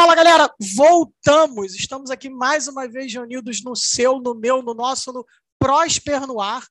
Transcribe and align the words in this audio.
Fala 0.00 0.14
galera, 0.14 0.48
voltamos. 0.76 1.74
Estamos 1.74 2.08
aqui 2.08 2.30
mais 2.30 2.68
uma 2.68 2.86
vez 2.86 3.12
reunidos 3.12 3.64
no 3.64 3.74
seu, 3.74 4.20
no 4.20 4.32
meu, 4.32 4.62
no 4.62 4.72
nosso, 4.72 5.12
no 5.12 5.26
Prosper 5.58 6.24
no 6.24 6.40
Ar, 6.40 6.64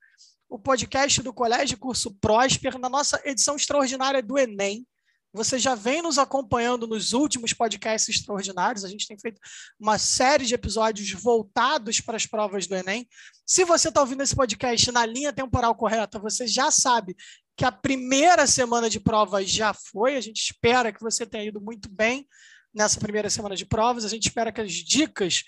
o 0.48 0.58
podcast 0.58 1.22
do 1.22 1.34
Colégio 1.34 1.78
Curso 1.78 2.16
Prosper, 2.22 2.80
na 2.80 2.88
nossa 2.88 3.22
edição 3.26 3.58
extraordinária 3.58 4.24
do 4.24 4.38
Enem. 4.38 4.88
Você 5.34 5.60
já 5.60 5.76
vem 5.76 6.02
nos 6.02 6.18
acompanhando 6.18 6.88
nos 6.88 7.12
últimos 7.12 7.52
podcasts 7.52 8.16
extraordinários. 8.16 8.86
A 8.86 8.90
gente 8.90 9.06
tem 9.06 9.20
feito 9.20 9.42
uma 9.78 9.98
série 9.98 10.46
de 10.46 10.56
episódios 10.56 11.12
voltados 11.12 12.00
para 12.00 12.16
as 12.16 12.26
provas 12.26 12.66
do 12.66 12.76
Enem. 12.76 13.06
Se 13.46 13.66
você 13.66 13.90
está 13.90 14.00
ouvindo 14.00 14.24
esse 14.24 14.38
podcast 14.38 14.90
na 14.90 15.06
linha 15.06 15.34
temporal 15.34 15.76
correta, 15.76 16.18
você 16.18 16.48
já 16.48 16.72
sabe 16.72 17.14
que 17.58 17.66
a 17.66 17.74
primeira 17.74 18.48
semana 18.48 18.90
de 18.90 19.02
provas 19.02 19.50
já 19.50 19.74
foi. 19.74 20.16
A 20.16 20.22
gente 20.22 20.42
espera 20.42 20.94
que 20.94 21.02
você 21.02 21.26
tenha 21.26 21.44
ido 21.44 21.60
muito 21.60 21.90
bem 21.90 22.26
nessa 22.78 23.00
primeira 23.00 23.30
semana 23.30 23.56
de 23.56 23.66
provas. 23.66 24.06
A 24.06 24.10
gente 24.10 24.28
espera 24.28 24.52
que 24.52 24.62
as 24.62 24.72
dicas 24.72 25.44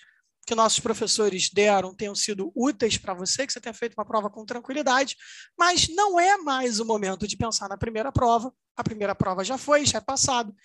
que 0.45 0.55
nossos 0.55 0.79
professores 0.79 1.47
deram 1.51 1.93
tenham 1.93 2.15
sido 2.15 2.51
úteis 2.55 2.97
para 2.97 3.13
você, 3.13 3.45
que 3.45 3.53
você 3.53 3.61
tenha 3.61 3.73
feito 3.73 3.93
uma 3.93 4.05
prova 4.05 4.31
com 4.31 4.43
tranquilidade, 4.43 5.15
mas 5.57 5.87
não 5.89 6.19
é 6.19 6.37
mais 6.37 6.79
o 6.79 6.85
momento 6.85 7.27
de 7.27 7.37
pensar 7.37 7.69
na 7.69 7.77
primeira 7.77 8.11
prova. 8.11 8.51
A 8.75 8.83
primeira 8.83 9.13
prova 9.13 9.43
já 9.43 9.59
foi, 9.59 9.85
já 9.85 9.99
é 9.99 10.01
passado. 10.01 10.55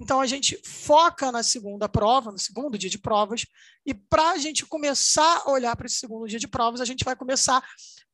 Então 0.00 0.18
a 0.18 0.26
gente 0.26 0.58
foca 0.64 1.30
na 1.30 1.42
segunda 1.42 1.88
prova, 1.88 2.32
no 2.32 2.38
segundo 2.38 2.78
dia 2.78 2.88
de 2.88 2.98
provas, 2.98 3.44
e 3.84 3.92
para 3.92 4.30
a 4.30 4.38
gente 4.38 4.64
começar 4.64 5.42
a 5.44 5.50
olhar 5.50 5.76
para 5.76 5.86
esse 5.86 5.96
segundo 5.96 6.26
dia 6.26 6.38
de 6.38 6.48
provas, 6.48 6.80
a 6.80 6.86
gente 6.86 7.04
vai 7.04 7.14
começar 7.14 7.62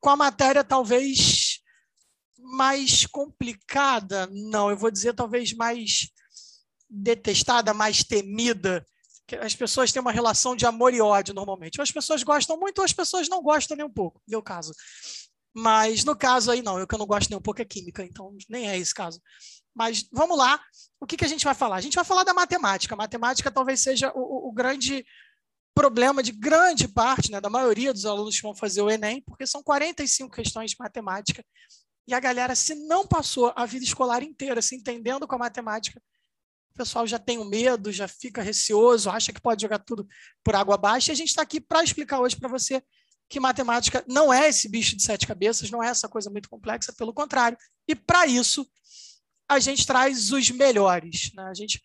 com 0.00 0.10
a 0.10 0.16
matéria 0.16 0.64
talvez 0.64 1.60
mais 2.38 3.06
complicada, 3.06 4.26
não, 4.32 4.70
eu 4.70 4.76
vou 4.76 4.90
dizer 4.90 5.14
talvez 5.14 5.52
mais 5.52 6.10
detestada, 6.90 7.72
mais 7.72 8.02
temida, 8.02 8.84
as 9.40 9.54
pessoas 9.54 9.92
têm 9.92 10.02
uma 10.02 10.10
relação 10.10 10.56
de 10.56 10.66
amor 10.66 10.92
e 10.92 11.00
ódio 11.00 11.34
normalmente. 11.34 11.78
Ou 11.78 11.82
as 11.82 11.92
pessoas 11.92 12.22
gostam 12.22 12.58
muito, 12.58 12.78
ou 12.78 12.84
as 12.84 12.92
pessoas 12.92 13.28
não 13.28 13.42
gostam 13.42 13.76
nem 13.76 13.86
um 13.86 13.92
pouco, 13.92 14.20
meu 14.26 14.42
caso. 14.42 14.72
Mas 15.54 16.04
no 16.04 16.16
caso 16.16 16.50
aí, 16.50 16.62
não, 16.62 16.78
eu 16.78 16.86
que 16.86 16.94
eu 16.94 16.98
não 16.98 17.06
gosto 17.06 17.30
nem 17.30 17.38
um 17.38 17.42
pouco 17.42 17.62
é 17.62 17.64
química, 17.64 18.04
então 18.04 18.36
nem 18.48 18.68
é 18.68 18.76
esse 18.76 18.94
caso. 18.94 19.20
Mas 19.74 20.06
vamos 20.12 20.36
lá, 20.36 20.60
o 21.00 21.06
que, 21.06 21.16
que 21.16 21.24
a 21.24 21.28
gente 21.28 21.44
vai 21.44 21.54
falar? 21.54 21.76
A 21.76 21.80
gente 21.80 21.94
vai 21.94 22.04
falar 22.04 22.24
da 22.24 22.34
matemática. 22.34 22.94
A 22.94 22.98
matemática 22.98 23.50
talvez 23.50 23.80
seja 23.80 24.12
o, 24.14 24.48
o 24.48 24.52
grande 24.52 25.04
problema 25.74 26.22
de 26.22 26.32
grande 26.32 26.88
parte, 26.88 27.30
né, 27.30 27.40
da 27.40 27.48
maioria 27.48 27.92
dos 27.92 28.04
alunos 28.04 28.36
que 28.36 28.42
vão 28.42 28.54
fazer 28.54 28.82
o 28.82 28.90
Enem, 28.90 29.22
porque 29.22 29.46
são 29.46 29.62
45 29.62 30.34
questões 30.34 30.72
de 30.72 30.76
matemática. 30.78 31.44
E 32.06 32.14
a 32.14 32.20
galera, 32.20 32.54
se 32.54 32.74
não 32.74 33.06
passou 33.06 33.52
a 33.54 33.64
vida 33.64 33.84
escolar 33.84 34.22
inteira 34.22 34.60
se 34.60 34.74
entendendo 34.74 35.26
com 35.26 35.36
a 35.36 35.38
matemática, 35.38 36.02
o 36.72 36.78
pessoal 36.78 37.06
já 37.06 37.18
tem 37.18 37.38
o 37.38 37.42
um 37.42 37.48
medo, 37.48 37.92
já 37.92 38.08
fica 38.08 38.42
receoso, 38.42 39.10
acha 39.10 39.32
que 39.32 39.40
pode 39.40 39.62
jogar 39.62 39.80
tudo 39.80 40.06
por 40.42 40.54
água 40.54 40.74
abaixo. 40.74 41.10
E 41.10 41.12
a 41.12 41.16
gente 41.16 41.28
está 41.28 41.42
aqui 41.42 41.60
para 41.60 41.82
explicar 41.82 42.20
hoje 42.20 42.36
para 42.36 42.48
você 42.48 42.82
que 43.28 43.38
matemática 43.38 44.04
não 44.08 44.32
é 44.32 44.48
esse 44.48 44.68
bicho 44.68 44.96
de 44.96 45.02
sete 45.04 45.26
cabeças, 45.26 45.70
não 45.70 45.82
é 45.82 45.88
essa 45.88 46.08
coisa 46.08 46.28
muito 46.28 46.48
complexa, 46.48 46.92
pelo 46.92 47.14
contrário. 47.14 47.56
E 47.86 47.94
para 47.94 48.26
isso, 48.26 48.68
a 49.48 49.60
gente 49.60 49.86
traz 49.86 50.32
os 50.32 50.50
melhores. 50.50 51.32
Né? 51.34 51.44
A 51.44 51.54
gente 51.54 51.80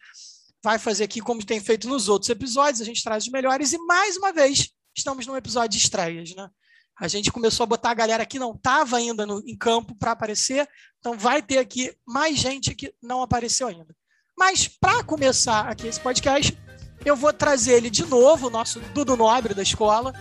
vai 0.64 0.80
fazer 0.80 1.04
aqui, 1.04 1.22
como 1.22 1.46
tem 1.46 1.60
feito 1.60 1.88
nos 1.88 2.10
outros 2.10 2.30
episódios, 2.30 2.82
a 2.82 2.86
gente 2.86 3.04
traz 3.04 3.26
os 3.26 3.32
melhores. 3.32 3.74
E 3.74 3.78
mais 3.78 4.18
uma 4.18 4.34
vez, 4.34 4.72
estamos 4.98 5.28
num 5.28 5.36
episódio 5.36 5.78
de 5.78 5.86
estreias. 5.86 6.34
Né? 6.36 6.50
A 6.98 7.08
gente 7.08 7.32
começou 7.32 7.64
a 7.64 7.68
botar 7.68 7.92
a 7.92 7.96
galera 7.96 8.26
que 8.26 8.40
não 8.40 8.54
estava 8.54 8.98
ainda 8.98 9.26
no, 9.26 9.40
em 9.48 9.56
campo 9.56 9.96
para 9.96 10.12
aparecer, 10.12 10.68
então 11.00 11.18
vai 11.18 11.42
ter 11.42 11.60
aqui 11.60 11.96
mais 12.08 12.40
gente 12.40 12.74
que 12.74 12.94
não 13.02 13.22
apareceu 13.22 13.68
ainda. 13.68 13.96
Mas, 14.38 14.68
para 14.68 15.04
começar 15.04 15.68
aqui 15.68 15.88
esse 15.88 16.00
podcast, 16.00 16.58
eu 17.06 17.16
vou 17.16 17.32
trazer 17.32 17.74
ele 17.74 17.90
de 17.90 18.06
novo, 18.06 18.48
o 18.48 18.50
nosso 18.50 18.80
Dudu 18.94 19.16
Nobre 19.16 19.54
da 19.54 19.62
escola, 19.62 20.14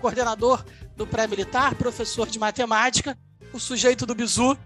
coordenador 0.00 0.64
do 0.96 1.06
pré-militar, 1.06 1.74
professor 1.74 2.26
de 2.26 2.38
matemática, 2.38 3.16
o 3.52 3.60
sujeito 3.60 4.06
do 4.06 4.14
bizu. 4.14 4.56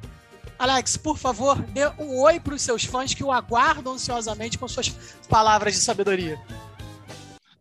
Alex, 0.58 0.96
por 0.96 1.18
favor, 1.18 1.60
dê 1.60 1.86
um 1.98 2.20
oi 2.20 2.38
para 2.38 2.54
os 2.54 2.62
seus 2.62 2.84
fãs 2.84 3.12
que 3.12 3.24
o 3.24 3.32
aguardam 3.32 3.94
ansiosamente 3.94 4.56
com 4.56 4.68
suas 4.68 4.88
palavras 5.28 5.74
de 5.74 5.80
sabedoria. 5.80 6.40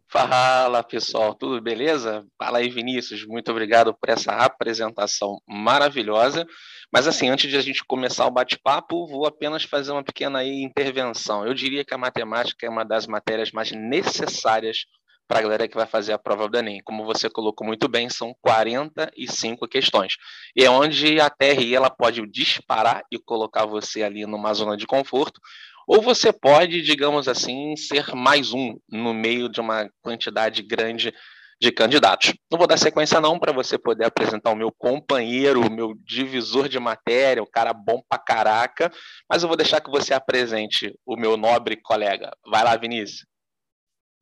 Fala 0.08 0.82
pessoal, 0.84 1.34
tudo 1.34 1.60
beleza? 1.60 2.26
Fala 2.38 2.60
aí, 2.60 2.70
Vinícius. 2.70 3.26
Muito 3.26 3.52
obrigado 3.52 3.94
por 3.94 4.10
essa 4.10 4.32
apresentação 4.32 5.42
maravilhosa. 5.46 6.48
Mas 6.96 7.08
assim, 7.08 7.28
antes 7.28 7.50
de 7.50 7.58
a 7.58 7.62
gente 7.62 7.84
começar 7.84 8.26
o 8.26 8.32
bate-papo, 8.32 9.06
vou 9.06 9.26
apenas 9.26 9.66
fazer 9.66 9.92
uma 9.92 10.02
pequena 10.02 10.46
intervenção. 10.46 11.46
Eu 11.46 11.54
diria 11.54 11.84
que 11.84 11.94
a 11.94 11.98
matemática 11.98 12.66
é 12.66 12.70
uma 12.70 12.86
das 12.86 13.06
matérias 13.06 13.52
mais 13.52 13.70
necessárias 13.70 14.86
para 15.28 15.40
a 15.40 15.42
galera 15.42 15.68
que 15.68 15.76
vai 15.76 15.86
fazer 15.86 16.14
a 16.14 16.18
prova 16.18 16.48
do 16.48 16.58
Enem. 16.58 16.80
Como 16.86 17.04
você 17.04 17.30
colocou 17.30 17.68
muito 17.68 17.90
bem, 17.90 18.10
são 18.10 18.34
45 18.42 19.68
questões. 19.68 20.16
E 20.56 20.64
é 20.64 20.70
onde 20.70 21.20
a 21.20 21.30
TRI 21.30 21.76
ela 21.76 21.90
pode 21.90 22.26
disparar 22.32 23.04
e 23.12 23.20
colocar 23.20 23.66
você 23.66 24.02
ali 24.02 24.26
numa 24.26 24.54
zona 24.54 24.78
de 24.78 24.88
conforto, 24.88 25.42
ou 25.86 26.02
você 26.02 26.32
pode, 26.32 26.82
digamos 26.82 27.28
assim, 27.28 27.76
ser 27.76 28.16
mais 28.16 28.54
um 28.54 28.74
no 28.90 29.14
meio 29.14 29.50
de 29.50 29.60
uma 29.60 29.90
quantidade 30.02 30.64
grande 30.64 31.14
de 31.60 31.72
candidatos. 31.72 32.34
Não 32.52 32.58
vou 32.58 32.68
dar 32.68 32.78
sequência 32.78 33.22
não 33.22 33.40
para 33.40 33.52
você 33.52 33.78
poder 33.78 34.06
apresentar 34.06 34.52
o 34.52 34.56
meu 34.56 34.72
companheiro, 34.72 35.62
o 35.62 35.72
meu 35.72 35.94
divisor 36.04 36.68
de 36.68 36.80
matéria, 36.80 37.42
o 37.42 37.50
cara 37.50 37.74
bom 37.74 38.04
pra 38.08 38.20
caraca, 38.20 38.92
mas 39.30 39.42
eu 39.42 39.48
vou 39.48 39.58
deixar 39.58 39.82
que 39.82 39.90
você 39.90 40.14
apresente 40.14 40.94
o 41.06 41.16
meu 41.16 41.38
nobre 41.38 41.78
colega. 41.78 42.36
Vai 42.46 42.64
lá, 42.64 42.76
Vinícius. 42.76 43.26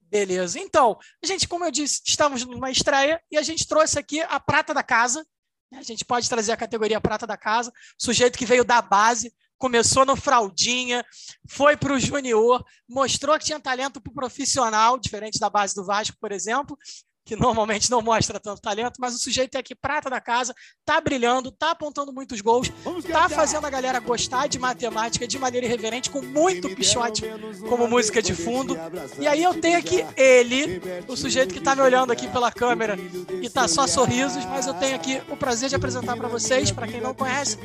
Beleza. 0.02 0.60
Então, 0.60 0.98
gente, 1.24 1.48
como 1.48 1.66
eu 1.66 1.72
disse, 1.72 2.02
estamos 2.06 2.46
numa 2.46 2.70
estreia 2.70 3.20
e 3.32 3.38
a 3.38 3.42
gente 3.42 3.68
trouxe 3.68 3.98
aqui 3.98 4.22
a 4.22 4.40
prata 4.40 4.74
da 4.74 4.84
casa. 4.84 5.26
A 5.74 5.82
gente 5.82 6.06
pode 6.06 6.30
trazer 6.30 6.52
a 6.52 6.58
categoria 6.58 7.02
prata 7.02 7.26
da 7.26 7.36
casa, 7.36 7.74
sujeito 7.98 8.38
que 8.38 8.46
veio 8.46 8.64
da 8.64 8.80
base, 8.80 9.34
começou 9.58 10.06
no 10.06 10.16
fraldinha, 10.16 11.04
foi 11.50 11.76
para 11.76 11.94
o 11.94 12.00
junior, 12.00 12.64
mostrou 12.88 13.40
que 13.40 13.46
tinha 13.46 13.60
talento 13.60 14.00
para 14.00 14.12
o 14.12 14.14
profissional, 14.14 15.00
diferente 15.00 15.40
da 15.40 15.50
base 15.50 15.74
do 15.74 15.84
Vasco, 15.84 16.16
por 16.20 16.32
exemplo, 16.32 16.78
que 17.26 17.36
normalmente 17.36 17.90
não 17.90 18.02
mostra 18.02 18.40
tanto 18.40 18.62
talento, 18.62 18.96
mas 19.00 19.16
o 19.16 19.20
sujeito 19.20 19.56
é 19.56 19.60
aqui 19.60 19.74
prata 19.74 20.10
da 20.10 20.20
casa, 20.20 20.54
tá 20.86 21.00
brilhando, 21.00 21.52
tá 21.52 21.72
apontando 21.72 22.12
muitos 22.12 22.42
gols, 22.42 22.72
tá 23.12 23.30
fazendo 23.30 23.66
a 23.66 23.70
galera 23.70 24.00
gostar 24.00 24.48
de 24.48 24.60
matemática 24.60 25.28
de 25.28 25.40
maneira 25.40 25.66
irreverente, 25.66 26.10
com 26.10 26.22
muito 26.22 26.76
pichote 26.76 27.24
como 27.70 27.88
música 27.88 28.22
de 28.22 28.34
fundo. 28.34 28.78
E 29.20 29.28
aí 29.28 29.42
eu 29.42 29.60
tenho 29.60 29.78
aqui 29.78 30.06
ele, 30.18 30.82
o 31.08 31.16
sujeito 31.16 31.54
que 31.54 31.62
tá 31.62 31.76
me 31.76 31.82
olhando 31.82 32.12
aqui 32.12 32.28
pela 32.28 32.52
câmera 32.52 32.98
e 33.42 33.50
tá 33.50 33.68
só 33.68 33.88
sorrisos, 33.88 34.44
mas 34.46 34.68
eu 34.68 34.74
tenho 34.74 34.96
aqui 34.96 35.22
o 35.30 35.38
prazer 35.38 35.70
de 35.70 35.76
apresentar 35.76 36.18
para 36.18 36.28
vocês, 36.28 36.72
para 36.72 36.88
quem 36.88 37.00
não 37.00 37.14
conhece, 37.14 37.58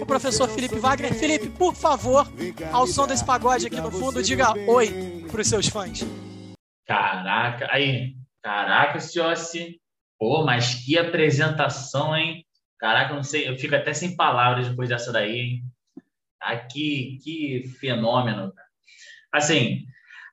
o 0.00 0.06
professor 0.06 0.48
Felipe 0.48 0.78
Wagner. 0.78 1.14
Felipe, 1.14 1.48
por 1.48 1.74
favor, 1.74 2.30
ao 2.72 2.86
som 2.86 3.06
desse 3.06 3.24
pagode 3.24 3.66
aqui 3.66 3.80
no 3.80 3.90
fundo, 3.90 4.22
diga 4.22 4.52
oi 4.68 5.24
para 5.30 5.40
os 5.40 5.48
seus 5.48 5.68
fãs. 5.68 6.04
Caraca, 6.86 7.66
aí 7.70 8.14
Caraca, 8.46 9.00
Ciossi. 9.00 9.80
Pô, 10.16 10.44
mas 10.44 10.76
que 10.76 10.96
apresentação, 10.96 12.16
hein? 12.16 12.46
Caraca, 12.78 13.12
não 13.12 13.24
sei, 13.24 13.48
eu 13.48 13.58
fico 13.58 13.74
até 13.74 13.92
sem 13.92 14.14
palavras 14.14 14.68
depois 14.68 14.88
dessa 14.88 15.12
daí, 15.12 15.36
hein? 15.36 15.64
Ah, 16.40 16.56
que, 16.56 17.18
que 17.24 17.66
fenômeno. 17.80 18.52
Assim, 19.32 19.84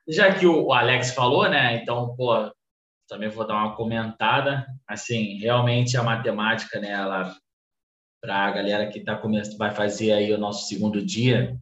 já 0.06 0.32
que 0.32 0.46
o 0.46 0.72
Alex 0.72 1.10
falou, 1.10 1.50
né? 1.50 1.74
Então, 1.74 2.14
pô, 2.14 2.54
também 3.08 3.28
vou 3.28 3.44
dar 3.44 3.56
uma 3.56 3.74
comentada. 3.74 4.64
Assim, 4.86 5.36
realmente 5.40 5.96
a 5.96 6.02
matemática, 6.04 6.78
né? 6.78 6.92
Ela, 6.92 7.36
para 8.20 8.46
a 8.46 8.50
galera 8.52 8.86
que 8.92 9.00
tá 9.00 9.16
começando, 9.16 9.58
vai 9.58 9.74
fazer 9.74 10.12
aí 10.12 10.32
o 10.32 10.38
nosso 10.38 10.68
segundo 10.68 11.04
dia, 11.04 11.58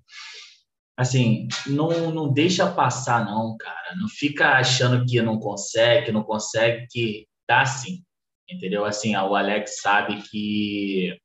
assim, 0.97 1.49
não, 1.67 2.11
não 2.11 2.33
deixa 2.33 2.71
passar, 2.71 3.25
não, 3.25 3.57
cara. 3.57 3.97
Não 3.97 4.09
fica 4.09 4.59
achando 4.59 5.05
que 5.05 5.21
não 5.23 5.39
consegue, 5.39 6.07
que 6.07 6.13
não 6.13 6.23
consegue, 6.23 6.87
que 6.91 7.27
dá 7.49 7.65
sim. 7.65 8.03
Entendeu? 8.49 8.85
Assim, 8.85 9.17
o 9.17 9.35
Alex 9.35 9.81
sabe 9.81 10.23
que 10.23 11.19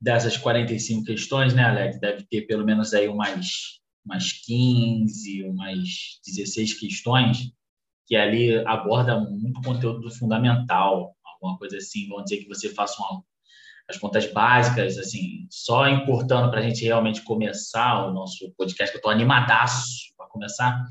dessas 0.00 0.36
45 0.36 1.04
questões, 1.04 1.54
né, 1.54 1.64
Alex? 1.64 2.00
Deve 2.00 2.24
ter 2.24 2.42
pelo 2.42 2.64
menos 2.64 2.94
aí 2.94 3.08
umas, 3.08 3.80
umas 4.04 4.32
15, 4.32 5.44
umas 5.44 6.20
16 6.26 6.74
questões 6.74 7.52
que 8.06 8.16
ali 8.16 8.56
aborda 8.66 9.20
muito 9.20 9.60
conteúdo 9.60 10.10
fundamental, 10.10 11.14
alguma 11.24 11.58
coisa 11.58 11.76
assim. 11.76 12.08
Vamos 12.08 12.24
dizer 12.24 12.38
que 12.38 12.48
você 12.48 12.68
faça 12.70 13.00
uma 13.02 13.22
as 13.90 13.98
contas 13.98 14.32
básicas, 14.32 14.96
assim, 14.96 15.46
só 15.50 15.88
importando 15.88 16.50
para 16.50 16.60
a 16.60 16.62
gente 16.62 16.84
realmente 16.84 17.22
começar 17.22 18.06
o 18.06 18.12
nosso 18.12 18.52
podcast, 18.56 18.92
que 18.92 18.96
eu 18.96 19.00
estou 19.00 19.10
animadaço 19.10 20.14
para 20.16 20.28
começar, 20.28 20.84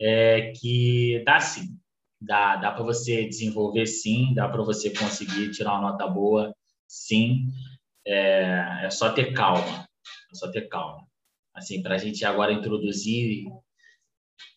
é 0.00 0.52
que 0.56 1.22
dá 1.24 1.38
sim, 1.38 1.78
dá, 2.20 2.56
dá 2.56 2.72
para 2.72 2.82
você 2.82 3.24
desenvolver 3.26 3.86
sim, 3.86 4.34
dá 4.34 4.48
para 4.48 4.62
você 4.62 4.90
conseguir 4.90 5.52
tirar 5.52 5.74
uma 5.74 5.92
nota 5.92 6.06
boa, 6.06 6.54
sim, 6.88 7.46
é, 8.04 8.82
é 8.82 8.90
só 8.90 9.12
ter 9.12 9.32
calma, 9.32 9.88
é 10.32 10.34
só 10.34 10.50
ter 10.50 10.68
calma. 10.68 11.06
Assim, 11.54 11.82
para 11.82 11.94
a 11.94 11.98
gente 11.98 12.24
agora 12.24 12.52
introduzir 12.52 13.44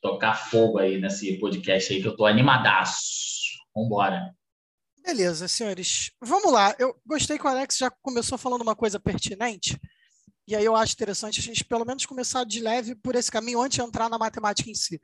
tocar 0.01 0.33
fogo 0.33 0.79
aí 0.79 0.99
nesse 0.99 1.37
podcast 1.39 1.93
aí, 1.93 2.01
que 2.01 2.07
eu 2.07 2.15
tô 2.15 2.25
animadaço. 2.25 3.61
Vambora. 3.75 4.33
Beleza, 5.03 5.49
senhores. 5.49 6.11
Vamos 6.21 6.51
lá. 6.51 6.73
Eu 6.79 6.95
gostei 7.05 7.37
que 7.37 7.45
o 7.45 7.49
Alex 7.49 7.77
já 7.77 7.91
começou 7.91 8.37
falando 8.37 8.61
uma 8.61 8.75
coisa 8.75 8.99
pertinente. 8.99 9.77
E 10.47 10.55
aí 10.55 10.63
eu 10.63 10.75
acho 10.75 10.93
interessante 10.93 11.41
a 11.41 11.43
gente 11.43 11.63
pelo 11.63 11.85
menos 11.85 12.05
começar 12.05 12.45
de 12.45 12.61
leve 12.61 12.95
por 12.95 13.13
esse 13.15 13.29
caminho 13.29 13.61
antes 13.61 13.75
de 13.75 13.81
entrar 13.81 14.09
na 14.09 14.17
matemática 14.17 14.69
em 14.69 14.75
si. 14.75 15.01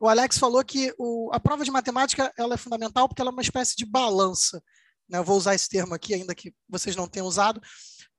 O 0.00 0.08
Alex 0.08 0.38
falou 0.38 0.64
que 0.64 0.94
o, 0.98 1.30
a 1.32 1.38
prova 1.38 1.64
de 1.64 1.70
matemática 1.70 2.32
ela 2.36 2.54
é 2.54 2.56
fundamental 2.56 3.06
porque 3.06 3.20
ela 3.20 3.30
é 3.30 3.32
uma 3.32 3.42
espécie 3.42 3.76
de 3.76 3.84
balança. 3.84 4.62
Né? 5.08 5.18
Eu 5.18 5.24
vou 5.24 5.36
usar 5.36 5.54
esse 5.54 5.68
termo 5.68 5.94
aqui, 5.94 6.14
ainda 6.14 6.34
que 6.34 6.54
vocês 6.68 6.96
não 6.96 7.06
tenham 7.06 7.26
usado, 7.26 7.60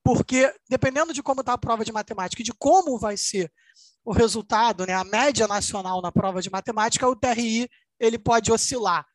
porque 0.03 0.53
dependendo 0.69 1.13
de 1.13 1.23
como 1.23 1.41
está 1.41 1.53
a 1.53 1.57
prova 1.57 1.83
de 1.83 1.91
matemática 1.91 2.41
e 2.41 2.45
de 2.45 2.53
como 2.53 2.99
vai 2.99 3.17
ser 3.17 3.51
o 4.05 4.11
resultado, 4.11 4.85
né, 4.85 4.93
a 4.93 5.03
média 5.03 5.47
nacional 5.47 6.01
na 6.01 6.11
prova 6.11 6.41
de 6.41 6.49
matemática, 6.49 7.07
o 7.07 7.15
TRI 7.15 7.69
ele 7.99 8.19
pode 8.19 8.51
oscilar. 8.51 9.05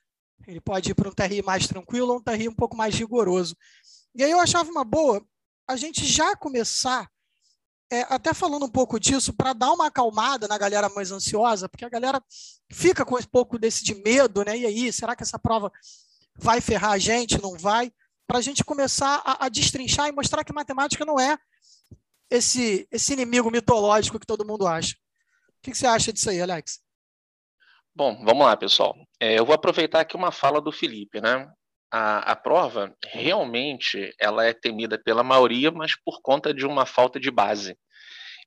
Ele 0.46 0.60
pode 0.60 0.90
ir 0.90 0.94
para 0.94 1.08
um 1.08 1.12
TRI 1.12 1.42
mais 1.42 1.66
tranquilo 1.66 2.12
ou 2.12 2.18
um 2.18 2.22
TRI 2.22 2.48
um 2.48 2.54
pouco 2.54 2.76
mais 2.76 2.94
rigoroso. 2.94 3.56
E 4.14 4.24
aí 4.24 4.30
eu 4.30 4.40
achava 4.40 4.70
uma 4.70 4.84
boa 4.84 5.24
a 5.68 5.76
gente 5.76 6.06
já 6.06 6.34
começar 6.34 7.06
é, 7.90 8.02
até 8.08 8.34
falando 8.34 8.64
um 8.64 8.70
pouco 8.70 8.98
disso, 8.98 9.32
para 9.32 9.52
dar 9.52 9.72
uma 9.72 9.86
acalmada 9.86 10.46
na 10.46 10.58
galera 10.58 10.88
mais 10.90 11.10
ansiosa, 11.10 11.68
porque 11.68 11.84
a 11.84 11.88
galera 11.88 12.22
fica 12.70 13.04
com 13.04 13.16
um 13.16 13.22
pouco 13.22 13.58
desse 13.58 13.84
de 13.84 13.94
medo, 13.94 14.44
né? 14.44 14.56
E 14.58 14.66
aí, 14.66 14.92
será 14.92 15.16
que 15.16 15.22
essa 15.22 15.38
prova 15.38 15.72
vai 16.36 16.60
ferrar 16.60 16.92
a 16.92 16.98
gente? 16.98 17.40
Não 17.40 17.56
vai? 17.56 17.90
Para 18.26 18.38
a 18.38 18.42
gente 18.42 18.62
começar 18.62 19.22
a, 19.24 19.46
a, 19.46 19.48
destrinchar 19.48 20.08
e 20.08 20.12
mostrar 20.12 20.44
que 20.44 20.52
matemática 20.52 21.04
não 21.04 21.18
é 21.18 21.38
esse, 22.30 22.86
esse 22.90 23.14
inimigo 23.14 23.50
mitológico 23.50 24.18
que 24.18 24.26
todo 24.26 24.46
mundo 24.46 24.66
acha. 24.66 24.94
O 25.48 25.62
que, 25.62 25.70
que 25.70 25.78
você 25.78 25.86
acha 25.86 26.12
disso 26.12 26.28
aí, 26.28 26.40
Alex? 26.40 26.80
Bom, 27.98 28.16
vamos 28.24 28.46
lá, 28.46 28.56
pessoal. 28.56 28.94
É, 29.18 29.36
eu 29.36 29.44
vou 29.44 29.52
aproveitar 29.52 29.98
aqui 29.98 30.14
uma 30.14 30.30
fala 30.30 30.60
do 30.60 30.70
Felipe, 30.70 31.20
né? 31.20 31.50
A, 31.90 32.30
a, 32.30 32.36
prova 32.36 32.94
realmente 33.04 34.14
ela 34.20 34.46
é 34.46 34.52
temida 34.52 34.96
pela 34.96 35.24
maioria, 35.24 35.72
mas 35.72 36.00
por 36.04 36.20
conta 36.22 36.54
de 36.54 36.64
uma 36.64 36.86
falta 36.86 37.18
de 37.18 37.28
base. 37.28 37.76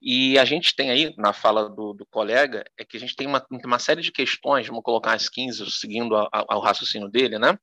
E 0.02 0.40
a 0.40 0.46
gente 0.46 0.74
tem 0.74 0.90
aí, 0.90 1.14
na 1.18 1.34
fala 1.34 1.70
do, 1.70 1.92
do 1.92 2.06
colega, 2.06 2.64
é 2.80 2.86
que 2.86 2.96
a 2.96 3.00
gente 3.02 3.14
tem 3.14 3.28
uma, 3.28 3.46
uma, 3.66 3.78
série 3.78 4.02
de 4.02 4.10
questões, 4.10 4.68
vamos 4.68 4.84
colocar 4.84 5.16
as 5.16 5.28
15, 5.28 5.70
seguindo 5.70 6.16
ao 6.32 6.62
raciocínio 6.62 7.10
dele, 7.10 7.38
né? 7.38 7.58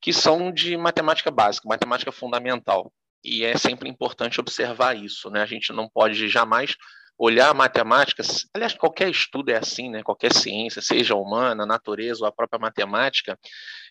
Que 0.00 0.12
são 0.12 0.52
de 0.52 0.76
matemática 0.76 1.32
básica, 1.32 1.68
matemática 1.68 2.12
fundamental. 2.12 2.92
E 3.24 3.42
é 3.42 3.58
sempre 3.58 3.88
importante 3.88 4.38
observar 4.38 4.96
isso, 4.96 5.28
né? 5.28 5.42
A 5.42 5.46
gente 5.46 5.72
não 5.72 5.88
pode 5.88 6.28
jamais 6.28 6.76
olhar 7.24 7.50
a 7.50 7.54
matemática, 7.54 8.20
aliás, 8.52 8.74
qualquer 8.74 9.08
estudo 9.08 9.52
é 9.52 9.56
assim, 9.56 9.88
né? 9.88 10.02
qualquer 10.02 10.32
ciência, 10.32 10.82
seja 10.82 11.14
humana, 11.14 11.64
natureza 11.64 12.22
ou 12.22 12.26
a 12.26 12.32
própria 12.32 12.58
matemática, 12.58 13.38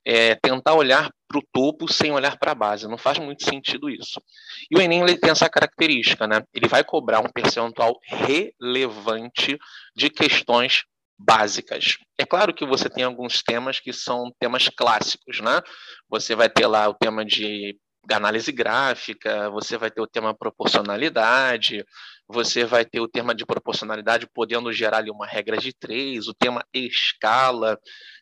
é 0.06 0.36
tentar 0.36 0.74
olhar 0.74 1.10
para 1.30 1.40
o 1.40 1.44
topo 1.54 1.88
sem 1.88 2.12
olhar 2.12 2.38
para 2.38 2.52
a 2.52 2.56
base. 2.56 2.90
Não 2.90 2.98
faz 2.98 3.20
muito 3.20 3.46
sentido 3.46 3.90
isso. 3.90 4.22
E 4.70 4.78
o 4.78 4.82
Enem 4.82 5.02
ele 5.02 5.18
tem 5.18 5.32
essa 5.32 5.48
característica, 5.48 6.28
né? 6.28 6.44
Ele 6.54 6.68
vai 6.68 6.84
cobrar 6.84 7.22
um 7.22 7.32
percentual 7.32 7.98
relevante 8.04 9.58
de 9.96 10.10
questões 10.10 10.84
básicas. 11.18 11.98
É 12.18 12.26
claro 12.26 12.54
que 12.54 12.66
você 12.66 12.90
tem 12.90 13.06
alguns 13.06 13.42
temas 13.42 13.80
que 13.80 13.94
são 13.94 14.30
temas 14.42 14.68
clássicos, 14.68 15.40
né? 15.40 15.62
Você 16.10 16.36
vai 16.36 16.50
ter 16.50 16.68
lá 16.68 16.90
o 16.90 16.96
tema 16.96 17.24
de 17.24 17.78
análise 18.12 18.52
gráfica, 18.52 19.50
você 19.52 19.78
vai 19.78 19.92
ter 19.92 20.02
o 20.02 20.08
tema 20.08 20.34
proporcionalidade, 20.34 21.86
você 22.32 22.66
vai 22.66 22.86
ter 22.86 23.00
o 23.00 23.08
tema 23.08 23.36
de 23.36 23.46
proporcionalidade 23.46 24.28
podendo 24.34 24.72
gerar 24.72 25.00
ali 25.00 25.12
uma 25.12 25.26
regra 25.26 25.58
de 25.58 25.74
três, 25.74 26.28
o 26.28 26.34
tema 26.34 26.64
escala, 26.74 27.78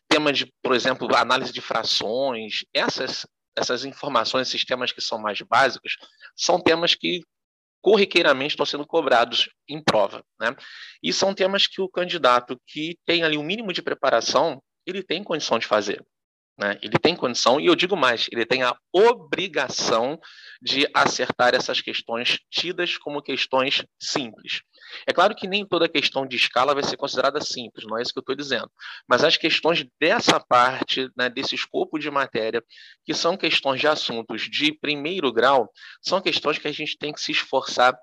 tema 0.08 0.32
de, 0.32 0.52
por 0.62 0.74
exemplo, 0.74 1.08
análise 1.14 1.52
de 1.52 1.60
frações, 1.60 2.64
essas, 2.74 3.26
essas 3.56 3.84
informações, 3.84 4.48
esses 4.48 4.64
temas 4.64 4.92
que 4.92 5.00
são 5.00 5.18
mais 5.18 5.40
básicos, 5.42 5.96
são 6.36 6.60
temas 6.60 6.94
que 6.94 7.22
corriqueiramente 7.80 8.52
estão 8.52 8.66
sendo 8.66 8.86
cobrados 8.86 9.48
em 9.68 9.82
prova. 9.82 10.22
Né? 10.38 10.54
E 11.02 11.12
são 11.12 11.34
temas 11.34 11.66
que 11.66 11.80
o 11.80 11.88
candidato 11.88 12.60
que 12.66 12.98
tem 13.06 13.22
ali 13.22 13.38
um 13.38 13.42
mínimo 13.42 13.72
de 13.72 13.82
preparação, 13.82 14.62
ele 14.86 15.02
tem 15.02 15.24
condição 15.24 15.58
de 15.58 15.66
fazer. 15.66 16.04
Né? 16.60 16.78
Ele 16.82 16.98
tem 16.98 17.16
condição, 17.16 17.58
e 17.58 17.66
eu 17.66 17.74
digo 17.74 17.96
mais, 17.96 18.26
ele 18.30 18.44
tem 18.44 18.62
a 18.62 18.76
obrigação 18.92 20.20
de 20.60 20.86
acertar 20.92 21.54
essas 21.54 21.80
questões 21.80 22.38
tidas 22.50 22.98
como 22.98 23.22
questões 23.22 23.82
simples. 23.98 24.60
É 25.06 25.12
claro 25.12 25.34
que 25.34 25.48
nem 25.48 25.66
toda 25.66 25.88
questão 25.88 26.26
de 26.26 26.36
escala 26.36 26.74
vai 26.74 26.82
ser 26.82 26.98
considerada 26.98 27.40
simples, 27.40 27.86
não 27.86 27.96
é 27.96 28.02
isso 28.02 28.12
que 28.12 28.18
eu 28.18 28.22
estou 28.22 28.36
dizendo. 28.36 28.70
Mas 29.08 29.24
as 29.24 29.38
questões 29.38 29.86
dessa 29.98 30.38
parte, 30.38 31.08
né, 31.16 31.30
desse 31.30 31.54
escopo 31.54 31.98
de 31.98 32.10
matéria, 32.10 32.62
que 33.06 33.14
são 33.14 33.38
questões 33.38 33.80
de 33.80 33.88
assuntos 33.88 34.42
de 34.42 34.78
primeiro 34.78 35.32
grau, 35.32 35.70
são 36.02 36.20
questões 36.20 36.58
que 36.58 36.68
a 36.68 36.72
gente 36.72 36.98
tem 36.98 37.10
que 37.10 37.22
se 37.22 37.32
esforçar 37.32 37.96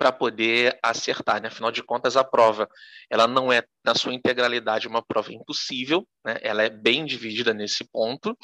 para 0.00 0.10
poder 0.10 0.78
acertar. 0.82 1.42
Né? 1.42 1.48
Afinal 1.48 1.70
de 1.70 1.82
contas, 1.82 2.16
a 2.16 2.24
prova 2.24 2.66
ela 3.10 3.26
não 3.26 3.52
é, 3.52 3.62
na 3.84 3.94
sua 3.94 4.14
integralidade, 4.14 4.88
uma 4.88 5.02
prova 5.02 5.30
impossível, 5.30 6.08
né? 6.24 6.38
ela 6.40 6.62
é 6.62 6.70
bem 6.70 7.04
dividida 7.04 7.52
nesse 7.52 7.84
ponto, 7.84 8.34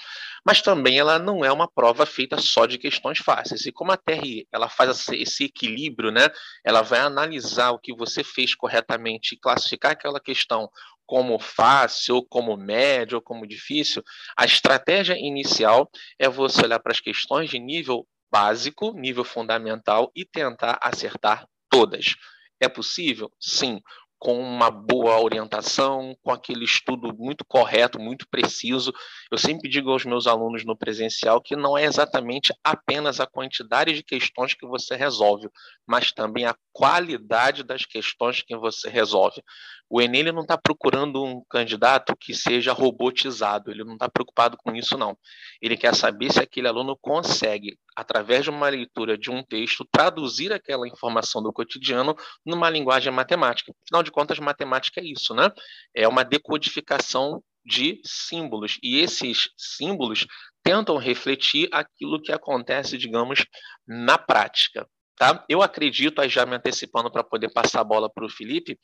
mas 0.44 0.60
também 0.60 0.98
ela 0.98 1.18
não 1.18 1.42
é 1.42 1.50
uma 1.50 1.66
prova 1.66 2.04
feita 2.04 2.36
só 2.36 2.66
de 2.66 2.76
questões 2.76 3.20
fáceis. 3.20 3.64
E 3.64 3.72
como 3.72 3.90
a 3.90 3.96
TRI 3.96 4.46
ela 4.52 4.68
faz 4.68 5.08
esse 5.08 5.44
equilíbrio, 5.44 6.10
né? 6.10 6.28
ela 6.62 6.82
vai 6.82 7.00
analisar 7.00 7.70
o 7.70 7.78
que 7.78 7.96
você 7.96 8.22
fez 8.22 8.54
corretamente 8.54 9.34
e 9.34 9.38
classificar 9.38 9.92
aquela 9.92 10.20
questão 10.20 10.68
como 11.06 11.38
fácil, 11.38 12.22
como 12.28 12.54
médio, 12.54 13.16
ou 13.16 13.22
como 13.22 13.46
difícil, 13.46 14.02
a 14.36 14.44
estratégia 14.44 15.16
inicial 15.16 15.88
é 16.18 16.28
você 16.28 16.66
olhar 16.66 16.80
para 16.80 16.92
as 16.92 17.00
questões 17.00 17.48
de 17.48 17.58
nível 17.58 18.06
básico, 18.30 18.92
nível 18.92 19.24
fundamental 19.24 20.10
e 20.14 20.24
tentar 20.24 20.78
acertar 20.82 21.46
todas. 21.70 22.14
É 22.60 22.68
possível? 22.68 23.30
Sim 23.40 23.80
com 24.18 24.40
uma 24.40 24.70
boa 24.70 25.20
orientação, 25.20 26.16
com 26.22 26.30
aquele 26.30 26.64
estudo 26.64 27.14
muito 27.16 27.44
correto, 27.44 28.00
muito 28.00 28.26
preciso. 28.28 28.92
Eu 29.30 29.36
sempre 29.36 29.68
digo 29.68 29.90
aos 29.90 30.04
meus 30.04 30.26
alunos 30.26 30.64
no 30.64 30.76
presencial 30.76 31.40
que 31.40 31.54
não 31.54 31.76
é 31.76 31.84
exatamente 31.84 32.52
apenas 32.64 33.20
a 33.20 33.26
quantidade 33.26 33.92
de 33.92 34.02
questões 34.02 34.54
que 34.54 34.66
você 34.66 34.96
resolve, 34.96 35.48
mas 35.86 36.12
também 36.12 36.46
a 36.46 36.56
qualidade 36.72 37.62
das 37.62 37.84
questões 37.84 38.42
que 38.42 38.56
você 38.56 38.88
resolve. 38.88 39.42
O 39.88 40.00
Enem 40.00 40.20
ele 40.20 40.32
não 40.32 40.42
está 40.42 40.58
procurando 40.58 41.22
um 41.22 41.42
candidato 41.48 42.16
que 42.16 42.34
seja 42.34 42.72
robotizado, 42.72 43.70
ele 43.70 43.84
não 43.84 43.94
está 43.94 44.08
preocupado 44.08 44.56
com 44.56 44.74
isso, 44.74 44.98
não. 44.98 45.16
Ele 45.62 45.76
quer 45.76 45.94
saber 45.94 46.32
se 46.32 46.40
aquele 46.40 46.66
aluno 46.66 46.98
consegue, 47.00 47.78
através 47.94 48.44
de 48.44 48.50
uma 48.50 48.68
leitura 48.68 49.16
de 49.16 49.30
um 49.30 49.44
texto, 49.44 49.86
traduzir 49.90 50.52
aquela 50.52 50.88
informação 50.88 51.42
do 51.42 51.52
cotidiano 51.52 52.16
numa 52.44 52.68
linguagem 52.68 53.12
matemática. 53.12 53.72
Afinal 53.84 54.02
de 54.02 54.10
contas, 54.10 54.38
matemática 54.40 55.00
é 55.00 55.04
isso, 55.04 55.34
né? 55.34 55.50
É 55.94 56.08
uma 56.08 56.24
decodificação 56.24 57.40
de 57.64 58.00
símbolos. 58.04 58.78
E 58.82 58.98
esses 58.98 59.50
símbolos 59.56 60.26
tentam 60.62 60.96
refletir 60.96 61.68
aquilo 61.72 62.20
que 62.20 62.32
acontece, 62.32 62.98
digamos, 62.98 63.44
na 63.86 64.18
prática. 64.18 64.88
Tá? 65.16 65.44
Eu 65.48 65.62
acredito, 65.62 66.20
aí 66.20 66.28
já 66.28 66.44
me 66.44 66.56
antecipando 66.56 67.10
para 67.10 67.24
poder 67.24 67.50
passar 67.50 67.80
a 67.80 67.84
bola 67.84 68.10
para 68.12 68.26
o 68.26 68.30
Felipe, 68.30 68.78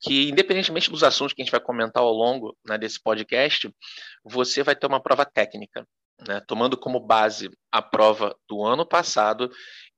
que 0.00 0.28
independentemente 0.28 0.90
dos 0.90 1.02
assuntos 1.02 1.32
que 1.32 1.40
a 1.40 1.44
gente 1.44 1.52
vai 1.52 1.60
comentar 1.60 2.02
ao 2.02 2.12
longo 2.12 2.56
né, 2.66 2.76
desse 2.76 3.02
podcast, 3.02 3.74
você 4.22 4.62
vai 4.62 4.76
ter 4.76 4.86
uma 4.86 5.02
prova 5.02 5.24
técnica, 5.24 5.86
né, 6.28 6.42
tomando 6.46 6.76
como 6.76 7.00
base 7.00 7.50
a 7.70 7.80
prova 7.80 8.36
do 8.46 8.62
ano 8.62 8.86
passado 8.86 9.50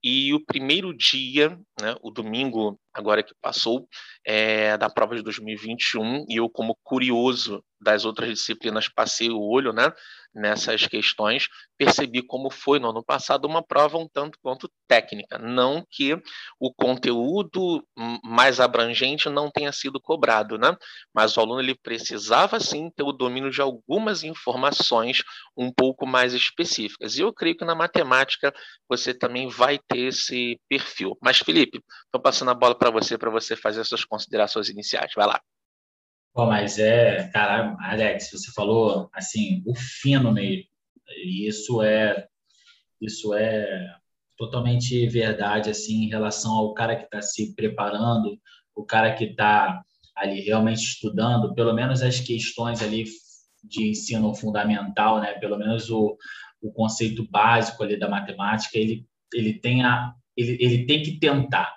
e 0.02 0.32
o 0.32 0.44
primeiro 0.44 0.96
dia, 0.96 1.58
né, 1.80 1.96
o 2.02 2.10
domingo 2.10 2.78
agora 2.94 3.22
que 3.22 3.34
passou, 3.42 3.88
é, 4.24 4.78
da 4.78 4.88
prova 4.88 5.16
de 5.16 5.22
2021, 5.22 6.24
e 6.28 6.36
eu 6.36 6.48
como 6.48 6.78
curioso 6.82 7.62
das 7.80 8.04
outras 8.04 8.30
disciplinas 8.30 8.88
passei 8.88 9.30
o 9.30 9.40
olho, 9.40 9.72
né, 9.72 9.92
nessas 10.34 10.86
questões, 10.86 11.46
percebi 11.78 12.20
como 12.22 12.50
foi 12.50 12.78
no 12.78 12.90
ano 12.90 13.04
passado 13.04 13.44
uma 13.46 13.62
prova 13.62 13.98
um 13.98 14.08
tanto 14.08 14.38
quanto 14.42 14.70
técnica. 14.88 15.38
Não 15.38 15.84
que 15.88 16.20
o 16.58 16.72
conteúdo 16.74 17.86
mais 18.24 18.58
abrangente 18.58 19.28
não 19.28 19.50
tenha 19.50 19.70
sido 19.70 20.00
cobrado, 20.00 20.58
né? 20.58 20.76
mas 21.14 21.36
o 21.36 21.40
aluno 21.40 21.60
ele 21.60 21.74
precisava 21.74 22.58
sim 22.58 22.90
ter 22.90 23.04
o 23.04 23.12
domínio 23.12 23.50
de 23.50 23.60
algumas 23.60 24.24
informações 24.24 25.22
um 25.56 25.72
pouco 25.72 26.06
mais 26.06 26.34
específicas. 26.34 27.16
E 27.16 27.20
eu 27.20 27.32
creio 27.32 27.56
que 27.56 27.64
na 27.64 27.74
matemática 27.74 28.52
você 28.88 29.14
também 29.14 29.48
vai 29.48 29.78
ter 29.78 30.08
esse 30.08 30.58
perfil. 30.68 31.16
Mas, 31.22 31.38
Felipe, 31.38 31.80
estou 32.06 32.20
passando 32.20 32.50
a 32.50 32.54
bola 32.54 32.76
para 32.76 32.83
você, 32.90 33.18
para 33.18 33.30
você 33.30 33.56
fazer 33.56 33.80
as 33.80 33.88
suas 33.88 34.04
considerações 34.04 34.68
iniciais. 34.68 35.12
Vai 35.14 35.26
lá. 35.26 35.40
Mas 36.36 36.78
é, 36.78 37.28
cara, 37.28 37.76
Alex, 37.80 38.30
você 38.32 38.50
falou 38.52 39.08
assim, 39.12 39.62
o 39.66 39.74
fino 39.74 40.32
mesmo. 40.32 40.64
E 41.22 41.46
isso 41.46 41.82
é, 41.82 42.26
isso 43.00 43.34
é 43.34 43.94
totalmente 44.36 45.06
verdade 45.06 45.70
assim 45.70 46.04
em 46.04 46.08
relação 46.08 46.52
ao 46.52 46.74
cara 46.74 46.96
que 46.96 47.04
está 47.04 47.22
se 47.22 47.54
preparando, 47.54 48.36
o 48.74 48.84
cara 48.84 49.14
que 49.14 49.24
está 49.24 49.82
ali 50.16 50.40
realmente 50.40 50.82
estudando, 50.82 51.54
pelo 51.54 51.72
menos 51.72 52.02
as 52.02 52.18
questões 52.18 52.82
ali 52.82 53.04
de 53.62 53.90
ensino 53.90 54.34
fundamental, 54.34 55.20
né? 55.20 55.34
Pelo 55.34 55.56
menos 55.56 55.88
o, 55.90 56.16
o 56.60 56.72
conceito 56.72 57.28
básico 57.30 57.82
ali 57.82 57.96
da 57.96 58.08
matemática, 58.08 58.78
ele 58.78 59.06
ele 59.32 59.54
tem 59.54 59.84
a 59.84 60.14
ele, 60.36 60.56
ele 60.60 60.86
tem 60.86 61.02
que 61.02 61.18
tentar, 61.18 61.76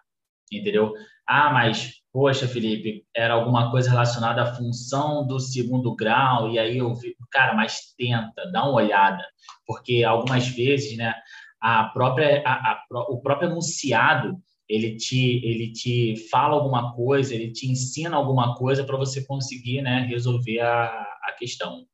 entendeu? 0.52 0.94
Ah, 1.28 1.52
mas 1.52 1.94
poxa, 2.12 2.48
Felipe, 2.48 3.06
era 3.16 3.34
alguma 3.34 3.70
coisa 3.70 3.90
relacionada 3.90 4.42
à 4.42 4.56
função 4.56 5.26
do 5.28 5.40
segundo 5.40 5.96
grau 5.96 6.50
e 6.50 6.58
aí 6.58 6.78
eu 6.78 6.94
vi, 6.96 7.16
cara, 7.32 7.54
mas 7.54 7.94
tenta, 7.98 8.50
dá 8.52 8.64
uma 8.64 8.74
olhada, 8.74 9.24
porque 9.66 10.04
algumas 10.04 10.48
vezes, 10.48 10.98
né, 10.98 11.14
a 11.62 11.86
própria 11.86 12.42
a, 12.46 12.72
a, 12.72 12.86
o 13.10 13.22
próprio 13.22 13.50
enunciado 13.50 14.38
ele 14.68 14.98
te, 14.98 15.46
ele 15.46 15.72
te 15.72 16.16
fala 16.30 16.56
alguma 16.56 16.94
coisa, 16.94 17.34
ele 17.34 17.52
te 17.52 17.72
ensina 17.72 18.18
alguma 18.18 18.56
coisa 18.56 18.84
para 18.84 18.98
você 18.98 19.26
conseguir 19.26 19.82
né, 19.82 20.06
resolver 20.10 20.60
a, 20.60 20.86
a 21.24 21.36
questão. 21.38 21.86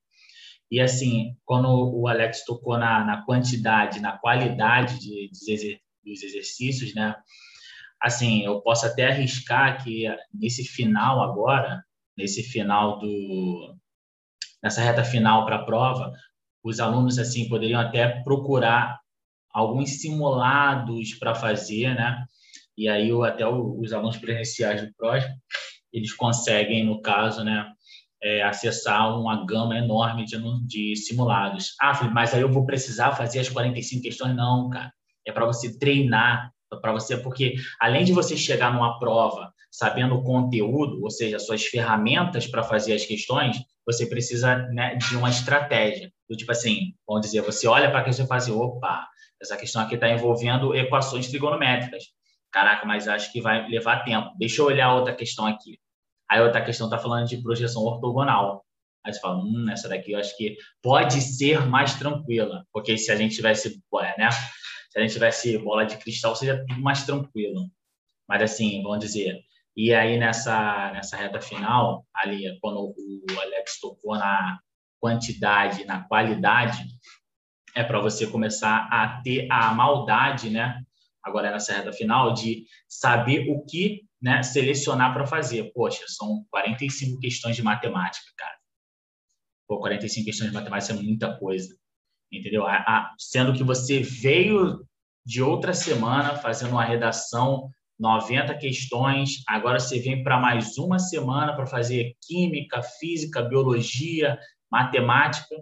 E 0.71 0.79
assim, 0.79 1.35
quando 1.45 1.67
o 1.67 2.07
Alex 2.07 2.43
tocou 2.45 2.77
na, 2.77 3.05
na 3.05 3.23
quantidade, 3.25 3.99
na 3.99 4.17
qualidade 4.17 4.99
de, 4.99 5.29
de, 5.31 5.79
dos 6.03 6.23
exercícios, 6.23 6.95
né? 6.95 7.15
Assim, 8.03 8.43
eu 8.43 8.59
posso 8.61 8.85
até 8.85 9.07
arriscar 9.07 9.81
que 9.81 10.05
nesse 10.33 10.65
final 10.65 11.23
agora, 11.23 11.81
nesse 12.17 12.43
final 12.43 12.99
do, 12.99 13.75
nessa 14.61 14.81
reta 14.81 15.03
final 15.03 15.45
para 15.45 15.57
a 15.57 15.65
prova, 15.65 16.11
os 16.63 16.79
alunos 16.79 17.17
assim 17.17 17.47
poderiam 17.47 17.79
até 17.79 18.21
procurar 18.23 18.99
alguns 19.53 20.01
simulados 20.01 21.13
para 21.15 21.33
fazer, 21.33 21.95
né? 21.95 22.25
E 22.77 22.89
aí 22.89 23.11
até 23.25 23.47
os 23.47 23.93
alunos 23.93 24.17
presenciais 24.17 24.81
do 24.81 24.93
PROS, 24.95 25.23
eles 25.91 26.13
conseguem, 26.13 26.85
no 26.85 27.01
caso, 27.01 27.43
né, 27.43 27.71
é, 28.21 28.41
acessar 28.41 29.17
uma 29.19 29.45
gama 29.45 29.77
enorme 29.77 30.25
de, 30.25 30.37
de 30.65 30.95
simulados. 30.95 31.75
Ah, 31.79 32.03
mas 32.05 32.33
aí 32.33 32.41
eu 32.41 32.51
vou 32.51 32.65
precisar 32.65 33.11
fazer 33.11 33.39
as 33.39 33.49
45 33.49 34.01
questões? 34.01 34.35
Não, 34.35 34.69
cara. 34.69 34.91
É 35.25 35.31
para 35.31 35.45
você 35.45 35.77
treinar, 35.77 36.52
para 36.81 36.91
você, 36.91 37.17
porque 37.17 37.55
além 37.79 38.03
de 38.03 38.13
você 38.13 38.35
chegar 38.37 38.73
numa 38.73 38.99
prova 38.99 39.53
sabendo 39.71 40.15
o 40.15 40.23
conteúdo, 40.23 41.01
ou 41.01 41.09
seja, 41.09 41.39
suas 41.39 41.65
ferramentas 41.65 42.45
para 42.45 42.61
fazer 42.61 42.93
as 42.93 43.05
questões, 43.05 43.57
você 43.85 44.05
precisa 44.05 44.57
né, 44.69 44.95
de 44.95 45.17
uma 45.17 45.29
estratégia. 45.29 46.11
Do 46.29 46.37
tipo 46.37 46.51
assim, 46.51 46.93
vamos 47.07 47.25
dizer, 47.25 47.41
você 47.41 47.67
olha 47.67 47.89
para 47.89 48.01
a 48.01 48.03
questão 48.03 48.25
e 48.25 48.27
fala 48.27 48.37
assim, 48.37 48.51
opa, 48.51 49.07
essa 49.41 49.57
questão 49.57 49.81
aqui 49.81 49.95
está 49.95 50.07
envolvendo 50.09 50.75
equações 50.75 51.27
trigonométricas. 51.27 52.03
Caraca, 52.51 52.85
mas 52.85 53.07
acho 53.07 53.31
que 53.31 53.41
vai 53.41 53.67
levar 53.67 54.03
tempo. 54.03 54.29
Deixa 54.37 54.61
eu 54.61 54.67
olhar 54.67 54.93
outra 54.93 55.13
questão 55.15 55.47
aqui. 55.47 55.79
Aí 56.29 56.39
outra 56.39 56.63
questão 56.63 56.85
está 56.85 56.99
falando 56.99 57.27
de 57.27 57.41
projeção 57.41 57.81
ortogonal. 57.81 58.63
Aí 59.03 59.11
você 59.11 59.19
fala, 59.19 59.37
hum, 59.37 59.65
essa 59.69 59.89
daqui 59.89 60.11
eu 60.11 60.19
acho 60.19 60.37
que 60.37 60.55
pode 60.81 61.19
ser 61.19 61.65
mais 61.65 61.95
tranquila, 61.95 62.63
porque 62.71 62.97
se 62.97 63.11
a 63.11 63.15
gente 63.15 63.35
tivesse, 63.35 63.81
né? 64.17 64.29
Se 64.93 64.99
a 64.99 65.01
gente 65.01 65.13
tivesse 65.13 65.57
bola 65.57 65.85
de 65.85 65.97
cristal, 65.97 66.35
seria 66.35 66.63
tudo 66.67 66.79
mais 66.79 67.03
tranquilo. 67.03 67.67
Mas 68.29 68.43
assim, 68.43 68.83
vamos 68.83 68.99
dizer, 68.99 69.41
e 69.75 69.91
aí 69.91 70.19
nessa 70.19 70.91
nessa 70.93 71.17
reta 71.17 71.41
final, 71.41 72.05
ali 72.13 72.59
quando 72.61 72.93
o 72.93 73.41
Alex 73.41 73.79
tocou 73.79 74.15
na 74.15 74.59
quantidade, 74.99 75.83
na 75.85 76.03
qualidade, 76.07 76.85
é 77.75 77.83
para 77.83 77.99
você 77.99 78.27
começar 78.27 78.87
a 78.91 79.19
ter 79.23 79.47
a 79.51 79.73
maldade, 79.73 80.51
né? 80.51 80.79
agora 81.23 81.49
nessa 81.49 81.73
reta 81.73 81.91
final, 81.91 82.31
de 82.31 82.67
saber 82.87 83.49
o 83.49 83.65
que 83.65 84.03
né, 84.21 84.43
selecionar 84.43 85.11
para 85.11 85.25
fazer. 85.25 85.71
Poxa, 85.73 86.03
são 86.07 86.45
45 86.51 87.19
questões 87.19 87.55
de 87.55 87.63
matemática, 87.63 88.29
cara. 88.37 88.57
Pô, 89.67 89.79
45 89.79 90.25
questões 90.25 90.51
de 90.51 90.55
matemática 90.55 90.93
é 90.93 90.95
muita 91.01 91.35
coisa, 91.39 91.75
entendeu? 92.37 92.65
A, 92.65 92.77
a, 92.77 93.15
sendo 93.17 93.53
que 93.53 93.63
você 93.63 93.99
veio 93.99 94.85
de 95.25 95.41
outra 95.41 95.73
semana 95.73 96.35
fazendo 96.35 96.71
uma 96.71 96.83
redação 96.83 97.69
90 97.99 98.55
questões, 98.55 99.43
agora 99.47 99.79
você 99.79 99.99
vem 99.99 100.23
para 100.23 100.39
mais 100.39 100.77
uma 100.77 100.99
semana 100.99 101.55
para 101.55 101.65
fazer 101.65 102.15
química, 102.21 102.81
física, 102.81 103.41
biologia, 103.41 104.37
matemática. 104.69 105.55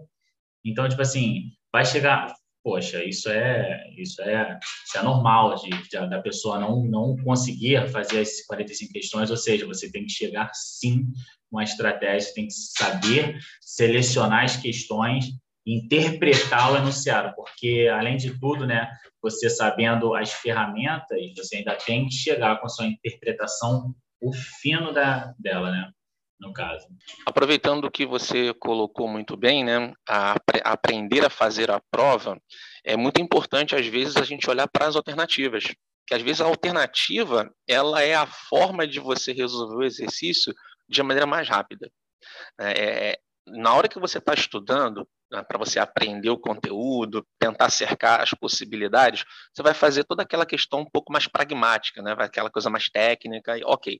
Então, 0.64 0.88
tipo 0.88 1.02
assim, 1.02 1.52
vai 1.72 1.84
chegar, 1.84 2.34
poxa, 2.64 3.04
isso 3.04 3.28
é 3.28 3.88
isso 3.96 4.22
é, 4.22 4.58
isso 4.86 4.98
é 4.98 5.02
normal 5.02 5.54
de, 5.56 5.70
de, 5.70 6.08
da 6.08 6.20
pessoa 6.20 6.58
não 6.58 6.84
não 6.84 7.16
conseguir 7.16 7.88
fazer 7.90 8.20
as 8.20 8.44
45 8.46 8.92
questões, 8.92 9.30
ou 9.30 9.36
seja, 9.36 9.66
você 9.66 9.90
tem 9.90 10.04
que 10.04 10.12
chegar 10.12 10.50
sim 10.54 11.06
com 11.50 11.58
a 11.58 11.64
estratégia, 11.64 12.34
tem 12.34 12.46
que 12.46 12.54
saber 12.54 13.38
selecionar 13.60 14.44
as 14.44 14.56
questões, 14.56 15.26
interpretar 15.66 16.72
o 16.72 16.76
enunciado, 16.76 17.34
porque 17.36 17.88
além 17.92 18.16
de 18.16 18.38
tudo, 18.38 18.66
né, 18.66 18.90
você 19.22 19.48
sabendo 19.48 20.14
as 20.14 20.32
ferramentas, 20.32 21.18
você 21.36 21.56
ainda 21.56 21.76
tem 21.76 22.06
que 22.06 22.14
chegar 22.14 22.58
com 22.58 22.66
a 22.66 22.68
sua 22.68 22.86
interpretação 22.86 23.94
o 24.20 24.32
fino 24.32 24.92
da 24.92 25.32
dela, 25.38 25.70
né? 25.70 25.90
no 26.42 26.52
caso. 26.52 26.88
Aproveitando 27.24 27.90
que 27.90 28.04
você 28.04 28.52
colocou 28.54 29.06
muito 29.06 29.36
bem, 29.36 29.64
né, 29.64 29.94
a, 30.08 30.34
aprender 30.64 31.24
a 31.24 31.30
fazer 31.30 31.70
a 31.70 31.80
prova, 31.90 32.36
é 32.84 32.96
muito 32.96 33.22
importante 33.22 33.76
às 33.76 33.86
vezes 33.86 34.16
a 34.16 34.24
gente 34.24 34.50
olhar 34.50 34.66
para 34.68 34.88
as 34.88 34.96
alternativas, 34.96 35.72
que 36.06 36.14
às 36.14 36.20
vezes 36.20 36.40
a 36.40 36.46
alternativa 36.46 37.48
ela 37.66 38.02
é 38.02 38.14
a 38.14 38.26
forma 38.26 38.86
de 38.86 38.98
você 38.98 39.32
resolver 39.32 39.76
o 39.76 39.86
exercício 39.86 40.52
de 40.88 41.00
maneira 41.02 41.26
mais 41.26 41.48
rápida. 41.48 41.88
É, 42.60 43.10
é 43.10 43.18
na 43.46 43.74
hora 43.74 43.88
que 43.88 44.00
você 44.00 44.18
está 44.18 44.34
estudando, 44.34 45.06
né, 45.32 45.42
para 45.42 45.58
você 45.58 45.78
aprender 45.78 46.30
o 46.30 46.38
conteúdo, 46.38 47.26
tentar 47.38 47.70
cercar 47.70 48.20
as 48.20 48.30
possibilidades, 48.30 49.24
você 49.52 49.62
vai 49.62 49.72
fazer 49.72 50.04
toda 50.04 50.22
aquela 50.22 50.44
questão 50.44 50.80
um 50.80 50.88
pouco 50.88 51.10
mais 51.10 51.26
pragmática, 51.26 52.02
né? 52.02 52.14
Aquela 52.18 52.50
coisa 52.50 52.68
mais 52.68 52.90
técnica, 52.90 53.56
e 53.58 53.64
ok. 53.64 53.98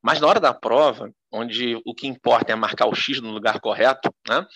Mas 0.00 0.20
na 0.20 0.28
hora 0.28 0.38
da 0.38 0.54
prova, 0.54 1.10
onde 1.32 1.76
o 1.84 1.92
que 1.92 2.06
importa 2.06 2.52
é 2.52 2.54
marcar 2.54 2.86
o 2.86 2.94
X 2.94 3.20
no 3.20 3.32
lugar 3.32 3.60
correto, 3.60 4.14
né? 4.28 4.46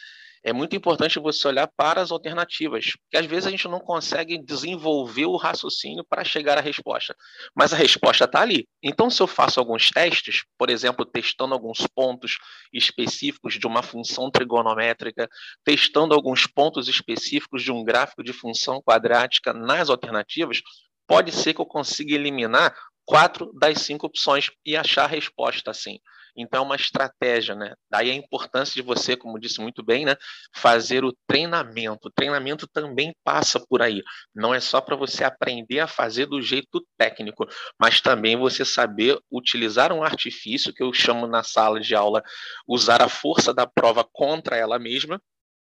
É 0.44 0.52
muito 0.52 0.74
importante 0.74 1.18
você 1.18 1.46
olhar 1.48 1.68
para 1.76 2.00
as 2.00 2.10
alternativas, 2.10 2.92
porque 2.96 3.16
às 3.16 3.26
vezes 3.26 3.46
a 3.46 3.50
gente 3.50 3.68
não 3.68 3.78
consegue 3.78 4.38
desenvolver 4.38 5.26
o 5.26 5.36
raciocínio 5.36 6.04
para 6.08 6.24
chegar 6.24 6.58
à 6.58 6.60
resposta, 6.60 7.14
mas 7.54 7.72
a 7.72 7.76
resposta 7.76 8.24
está 8.24 8.40
ali. 8.40 8.66
Então, 8.82 9.08
se 9.08 9.22
eu 9.22 9.26
faço 9.26 9.60
alguns 9.60 9.90
testes, 9.90 10.42
por 10.58 10.68
exemplo, 10.68 11.06
testando 11.06 11.54
alguns 11.54 11.86
pontos 11.86 12.38
específicos 12.72 13.54
de 13.54 13.66
uma 13.66 13.82
função 13.82 14.30
trigonométrica, 14.30 15.28
testando 15.64 16.14
alguns 16.14 16.46
pontos 16.46 16.88
específicos 16.88 17.62
de 17.62 17.70
um 17.70 17.84
gráfico 17.84 18.22
de 18.24 18.32
função 18.32 18.82
quadrática 18.82 19.52
nas 19.52 19.88
alternativas, 19.88 20.60
pode 21.06 21.30
ser 21.30 21.54
que 21.54 21.60
eu 21.60 21.66
consiga 21.66 22.14
eliminar 22.14 22.74
quatro 23.04 23.52
das 23.54 23.80
cinco 23.80 24.06
opções 24.06 24.50
e 24.64 24.76
achar 24.76 25.04
a 25.04 25.08
resposta 25.08 25.70
assim. 25.70 25.98
Então, 26.36 26.62
é 26.62 26.66
uma 26.66 26.76
estratégia, 26.76 27.54
né? 27.54 27.74
Daí 27.90 28.10
a 28.10 28.14
importância 28.14 28.74
de 28.74 28.82
você, 28.82 29.16
como 29.16 29.38
disse 29.38 29.60
muito 29.60 29.82
bem, 29.82 30.04
né, 30.04 30.16
fazer 30.54 31.04
o 31.04 31.14
treinamento. 31.26 32.08
O 32.08 32.10
treinamento 32.10 32.66
também 32.66 33.14
passa 33.24 33.60
por 33.68 33.82
aí. 33.82 34.02
Não 34.34 34.54
é 34.54 34.60
só 34.60 34.80
para 34.80 34.96
você 34.96 35.24
aprender 35.24 35.80
a 35.80 35.86
fazer 35.86 36.26
do 36.26 36.40
jeito 36.40 36.84
técnico, 36.96 37.46
mas 37.78 38.00
também 38.00 38.36
você 38.36 38.64
saber 38.64 39.18
utilizar 39.30 39.92
um 39.92 40.02
artifício 40.02 40.72
que 40.72 40.82
eu 40.82 40.92
chamo 40.92 41.26
na 41.26 41.42
sala 41.42 41.80
de 41.80 41.94
aula, 41.94 42.22
usar 42.66 43.02
a 43.02 43.08
força 43.08 43.52
da 43.52 43.66
prova 43.66 44.04
contra 44.12 44.56
ela 44.56 44.78
mesma, 44.78 45.20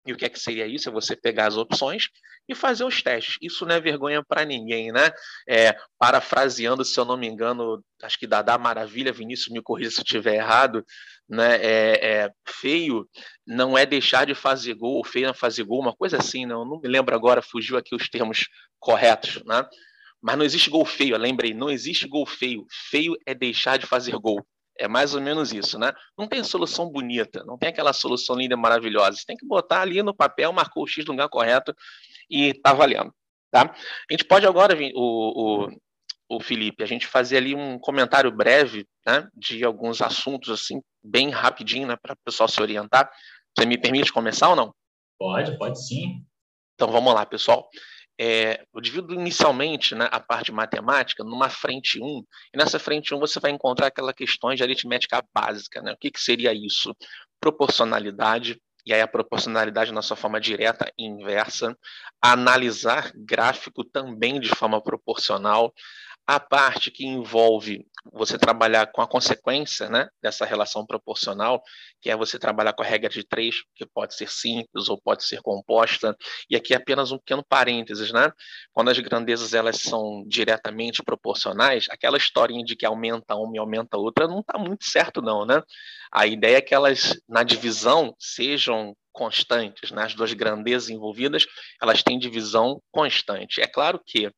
e 0.04 0.12
o 0.12 0.16
que 0.16 0.24
é 0.24 0.28
que 0.28 0.38
seria 0.38 0.66
isso? 0.66 0.88
É 0.88 0.92
você 0.92 1.14
pegar 1.14 1.46
as 1.46 1.56
opções 1.56 2.08
e 2.48 2.54
fazer 2.54 2.84
os 2.84 3.00
testes. 3.02 3.36
Isso 3.40 3.64
não 3.64 3.74
é 3.74 3.80
vergonha 3.80 4.22
para 4.22 4.44
ninguém, 4.44 4.90
né? 4.90 5.10
É, 5.48 5.76
parafraseando, 5.98 6.84
se 6.84 6.98
eu 6.98 7.04
não 7.04 7.16
me 7.16 7.28
engano, 7.28 7.82
acho 8.02 8.18
que 8.18 8.26
Dada 8.26 8.58
Maravilha, 8.58 9.12
Vinícius 9.12 9.52
me 9.52 9.62
corrija 9.62 9.90
se 9.90 10.00
eu 10.00 10.02
estiver 10.02 10.34
errado, 10.34 10.84
né? 11.28 11.56
É, 11.56 12.06
é, 12.06 12.30
feio 12.46 13.08
não 13.46 13.78
é 13.78 13.86
deixar 13.86 14.26
de 14.26 14.34
fazer 14.34 14.74
gol, 14.74 15.04
feio 15.04 15.28
não 15.28 15.34
fazer 15.34 15.62
gol, 15.64 15.80
uma 15.80 15.94
coisa 15.94 16.16
assim, 16.16 16.44
não, 16.46 16.64
não 16.64 16.80
me 16.80 16.88
lembro 16.88 17.14
agora, 17.14 17.40
fugiu 17.40 17.76
aqui 17.76 17.94
os 17.94 18.08
termos 18.08 18.48
corretos, 18.80 19.42
né? 19.44 19.64
Mas 20.20 20.36
não 20.36 20.44
existe 20.44 20.70
gol 20.70 20.84
feio, 20.84 21.16
lembrei, 21.16 21.52
não 21.54 21.70
existe 21.70 22.06
gol 22.06 22.26
feio. 22.26 22.64
Feio 22.90 23.16
é 23.26 23.34
deixar 23.34 23.76
de 23.76 23.86
fazer 23.86 24.12
gol. 24.18 24.44
É 24.78 24.88
mais 24.88 25.14
ou 25.14 25.20
menos 25.20 25.52
isso, 25.52 25.78
né? 25.78 25.92
Não 26.16 26.26
tem 26.26 26.42
solução 26.42 26.88
bonita, 26.88 27.44
não 27.44 27.58
tem 27.58 27.68
aquela 27.68 27.92
solução 27.92 28.36
linda 28.36 28.54
e 28.54 28.56
maravilhosa. 28.56 29.18
Você 29.18 29.26
tem 29.26 29.36
que 29.36 29.46
botar 29.46 29.82
ali 29.82 30.02
no 30.02 30.14
papel, 30.14 30.52
marcou 30.52 30.84
o 30.84 30.86
X 30.86 31.04
no 31.04 31.12
lugar 31.12 31.28
correto 31.28 31.74
e 32.30 32.54
tá 32.54 32.72
valendo, 32.72 33.12
tá? 33.50 33.74
A 33.74 34.12
gente 34.12 34.24
pode 34.24 34.46
agora, 34.46 34.76
o, 34.94 35.66
o, 35.66 36.36
o 36.36 36.40
Felipe, 36.40 36.82
a 36.82 36.86
gente 36.86 37.06
fazer 37.06 37.36
ali 37.36 37.54
um 37.54 37.78
comentário 37.78 38.32
breve, 38.32 38.86
né, 39.06 39.28
de 39.34 39.62
alguns 39.64 40.00
assuntos, 40.00 40.48
assim, 40.50 40.80
bem 41.04 41.28
rapidinho, 41.28 41.86
né, 41.86 41.96
para 42.00 42.14
o 42.14 42.24
pessoal 42.24 42.48
se 42.48 42.60
orientar. 42.60 43.10
Você 43.56 43.66
me 43.66 43.76
permite 43.76 44.12
começar 44.12 44.48
ou 44.48 44.56
não? 44.56 44.74
Pode, 45.18 45.56
pode 45.58 45.86
sim. 45.86 46.24
Então 46.74 46.90
vamos 46.90 47.12
lá, 47.12 47.26
pessoal. 47.26 47.68
É, 48.24 48.64
eu 48.72 48.80
divido 48.80 49.12
inicialmente 49.12 49.96
né, 49.96 50.08
a 50.12 50.20
parte 50.20 50.52
matemática 50.52 51.24
numa 51.24 51.48
frente 51.50 52.00
1, 52.00 52.24
e 52.54 52.56
nessa 52.56 52.78
frente 52.78 53.12
1 53.12 53.18
você 53.18 53.40
vai 53.40 53.50
encontrar 53.50 53.88
aquelas 53.88 54.14
questões 54.14 54.58
de 54.58 54.62
aritmética 54.62 55.20
básica. 55.34 55.82
Né? 55.82 55.92
O 55.92 55.96
que, 55.96 56.08
que 56.08 56.20
seria 56.20 56.54
isso? 56.54 56.94
Proporcionalidade, 57.40 58.62
e 58.86 58.94
aí 58.94 59.00
a 59.00 59.08
proporcionalidade 59.08 59.90
na 59.90 60.02
sua 60.02 60.16
forma 60.16 60.40
direta 60.40 60.88
e 60.96 61.04
inversa, 61.04 61.76
analisar 62.22 63.10
gráfico 63.12 63.82
também 63.82 64.38
de 64.38 64.50
forma 64.50 64.80
proporcional, 64.80 65.74
a 66.26 66.38
parte 66.38 66.90
que 66.90 67.04
envolve 67.04 67.84
você 68.12 68.36
trabalhar 68.36 68.86
com 68.86 69.00
a 69.00 69.06
consequência 69.06 69.88
né, 69.88 70.08
dessa 70.20 70.44
relação 70.44 70.84
proporcional, 70.84 71.62
que 72.00 72.10
é 72.10 72.16
você 72.16 72.38
trabalhar 72.38 72.72
com 72.72 72.82
a 72.82 72.86
regra 72.86 73.08
de 73.08 73.24
três, 73.24 73.56
que 73.74 73.86
pode 73.86 74.14
ser 74.14 74.28
simples 74.28 74.88
ou 74.88 75.00
pode 75.00 75.24
ser 75.24 75.40
composta, 75.40 76.16
e 76.50 76.56
aqui 76.56 76.74
apenas 76.74 77.12
um 77.12 77.18
pequeno 77.18 77.44
parênteses, 77.48 78.12
né? 78.12 78.30
Quando 78.72 78.90
as 78.90 78.98
grandezas 78.98 79.54
elas 79.54 79.78
são 79.78 80.24
diretamente 80.26 81.02
proporcionais, 81.02 81.86
aquela 81.90 82.16
historinha 82.16 82.64
de 82.64 82.74
que 82.74 82.86
aumenta 82.86 83.36
uma 83.36 83.54
e 83.54 83.58
aumenta 83.58 83.96
outra 83.96 84.26
não 84.26 84.40
está 84.40 84.58
muito 84.58 84.84
certo 84.84 85.22
não, 85.22 85.44
né? 85.44 85.62
A 86.12 86.26
ideia 86.26 86.56
é 86.58 86.60
que 86.60 86.74
elas, 86.74 87.18
na 87.28 87.42
divisão, 87.42 88.14
sejam 88.18 88.94
constantes, 89.12 89.90
né? 89.90 90.04
as 90.04 90.14
duas 90.14 90.32
grandezas 90.32 90.88
envolvidas, 90.88 91.46
elas 91.80 92.02
têm 92.02 92.18
divisão 92.18 92.82
constante. 92.90 93.60
É 93.60 93.66
claro 93.66 94.00
que 94.04 94.30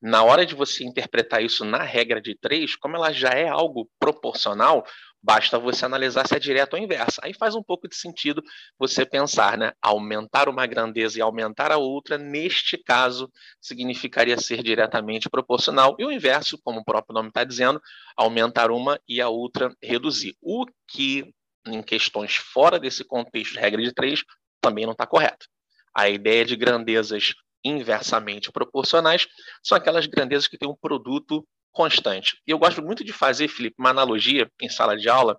na 0.00 0.22
hora 0.22 0.44
de 0.44 0.54
você 0.54 0.84
interpretar 0.84 1.42
isso 1.42 1.64
na 1.64 1.82
regra 1.82 2.20
de 2.20 2.34
três, 2.34 2.76
como 2.76 2.96
ela 2.96 3.12
já 3.12 3.30
é 3.30 3.48
algo 3.48 3.88
proporcional, 3.98 4.84
basta 5.22 5.58
você 5.58 5.84
analisar 5.84 6.26
se 6.28 6.36
é 6.36 6.38
direto 6.38 6.74
ou 6.74 6.78
inverso. 6.78 7.20
Aí 7.22 7.34
faz 7.34 7.54
um 7.54 7.62
pouco 7.62 7.88
de 7.88 7.96
sentido 7.96 8.42
você 8.78 9.04
pensar, 9.04 9.58
né? 9.58 9.72
Aumentar 9.82 10.48
uma 10.48 10.66
grandeza 10.66 11.18
e 11.18 11.22
aumentar 11.22 11.72
a 11.72 11.78
outra, 11.78 12.16
neste 12.16 12.78
caso, 12.78 13.28
significaria 13.60 14.38
ser 14.38 14.62
diretamente 14.62 15.28
proporcional. 15.28 15.96
E 15.98 16.04
o 16.04 16.12
inverso, 16.12 16.56
como 16.62 16.80
o 16.80 16.84
próprio 16.84 17.14
nome 17.14 17.28
está 17.28 17.42
dizendo, 17.42 17.80
aumentar 18.16 18.70
uma 18.70 19.00
e 19.08 19.20
a 19.20 19.28
outra 19.28 19.74
reduzir. 19.82 20.36
O 20.40 20.64
que, 20.86 21.34
em 21.66 21.82
questões 21.82 22.36
fora 22.36 22.78
desse 22.78 23.02
contexto 23.02 23.54
de 23.54 23.58
regra 23.58 23.82
de 23.82 23.92
três, 23.92 24.22
também 24.60 24.84
não 24.84 24.92
está 24.92 25.06
correto. 25.06 25.46
A 25.92 26.08
ideia 26.08 26.44
de 26.44 26.54
grandezas 26.54 27.34
inversamente 27.68 28.50
proporcionais 28.52 29.26
são 29.62 29.76
aquelas 29.76 30.06
grandezas 30.06 30.46
que 30.46 30.58
têm 30.58 30.68
um 30.68 30.76
produto 30.76 31.46
constante. 31.72 32.40
E 32.46 32.50
eu 32.50 32.58
gosto 32.58 32.82
muito 32.82 33.04
de 33.04 33.12
fazer, 33.12 33.48
Felipe, 33.48 33.76
uma 33.78 33.90
analogia 33.90 34.50
em 34.60 34.68
sala 34.68 34.96
de 34.96 35.08
aula 35.08 35.38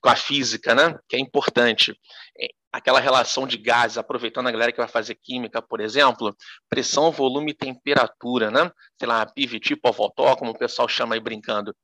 com 0.00 0.08
a 0.08 0.16
física, 0.16 0.74
né? 0.74 0.96
que 1.08 1.16
é 1.16 1.18
importante. 1.18 1.94
Aquela 2.76 3.00
relação 3.00 3.46
de 3.46 3.56
gases, 3.56 3.96
aproveitando 3.96 4.48
a 4.48 4.50
galera 4.50 4.70
que 4.70 4.76
vai 4.76 4.86
fazer 4.86 5.14
química, 5.14 5.62
por 5.62 5.80
exemplo, 5.80 6.36
pressão, 6.68 7.10
volume 7.10 7.52
e 7.52 7.54
temperatura, 7.54 8.50
né? 8.50 8.70
sei 8.98 9.08
lá, 9.08 9.24
PIV 9.24 9.60
tipo 9.60 9.88
ovotó, 9.88 10.36
como 10.36 10.50
o 10.50 10.58
pessoal 10.58 10.86
chama 10.86 11.14
aí 11.14 11.20
brincando. 11.20 11.74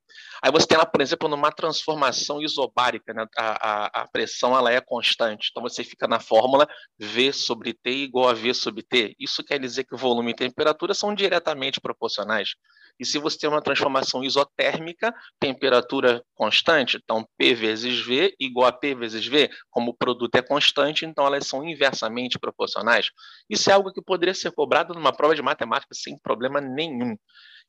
Aí 0.42 0.52
você 0.52 0.66
tem 0.66 0.76
lá, 0.76 0.84
por 0.84 1.00
exemplo, 1.00 1.30
numa 1.30 1.50
transformação 1.50 2.42
isobárica, 2.42 3.14
né? 3.14 3.24
a, 3.38 3.70
a, 3.70 4.02
a 4.02 4.08
pressão 4.08 4.54
ela 4.54 4.70
é 4.70 4.82
constante. 4.82 5.48
Então 5.50 5.62
você 5.62 5.82
fica 5.82 6.06
na 6.06 6.20
fórmula 6.20 6.68
V 6.98 7.32
sobre 7.32 7.72
T 7.72 7.90
igual 7.90 8.28
a 8.28 8.34
V 8.34 8.52
sobre 8.52 8.82
T. 8.82 9.16
Isso 9.18 9.42
quer 9.42 9.58
dizer 9.58 9.84
que 9.84 9.96
volume 9.96 10.32
e 10.32 10.36
temperatura 10.36 10.92
são 10.92 11.14
diretamente 11.14 11.80
proporcionais. 11.80 12.50
E 12.98 13.04
se 13.04 13.18
você 13.18 13.38
tem 13.38 13.50
uma 13.50 13.62
transformação 13.62 14.22
isotérmica, 14.22 15.12
temperatura 15.40 16.22
constante, 16.34 16.98
então 17.02 17.26
P 17.36 17.54
vezes 17.54 18.00
V 18.04 18.34
igual 18.38 18.68
a 18.68 18.72
P 18.72 18.94
vezes 18.94 19.26
V, 19.26 19.50
como 19.70 19.90
o 19.90 19.96
produto 19.96 20.34
é 20.36 20.42
constante, 20.42 21.04
então 21.04 21.26
elas 21.26 21.46
são 21.46 21.66
inversamente 21.68 22.38
proporcionais. 22.38 23.10
Isso 23.48 23.70
é 23.70 23.72
algo 23.72 23.92
que 23.92 24.02
poderia 24.02 24.34
ser 24.34 24.52
cobrado 24.52 24.94
numa 24.94 25.12
prova 25.12 25.34
de 25.34 25.42
matemática 25.42 25.94
sem 25.94 26.18
problema 26.18 26.60
nenhum. 26.60 27.16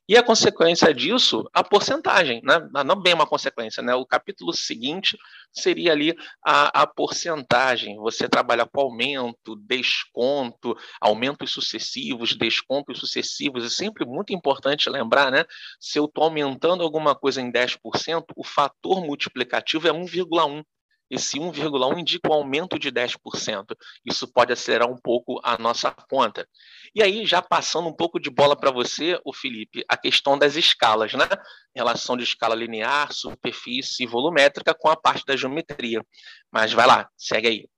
E 0.06 0.18
a 0.18 0.22
consequência 0.22 0.92
disso, 0.92 1.48
a 1.52 1.64
porcentagem, 1.64 2.42
né? 2.44 2.58
não 2.84 3.00
bem 3.00 3.14
uma 3.14 3.26
consequência, 3.26 3.82
né? 3.82 3.94
o 3.94 4.04
capítulo 4.04 4.52
seguinte 4.52 5.16
seria 5.50 5.92
ali 5.92 6.14
a, 6.44 6.82
a 6.82 6.86
porcentagem, 6.86 7.96
você 7.96 8.28
trabalha 8.28 8.66
com 8.66 8.82
aumento, 8.82 9.56
desconto, 9.56 10.76
aumentos 11.00 11.52
sucessivos, 11.52 12.36
descontos 12.36 12.98
sucessivos, 12.98 13.64
é 13.64 13.70
sempre 13.70 14.04
muito 14.04 14.34
importante 14.34 14.90
lembrar, 14.90 15.32
né? 15.32 15.46
se 15.80 15.98
eu 15.98 16.04
estou 16.04 16.24
aumentando 16.24 16.82
alguma 16.82 17.14
coisa 17.14 17.40
em 17.40 17.50
10%, 17.50 18.24
o 18.36 18.44
fator 18.44 19.00
multiplicativo 19.00 19.88
é 19.88 19.90
1,1 19.90 20.62
esse 21.10 21.38
1,1 21.38 21.98
indica 21.98 22.30
um 22.30 22.34
aumento 22.34 22.78
de 22.78 22.90
10%. 22.90 23.76
Isso 24.04 24.26
pode 24.26 24.52
acelerar 24.52 24.90
um 24.90 24.96
pouco 24.96 25.40
a 25.42 25.58
nossa 25.58 25.90
conta. 25.90 26.48
E 26.94 27.02
aí, 27.02 27.26
já 27.26 27.42
passando 27.42 27.88
um 27.88 27.92
pouco 27.92 28.18
de 28.18 28.30
bola 28.30 28.56
para 28.56 28.70
você, 28.70 29.18
o 29.24 29.32
Felipe, 29.32 29.84
a 29.88 29.96
questão 29.96 30.38
das 30.38 30.56
escalas, 30.56 31.12
né? 31.12 31.26
Relação 31.74 32.16
de 32.16 32.24
escala 32.24 32.54
linear, 32.54 33.12
superfície 33.12 34.06
volumétrica 34.06 34.74
com 34.74 34.88
a 34.88 34.96
parte 34.96 35.24
da 35.26 35.36
geometria. 35.36 36.04
Mas 36.50 36.72
vai 36.72 36.86
lá, 36.86 37.08
segue 37.16 37.48
aí. 37.48 37.68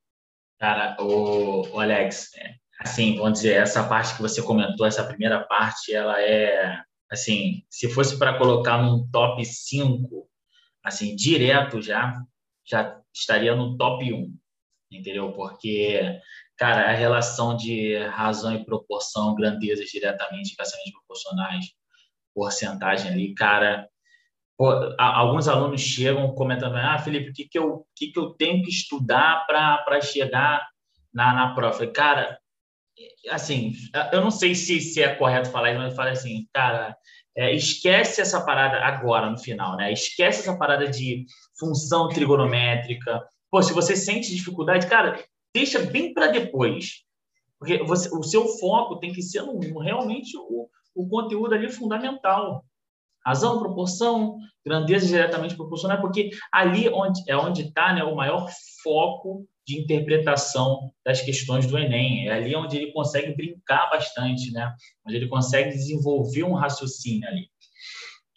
Cara, 0.58 0.96
o, 1.00 1.68
o 1.68 1.80
Alex, 1.80 2.30
assim, 2.80 3.16
vamos 3.16 3.34
dizer, 3.34 3.60
essa 3.60 3.86
parte 3.86 4.14
que 4.16 4.22
você 4.22 4.42
comentou, 4.42 4.86
essa 4.86 5.04
primeira 5.04 5.44
parte, 5.44 5.94
ela 5.94 6.20
é, 6.22 6.80
assim, 7.10 7.64
se 7.68 7.90
fosse 7.90 8.18
para 8.18 8.38
colocar 8.38 8.82
num 8.82 9.08
top 9.10 9.44
5, 9.44 10.28
assim, 10.82 11.14
direto 11.14 11.82
já, 11.82 12.14
já 12.68 13.00
estaria 13.14 13.54
no 13.54 13.76
top 13.76 14.12
1, 14.12 14.34
entendeu? 14.90 15.32
Porque, 15.32 16.20
cara, 16.56 16.90
a 16.90 16.94
relação 16.94 17.56
de 17.56 17.96
razão 18.06 18.54
e 18.54 18.64
proporção, 18.64 19.34
grandezas 19.34 19.88
diretamente, 19.88 20.52
inversamente 20.52 20.92
proporcionais, 20.92 21.66
porcentagem 22.34 23.10
ali, 23.10 23.34
cara, 23.34 23.88
pô, 24.58 24.70
alguns 24.98 25.48
alunos 25.48 25.80
chegam 25.80 26.34
comentando, 26.34 26.76
ah, 26.76 26.98
Felipe, 26.98 27.30
o 27.30 27.32
que, 27.32 27.48
que, 27.48 27.58
eu, 27.58 27.86
que, 27.96 28.08
que 28.08 28.18
eu 28.18 28.30
tenho 28.30 28.62
que 28.62 28.70
estudar 28.70 29.46
para 29.46 30.00
chegar 30.00 30.66
na, 31.14 31.32
na 31.32 31.54
prova? 31.54 31.74
Falei, 31.74 31.92
cara, 31.92 32.38
assim, 33.30 33.74
eu 34.12 34.20
não 34.20 34.30
sei 34.30 34.54
se, 34.54 34.80
se 34.80 35.02
é 35.02 35.14
correto 35.14 35.50
falar 35.50 35.70
isso, 35.70 35.80
mas 35.80 35.90
eu 35.90 35.96
falei 35.96 36.12
assim, 36.12 36.46
cara, 36.52 36.96
é, 37.36 37.54
esquece 37.54 38.20
essa 38.20 38.40
parada 38.40 38.78
agora, 38.78 39.30
no 39.30 39.38
final, 39.38 39.76
né? 39.76 39.92
Esquece 39.92 40.40
essa 40.40 40.56
parada 40.56 40.88
de 40.88 41.26
função 41.58 42.08
trigonométrica. 42.08 43.22
Pô, 43.50 43.62
se 43.62 43.74
você 43.74 43.94
sente 43.94 44.34
dificuldade, 44.34 44.86
cara, 44.86 45.22
deixa 45.54 45.78
bem 45.80 46.14
para 46.14 46.28
depois. 46.28 47.04
Porque 47.58 47.82
você, 47.84 48.08
o 48.14 48.22
seu 48.22 48.48
foco 48.58 48.98
tem 48.98 49.12
que 49.12 49.22
ser 49.22 49.42
no, 49.42 49.58
no, 49.58 49.80
realmente 49.80 50.36
o, 50.36 50.68
o 50.94 51.08
conteúdo 51.08 51.54
ali 51.54 51.70
fundamental. 51.70 52.64
Razão, 53.24 53.58
proporção, 53.58 54.38
grandeza 54.64 55.06
diretamente 55.06 55.56
proporcional, 55.56 56.00
porque 56.00 56.30
ali 56.52 56.88
onde, 56.88 57.22
é 57.28 57.36
onde 57.36 57.62
está 57.62 57.92
né, 57.92 58.04
o 58.04 58.14
maior 58.14 58.48
foco 58.82 59.46
de 59.66 59.80
interpretação 59.80 60.92
das 61.04 61.20
questões 61.20 61.66
do 61.66 61.76
Enem. 61.76 62.28
É 62.28 62.32
ali 62.32 62.54
onde 62.54 62.76
ele 62.76 62.92
consegue 62.92 63.34
brincar 63.34 63.90
bastante, 63.90 64.52
né? 64.52 64.72
Onde 65.06 65.16
ele 65.16 65.28
consegue 65.28 65.70
desenvolver 65.70 66.44
um 66.44 66.54
raciocínio 66.54 67.28
ali. 67.28 67.48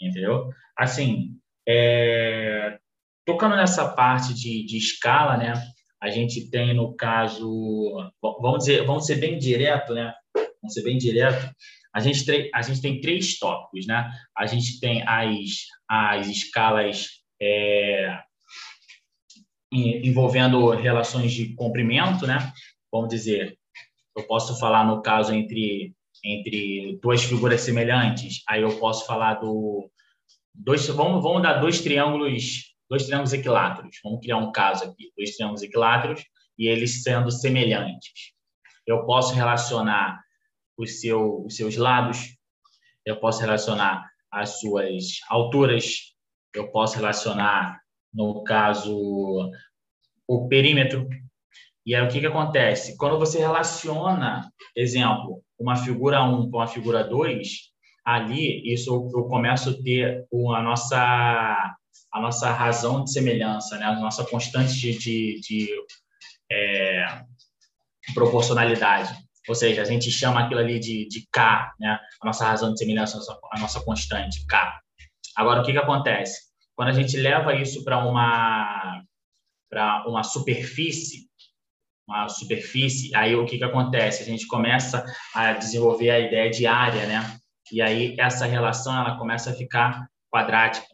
Entendeu? 0.01 0.49
Assim, 0.77 1.35
é... 1.67 2.79
tocando 3.25 3.55
nessa 3.55 3.87
parte 3.89 4.33
de, 4.33 4.65
de 4.65 4.77
escala, 4.77 5.37
né? 5.37 5.53
A 6.01 6.09
gente 6.09 6.49
tem, 6.49 6.73
no 6.73 6.95
caso, 6.95 7.93
vamos 8.21 8.59
dizer, 8.59 8.85
vamos 8.85 9.05
ser 9.05 9.15
bem 9.15 9.37
direto, 9.37 9.93
né? 9.93 10.13
Vamos 10.61 10.73
ser 10.73 10.81
bem 10.83 10.97
direto. 10.97 11.53
A 11.93 11.99
gente, 11.99 12.49
a 12.53 12.61
gente 12.61 12.81
tem 12.81 13.01
três 13.01 13.37
tópicos, 13.37 13.85
né? 13.85 14.09
A 14.35 14.45
gente 14.45 14.79
tem 14.79 15.03
as, 15.05 15.65
as 15.89 16.27
escalas 16.27 17.07
é, 17.41 18.17
envolvendo 19.71 20.69
relações 20.71 21.31
de 21.31 21.53
comprimento, 21.53 22.25
né? 22.25 22.51
Vamos 22.91 23.09
dizer, 23.09 23.57
eu 24.15 24.23
posso 24.25 24.59
falar 24.59 24.85
no 24.85 25.01
caso 25.01 25.33
entre 25.33 25.93
entre 26.23 26.99
duas 27.01 27.23
figuras 27.23 27.61
semelhantes, 27.61 28.43
aí 28.47 28.61
eu 28.61 28.77
posso 28.77 29.05
falar 29.05 29.35
do 29.35 29.89
dois, 30.53 30.85
vamos 30.87 31.23
vamos 31.23 31.41
dar 31.41 31.59
dois 31.59 31.81
triângulos, 31.81 32.75
dois 32.89 33.05
triângulos 33.05 33.31
equiláteros. 33.31 33.99
Vamos 34.03 34.19
criar 34.19 34.37
um 34.37 34.51
caso 34.51 34.85
aqui, 34.85 35.11
dois 35.15 35.35
triângulos 35.35 35.61
equiláteros 35.61 36.23
e 36.57 36.67
eles 36.67 37.03
sendo 37.03 37.31
semelhantes. 37.31 38.33
Eu 38.85 39.05
posso 39.05 39.33
relacionar 39.33 40.21
os, 40.77 40.99
seu, 40.99 41.45
os 41.45 41.55
seus 41.55 41.77
lados, 41.77 42.35
eu 43.05 43.19
posso 43.19 43.39
relacionar 43.39 44.09
as 44.31 44.59
suas 44.59 45.19
alturas, 45.29 46.13
eu 46.53 46.69
posso 46.71 46.95
relacionar 46.95 47.81
no 48.13 48.43
caso, 48.43 49.51
o 50.27 50.47
perímetro. 50.47 51.07
E 51.85 51.95
aí 51.95 52.05
o 52.05 52.09
que, 52.09 52.19
que 52.19 52.27
acontece? 52.27 52.97
Quando 52.97 53.17
você 53.17 53.39
relaciona, 53.39 54.49
exemplo, 54.75 55.41
uma 55.57 55.75
figura 55.75 56.23
1 56.23 56.49
com 56.49 56.57
uma 56.57 56.67
figura 56.67 57.03
2, 57.03 57.47
ali 58.05 58.61
isso 58.71 59.09
eu 59.13 59.23
começo 59.25 59.69
a 59.69 59.83
ter 59.83 60.25
a 60.55 60.61
nossa 60.61 61.75
a 62.11 62.19
nossa 62.19 62.51
razão 62.51 63.03
de 63.03 63.11
semelhança, 63.11 63.77
né? 63.77 63.85
a 63.85 63.99
nossa 63.99 64.25
constante 64.25 64.73
de, 64.73 64.97
de, 64.97 65.39
de 65.41 65.69
é, 66.51 67.23
proporcionalidade. 68.15 69.13
ou 69.47 69.53
seja, 69.53 69.83
a 69.83 69.85
gente 69.85 70.09
chama 70.09 70.41
aquilo 70.41 70.59
ali 70.59 70.79
de, 70.79 71.07
de 71.07 71.27
K, 71.31 71.71
né? 71.79 71.99
a 72.21 72.25
nossa 72.25 72.45
razão 72.45 72.73
de 72.73 72.79
semelhança, 72.79 73.15
a 73.15 73.19
nossa, 73.19 73.39
a 73.53 73.59
nossa 73.59 73.83
constante, 73.83 74.45
K. 74.47 74.79
Agora, 75.35 75.61
o 75.61 75.63
que, 75.63 75.71
que 75.71 75.77
acontece? 75.77 76.48
Quando 76.79 76.91
a 76.91 76.93
gente 76.93 77.17
leva 77.17 77.53
isso 77.55 77.83
para 77.83 78.05
uma, 78.05 79.03
uma 80.07 80.23
superfície, 80.23 81.29
uma 82.07 82.29
superfície, 82.29 83.13
aí 83.13 83.35
o 83.35 83.45
que, 83.45 83.57
que 83.57 83.65
acontece? 83.65 84.23
A 84.23 84.25
gente 84.25 84.47
começa 84.47 85.03
a 85.35 85.51
desenvolver 85.51 86.09
a 86.09 86.19
ideia 86.21 86.49
de 86.49 86.65
área, 86.65 87.05
né? 87.05 87.37
E 87.69 87.81
aí 87.81 88.15
essa 88.17 88.45
relação 88.45 88.97
ela 88.97 89.17
começa 89.17 89.49
a 89.49 89.53
ficar 89.53 90.07
quadrática. 90.33 90.87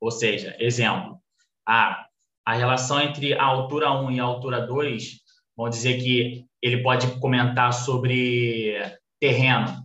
Ou 0.00 0.12
seja, 0.12 0.54
exemplo, 0.60 1.20
a, 1.66 2.06
a 2.46 2.54
relação 2.54 3.00
entre 3.00 3.34
a 3.34 3.42
altura 3.42 3.90
1 4.00 4.12
e 4.12 4.20
a 4.20 4.22
altura 4.22 4.64
2, 4.64 5.22
vamos 5.56 5.74
dizer 5.74 5.98
que 6.00 6.46
ele 6.62 6.84
pode 6.84 7.18
comentar 7.18 7.72
sobre 7.72 8.76
terreno. 9.18 9.84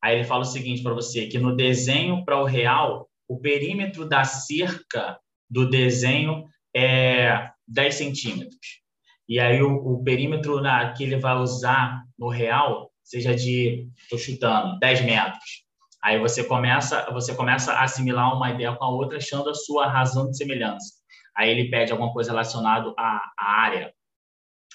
Aí 0.00 0.16
ele 0.16 0.24
fala 0.24 0.40
o 0.40 0.46
seguinte 0.46 0.82
para 0.82 0.94
você, 0.94 1.26
que 1.26 1.38
no 1.38 1.54
desenho 1.54 2.24
para 2.24 2.40
o 2.40 2.46
real, 2.46 3.11
o 3.32 3.40
perímetro 3.40 4.08
da 4.08 4.24
cerca 4.24 5.18
do 5.48 5.68
desenho 5.68 6.44
é 6.74 7.50
10 7.68 7.94
centímetros. 7.94 8.82
E 9.28 9.38
aí 9.38 9.62
o, 9.62 9.74
o 9.74 10.02
perímetro 10.02 10.60
na, 10.60 10.92
que 10.92 11.04
ele 11.04 11.16
vai 11.16 11.36
usar 11.36 12.04
no 12.18 12.28
real 12.28 12.90
seja 13.02 13.34
de, 13.34 13.88
estou 13.98 14.18
chutando, 14.18 14.78
10 14.78 15.02
metros. 15.02 15.64
Aí 16.02 16.18
você 16.18 16.42
começa, 16.44 17.10
você 17.12 17.34
começa 17.34 17.72
a 17.72 17.84
assimilar 17.84 18.34
uma 18.34 18.50
ideia 18.50 18.74
com 18.74 18.84
a 18.84 18.90
outra, 18.90 19.18
achando 19.18 19.50
a 19.50 19.54
sua 19.54 19.86
razão 19.86 20.30
de 20.30 20.36
semelhança. 20.36 20.94
Aí 21.36 21.50
ele 21.50 21.70
pede 21.70 21.92
alguma 21.92 22.12
coisa 22.12 22.30
relacionada 22.30 22.92
à, 22.98 23.32
à 23.38 23.60
área, 23.62 23.94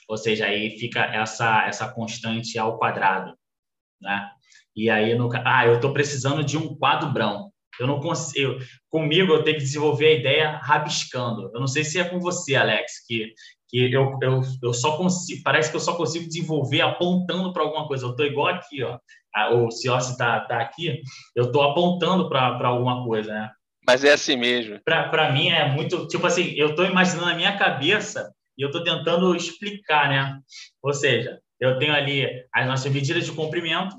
ou 0.07 0.17
seja, 0.17 0.45
aí 0.45 0.77
fica 0.79 1.01
essa 1.01 1.67
essa 1.67 1.91
constante 1.91 2.57
ao 2.57 2.77
quadrado, 2.77 3.37
né? 4.01 4.31
E 4.75 4.89
aí 4.89 5.15
no 5.15 5.29
ah, 5.43 5.65
eu 5.65 5.75
estou 5.75 5.91
precisando 5.91 6.43
de 6.43 6.57
um 6.57 6.75
quadro 6.77 7.11
branco. 7.11 7.53
Eu 7.79 7.87
não 7.87 7.99
consigo. 7.99 8.57
Comigo, 8.89 9.33
eu 9.33 9.43
tenho 9.43 9.57
que 9.57 9.63
desenvolver 9.63 10.07
a 10.07 10.19
ideia 10.19 10.57
rabiscando. 10.57 11.51
Eu 11.53 11.59
não 11.59 11.67
sei 11.67 11.83
se 11.83 11.99
é 11.99 12.03
com 12.03 12.19
você, 12.19 12.55
Alex, 12.55 13.05
que, 13.07 13.33
que 13.67 13.91
eu, 13.91 14.17
eu, 14.21 14.41
eu 14.63 14.73
só 14.73 14.97
consigo. 14.97 15.41
Parece 15.43 15.69
que 15.69 15.75
eu 15.75 15.81
só 15.81 15.95
consigo 15.95 16.27
desenvolver 16.27 16.81
apontando 16.81 17.53
para 17.53 17.63
alguma 17.63 17.87
coisa. 17.87 18.05
Eu 18.05 18.11
estou 18.11 18.25
igual 18.25 18.47
aqui, 18.47 18.83
ó. 18.83 18.97
O 19.53 19.69
Ciossi 19.69 20.13
está 20.13 20.39
tá 20.41 20.59
aqui, 20.59 20.99
eu 21.35 21.45
estou 21.45 21.61
apontando 21.61 22.27
para 22.27 22.67
alguma 22.67 23.03
coisa, 23.05 23.31
né? 23.31 23.51
Mas 23.85 24.03
é 24.03 24.11
assim 24.11 24.35
mesmo. 24.35 24.79
Para 24.83 25.31
mim 25.31 25.49
é 25.49 25.71
muito. 25.71 26.07
Tipo 26.07 26.27
assim, 26.27 26.53
eu 26.55 26.71
estou 26.71 26.85
imaginando 26.85 27.27
na 27.27 27.35
minha 27.35 27.55
cabeça 27.55 28.33
e 28.57 28.63
eu 28.63 28.67
estou 28.67 28.83
tentando 28.83 29.35
explicar, 29.35 30.09
né? 30.09 30.39
Ou 30.81 30.93
seja, 30.93 31.39
eu 31.59 31.77
tenho 31.79 31.93
ali 31.93 32.27
as 32.53 32.67
nossas 32.67 32.91
medidas 32.91 33.25
de 33.25 33.31
comprimento, 33.31 33.95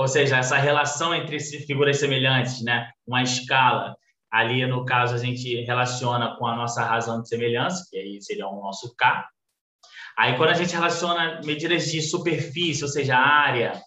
ou 0.00 0.08
seja, 0.08 0.38
essa 0.38 0.56
relação 0.56 1.14
entre 1.14 1.38
figuras 1.38 1.98
semelhantes, 1.98 2.62
né? 2.62 2.90
Uma 3.06 3.22
escala. 3.22 3.94
Ali, 4.30 4.64
no 4.66 4.82
caso, 4.86 5.14
a 5.14 5.18
gente 5.18 5.62
relaciona 5.64 6.36
com 6.38 6.46
a 6.46 6.56
nossa 6.56 6.82
razão 6.82 7.20
de 7.20 7.28
semelhança, 7.28 7.86
que 7.90 7.98
aí 7.98 8.22
seria 8.22 8.48
o 8.48 8.62
nosso 8.62 8.96
K. 8.96 9.28
Aí, 10.16 10.38
quando 10.38 10.50
a 10.50 10.54
gente 10.54 10.72
relaciona 10.72 11.42
medidas 11.44 11.90
de 11.90 12.00
superfície, 12.00 12.82
ou 12.82 12.88
seja, 12.88 13.14
área, 13.14 13.78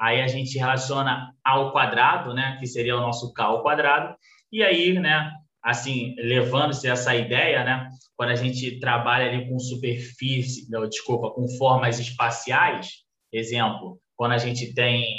aí 0.00 0.20
a 0.20 0.26
gente 0.26 0.58
relaciona 0.58 1.32
ao 1.44 1.70
quadrado, 1.70 2.34
né? 2.34 2.56
Que 2.58 2.66
seria 2.66 2.96
o 2.96 3.00
nosso 3.00 3.32
K 3.32 3.44
ao 3.44 3.62
quadrado. 3.62 4.16
E 4.50 4.64
aí, 4.64 4.98
né? 4.98 5.30
Assim, 5.62 6.16
levando-se 6.18 6.88
essa 6.88 7.14
ideia, 7.14 7.62
né? 7.62 7.88
Quando 8.16 8.30
a 8.30 8.34
gente 8.36 8.80
trabalha 8.80 9.30
ali 9.30 9.48
com 9.48 9.60
superfície, 9.60 10.68
não, 10.68 10.88
desculpa, 10.88 11.30
com 11.30 11.46
formas 11.56 12.00
espaciais, 12.00 13.04
exemplo, 13.32 14.01
quando 14.22 14.34
a 14.34 14.38
gente 14.38 14.72
tem, 14.72 15.18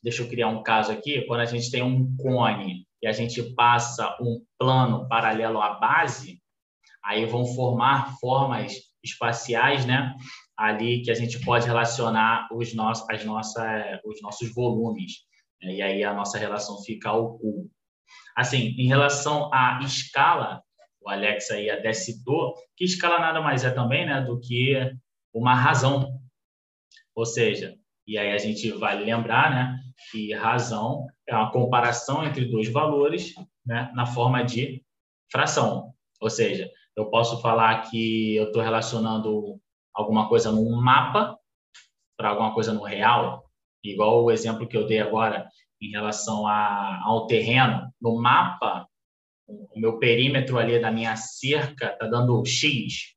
deixa 0.00 0.22
eu 0.22 0.28
criar 0.28 0.46
um 0.46 0.62
caso 0.62 0.92
aqui, 0.92 1.22
quando 1.22 1.40
a 1.40 1.46
gente 1.46 1.68
tem 1.68 1.82
um 1.82 2.16
cone 2.16 2.86
e 3.02 3.08
a 3.08 3.10
gente 3.10 3.42
passa 3.56 4.16
um 4.20 4.40
plano 4.56 5.08
paralelo 5.08 5.60
à 5.60 5.74
base, 5.80 6.40
aí 7.04 7.26
vão 7.26 7.44
formar 7.44 8.16
formas 8.20 8.72
espaciais, 9.02 9.84
né? 9.84 10.14
Ali 10.56 11.02
que 11.02 11.10
a 11.10 11.14
gente 11.14 11.44
pode 11.44 11.66
relacionar 11.66 12.46
os 12.52 12.72
nossos, 12.72 13.10
as 13.10 13.24
nossas, 13.24 14.00
os 14.04 14.22
nossos 14.22 14.54
volumes. 14.54 15.24
Né? 15.60 15.74
E 15.74 15.82
aí 15.82 16.04
a 16.04 16.14
nossa 16.14 16.38
relação 16.38 16.80
fica 16.84 17.08
ao 17.08 17.36
cubo. 17.36 17.68
Assim, 18.36 18.76
em 18.78 18.86
relação 18.86 19.52
à 19.52 19.80
escala, 19.82 20.62
o 21.00 21.10
Alex 21.10 21.50
aí 21.50 21.68
até 21.68 21.92
citou, 21.92 22.54
que 22.76 22.84
escala 22.84 23.18
nada 23.18 23.40
mais 23.40 23.64
é 23.64 23.72
também, 23.72 24.06
né, 24.06 24.20
do 24.20 24.38
que 24.38 24.88
uma 25.34 25.52
razão. 25.52 26.20
Ou 27.12 27.26
seja, 27.26 27.76
e 28.06 28.16
aí 28.16 28.32
a 28.32 28.38
gente 28.38 28.70
vai 28.72 28.96
lembrar 28.98 29.50
né, 29.50 29.80
que 30.10 30.32
razão 30.32 31.06
é 31.26 31.34
uma 31.34 31.50
comparação 31.50 32.24
entre 32.24 32.44
dois 32.44 32.70
valores 32.70 33.34
né, 33.64 33.90
na 33.94 34.06
forma 34.06 34.44
de 34.44 34.82
fração. 35.30 35.92
Ou 36.20 36.30
seja, 36.30 36.70
eu 36.96 37.10
posso 37.10 37.40
falar 37.42 37.90
que 37.90 38.36
eu 38.36 38.44
estou 38.44 38.62
relacionando 38.62 39.60
alguma 39.92 40.28
coisa 40.28 40.52
num 40.52 40.76
mapa 40.76 41.38
para 42.16 42.30
alguma 42.30 42.54
coisa 42.54 42.72
no 42.72 42.82
real, 42.82 43.44
igual 43.84 44.24
o 44.24 44.30
exemplo 44.30 44.66
que 44.66 44.76
eu 44.76 44.86
dei 44.86 45.00
agora 45.00 45.48
em 45.80 45.90
relação 45.90 46.46
a, 46.46 47.02
ao 47.04 47.26
terreno. 47.26 47.92
No 48.00 48.20
mapa, 48.20 48.88
o 49.46 49.78
meu 49.78 49.98
perímetro 49.98 50.58
ali 50.58 50.80
da 50.80 50.90
minha 50.90 51.16
cerca 51.16 51.92
está 51.92 52.06
dando 52.06 52.44
X, 52.44 53.14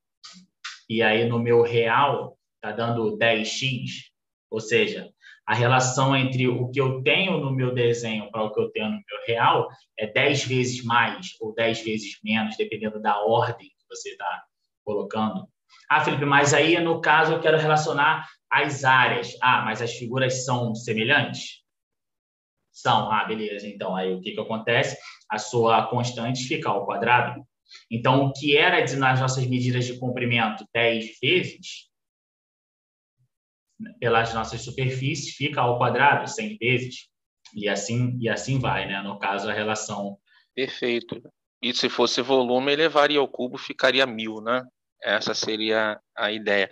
e 0.90 1.02
aí 1.02 1.28
no 1.28 1.40
meu 1.40 1.62
real 1.62 2.38
está 2.56 2.76
dando 2.76 3.18
10X. 3.18 4.09
Ou 4.50 4.60
seja, 4.60 5.10
a 5.46 5.54
relação 5.54 6.16
entre 6.16 6.48
o 6.48 6.70
que 6.70 6.80
eu 6.80 7.02
tenho 7.02 7.40
no 7.40 7.52
meu 7.52 7.74
desenho 7.74 8.30
para 8.32 8.44
o 8.44 8.54
que 8.54 8.62
eu 8.62 8.70
tenho 8.70 8.88
no 8.88 8.92
meu 8.98 9.26
real 9.26 9.68
é 9.98 10.06
10 10.06 10.46
vezes 10.46 10.84
mais 10.84 11.36
ou 11.40 11.54
10 11.54 11.84
vezes 11.84 12.20
menos, 12.24 12.56
dependendo 12.56 13.02
da 13.02 13.20
ordem 13.24 13.68
que 13.68 13.88
você 13.90 14.10
está 14.10 14.44
colocando. 14.84 15.48
Ah, 15.90 16.02
Felipe, 16.02 16.26
mas 16.26 16.54
aí, 16.54 16.80
no 16.80 17.02
caso, 17.02 17.34
eu 17.34 17.40
quero 17.40 17.58
relacionar 17.58 18.28
as 18.50 18.84
áreas. 18.84 19.36
Ah, 19.42 19.64
mas 19.64 19.82
as 19.82 19.94
figuras 19.94 20.46
são 20.46 20.76
semelhantes? 20.76 21.64
São. 22.72 23.12
Ah, 23.12 23.26
beleza. 23.26 23.68
Então, 23.68 23.96
aí 23.96 24.14
o 24.14 24.22
que, 24.22 24.32
que 24.32 24.40
acontece? 24.40 24.98
A 25.30 25.38
sua 25.38 25.88
constante 25.88 26.48
fica 26.48 26.70
ao 26.70 26.86
quadrado. 26.86 27.44
Então, 27.90 28.26
o 28.26 28.34
que 28.34 28.56
era 28.56 28.80
nas 28.98 29.20
nossas 29.20 29.46
medidas 29.48 29.86
de 29.86 29.98
comprimento 29.98 30.64
10 30.74 31.20
vezes, 31.22 31.89
pelas 34.00 34.34
nossas 34.34 34.62
superfícies 34.62 35.36
fica 35.36 35.62
ao 35.62 35.78
quadrado 35.78 36.28
100 36.30 36.58
vezes 36.58 37.10
e 37.54 37.68
assim 37.68 38.18
e 38.20 38.30
assim 38.30 38.60
vai, 38.60 38.88
né? 38.88 39.02
No 39.02 39.18
caso 39.18 39.50
a 39.50 39.54
relação. 39.54 40.18
Perfeito. 40.54 41.22
E 41.62 41.74
se 41.74 41.90
fosse 41.90 42.22
volume, 42.22 42.72
elevaria 42.72 43.20
ao 43.20 43.28
cubo, 43.28 43.58
ficaria 43.58 44.06
mil, 44.06 44.42
né? 44.42 44.64
Essa 45.04 45.34
seria 45.34 46.00
a 46.16 46.32
ideia. 46.32 46.70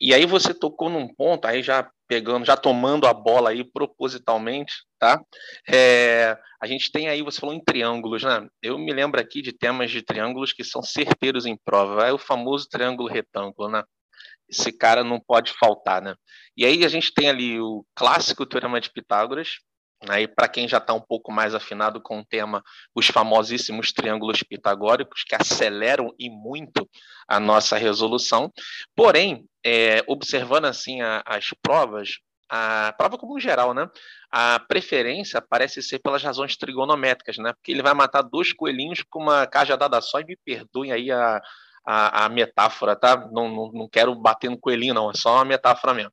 E 0.00 0.12
aí 0.12 0.26
você 0.26 0.52
tocou 0.52 0.90
num 0.90 1.06
ponto, 1.14 1.46
aí 1.46 1.62
já 1.62 1.88
pegando, 2.08 2.44
já 2.44 2.56
tomando 2.56 3.06
a 3.06 3.14
bola 3.14 3.50
aí 3.50 3.64
propositalmente, 3.64 4.74
tá? 4.98 5.18
É, 5.66 6.36
a 6.60 6.66
gente 6.66 6.90
tem 6.90 7.08
aí, 7.08 7.22
você 7.22 7.40
falou 7.40 7.54
em 7.54 7.62
triângulos, 7.62 8.22
né? 8.22 8.46
Eu 8.60 8.78
me 8.78 8.92
lembro 8.92 9.20
aqui 9.20 9.40
de 9.40 9.52
temas 9.52 9.90
de 9.90 10.02
triângulos 10.02 10.52
que 10.52 10.64
são 10.64 10.82
certeiros 10.82 11.46
em 11.46 11.56
prova. 11.56 12.06
É 12.06 12.12
o 12.12 12.18
famoso 12.18 12.68
triângulo 12.68 13.08
retângulo, 13.08 13.70
né? 13.70 13.82
Esse 14.52 14.70
cara 14.70 15.02
não 15.02 15.18
pode 15.18 15.52
faltar, 15.54 16.02
né? 16.02 16.14
E 16.56 16.66
aí 16.66 16.84
a 16.84 16.88
gente 16.88 17.12
tem 17.12 17.28
ali 17.28 17.58
o 17.58 17.84
clássico 17.94 18.44
Teorema 18.44 18.80
de 18.80 18.90
Pitágoras, 18.90 19.56
né? 20.06 20.22
e 20.22 20.28
para 20.28 20.48
quem 20.48 20.68
já 20.68 20.76
está 20.76 20.92
um 20.92 21.00
pouco 21.00 21.32
mais 21.32 21.54
afinado 21.54 22.00
com 22.00 22.20
o 22.20 22.24
tema, 22.24 22.62
os 22.94 23.06
famosíssimos 23.06 23.92
triângulos 23.92 24.42
pitagóricos, 24.42 25.24
que 25.24 25.34
aceleram 25.34 26.14
e 26.18 26.28
muito 26.28 26.88
a 27.26 27.40
nossa 27.40 27.78
resolução. 27.78 28.52
Porém, 28.94 29.46
é, 29.64 30.02
observando 30.06 30.66
assim 30.66 31.00
a, 31.00 31.22
as 31.24 31.46
provas, 31.62 32.18
a 32.50 32.92
prova 32.98 33.16
como 33.16 33.40
geral, 33.40 33.72
né? 33.72 33.88
A 34.30 34.58
preferência 34.58 35.40
parece 35.40 35.82
ser 35.82 36.00
pelas 36.00 36.22
razões 36.22 36.54
trigonométricas, 36.56 37.38
né? 37.38 37.54
Porque 37.54 37.72
ele 37.72 37.82
vai 37.82 37.94
matar 37.94 38.20
dois 38.20 38.52
coelhinhos 38.52 39.02
com 39.08 39.20
uma 39.20 39.46
cajadada 39.46 39.98
só, 40.02 40.20
e 40.20 40.24
me 40.26 40.36
perdoem 40.44 40.92
aí 40.92 41.10
a, 41.10 41.40
a, 41.84 42.24
a 42.24 42.28
metáfora, 42.28 42.96
tá? 42.96 43.16
Não, 43.32 43.48
não, 43.48 43.72
não, 43.72 43.88
quero 43.88 44.14
bater 44.14 44.50
no 44.50 44.58
coelhinho, 44.58 44.94
não, 44.94 45.10
é 45.10 45.14
só 45.14 45.36
uma 45.36 45.44
metáfora 45.44 45.94
mesmo. 45.94 46.12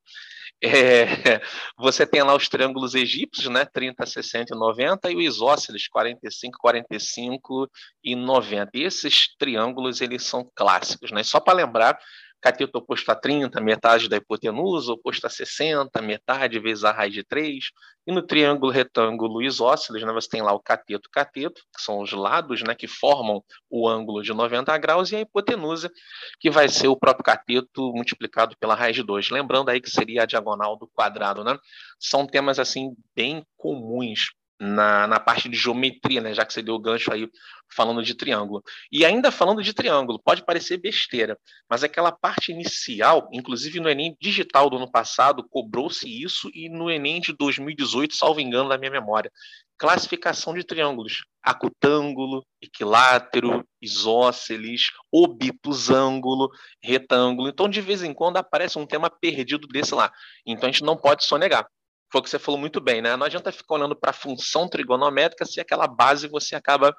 É, 0.62 1.06
você 1.78 2.06
tem 2.06 2.22
lá 2.22 2.36
os 2.36 2.50
triângulos 2.50 2.94
egípcios, 2.96 3.48
né? 3.48 3.66
30, 3.66 4.06
60 4.06 4.54
e 4.54 4.58
90, 4.58 5.12
e 5.12 5.16
o 5.16 5.22
isósceles, 5.22 5.88
45, 5.88 6.58
45 6.60 7.70
e 8.04 8.16
90. 8.16 8.72
E 8.74 8.84
esses 8.84 9.36
triângulos, 9.38 10.02
eles 10.02 10.24
são 10.24 10.50
clássicos, 10.56 11.12
né? 11.12 11.24
Só 11.24 11.40
para 11.40 11.54
lembrar, 11.54 11.98
cateto 12.42 12.78
oposto 12.78 13.10
a 13.12 13.16
30, 13.16 13.60
metade 13.62 14.08
da 14.08 14.18
hipotenusa, 14.18 14.94
oposto 14.94 15.28
a 15.28 15.30
60, 15.30 16.02
metade 16.02 16.60
vezes 16.60 16.84
a 16.84 16.92
raiz 16.92 17.14
de 17.14 17.24
3. 17.24 17.72
E 18.08 18.12
no 18.12 18.22
triângulo 18.22 18.72
retângulo 18.72 19.42
isósceles, 19.42 20.04
né, 20.04 20.12
você 20.12 20.30
tem 20.30 20.42
lá 20.42 20.54
o 20.54 20.60
cateto 20.60 21.10
cateto, 21.12 21.62
que 21.76 21.82
são 21.82 22.00
os 22.00 22.12
lados 22.12 22.64
né, 22.64 22.74
que 22.74 22.88
formam 22.88 23.44
o 23.70 23.88
ângulo 23.88 24.22
de 24.22 24.34
90 24.34 24.76
graus, 24.78 25.12
e 25.12 25.18
a 25.18 25.22
hipotenusa, 25.22 25.92
que 26.40 26.50
vai 26.50 26.68
ser 26.70 26.88
o 26.88 26.98
próprio 26.98 27.24
cateto 27.24 27.92
multiplicado 27.94 28.56
pela 28.60 28.76
raiz 28.76 28.96
de 28.96 29.04
2. 29.04 29.30
Lembrando 29.30 29.70
aí 29.70 29.80
que 29.82 29.90
seria 29.90 30.24
a 30.24 30.26
diagonal 30.26 30.78
do 30.78 30.88
quadrado. 30.88 31.44
Né? 31.44 31.58
São 32.00 32.26
temas 32.26 32.58
assim 32.58 32.96
bem 33.16 33.46
comuns 33.58 34.30
na, 34.60 35.08
na 35.08 35.20
parte 35.20 35.48
de 35.48 35.56
geometria, 35.56 36.20
né? 36.20 36.34
já 36.34 36.46
que 36.46 36.52
você 36.52 36.62
deu 36.62 36.76
o 36.76 36.80
gancho 36.80 37.14
aí 37.14 37.30
falando 37.74 38.04
de 38.04 38.14
triângulo. 38.14 38.62
E 38.92 39.06
ainda 39.06 39.32
falando 39.32 39.64
de 39.64 39.74
triângulo, 39.74 40.20
pode 40.20 40.44
parecer 40.44 40.78
besteira, 40.78 41.38
mas 41.70 41.84
aquela 41.84 42.12
parte 42.12 42.52
inicial, 42.52 43.30
inclusive 43.32 43.80
no 43.80 43.90
Enem 43.90 44.18
digital 44.20 44.70
do 44.70 44.78
ano 44.78 44.92
passado, 44.92 45.48
cobrou-se 45.50 46.08
isso, 46.08 46.50
e 46.54 46.68
no 46.68 46.92
Enem 46.92 47.22
de 47.22 47.32
2018, 47.34 48.16
salvo 48.16 48.42
engano 48.42 48.70
da 48.70 48.78
minha 48.78 48.92
memória, 48.92 49.32
classificação 49.78 50.54
de 50.54 50.64
triângulos, 50.64 51.24
acutângulo, 51.42 52.46
equilátero, 52.62 53.66
isósceles, 53.82 54.92
obtusângulo, 55.10 56.50
retângulo. 56.84 57.48
Então, 57.48 57.70
de 57.70 57.80
vez 57.80 58.04
em 58.04 58.14
quando 58.14 58.36
aparece 58.36 58.78
um 58.78 58.86
tema 58.86 59.10
perdido 59.10 59.68
desse 59.70 59.96
lá. 59.96 60.12
Então, 60.46 60.68
a 60.68 60.72
gente 60.72 60.84
não 60.84 60.98
pode 60.98 61.24
sonegar 61.24 61.66
foi 62.12 62.22
o 62.22 62.24
que 62.24 62.30
você 62.30 62.40
falou 62.40 62.60
muito 62.60 62.82
bem, 62.82 63.02
né? 63.02 63.16
Não 63.16 63.26
adianta 63.26 63.52
ficar 63.52 63.76
olhando 63.76 63.96
para 63.96 64.10
a 64.12 64.14
função 64.14 64.68
trigonométrica 64.68 65.46
se 65.46 65.60
aquela 65.60 65.88
base 65.88 66.28
você 66.28 66.56
acaba 66.56 66.96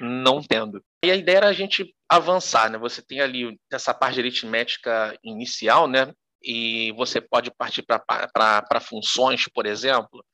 não 0.00 0.42
tendo. 0.42 0.82
E 1.04 1.10
a 1.10 1.16
ideia 1.16 1.36
era 1.38 1.48
a 1.48 1.52
gente 1.52 1.94
avançar, 2.08 2.70
né? 2.70 2.78
Você 2.78 3.02
tem 3.02 3.20
ali 3.20 3.58
essa 3.70 3.94
parte 3.94 4.14
de 4.14 4.20
aritmética 4.20 5.16
inicial, 5.22 5.86
né? 5.86 6.12
E 6.42 6.92
você 6.92 7.20
pode 7.20 7.50
partir 7.50 7.82
para 7.82 8.80
funções, 8.80 9.46
por 9.48 9.66
exemplo. 9.66 10.24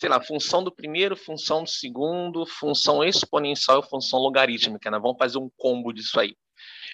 Tem 0.00 0.08
lá 0.08 0.22
função 0.22 0.62
do 0.62 0.74
primeiro, 0.74 1.16
função 1.16 1.64
do 1.64 1.68
segundo, 1.68 2.46
função 2.46 3.04
exponencial 3.04 3.80
e 3.80 3.88
função 3.88 4.18
logarítmica, 4.20 4.90
né? 4.90 4.98
Vamos 4.98 5.18
fazer 5.18 5.38
um 5.38 5.50
combo 5.56 5.92
disso 5.92 6.18
aí. 6.18 6.34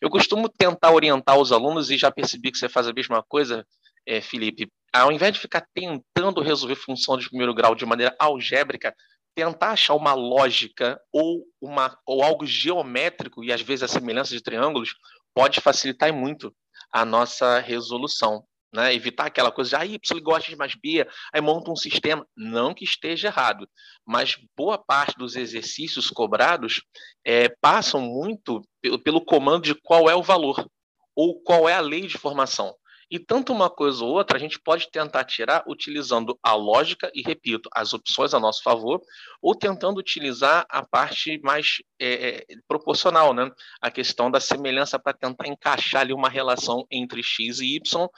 Eu 0.00 0.10
costumo 0.10 0.48
tentar 0.48 0.92
orientar 0.92 1.38
os 1.38 1.52
alunos 1.52 1.90
e 1.90 1.96
já 1.96 2.10
percebi 2.10 2.50
que 2.50 2.58
você 2.58 2.68
faz 2.68 2.88
a 2.88 2.92
mesma 2.92 3.22
coisa, 3.22 3.66
é, 4.04 4.20
Felipe, 4.20 4.70
ao 5.00 5.12
invés 5.12 5.32
de 5.32 5.40
ficar 5.40 5.66
tentando 5.74 6.40
resolver 6.40 6.76
função 6.76 7.16
de 7.16 7.28
primeiro 7.28 7.54
grau 7.54 7.74
de 7.74 7.86
maneira 7.86 8.14
algébrica, 8.18 8.94
tentar 9.34 9.72
achar 9.72 9.94
uma 9.94 10.14
lógica 10.14 10.98
ou, 11.12 11.44
uma, 11.60 11.96
ou 12.06 12.22
algo 12.22 12.46
geométrico, 12.46 13.44
e 13.44 13.52
às 13.52 13.60
vezes 13.60 13.82
a 13.82 13.88
semelhança 13.88 14.34
de 14.34 14.42
triângulos, 14.42 14.94
pode 15.34 15.60
facilitar 15.60 16.12
muito 16.12 16.54
a 16.90 17.04
nossa 17.04 17.58
resolução. 17.58 18.42
Né? 18.72 18.94
Evitar 18.94 19.26
aquela 19.26 19.52
coisa 19.52 19.70
de 19.70 19.76
ah, 19.76 19.86
Y 19.86 20.18
igual 20.18 20.36
a 20.36 20.40
X 20.40 20.56
mais 20.56 20.74
B, 20.74 21.06
aí 21.32 21.40
monta 21.40 21.70
um 21.70 21.76
sistema. 21.76 22.26
Não 22.36 22.74
que 22.74 22.84
esteja 22.84 23.28
errado, 23.28 23.68
mas 24.06 24.36
boa 24.56 24.78
parte 24.78 25.16
dos 25.16 25.36
exercícios 25.36 26.08
cobrados 26.10 26.82
é, 27.24 27.48
passam 27.60 28.00
muito 28.00 28.62
pelo, 28.80 28.98
pelo 28.98 29.24
comando 29.24 29.64
de 29.64 29.74
qual 29.74 30.10
é 30.10 30.14
o 30.14 30.22
valor 30.22 30.66
ou 31.14 31.40
qual 31.42 31.68
é 31.68 31.74
a 31.74 31.80
lei 31.80 32.06
de 32.06 32.18
formação. 32.18 32.74
E 33.08 33.20
tanto 33.20 33.52
uma 33.52 33.70
coisa 33.70 34.04
ou 34.04 34.10
outra 34.10 34.36
a 34.36 34.40
gente 34.40 34.58
pode 34.58 34.90
tentar 34.90 35.24
tirar 35.24 35.62
utilizando 35.68 36.36
a 36.42 36.54
lógica 36.54 37.10
e, 37.14 37.22
repito, 37.22 37.68
as 37.72 37.94
opções 37.94 38.34
a 38.34 38.40
nosso 38.40 38.62
favor, 38.62 39.00
ou 39.40 39.54
tentando 39.54 39.98
utilizar 39.98 40.66
a 40.68 40.84
parte 40.84 41.40
mais 41.42 41.76
é, 42.00 42.38
é 42.38 42.44
proporcional, 42.66 43.32
né? 43.32 43.48
a 43.80 43.90
questão 43.90 44.28
da 44.28 44.40
semelhança 44.40 44.98
para 44.98 45.16
tentar 45.16 45.46
encaixar 45.46 46.00
ali 46.00 46.12
uma 46.12 46.28
relação 46.28 46.84
entre 46.90 47.22
x 47.22 47.60
e 47.60 47.76
y 47.76 48.08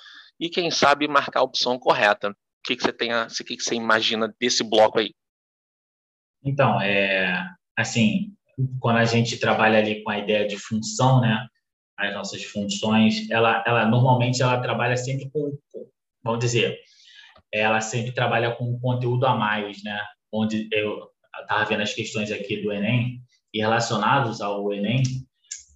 e, 0.41 0.49
quem 0.49 0.71
sabe, 0.71 1.07
marcar 1.07 1.41
a 1.41 1.45
opção 1.45 1.79
correta. 1.79 2.31
O 2.31 2.35
que, 2.65 2.77
que 2.77 2.83
você 2.83 2.93
tem 2.93 3.13
a, 3.13 3.27
o 3.27 3.45
que, 3.45 3.57
que 3.57 3.63
você 3.63 3.75
imagina 3.75 4.35
desse 4.41 4.65
bloco 4.65 4.99
aí? 4.99 5.13
Então, 6.43 6.81
é, 6.81 7.45
assim, 7.77 8.35
quando 8.81 8.99
a 8.99 9.05
gente 9.05 9.39
trabalha 9.39 9.79
ali 9.79 10.03
com 10.03 10.11
a 10.11 10.19
ideia 10.19 10.47
de 10.47 10.57
função, 10.57 11.21
né? 11.21 11.47
As 11.99 12.15
nossas 12.15 12.45
funções, 12.45 13.29
ela, 13.29 13.63
ela 13.67 13.85
normalmente 13.87 14.41
ela 14.41 14.61
trabalha 14.61 14.97
sempre 14.97 15.29
com, 15.31 15.59
vamos 16.23 16.39
dizer, 16.39 16.79
ela 17.53 17.81
sempre 17.81 18.13
trabalha 18.13 18.55
com 18.55 18.79
conteúdo 18.79 19.27
a 19.27 19.35
mais, 19.35 19.83
né? 19.83 20.01
Onde 20.33 20.69
eu 20.71 21.09
estava 21.41 21.65
vendo 21.65 21.83
as 21.83 21.93
questões 21.93 22.31
aqui 22.31 22.63
do 22.63 22.73
Enem 22.73 23.21
e 23.53 23.59
relacionados 23.59 24.41
ao 24.41 24.73
Enem, 24.73 25.03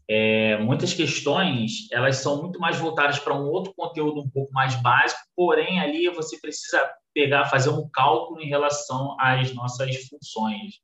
é, 0.08 0.58
muitas 0.58 0.92
questões 0.92 1.90
elas 1.90 2.16
são 2.16 2.40
muito 2.40 2.58
mais 2.60 2.78
voltadas 2.78 3.18
para 3.18 3.34
um 3.34 3.46
outro 3.46 3.72
conteúdo 3.74 4.20
um 4.20 4.28
pouco 4.28 4.52
mais 4.52 4.74
básico, 4.76 5.20
porém 5.34 5.80
ali 5.80 6.08
você 6.10 6.38
precisa 6.38 6.78
pegar, 7.14 7.46
fazer 7.46 7.70
um 7.70 7.88
cálculo 7.90 8.40
em 8.40 8.48
relação 8.48 9.16
às 9.18 9.52
nossas 9.54 9.96
funções. 10.08 10.74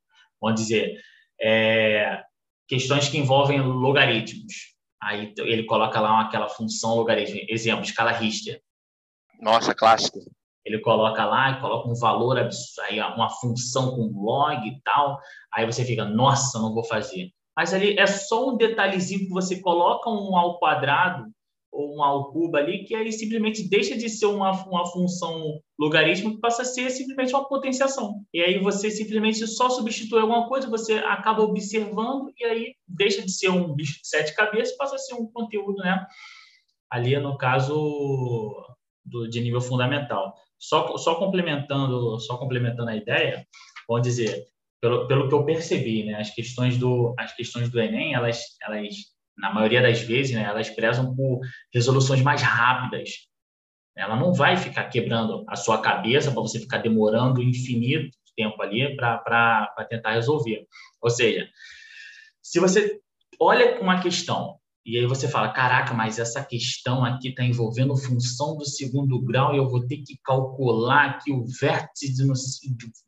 Vamos 0.41 0.59
dizer, 0.59 0.99
é, 1.41 2.23
questões 2.67 3.07
que 3.07 3.17
envolvem 3.17 3.61
logaritmos. 3.61 4.78
Aí 5.01 5.33
ele 5.37 5.63
coloca 5.63 5.99
lá 5.99 6.21
aquela 6.21 6.49
função 6.49 6.95
logaritmo. 6.95 7.39
Exemplo, 7.47 7.83
escala 7.83 8.11
Richter. 8.11 8.61
Nossa, 9.41 9.73
clássico. 9.73 10.19
Ele 10.65 10.79
coloca 10.79 11.25
lá 11.25 11.51
e 11.51 11.61
coloca 11.61 11.89
um 11.89 11.95
valor 11.95 12.37
absurdo, 12.37 12.87
aí 12.87 12.99
uma 12.99 13.29
função 13.29 13.95
com 13.95 14.11
log 14.13 14.67
e 14.67 14.81
tal. 14.81 15.19
Aí 15.53 15.65
você 15.65 15.85
fica, 15.85 16.05
nossa, 16.05 16.59
não 16.59 16.73
vou 16.73 16.83
fazer. 16.83 17.31
Mas 17.55 17.73
ali 17.73 17.97
é 17.97 18.05
só 18.05 18.49
um 18.49 18.57
detalhezinho 18.57 19.21
que 19.21 19.29
você 19.29 19.61
coloca 19.61 20.09
um 20.09 20.37
ao 20.37 20.59
quadrado 20.59 21.25
ou 21.71 21.95
um 21.95 22.03
ao 22.03 22.31
cubo 22.31 22.57
ali, 22.57 22.83
que 22.83 22.95
aí 22.95 23.11
simplesmente 23.11 23.67
deixa 23.67 23.95
de 23.95 24.09
ser 24.09 24.25
uma, 24.25 24.51
uma 24.65 24.85
função 24.87 25.59
logarítmica 25.79 26.37
e 26.37 26.41
passa 26.41 26.63
a 26.63 26.65
ser 26.65 26.89
simplesmente 26.89 27.33
uma 27.33 27.47
potenciação. 27.47 28.25
E 28.33 28.41
aí 28.41 28.59
você 28.59 28.89
simplesmente 28.89 29.45
só 29.47 29.69
substitui 29.69 30.19
alguma 30.19 30.47
coisa, 30.47 30.69
você 30.69 30.95
acaba 30.95 31.43
observando 31.43 32.31
e 32.37 32.45
aí 32.45 32.75
deixa 32.87 33.21
de 33.21 33.31
ser 33.31 33.49
um 33.49 33.73
bicho 33.73 34.01
de 34.01 34.07
sete 34.07 34.33
cabeças 34.35 34.75
passa 34.77 34.95
a 34.95 34.99
ser 34.99 35.13
um 35.13 35.27
conteúdo, 35.27 35.77
né? 35.77 36.05
Ali 36.91 37.17
no 37.19 37.37
caso 37.37 38.55
do, 39.05 39.27
de 39.27 39.39
nível 39.41 39.61
fundamental. 39.61 40.33
Só, 40.57 40.97
só 40.97 41.15
complementando, 41.15 42.19
só 42.19 42.37
complementando 42.37 42.89
a 42.89 42.95
ideia, 42.95 43.45
vamos 43.87 44.03
dizer, 44.03 44.45
pelo, 44.81 45.07
pelo 45.07 45.29
que 45.29 45.33
eu 45.33 45.45
percebi, 45.45 46.03
né, 46.03 46.15
as 46.15 46.29
questões 46.31 46.77
do 46.77 47.13
as 47.17 47.33
questões 47.33 47.69
do 47.69 47.79
Enem, 47.79 48.13
elas 48.13 48.43
elas 48.61 48.87
na 49.39 49.53
maioria 49.53 49.81
das 49.81 50.01
vezes, 50.01 50.35
né, 50.35 50.43
elas 50.43 50.69
prezam 50.69 51.15
por 51.15 51.39
resoluções 51.73 52.21
mais 52.21 52.41
rápidas. 52.41 53.09
Ela 53.97 54.15
não 54.15 54.33
vai 54.33 54.55
ficar 54.57 54.85
quebrando 54.85 55.43
a 55.47 55.55
sua 55.55 55.81
cabeça 55.81 56.31
para 56.31 56.41
você 56.41 56.59
ficar 56.59 56.77
demorando 56.77 57.41
infinito 57.41 58.17
tempo 58.39 58.61
ali 58.61 58.95
para 58.95 59.85
tentar 59.89 60.13
resolver. 60.13 60.65
Ou 61.01 61.09
seja, 61.09 61.49
se 62.41 62.57
você 62.57 63.01
olha 63.37 63.81
uma 63.81 64.01
questão 64.01 64.57
e 64.85 64.97
aí 64.97 65.05
você 65.05 65.27
fala, 65.27 65.49
caraca, 65.51 65.93
mas 65.93 66.17
essa 66.17 66.43
questão 66.43 67.03
aqui 67.03 67.29
está 67.29 67.43
envolvendo 67.43 67.97
função 67.97 68.55
do 68.57 68.65
segundo 68.65 69.21
grau 69.21 69.53
e 69.53 69.57
eu 69.57 69.67
vou 69.67 69.85
ter 69.85 69.97
que 69.97 70.17
calcular 70.23 71.09
aqui 71.09 71.33
o 71.33 71.45
vértice 71.59 72.15
do 72.15 72.33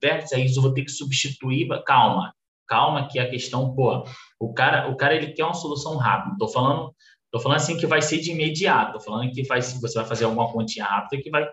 vértice, 0.02 0.36
aí 0.36 0.54
eu 0.54 0.62
vou 0.62 0.74
ter 0.74 0.84
que 0.84 0.92
substituir. 0.92 1.68
Calma, 1.86 2.34
calma 2.72 3.10
que 3.10 3.20
a 3.20 3.30
questão, 3.30 3.76
pô, 3.76 4.06
o 4.40 4.54
cara, 4.54 4.90
o 4.90 4.96
cara 4.96 5.14
ele 5.14 5.34
quer 5.34 5.44
uma 5.44 5.54
solução 5.54 5.98
rápida. 5.98 6.38
Tô 6.40 6.48
falando, 6.48 6.96
tô 7.30 7.38
falando 7.38 7.58
assim 7.58 7.76
que 7.76 7.86
vai 7.86 8.02
ser 8.02 8.20
de 8.20 8.32
imediato. 8.32 8.94
Tô 8.94 9.00
falando 9.02 9.30
que 9.30 9.44
vai, 9.44 9.62
você 9.62 9.94
vai 9.94 10.06
fazer 10.06 10.24
alguma 10.24 10.50
continha 10.50 10.86
rápida 10.86 11.22
que 11.22 11.30
vai 11.30 11.46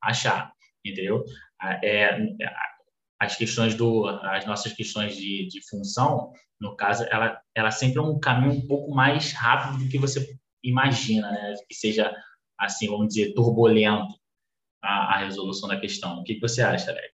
achar, 0.00 0.52
entendeu? 0.86 1.24
É, 1.82 2.16
as 3.20 3.34
questões 3.34 3.74
do, 3.74 4.06
as 4.06 4.46
nossas 4.46 4.72
questões 4.72 5.16
de, 5.16 5.48
de 5.48 5.68
função, 5.68 6.32
no 6.60 6.76
caso, 6.76 7.04
ela, 7.10 7.40
ela 7.52 7.72
sempre 7.72 7.98
é 7.98 8.02
um 8.02 8.20
caminho 8.20 8.52
um 8.52 8.66
pouco 8.68 8.94
mais 8.94 9.32
rápido 9.32 9.82
do 9.82 9.90
que 9.90 9.98
você 9.98 10.38
imagina, 10.62 11.32
né? 11.32 11.54
Que 11.68 11.74
seja 11.74 12.14
assim, 12.56 12.86
vamos 12.86 13.08
dizer, 13.08 13.34
turbulento 13.34 14.14
a, 14.80 15.16
a 15.16 15.18
resolução 15.18 15.68
da 15.68 15.80
questão. 15.80 16.20
O 16.20 16.22
que, 16.22 16.34
que 16.34 16.40
você 16.40 16.62
acha, 16.62 16.92
Alex? 16.92 17.12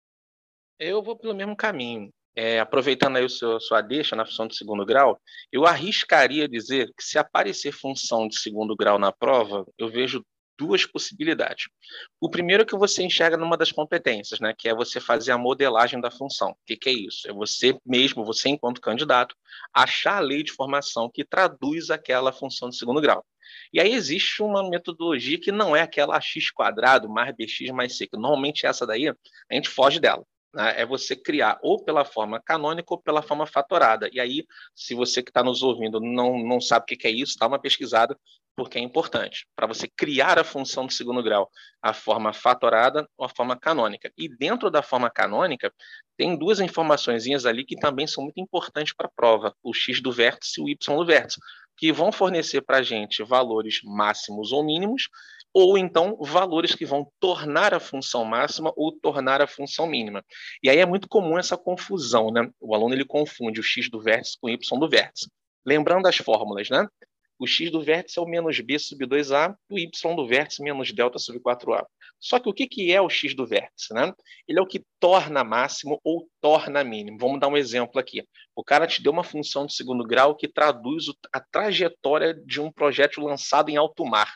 Eu 0.80 1.04
vou 1.04 1.18
pelo 1.18 1.36
mesmo 1.36 1.58
caminho 1.58 2.10
é, 2.40 2.58
aproveitando 2.58 3.18
aí 3.18 3.26
o 3.26 3.30
seu, 3.30 3.60
sua 3.60 3.82
deixa 3.82 4.16
na 4.16 4.26
função 4.26 4.48
de 4.48 4.56
segundo 4.56 4.86
grau, 4.86 5.20
eu 5.52 5.66
arriscaria 5.66 6.48
dizer 6.48 6.90
que 6.98 7.04
se 7.04 7.20
aparecer 7.20 7.74
função 7.74 8.30
de 8.30 8.40
segundo 8.40 8.78
grau 8.78 8.98
na 8.98 9.12
prova, 9.12 9.66
eu 9.78 9.90
vejo 9.90 10.26
duas 10.58 10.86
possibilidades. 10.86 11.68
O 12.20 12.30
primeiro 12.30 12.64
é 12.64 12.66
que 12.66 12.78
você 12.78 13.04
enxerga 13.04 13.36
numa 13.36 13.58
das 13.58 13.74
competências, 13.74 14.40
né, 14.40 14.54
que 14.58 14.70
é 14.70 14.74
você 14.74 15.02
fazer 15.02 15.34
a 15.34 15.38
modelagem 15.38 16.00
da 16.00 16.10
função. 16.10 16.52
O 16.52 16.58
que, 16.66 16.78
que 16.78 16.90
é 16.90 16.94
isso? 16.94 17.30
É 17.30 17.34
você 17.34 17.78
mesmo, 17.86 18.24
você 18.24 18.48
enquanto 18.48 18.80
candidato, 18.80 19.36
achar 19.74 20.16
a 20.16 20.22
lei 20.22 20.42
de 20.42 20.54
formação 20.54 21.12
que 21.14 21.26
traduz 21.26 21.90
aquela 21.90 22.32
função 22.32 22.70
de 22.70 22.78
segundo 22.78 23.02
grau. 23.02 23.22
E 23.74 23.82
aí 23.82 23.94
existe 23.94 24.42
uma 24.42 24.70
metodologia 24.70 25.38
que 25.38 25.52
não 25.52 25.76
é 25.76 25.82
aquela 25.82 26.20
x 26.22 26.52
quadrado 26.52 27.10
mais 27.10 27.36
bx 27.36 27.70
mais 27.74 27.98
c, 27.98 28.08
que 28.08 28.16
normalmente 28.16 28.66
essa 28.66 28.88
daí 28.88 29.10
a 29.10 29.16
gente 29.52 29.68
foge 29.68 30.00
dela 30.00 30.26
né, 30.54 30.82
é 30.82 30.86
você 30.86 31.16
criar 31.16 31.60
ou 31.62 31.84
pela 31.84 32.04
forma 32.04 32.42
canônica 32.42 32.94
ou 32.94 33.02
pela 33.02 33.22
forma 33.22 33.46
fatorada. 33.46 34.10
E 34.12 34.20
aí, 34.20 34.46
se 34.76 34.94
você 34.94 35.22
que 35.22 35.30
está 35.30 35.44
nos 35.44 35.64
ouvindo 35.64 36.00
não, 36.00 36.38
não 36.38 36.60
sabe 36.60 36.84
o 36.84 36.98
que 36.98 37.08
é 37.08 37.12
isso, 37.12 37.38
dá 37.40 37.48
uma 37.48 37.60
pesquisada, 37.60 38.18
porque 38.56 38.78
é 38.78 38.82
importante. 38.82 39.48
Para 39.56 39.68
você 39.68 39.88
criar 39.88 40.38
a 40.38 40.44
função 40.44 40.86
do 40.86 40.92
segundo 40.92 41.24
grau, 41.24 41.50
a 41.82 41.94
forma 41.94 42.34
fatorada 42.34 43.08
ou 43.18 43.26
a 43.26 43.30
forma 43.30 43.58
canônica. 43.58 44.12
E 44.18 44.28
dentro 44.28 44.70
da 44.70 44.82
forma 44.82 45.10
canônica, 45.10 45.74
tem 46.18 46.38
duas 46.38 46.60
informações 46.60 47.26
ali 47.46 47.64
que 47.64 47.78
também 47.78 48.06
são 48.06 48.24
muito 48.24 48.40
importantes 48.40 48.94
para 48.94 49.08
a 49.08 49.12
prova, 49.16 49.56
o 49.64 49.74
x 49.74 50.02
do 50.02 50.12
vértice 50.12 50.60
e 50.60 50.64
o 50.64 50.70
y 50.70 50.98
do 50.98 51.06
vértice, 51.06 51.40
que 51.78 51.94
vão 51.94 52.12
fornecer 52.12 52.62
para 52.62 52.80
a 52.80 52.84
gente 52.84 53.24
valores 53.24 53.80
máximos 53.86 54.52
ou 54.52 54.62
mínimos, 54.62 55.08
ou 55.54 55.78
então 55.78 56.18
valores 56.22 56.76
que 56.76 56.86
vão 56.86 57.12
tornar 57.20 57.74
a 57.74 57.80
função 57.80 58.24
máxima 58.24 58.72
ou 58.76 58.92
tornar 58.92 59.42
a 59.42 59.48
função 59.48 59.88
mínima. 59.88 60.24
E 60.62 60.70
aí 60.70 60.78
é 60.78 60.86
muito 60.86 61.08
comum 61.08 61.38
essa 61.38 61.58
confusão, 61.58 62.32
né? 62.32 62.50
O 62.60 62.76
aluno 62.76 62.94
ele 62.94 63.06
confunde 63.06 63.60
o 63.60 63.64
x 63.64 63.90
do 63.90 64.00
vértice 64.00 64.38
com 64.40 64.48
o 64.48 64.50
y 64.50 64.80
do 64.80 64.90
vértice. 64.90 65.30
Lembrando 65.66 66.08
as 66.08 66.18
fórmulas, 66.18 66.70
né? 66.70 66.88
O 67.40 67.48
x 67.48 67.72
do 67.72 67.82
vértice 67.82 68.20
é 68.20 68.22
o 68.22 68.28
menos 68.28 68.60
b 68.60 68.78
sub 68.78 69.06
2a, 69.06 69.56
o 69.70 69.80
y 69.80 70.16
do 70.16 70.28
vértice 70.28 70.62
menos 70.62 70.92
delta 70.92 71.18
sub 71.18 71.40
4a. 71.40 71.86
Só 72.20 72.38
que 72.38 72.50
o 72.50 72.54
que, 72.54 72.68
que 72.68 72.92
é 72.92 73.02
o 73.02 73.10
x 73.10 73.34
do 73.34 73.48
vértice? 73.48 73.94
Né? 73.94 74.14
Ele 74.46 74.60
é 74.60 74.62
o 74.62 74.68
que 74.68 74.84
torna 75.00 75.42
máximo 75.42 76.02
ou 76.04 76.28
torna 76.42 76.84
mínimo. 76.84 77.18
Vamos 77.18 77.40
dar 77.40 77.48
um 77.48 77.56
exemplo 77.56 77.98
aqui. 77.98 78.28
O 78.54 78.62
cara 78.62 78.86
te 78.86 79.02
deu 79.02 79.14
uma 79.14 79.24
função 79.24 79.66
de 79.66 79.74
segundo 79.74 80.04
grau 80.04 80.36
que 80.36 80.50
traduz 80.50 81.06
a 81.32 81.40
trajetória 81.40 82.34
de 82.34 82.60
um 82.60 82.70
projétil 82.70 83.24
lançado 83.24 83.70
em 83.70 83.78
alto 83.78 84.06
mar. 84.06 84.36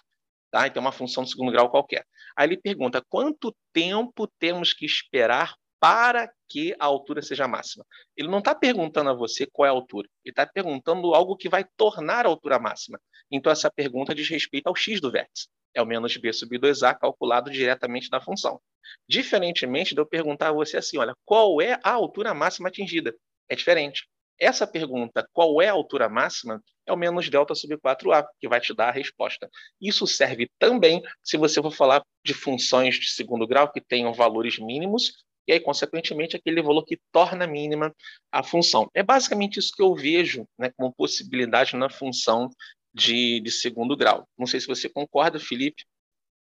Tá? 0.53 0.67
Então, 0.67 0.81
é 0.81 0.85
uma 0.85 0.91
função 0.91 1.23
de 1.23 1.31
segundo 1.31 1.51
grau 1.51 1.67
qualquer. 1.67 2.05
Aí 2.37 2.47
ele 2.47 2.57
pergunta 2.57 3.03
quanto 3.09 3.55
tempo 3.73 4.27
temos 4.37 4.71
que 4.71 4.85
esperar 4.85 5.55
para 5.79 6.31
que 6.47 6.75
a 6.79 6.85
altura 6.85 7.23
seja 7.23 7.47
máxima. 7.47 7.83
Ele 8.15 8.27
não 8.27 8.37
está 8.37 8.53
perguntando 8.53 9.09
a 9.09 9.13
você 9.13 9.47
qual 9.51 9.65
é 9.65 9.69
a 9.69 9.71
altura, 9.71 10.07
ele 10.23 10.31
está 10.31 10.45
perguntando 10.45 11.15
algo 11.15 11.35
que 11.35 11.49
vai 11.49 11.65
tornar 11.75 12.27
a 12.27 12.29
altura 12.29 12.59
máxima. 12.59 13.01
Então, 13.31 13.51
essa 13.51 13.71
pergunta 13.71 14.13
diz 14.13 14.29
respeito 14.29 14.67
ao 14.67 14.75
x 14.75 15.01
do 15.01 15.11
vértice. 15.11 15.47
É 15.73 15.81
o 15.81 15.87
menos 15.87 16.15
b 16.15 16.31
sub 16.31 16.55
2a 16.59 16.99
calculado 16.99 17.49
diretamente 17.49 18.07
da 18.07 18.21
função. 18.21 18.61
Diferentemente 19.09 19.95
de 19.95 20.01
eu 20.01 20.05
perguntar 20.05 20.49
a 20.49 20.53
você 20.53 20.77
assim, 20.77 20.99
olha, 20.99 21.15
qual 21.25 21.59
é 21.63 21.79
a 21.83 21.93
altura 21.93 22.31
máxima 22.35 22.69
atingida? 22.69 23.11
É 23.49 23.55
diferente. 23.55 24.07
Essa 24.43 24.67
pergunta, 24.67 25.27
qual 25.31 25.61
é 25.61 25.69
a 25.69 25.73
altura 25.73 26.09
máxima, 26.09 26.61
é 26.85 26.91
o 26.91 26.97
menos 26.97 27.29
delta 27.29 27.55
sobre 27.55 27.77
4a, 27.77 28.25
que 28.39 28.47
vai 28.47 28.59
te 28.59 28.73
dar 28.73 28.89
a 28.89 28.91
resposta. 28.91 29.49
Isso 29.81 30.05
serve 30.05 30.49
também 30.59 31.01
se 31.23 31.37
você 31.37 31.61
for 31.61 31.71
falar 31.71 32.03
de 32.25 32.33
funções 32.33 32.95
de 32.95 33.09
segundo 33.09 33.47
grau 33.47 33.71
que 33.71 33.81
tenham 33.81 34.13
valores 34.13 34.59
mínimos, 34.59 35.13
e 35.47 35.53
aí, 35.53 35.59
consequentemente, 35.59 36.35
aquele 36.35 36.61
valor 36.61 36.85
que 36.85 36.99
torna 37.11 37.45
mínima 37.45 37.93
a 38.31 38.41
função. 38.43 38.89
É 38.93 39.03
basicamente 39.03 39.59
isso 39.59 39.73
que 39.75 39.81
eu 39.81 39.93
vejo 39.93 40.47
né, 40.57 40.71
como 40.77 40.93
possibilidade 40.93 41.75
na 41.75 41.89
função 41.89 42.49
de, 42.93 43.41
de 43.41 43.51
segundo 43.51 43.97
grau. 43.97 44.27
Não 44.37 44.47
sei 44.47 44.61
se 44.61 44.67
você 44.67 44.87
concorda, 44.87 45.39
Felipe. 45.39 45.83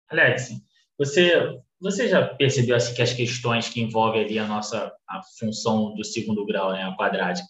Alex, 0.09 0.53
você, 1.05 1.59
você 1.81 2.09
já 2.09 2.27
percebeu 2.27 2.77
assim, 2.77 2.95
que 2.95 3.03
as 3.03 3.12
questões 3.12 3.69
que 3.69 3.81
envolvem 3.81 4.25
ali 4.25 4.38
a 4.38 4.47
nossa 4.47 4.93
a 5.09 5.21
função 5.38 5.95
do 5.95 6.05
segundo 6.05 6.47
grau, 6.47 6.73
né, 6.73 6.83
a 6.85 6.97
quadrática, 6.97 7.49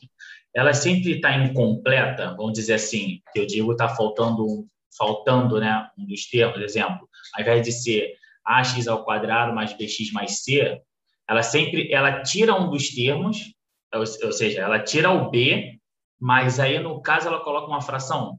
ela 0.55 0.73
sempre 0.73 1.17
está 1.17 1.37
incompleta, 1.37 2.35
vamos 2.37 2.55
dizer 2.55 2.75
assim, 2.75 3.21
que 3.33 3.41
eu 3.41 3.47
digo 3.47 3.73
está 3.73 3.88
faltando, 3.88 4.67
faltando 4.97 5.61
né, 5.61 5.88
um 5.99 6.07
dos 6.07 6.29
termos, 6.29 6.55
por 6.55 6.62
exemplo, 6.62 7.09
ao 7.35 7.43
invés 7.43 7.62
de 7.62 7.73
ser 7.73 8.15
ax 8.45 8.88
ao 8.88 9.05
quadrado 9.05 9.55
mais 9.55 9.73
bx 9.75 10.11
mais 10.12 10.43
c, 10.43 10.81
ela 11.29 11.43
sempre 11.43 11.93
ela 11.93 12.23
tira 12.23 12.55
um 12.55 12.71
dos 12.71 12.88
termos, 12.88 13.55
ou, 13.95 14.01
ou 14.01 14.33
seja, 14.33 14.62
ela 14.62 14.81
tira 14.81 15.11
o 15.11 15.31
b, 15.31 15.79
mas 16.21 16.59
aí 16.59 16.79
no 16.79 17.01
caso 17.03 17.29
ela 17.29 17.41
coloca 17.41 17.69
uma 17.69 17.81
fração. 17.81 18.38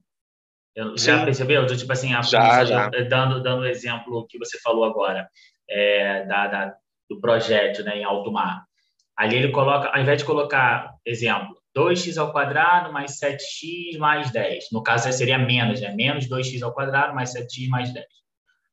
Eu, 0.76 0.98
já 0.98 1.24
percebeu? 1.24 1.64
Então, 1.64 1.78
tipo 1.78 1.92
assim, 1.92 2.14
a 2.14 2.22
já, 2.22 2.66
já. 2.66 2.90
dando 2.90 3.44
dando 3.44 3.62
o 3.62 3.68
exemplo 3.68 4.26
que 4.28 4.40
você 4.40 4.60
falou 4.60 4.84
agora 4.86 5.28
é, 5.70 6.26
da, 6.26 6.48
da, 6.48 6.76
do 7.10 7.20
projétil 7.22 7.86
né, 7.86 8.00
em 8.00 8.04
alto 8.04 8.32
mar. 8.32 8.64
Ali 9.16 9.36
ele 9.36 9.52
coloca, 9.52 9.90
ao 9.90 10.02
invés 10.02 10.20
de 10.20 10.26
colocar, 10.26 10.96
exemplo, 11.06 11.56
2x 11.78 12.18
ao 12.18 12.32
quadrado 12.32 12.92
mais 12.92 13.20
7x 13.20 13.98
mais 14.00 14.32
10. 14.32 14.66
No 14.72 14.82
caso, 14.82 15.12
seria 15.12 15.38
menos, 15.38 15.82
né? 15.82 15.94
Menos 15.94 16.28
2x 16.28 16.64
ao 16.64 16.74
quadrado 16.74 17.14
mais 17.14 17.34
7x 17.34 17.68
mais 17.70 17.94
10. 17.94 18.06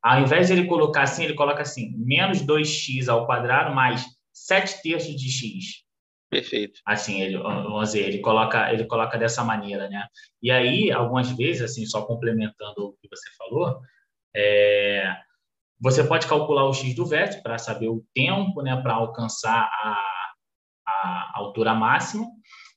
Ao 0.01 0.19
invés 0.19 0.47
de 0.47 0.53
ele 0.53 0.65
colocar 0.65 1.03
assim, 1.03 1.25
ele 1.25 1.35
coloca 1.35 1.61
assim, 1.61 1.93
menos 1.95 2.41
2x 2.41 3.07
ao 3.07 3.27
quadrado 3.27 3.75
mais 3.75 4.03
7 4.33 4.81
terços 4.81 5.15
de 5.15 5.29
x. 5.29 5.83
Perfeito. 6.31 6.79
Assim, 6.85 7.21
ele, 7.21 7.37
vamos 7.37 7.89
dizer, 7.89 8.07
ele 8.07 8.19
coloca, 8.19 8.71
ele 8.71 8.85
coloca 8.85 9.17
dessa 9.17 9.43
maneira, 9.43 9.89
né? 9.89 10.07
E 10.41 10.49
aí, 10.49 10.89
algumas 10.89 11.29
vezes, 11.31 11.61
assim, 11.61 11.85
só 11.85 12.05
complementando 12.05 12.85
o 12.85 12.93
que 12.93 13.09
você 13.09 13.29
falou, 13.37 13.81
é, 14.33 15.13
você 15.77 16.05
pode 16.05 16.25
calcular 16.27 16.69
o 16.69 16.73
x 16.73 16.95
do 16.95 17.05
vértice 17.05 17.43
para 17.43 17.57
saber 17.57 17.89
o 17.89 18.05
tempo, 18.15 18.61
né, 18.61 18.81
para 18.81 18.93
alcançar 18.93 19.69
a, 19.69 19.97
a 20.87 21.31
altura 21.35 21.75
máxima. 21.75 22.25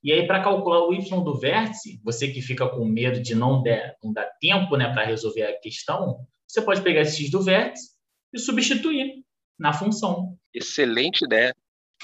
E 0.03 0.11
aí, 0.11 0.27
para 0.27 0.43
calcular 0.43 0.89
o 0.89 0.93
y 0.93 1.23
do 1.23 1.39
vértice, 1.39 2.01
você 2.03 2.27
que 2.27 2.43
fica 2.43 2.69
com 2.69 2.85
medo 2.85 3.23
de 3.23 3.37
não, 3.37 3.63
der, 3.63 3.97
não 4.03 4.13
dar 4.13 4.29
tempo 4.41 4.77
né, 4.77 4.93
para 4.93 5.05
resolver 5.05 5.45
a 5.45 5.61
questão, 5.61 6.27
você 6.45 6.61
pode 6.61 6.83
pegar 6.83 7.03
esse 7.03 7.23
x 7.23 7.31
do 7.31 7.41
vértice 7.41 7.91
e 8.33 8.39
substituir 8.39 9.23
na 9.57 9.73
função. 9.73 10.37
Excelente 10.53 11.25
ideia. 11.25 11.55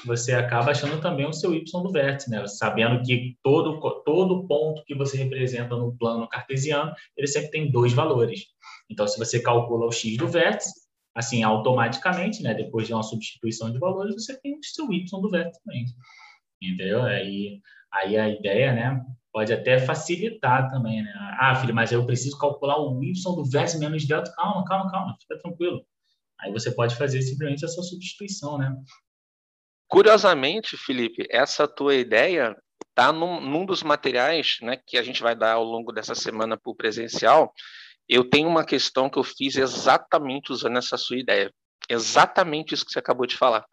Você 0.06 0.32
acaba 0.32 0.70
achando 0.70 1.00
também 1.00 1.26
o 1.26 1.32
seu 1.32 1.54
y 1.54 1.62
do 1.64 1.92
vértice, 1.92 2.30
né? 2.30 2.46
Sabendo 2.46 3.02
que 3.02 3.36
todo, 3.42 4.02
todo 4.04 4.46
ponto 4.46 4.84
que 4.84 4.94
você 4.94 5.16
representa 5.16 5.76
no 5.76 5.96
plano 5.96 6.28
cartesiano, 6.28 6.92
ele 7.16 7.26
sempre 7.26 7.50
tem 7.50 7.70
dois 7.70 7.92
valores. 7.92 8.46
Então, 8.88 9.06
se 9.06 9.18
você 9.18 9.40
calcula 9.40 9.86
o 9.86 9.92
x 9.92 10.16
do 10.16 10.26
vértice, 10.28 10.72
assim, 11.14 11.42
automaticamente, 11.42 12.42
né? 12.42 12.54
Depois 12.54 12.86
de 12.86 12.94
uma 12.94 13.02
substituição 13.02 13.70
de 13.70 13.78
valores, 13.78 14.14
você 14.14 14.40
tem 14.40 14.58
o 14.58 14.64
seu 14.64 14.92
y 14.92 15.04
do 15.10 15.30
vértice 15.30 15.60
também. 15.62 15.84
Entendeu? 16.62 17.02
Aí, 17.02 17.60
aí 17.92 18.16
a 18.16 18.28
ideia, 18.28 18.72
né? 18.72 19.04
pode 19.32 19.52
até 19.52 19.78
facilitar 19.78 20.68
também, 20.70 21.02
né? 21.02 21.12
Ah, 21.38 21.54
filho, 21.54 21.74
mas 21.74 21.92
eu 21.92 22.04
preciso 22.04 22.38
calcular 22.38 22.78
o 22.78 23.02
y 23.02 23.12
do 23.12 23.44
vértice 23.44 23.78
menos 23.78 24.06
delta. 24.06 24.32
Calma, 24.34 24.64
calma, 24.64 24.90
calma, 24.90 25.16
fica 25.20 25.38
tranquilo. 25.38 25.84
Aí 26.40 26.52
você 26.52 26.70
pode 26.72 26.96
fazer 26.96 27.22
simplesmente 27.22 27.64
essa 27.64 27.82
substituição, 27.82 28.58
né? 28.58 28.74
Curiosamente, 29.90 30.76
Felipe, 30.76 31.26
essa 31.28 31.66
tua 31.66 31.94
ideia 31.94 32.56
está 32.88 33.12
num, 33.12 33.40
num, 33.40 33.66
dos 33.66 33.82
materiais 33.82 34.58
né, 34.62 34.78
que 34.86 34.96
a 34.96 35.02
gente 35.02 35.20
vai 35.20 35.34
dar 35.34 35.54
ao 35.54 35.64
longo 35.64 35.92
dessa 35.92 36.14
semana 36.14 36.56
para 36.56 36.70
o 36.70 36.76
presencial. 36.76 37.52
Eu 38.08 38.24
tenho 38.24 38.48
uma 38.48 38.64
questão 38.64 39.10
que 39.10 39.18
eu 39.18 39.24
fiz 39.24 39.56
exatamente 39.56 40.52
usando 40.52 40.78
essa 40.78 40.96
sua 40.96 41.18
ideia. 41.18 41.52
Exatamente 41.88 42.72
isso 42.72 42.86
que 42.86 42.92
você 42.92 42.98
acabou 42.98 43.26
de 43.26 43.36
falar 43.36 43.64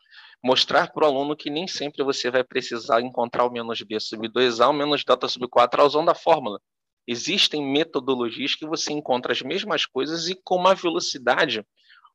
mostrar 0.44 0.92
para 0.92 1.04
o 1.04 1.08
aluno 1.08 1.36
que 1.36 1.50
nem 1.50 1.68
sempre 1.68 2.04
você 2.04 2.30
vai 2.30 2.44
precisar 2.44 3.02
encontrar 3.02 3.46
o 3.46 3.52
menos 3.52 3.82
b 3.82 4.00
sub 4.00 4.28
2a, 4.30 4.70
o 4.70 4.74
menos 4.74 5.04
delta 5.04 5.28
sub 5.28 5.48
4a 5.48 5.86
usando 5.86 6.10
a 6.10 6.16
fórmula. 6.16 6.60
Existem 7.08 7.64
metodologias 7.64 8.56
que 8.56 8.68
você 8.68 8.92
encontra 8.92 9.32
as 9.32 9.42
mesmas 9.42 9.86
coisas 9.86 10.28
e 10.28 10.40
com 10.44 10.56
uma 10.56 10.76
velocidade 10.76 11.66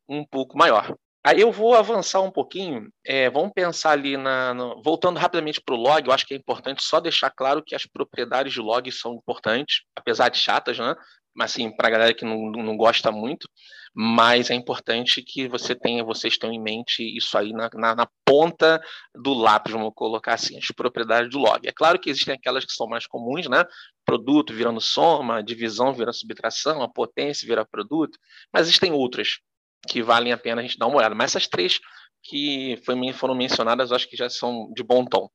um 0.07 0.25
pouco 0.25 0.57
maior. 0.57 0.95
Aí 1.25 1.39
eu 1.39 1.53
vou 1.53 1.73
avançar 1.73 2.19
um 2.19 2.29
pouquinho, 2.29 2.89
é, 3.05 3.29
vamos 3.29 3.53
pensar 3.53 3.91
ali 3.91 4.17
na. 4.17 4.53
No, 4.53 4.81
voltando 4.83 5.17
rapidamente 5.17 5.61
para 5.61 5.73
o 5.73 5.77
log, 5.77 6.05
eu 6.05 6.13
acho 6.13 6.25
que 6.25 6.33
é 6.33 6.37
importante 6.37 6.83
só 6.83 6.99
deixar 6.99 7.29
claro 7.29 7.63
que 7.63 7.73
as 7.73 7.85
propriedades 7.85 8.51
de 8.51 8.59
log 8.59 8.91
são 8.91 9.13
importantes, 9.15 9.83
apesar 9.95 10.27
de 10.27 10.37
chatas, 10.37 10.77
né? 10.77 10.93
Mas 11.33 11.51
assim, 11.51 11.73
para 11.75 11.87
a 11.87 11.91
galera 11.91 12.13
que 12.13 12.25
não, 12.25 12.51
não 12.51 12.75
gosta 12.75 13.09
muito, 13.09 13.47
mas 13.95 14.51
é 14.51 14.53
importante 14.53 15.23
que 15.23 15.47
você 15.47 15.73
tenha, 15.73 16.03
vocês 16.03 16.37
tenham 16.37 16.53
em 16.53 16.61
mente 16.61 17.01
isso 17.15 17.37
aí 17.37 17.53
na, 17.53 17.69
na, 17.73 17.95
na, 17.95 18.07
ponta 18.25 18.81
do 19.15 19.33
lápis, 19.33 19.73
vamos 19.73 19.93
colocar 19.95 20.33
assim, 20.33 20.57
as 20.57 20.67
propriedades 20.75 21.31
do 21.31 21.39
log. 21.39 21.65
É 21.67 21.71
claro 21.71 21.99
que 21.99 22.09
existem 22.09 22.33
aquelas 22.33 22.65
que 22.65 22.73
são 22.73 22.87
mais 22.87 23.07
comuns, 23.07 23.47
né? 23.47 23.63
Produto 24.05 24.53
virando 24.53 24.81
soma, 24.81 25.41
divisão 25.41 25.93
vira 25.93 26.11
subtração, 26.11 26.81
a 26.83 26.89
potência 26.89 27.47
vira 27.47 27.65
produto, 27.65 28.17
mas 28.51 28.63
existem 28.67 28.91
outras 28.91 29.39
que 29.87 30.01
valem 30.01 30.31
a 30.31 30.37
pena 30.37 30.61
a 30.61 30.63
gente 30.63 30.77
dar 30.77 30.87
uma 30.87 30.97
olhada. 30.97 31.15
Mas 31.15 31.31
essas 31.31 31.47
três 31.47 31.79
que 32.23 32.79
foram 33.15 33.35
mencionadas, 33.35 33.91
acho 33.91 34.09
que 34.09 34.15
já 34.15 34.29
são 34.29 34.71
de 34.73 34.83
bom 34.83 35.05
tom. 35.05 35.29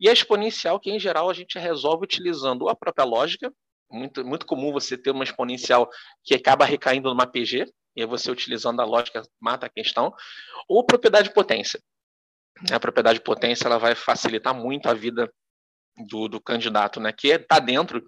E 0.00 0.08
a 0.08 0.12
exponencial, 0.12 0.80
que 0.80 0.90
em 0.90 0.98
geral 0.98 1.30
a 1.30 1.34
gente 1.34 1.58
resolve 1.58 2.04
utilizando 2.04 2.68
a 2.68 2.74
própria 2.74 3.04
lógica, 3.04 3.52
muito, 3.90 4.24
muito 4.24 4.46
comum 4.46 4.72
você 4.72 4.96
ter 4.98 5.10
uma 5.10 5.22
exponencial 5.22 5.88
que 6.24 6.34
acaba 6.34 6.64
recaindo 6.64 7.08
numa 7.08 7.26
PG, 7.26 7.66
e 7.94 8.06
você 8.06 8.30
utilizando 8.30 8.80
a 8.80 8.84
lógica 8.84 9.22
mata 9.40 9.66
a 9.66 9.70
questão, 9.70 10.12
ou 10.68 10.84
propriedade 10.84 11.28
de 11.28 11.34
potência. 11.34 11.80
A 12.72 12.80
propriedade 12.80 13.18
de 13.18 13.24
potência 13.24 13.66
ela 13.66 13.78
vai 13.78 13.94
facilitar 13.94 14.54
muito 14.54 14.88
a 14.88 14.94
vida 14.94 15.30
do, 16.08 16.28
do 16.28 16.40
candidato, 16.40 16.98
né? 17.00 17.12
que 17.12 17.28
está 17.28 17.58
dentro 17.58 18.02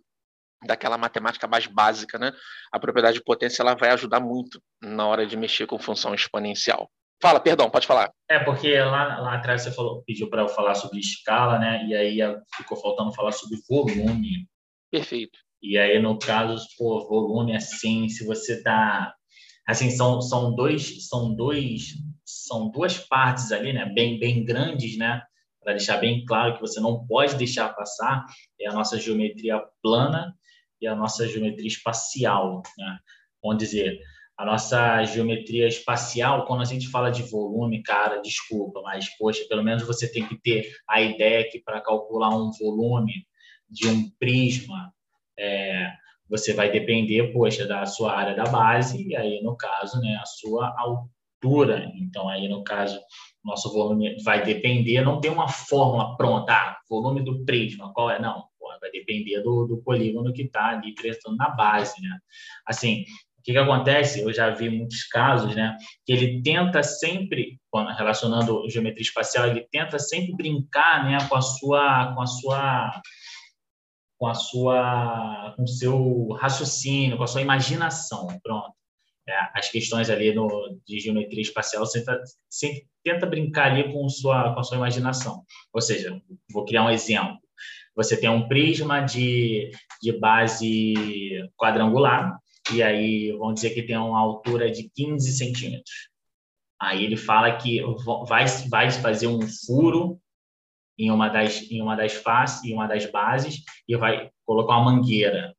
daquela 0.67 0.99
matemática 0.99 1.47
mais 1.47 1.67
básica. 1.67 2.19
Né? 2.19 2.33
A 2.73 2.79
propriedade 2.79 3.19
de 3.19 3.25
potência 3.25 3.63
ela 3.63 3.75
vai 3.75 3.91
ajudar 3.91 4.21
muito 4.21 4.61
na 4.83 5.07
hora 5.07 5.27
de 5.27 5.37
mexer 5.37 5.67
com 5.67 5.79
função 5.79 6.15
exponencial. 6.15 6.91
Fala, 7.23 7.41
perdão, 7.41 7.71
pode 7.71 7.87
falar. 7.87 8.11
É, 8.29 8.39
porque 8.39 8.79
lá, 8.79 9.19
lá 9.21 9.35
atrás 9.35 9.63
você 9.63 9.73
falou, 9.73 10.03
pediu 10.07 10.29
para 10.29 10.43
eu 10.43 10.49
falar 10.49 10.75
sobre 10.75 10.99
escala, 10.99 11.59
né? 11.59 11.85
E 11.87 11.95
aí 11.95 12.19
ficou 12.57 12.77
faltando 12.77 13.15
falar 13.15 13.33
sobre 13.33 13.59
volume. 13.69 14.47
Perfeito. 14.91 15.39
E 15.63 15.79
aí, 15.79 15.99
no 15.99 16.19
caso, 16.19 16.63
pô, 16.77 17.09
volume 17.09 17.57
assim, 17.57 18.09
se 18.09 18.27
você 18.27 18.63
tá. 18.63 19.15
Assim, 19.67 19.91
são, 19.91 20.21
são 20.21 20.55
dois, 20.55 21.09
são 21.09 21.35
dois, 21.35 21.95
são 22.25 22.71
duas 22.71 22.99
partes 22.99 23.51
ali, 23.51 23.73
né? 23.73 23.87
Bem, 23.87 24.19
bem 24.19 24.45
grandes, 24.45 24.99
né? 24.99 25.23
Para 25.63 25.73
deixar 25.73 25.97
bem 25.97 26.23
claro 26.27 26.55
que 26.55 26.61
você 26.61 26.79
não 26.81 27.07
pode 27.07 27.37
deixar 27.37 27.75
passar, 27.75 28.27
é 28.61 28.69
a 28.69 28.75
nossa 28.75 29.01
geometria 29.01 29.63
plana 29.83 30.35
e 30.85 30.87
a 30.87 30.95
nossa 30.95 31.27
geometria 31.27 31.69
espacial, 31.69 32.63
né? 32.79 32.99
Vamos 33.43 33.59
dizer, 33.59 33.99
a 34.37 34.45
nossa 34.45 35.05
geometria 35.05 35.67
espacial, 35.67 36.45
quando 36.45 36.63
a 36.63 36.67
gente 36.67 36.89
fala 36.89 37.11
de 37.11 37.23
volume, 37.23 37.83
cara, 37.83 38.21
desculpa, 38.21 38.81
mas, 38.83 39.09
poxa, 39.17 39.45
pelo 39.49 39.63
menos 39.63 39.85
você 39.85 40.11
tem 40.11 40.27
que 40.27 40.37
ter 40.41 40.71
a 40.89 41.01
ideia 41.01 41.49
que 41.49 41.61
para 41.61 41.81
calcular 41.81 42.31
um 42.31 42.51
volume 42.51 43.27
de 43.69 43.89
um 43.89 44.11
prisma, 44.19 44.93
é, 45.39 45.93
você 46.29 46.53
vai 46.53 46.71
depender, 46.71 47.33
poxa, 47.33 47.67
da 47.67 47.87
sua 47.87 48.17
área 48.17 48.35
da 48.35 48.45
base, 48.45 49.07
e 49.07 49.17
aí, 49.17 49.41
no 49.43 49.57
caso, 49.57 50.01
né, 50.01 50.19
a 50.21 50.27
sua 50.27 50.75
altura. 50.79 51.91
Então, 51.97 52.29
aí, 52.29 52.49
no 52.49 52.65
caso, 52.65 53.01
nosso 53.45 53.73
volume 53.73 54.17
vai 54.25 54.43
depender, 54.43 55.01
não 55.03 55.21
tem 55.21 55.31
uma 55.31 55.49
fórmula 55.49 56.17
pronta, 56.17 56.53
ah, 56.53 56.79
volume 56.91 57.23
do 57.23 57.45
prisma, 57.45 57.93
qual 57.93 58.11
é? 58.11 58.19
Não, 58.19 58.45
vai 58.81 58.91
depender 58.91 59.41
do, 59.43 59.67
do 59.67 59.79
polígono 59.79 60.33
que 60.33 60.43
está 60.43 60.71
ali 60.71 60.95
prestando 60.95 61.37
na 61.37 61.51
base, 61.51 62.01
né? 62.01 62.19
Assim, 62.67 63.05
que, 63.45 63.53
que 63.53 63.59
acontece? 63.59 64.23
Eu 64.23 64.33
já 64.33 64.51
vi 64.51 64.71
muitos 64.71 65.05
casos, 65.05 65.55
né? 65.55 65.77
Que 66.07 66.15
ele 66.15 66.43
tenta 66.43 66.83
sempre, 66.83 67.61
relacionando 67.97 68.69
geometria 68.71 69.03
espacial, 69.03 69.47
ele 69.47 69.69
tenta 69.71 69.99
sempre 69.99 70.35
brincar, 70.35 71.05
né, 71.05 71.19
com 71.29 71.37
a 71.37 71.43
sua, 71.43 72.15
com 72.15 72.23
a 72.23 72.27
sua, 72.27 73.03
com 74.19 74.27
a 74.27 74.35
sua, 74.35 75.55
com 75.57 75.63
o 75.65 75.69
seu 75.69 76.29
raciocínio, 76.41 77.19
com 77.19 77.25
a 77.25 77.27
sua 77.27 77.43
imaginação. 77.43 78.27
Pronto. 78.43 78.73
É, 79.29 79.59
as 79.59 79.71
questões 79.71 80.11
ali 80.11 80.35
no, 80.35 80.79
de 80.87 81.01
geometria 81.01 81.43
espacial 81.43 81.85
sempre, 81.87 82.15
sempre 82.49 82.87
tenta 83.03 83.27
brincar 83.27 83.73
ali 83.73 83.93
com 83.93 84.09
sua, 84.09 84.55
com 84.55 84.61
a 84.61 84.63
sua 84.63 84.79
imaginação. 84.79 85.45
Ou 85.73 85.81
seja, 85.83 86.19
vou 86.51 86.65
criar 86.65 86.85
um 86.85 86.91
exemplo. 86.91 87.39
Você 87.95 88.17
tem 88.17 88.29
um 88.29 88.49
prisma 88.49 89.01
de, 89.01 89.71
de 90.03 90.13
base 90.19 91.49
quadrangular, 91.57 92.39
e 92.73 92.83
aí 92.83 93.33
vamos 93.33 93.55
dizer 93.57 93.71
que 93.71 93.83
tem 93.83 93.97
uma 93.97 94.19
altura 94.19 94.71
de 94.71 94.91
15 94.95 95.33
centímetros. 95.33 96.09
Aí 96.81 97.05
ele 97.05 97.17
fala 97.17 97.57
que 97.57 97.81
vai, 98.27 98.47
vai 98.69 98.91
fazer 98.91 99.27
um 99.27 99.41
furo 99.43 100.21
em 100.99 101.11
uma 101.11 101.29
das 101.29 101.63
em 101.71 101.83
uma 101.83 101.97
das 101.97 102.13
faces, 102.15 102.65
em 102.65 102.73
uma 102.73 102.87
das 102.87 103.07
bases 103.07 103.63
e 103.89 103.97
vai 103.97 104.31
colocar 104.45 104.77
uma 104.77 104.93
mangueira. 104.93 105.55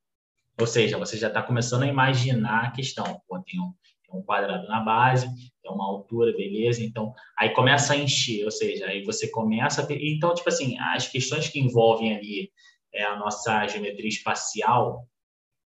Ou 0.59 0.67
seja, 0.67 0.97
você 0.97 1.17
já 1.17 1.27
está 1.27 1.41
começando 1.43 1.83
a 1.83 1.87
imaginar 1.87 2.65
a 2.65 2.71
questão. 2.71 3.21
Pô, 3.27 3.39
tem, 3.39 3.59
um, 3.59 3.73
tem 4.07 4.19
um 4.19 4.23
quadrado 4.23 4.67
na 4.67 4.79
base, 4.79 5.27
tem 5.61 5.71
uma 5.71 5.85
altura, 5.85 6.31
beleza? 6.35 6.83
Então, 6.83 7.13
aí 7.37 7.49
começa 7.51 7.93
a 7.93 7.97
encher, 7.97 8.45
ou 8.45 8.51
seja, 8.51 8.87
aí 8.87 9.03
você 9.03 9.29
começa 9.29 9.81
a 9.81 9.85
ter... 9.85 9.99
Então, 10.01 10.33
tipo 10.33 10.49
assim, 10.49 10.77
as 10.79 11.07
questões 11.07 11.49
que 11.49 11.59
envolvem 11.59 12.15
ali 12.15 12.51
é, 12.93 13.03
a 13.03 13.17
nossa 13.17 13.67
geometria 13.67 14.07
espacial, 14.07 15.07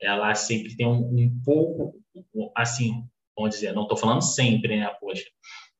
ela 0.01 0.33
sempre 0.35 0.75
tem 0.75 0.85
um, 0.85 0.99
um 0.99 1.41
pouco, 1.43 1.95
assim, 2.55 3.03
vamos 3.35 3.55
dizer, 3.55 3.73
não 3.73 3.83
estou 3.83 3.97
falando 3.97 4.21
sempre, 4.21 4.77
né, 4.77 4.87
poxa, 4.99 5.25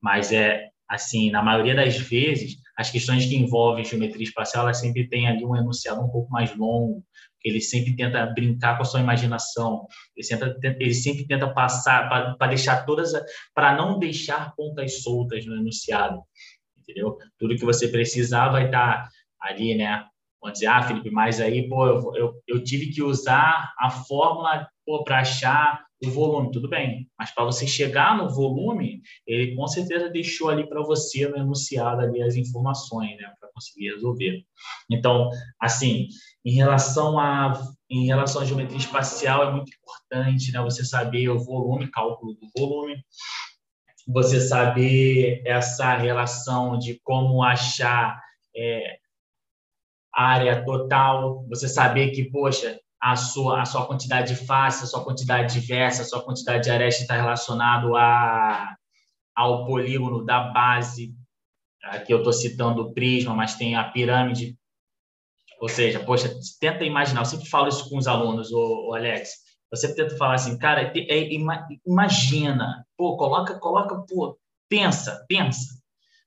mas 0.01 0.31
é 0.31 0.69
assim, 0.93 1.31
na 1.31 1.41
maioria 1.41 1.75
das 1.75 1.97
vezes, 1.97 2.57
as 2.77 2.89
questões 2.89 3.25
que 3.25 3.35
envolvem 3.35 3.83
geometria 3.83 4.23
espacial, 4.23 4.63
ela 4.63 4.73
sempre 4.73 5.07
tem 5.07 5.27
ali 5.27 5.43
um 5.43 5.55
enunciado 5.55 6.01
um 6.01 6.09
pouco 6.09 6.31
mais 6.31 6.55
longo, 6.55 7.03
ele 7.43 7.59
sempre 7.59 7.95
tenta 7.95 8.25
brincar 8.27 8.77
com 8.77 8.83
a 8.83 8.85
sua 8.85 9.01
imaginação, 9.01 9.87
ele 10.15 10.23
sempre, 10.23 10.55
ele 10.79 10.93
sempre 10.93 11.25
tenta 11.27 11.51
passar, 11.53 12.37
para 12.37 12.47
deixar 12.47 12.85
todas, 12.85 13.11
para 13.53 13.75
não 13.75 13.99
deixar 13.99 14.55
pontas 14.55 15.01
soltas 15.01 15.45
no 15.45 15.55
enunciado, 15.55 16.21
entendeu? 16.77 17.17
Tudo 17.37 17.55
que 17.55 17.65
você 17.65 17.87
precisar 17.87 18.49
vai 18.49 18.65
estar 18.65 19.09
ali, 19.41 19.75
né, 19.75 20.05
Vamos 20.41 20.59
dizer, 20.59 20.67
ah, 20.67 20.83
Felipe, 20.83 21.09
mas 21.09 21.39
aí, 21.39 21.69
pô, 21.69 21.87
eu, 21.87 22.15
eu, 22.15 22.33
eu 22.45 22.63
tive 22.65 22.91
que 22.91 23.01
usar 23.01 23.73
a 23.79 23.89
fórmula 23.89 24.67
para 25.05 25.21
achar 25.21 25.85
o 26.07 26.11
volume. 26.11 26.51
Tudo 26.51 26.69
bem, 26.69 27.09
mas 27.17 27.31
para 27.31 27.43
você 27.43 27.67
chegar 27.67 28.17
no 28.17 28.29
volume, 28.29 29.01
ele 29.25 29.55
com 29.55 29.67
certeza 29.67 30.09
deixou 30.09 30.49
ali 30.49 30.67
para 30.67 30.81
você 30.83 31.27
no 31.27 31.37
enunciado 31.37 32.01
ali 32.01 32.21
as 32.21 32.35
informações, 32.35 33.17
né, 33.17 33.31
para 33.39 33.49
conseguir 33.53 33.91
resolver. 33.91 34.43
Então, 34.89 35.29
assim, 35.59 36.07
em 36.45 36.51
relação 36.51 37.19
a 37.19 37.53
em 37.89 38.05
relação 38.05 38.41
à 38.41 38.45
geometria 38.45 38.79
espacial 38.79 39.43
é 39.43 39.51
muito 39.51 39.71
importante, 39.71 40.51
né, 40.51 40.59
você 40.61 40.83
saber 40.83 41.29
o 41.29 41.37
volume, 41.37 41.91
cálculo 41.91 42.33
do 42.33 42.47
volume, 42.57 42.95
você 44.07 44.41
saber 44.41 45.41
essa 45.45 45.95
relação 45.95 46.77
de 46.77 46.99
como 47.03 47.43
achar 47.43 48.19
é, 48.55 48.97
área 50.13 50.63
total, 50.63 51.45
você 51.47 51.67
saber 51.67 52.11
que, 52.11 52.29
poxa, 52.29 52.79
a 53.03 53.17
sua, 53.17 53.61
a 53.61 53.65
sua 53.65 53.85
quantidade 53.85 54.33
de 54.33 54.45
face, 54.45 54.85
a 54.85 54.87
sua 54.87 55.03
quantidade 55.03 55.59
diversa, 55.59 56.03
a 56.03 56.05
sua 56.05 56.23
quantidade 56.23 56.63
de 56.63 56.71
aresta 56.71 57.01
está 57.01 57.15
relacionado 57.15 57.97
a, 57.97 58.77
ao 59.35 59.65
polígono 59.65 60.23
da 60.23 60.39
base, 60.39 61.13
aqui 61.83 62.13
eu 62.13 62.19
estou 62.19 62.31
citando 62.31 62.81
o 62.81 62.93
prisma, 62.93 63.33
mas 63.33 63.55
tem 63.55 63.75
a 63.75 63.83
pirâmide, 63.83 64.57
ou 65.59 65.67
seja, 65.67 65.99
poxa, 65.99 66.33
tenta 66.61 66.85
imaginar, 66.85 67.19
eu 67.21 67.25
sempre 67.25 67.49
falo 67.49 67.67
isso 67.67 67.89
com 67.89 67.97
os 67.97 68.07
alunos, 68.07 68.53
o, 68.53 68.93
Alex, 68.93 69.33
sempre 69.75 69.97
tento 69.97 70.17
falar 70.17 70.35
assim, 70.35 70.57
cara, 70.57 70.83
é, 70.83 70.93
é, 70.95 71.29
imagina, 71.85 72.85
pô, 72.95 73.17
coloca, 73.17 73.59
coloca, 73.59 73.97
pô, 74.07 74.39
pensa, 74.69 75.25
pensa. 75.27 75.77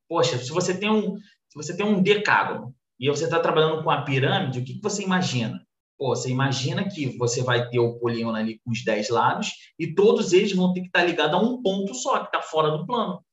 Poxa, 0.07 0.37
se 0.37 0.51
você 0.51 0.79
tem 0.79 0.91
um, 0.91 1.17
se 1.17 1.55
você 1.55 1.75
tem 1.75 1.87
um 1.87 2.03
decágono, 2.03 2.75
e 3.01 3.09
você 3.09 3.25
está 3.25 3.41
trabalhando 3.41 3.83
com 3.83 3.91
a 3.91 4.03
pirâmide, 4.03 4.59
o 4.59 4.65
que, 4.65 4.75
que 4.75 4.83
você 4.83 5.03
imagina? 5.03 5.66
Pô, 5.99 6.15
você 6.15 6.31
imagina 6.31 6.89
que 6.89 7.17
você 7.17 7.43
vai 7.43 7.69
ter 7.69 7.79
o 7.79 7.99
polígono 7.99 8.37
ali 8.37 8.59
com 8.65 8.71
os 8.71 8.85
10 8.85 9.09
lados 9.09 9.53
e 9.79 9.95
todos 9.95 10.33
eles 10.33 10.53
vão 10.53 10.73
ter 10.73 10.81
que 10.81 10.89
estar 10.89 11.01
tá 11.01 11.07
ligados 11.07 11.35
a 11.35 11.43
um 11.43 11.63
ponto 11.63 11.95
só, 11.95 12.21
que 12.21 12.27
está 12.27 12.43
fora 12.43 12.71
do 12.71 12.87
plano. 12.87 13.25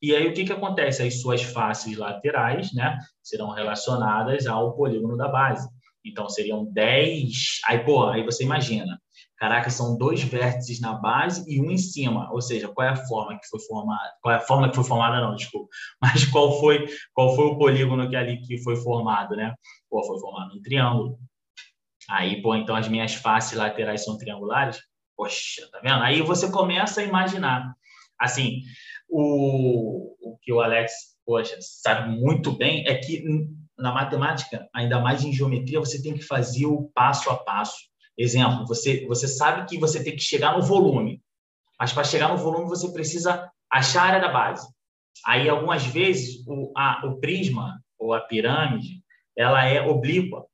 E 0.00 0.14
aí 0.14 0.26
o 0.28 0.34
que, 0.34 0.44
que 0.44 0.52
acontece? 0.52 1.02
As 1.02 1.20
suas 1.20 1.42
faces 1.42 1.96
laterais 1.96 2.72
né, 2.72 2.98
serão 3.22 3.50
relacionadas 3.50 4.46
ao 4.46 4.74
polígono 4.76 5.16
da 5.16 5.28
base. 5.28 5.68
Então 6.04 6.28
seriam 6.28 6.64
10. 6.64 7.60
Aí, 7.68 7.84
pô, 7.84 8.08
aí 8.08 8.24
você 8.24 8.42
imagina. 8.42 9.00
Caraca, 9.36 9.70
são 9.70 9.96
dois 9.96 10.22
vértices 10.22 10.80
na 10.80 10.94
base 10.94 11.44
e 11.48 11.60
um 11.60 11.70
em 11.70 11.78
cima. 11.78 12.30
Ou 12.32 12.40
seja, 12.40 12.68
qual 12.68 12.86
é 12.86 12.90
a 12.90 12.96
forma 12.96 13.38
que 13.38 13.46
foi 13.48 13.60
formada? 13.60 14.10
Qual 14.20 14.34
é 14.34 14.38
a 14.38 14.40
forma 14.40 14.68
que 14.68 14.76
foi 14.76 14.84
formada? 14.84 15.20
Não, 15.20 15.34
desculpa. 15.34 15.68
Mas 16.02 16.24
qual 16.26 16.58
foi 16.60 16.86
qual 17.12 17.34
foi 17.34 17.46
o 17.46 17.58
polígono 17.58 18.08
que 18.08 18.16
ali 18.16 18.40
que 18.40 18.58
foi 18.58 18.76
formado, 18.76 19.36
né? 19.36 19.54
Pô, 19.88 20.02
foi 20.04 20.18
formado 20.18 20.56
um 20.56 20.62
triângulo. 20.62 21.18
Aí, 22.12 22.42
pô, 22.42 22.54
então 22.54 22.76
as 22.76 22.88
minhas 22.88 23.14
faces 23.14 23.56
laterais 23.56 24.04
são 24.04 24.18
triangulares. 24.18 24.78
Poxa, 25.16 25.66
tá 25.72 25.80
vendo? 25.80 26.02
Aí 26.02 26.20
você 26.20 26.50
começa 26.50 27.00
a 27.00 27.04
imaginar. 27.04 27.74
Assim, 28.20 28.60
o, 29.08 30.14
o 30.20 30.36
que 30.42 30.52
o 30.52 30.60
Alex, 30.60 30.92
poxa, 31.24 31.56
sabe 31.60 32.14
muito 32.14 32.52
bem 32.52 32.86
é 32.86 32.96
que 32.96 33.24
na 33.78 33.92
matemática, 33.92 34.68
ainda 34.74 35.00
mais 35.00 35.24
em 35.24 35.32
geometria, 35.32 35.80
você 35.80 36.02
tem 36.02 36.12
que 36.12 36.22
fazer 36.22 36.66
o 36.66 36.90
passo 36.94 37.30
a 37.30 37.36
passo. 37.36 37.78
Exemplo, 38.16 38.66
você, 38.66 39.06
você 39.06 39.26
sabe 39.26 39.66
que 39.66 39.78
você 39.78 40.04
tem 40.04 40.14
que 40.14 40.22
chegar 40.22 40.54
no 40.54 40.62
volume, 40.62 41.22
mas 41.80 41.94
para 41.94 42.04
chegar 42.04 42.28
no 42.28 42.36
volume 42.36 42.68
você 42.68 42.92
precisa 42.92 43.50
achar 43.70 44.02
a 44.02 44.06
área 44.06 44.20
da 44.20 44.28
base. 44.28 44.68
Aí, 45.24 45.48
algumas 45.48 45.86
vezes, 45.86 46.46
o, 46.46 46.72
a, 46.76 47.06
o 47.06 47.18
prisma 47.18 47.82
ou 47.98 48.12
a 48.12 48.20
pirâmide, 48.20 49.02
ela 49.34 49.64
é 49.64 49.80
oblíqua. 49.80 50.44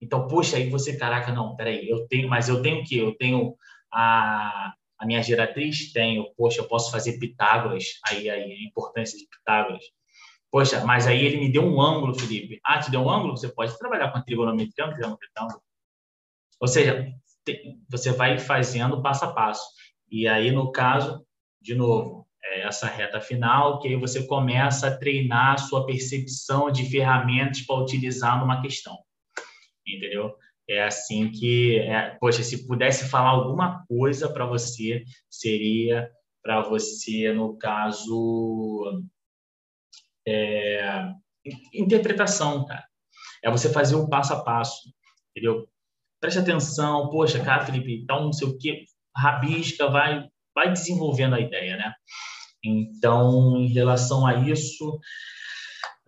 Então, 0.00 0.26
poxa, 0.26 0.56
aí 0.56 0.68
você, 0.68 0.96
caraca, 0.96 1.32
não, 1.32 1.56
peraí, 1.56 1.88
eu 1.88 2.06
tenho, 2.08 2.28
mas 2.28 2.48
eu 2.48 2.62
tenho 2.62 2.80
o 2.80 2.84
quê? 2.84 2.96
Eu 2.96 3.16
tenho 3.16 3.54
a, 3.92 4.74
a 4.98 5.06
minha 5.06 5.22
geratriz? 5.22 5.92
Tenho, 5.92 6.26
poxa, 6.36 6.60
eu 6.60 6.68
posso 6.68 6.90
fazer 6.90 7.18
Pitágoras, 7.18 7.84
aí, 8.04 8.28
aí 8.28 8.52
a 8.52 8.68
importância 8.68 9.18
de 9.18 9.26
Pitágoras. 9.26 9.84
Poxa, 10.50 10.84
mas 10.84 11.06
aí 11.06 11.24
ele 11.24 11.38
me 11.38 11.50
deu 11.50 11.62
um 11.62 11.80
ângulo, 11.80 12.14
Felipe. 12.14 12.60
Ah, 12.64 12.78
te 12.78 12.90
deu 12.90 13.00
um 13.00 13.10
ângulo? 13.10 13.36
Você 13.36 13.48
pode 13.48 13.76
trabalhar 13.78 14.10
com 14.10 14.18
a 14.18 14.22
trigonometria, 14.22 14.86
um 14.86 14.90
retângulo. 14.90 15.62
Ou 16.60 16.68
seja, 16.68 17.12
você 17.88 18.12
vai 18.12 18.38
fazendo 18.38 19.02
passo 19.02 19.24
a 19.24 19.32
passo. 19.32 19.64
E 20.10 20.26
aí, 20.26 20.50
no 20.50 20.72
caso, 20.72 21.24
de 21.60 21.74
novo, 21.74 22.26
é 22.42 22.62
essa 22.62 22.86
reta 22.86 23.20
final, 23.20 23.80
que 23.80 23.88
aí 23.88 23.96
você 23.96 24.26
começa 24.26 24.88
a 24.88 24.96
treinar 24.96 25.54
a 25.54 25.58
sua 25.58 25.84
percepção 25.84 26.70
de 26.70 26.88
ferramentas 26.88 27.62
para 27.62 27.76
utilizar 27.76 28.38
numa 28.38 28.62
questão. 28.62 28.96
Entendeu? 29.86 30.34
É 30.68 30.82
assim 30.82 31.30
que, 31.30 31.78
é, 31.78 32.16
poxa, 32.18 32.42
se 32.42 32.66
pudesse 32.66 33.08
falar 33.08 33.30
alguma 33.30 33.84
coisa 33.86 34.28
para 34.28 34.44
você, 34.44 35.04
seria 35.30 36.10
para 36.42 36.60
você, 36.62 37.32
no 37.32 37.56
caso, 37.56 39.02
é, 40.26 41.08
interpretação, 41.72 42.64
cara. 42.64 42.84
É 43.44 43.50
você 43.50 43.72
fazer 43.72 43.94
o 43.94 44.08
passo 44.08 44.32
a 44.32 44.42
passo, 44.42 44.92
entendeu? 45.30 45.68
Preste 46.20 46.38
atenção, 46.38 47.10
poxa, 47.10 47.42
cara, 47.42 47.64
Felipe, 47.64 48.02
então 48.02 48.24
não 48.24 48.32
sei 48.32 48.48
o 48.48 48.58
que, 48.58 48.84
rabisca, 49.16 49.88
vai, 49.88 50.26
vai 50.54 50.72
desenvolvendo 50.72 51.34
a 51.34 51.40
ideia, 51.40 51.76
né? 51.76 51.94
Então, 52.64 53.56
em 53.56 53.68
relação 53.68 54.26
a 54.26 54.34
isso, 54.34 54.98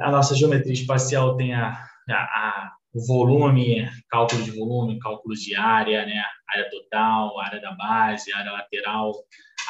a 0.00 0.10
nossa 0.10 0.34
geometria 0.34 0.72
espacial 0.72 1.36
tem 1.36 1.54
a, 1.54 1.84
a, 2.10 2.72
volume, 3.06 3.88
cálculo 4.08 4.42
de 4.42 4.50
volume, 4.50 4.98
cálculo 4.98 5.34
de 5.34 5.54
área, 5.54 6.04
né? 6.06 6.22
área 6.48 6.70
total, 6.70 7.38
área 7.40 7.60
da 7.60 7.72
base, 7.72 8.32
área 8.32 8.52
lateral, 8.52 9.12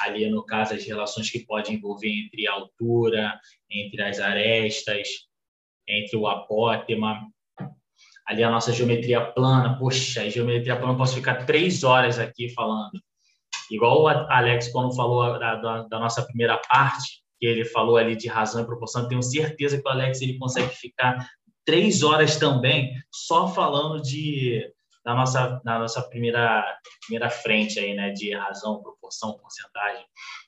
ali 0.00 0.28
no 0.30 0.44
caso 0.44 0.74
as 0.74 0.84
relações 0.84 1.30
que 1.30 1.44
podem 1.44 1.74
envolver 1.74 2.08
entre 2.08 2.46
a 2.46 2.52
altura, 2.52 3.38
entre 3.70 4.02
as 4.02 4.20
arestas, 4.20 5.08
entre 5.88 6.16
o 6.16 6.26
apótema, 6.26 7.26
ali 8.26 8.44
a 8.44 8.50
nossa 8.50 8.72
geometria 8.72 9.20
plana, 9.20 9.78
poxa, 9.78 10.22
a 10.22 10.28
geometria 10.28 10.76
plana 10.76 10.96
posso 10.96 11.14
ficar 11.14 11.46
três 11.46 11.82
horas 11.82 12.18
aqui 12.18 12.50
falando, 12.50 13.00
igual 13.70 14.02
o 14.02 14.08
Alex 14.08 14.68
quando 14.68 14.94
falou 14.94 15.38
da, 15.38 15.56
da, 15.56 15.82
da 15.82 15.98
nossa 15.98 16.22
primeira 16.24 16.60
parte, 16.68 17.22
que 17.40 17.46
ele 17.46 17.64
falou 17.64 17.96
ali 17.96 18.16
de 18.16 18.28
razão 18.28 18.62
e 18.62 18.66
proporção, 18.66 19.08
tenho 19.08 19.22
certeza 19.22 19.80
que 19.80 19.88
o 19.88 19.90
Alex 19.90 20.20
ele 20.20 20.38
consegue 20.38 20.74
ficar 20.74 21.26
três 21.68 22.02
horas 22.02 22.38
também 22.38 22.94
só 23.12 23.46
falando 23.46 24.00
de 24.00 24.66
da 25.04 25.14
nossa 25.14 25.60
da 25.62 25.78
nossa 25.78 26.00
primeira 26.00 26.64
primeira 27.06 27.28
frente 27.28 27.78
aí, 27.78 27.94
né, 27.94 28.10
de 28.10 28.34
razão, 28.34 28.80
proporção, 28.80 29.36
porcentagem. 29.36 30.02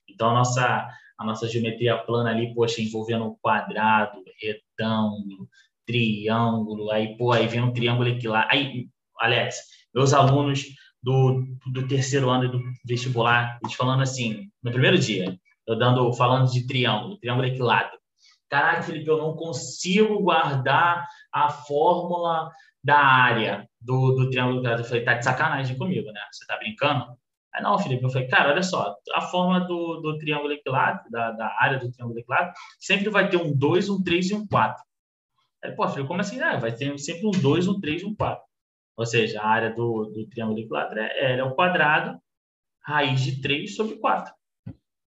Então 0.08 0.30
a 0.30 0.32
nossa 0.32 0.88
a 1.18 1.24
nossa 1.26 1.46
geometria 1.46 1.98
plana 1.98 2.30
ali, 2.30 2.54
poxa, 2.54 2.80
envolvendo 2.80 3.36
quadrado, 3.42 4.22
retângulo, 4.40 5.46
triângulo, 5.86 6.90
aí 6.90 7.14
pô, 7.18 7.32
aí 7.32 7.46
vem 7.46 7.60
um 7.60 7.74
triângulo 7.74 8.08
equilátero. 8.08 8.58
Aí, 8.58 8.88
Alex, 9.18 9.58
meus 9.94 10.14
alunos 10.14 10.64
do, 11.02 11.44
do 11.70 11.86
terceiro 11.86 12.30
ano 12.30 12.50
do 12.50 12.62
vestibular, 12.82 13.58
eles 13.62 13.74
falando 13.74 14.02
assim, 14.02 14.48
no 14.62 14.72
primeiro 14.72 14.98
dia, 14.98 15.38
eu 15.66 15.76
dando 15.76 16.10
falando 16.14 16.50
de 16.50 16.66
triângulo, 16.66 17.18
triângulo 17.18 17.46
equilátero. 17.46 18.00
Caraca, 18.50 18.82
Felipe, 18.82 19.08
eu 19.08 19.16
não 19.16 19.36
consigo 19.36 20.20
guardar 20.20 21.06
a 21.32 21.48
fórmula 21.48 22.50
da 22.82 22.98
área 22.98 23.68
do, 23.80 24.12
do 24.12 24.28
triângulo 24.28 24.66
Eu 24.66 24.84
falei, 24.84 25.04
tá 25.04 25.14
de 25.14 25.24
sacanagem 25.24 25.78
comigo, 25.78 26.10
né? 26.10 26.20
Você 26.32 26.44
tá 26.46 26.56
brincando? 26.56 27.16
Aí, 27.54 27.62
não, 27.62 27.78
Felipe, 27.78 28.02
eu 28.02 28.10
falei, 28.10 28.28
cara, 28.28 28.50
olha 28.50 28.62
só, 28.62 28.96
a 29.14 29.20
fórmula 29.20 29.60
do, 29.60 30.00
do 30.00 30.18
triângulo 30.18 30.52
equilátero, 30.52 31.10
da, 31.10 31.30
da 31.32 31.56
área 31.60 31.78
do 31.78 31.90
triângulo 31.90 32.18
equilátero, 32.18 32.52
sempre 32.78 33.08
vai 33.08 33.28
ter 33.28 33.36
um 33.36 33.56
2, 33.56 33.88
um 33.88 34.02
3 34.02 34.30
e 34.30 34.34
um 34.34 34.46
4. 34.46 34.82
Aí, 35.62 35.72
pô, 35.72 35.86
Felipe, 35.88 36.08
como 36.08 36.20
assim? 36.20 36.40
É, 36.40 36.58
vai 36.58 36.72
ter 36.72 36.96
sempre 36.98 37.26
um 37.26 37.30
2, 37.30 37.68
um 37.68 37.80
3 37.80 38.02
e 38.02 38.04
um 38.06 38.14
4. 38.14 38.42
Ou 38.96 39.06
seja, 39.06 39.40
a 39.40 39.46
área 39.46 39.70
do, 39.72 40.06
do 40.06 40.28
triângulo 40.28 40.58
equilátero 40.58 41.00
é, 41.00 41.38
é 41.38 41.44
o 41.44 41.54
quadrado, 41.54 42.20
raiz 42.82 43.20
de 43.20 43.40
3 43.40 43.74
sobre 43.76 43.96
4. 43.96 44.32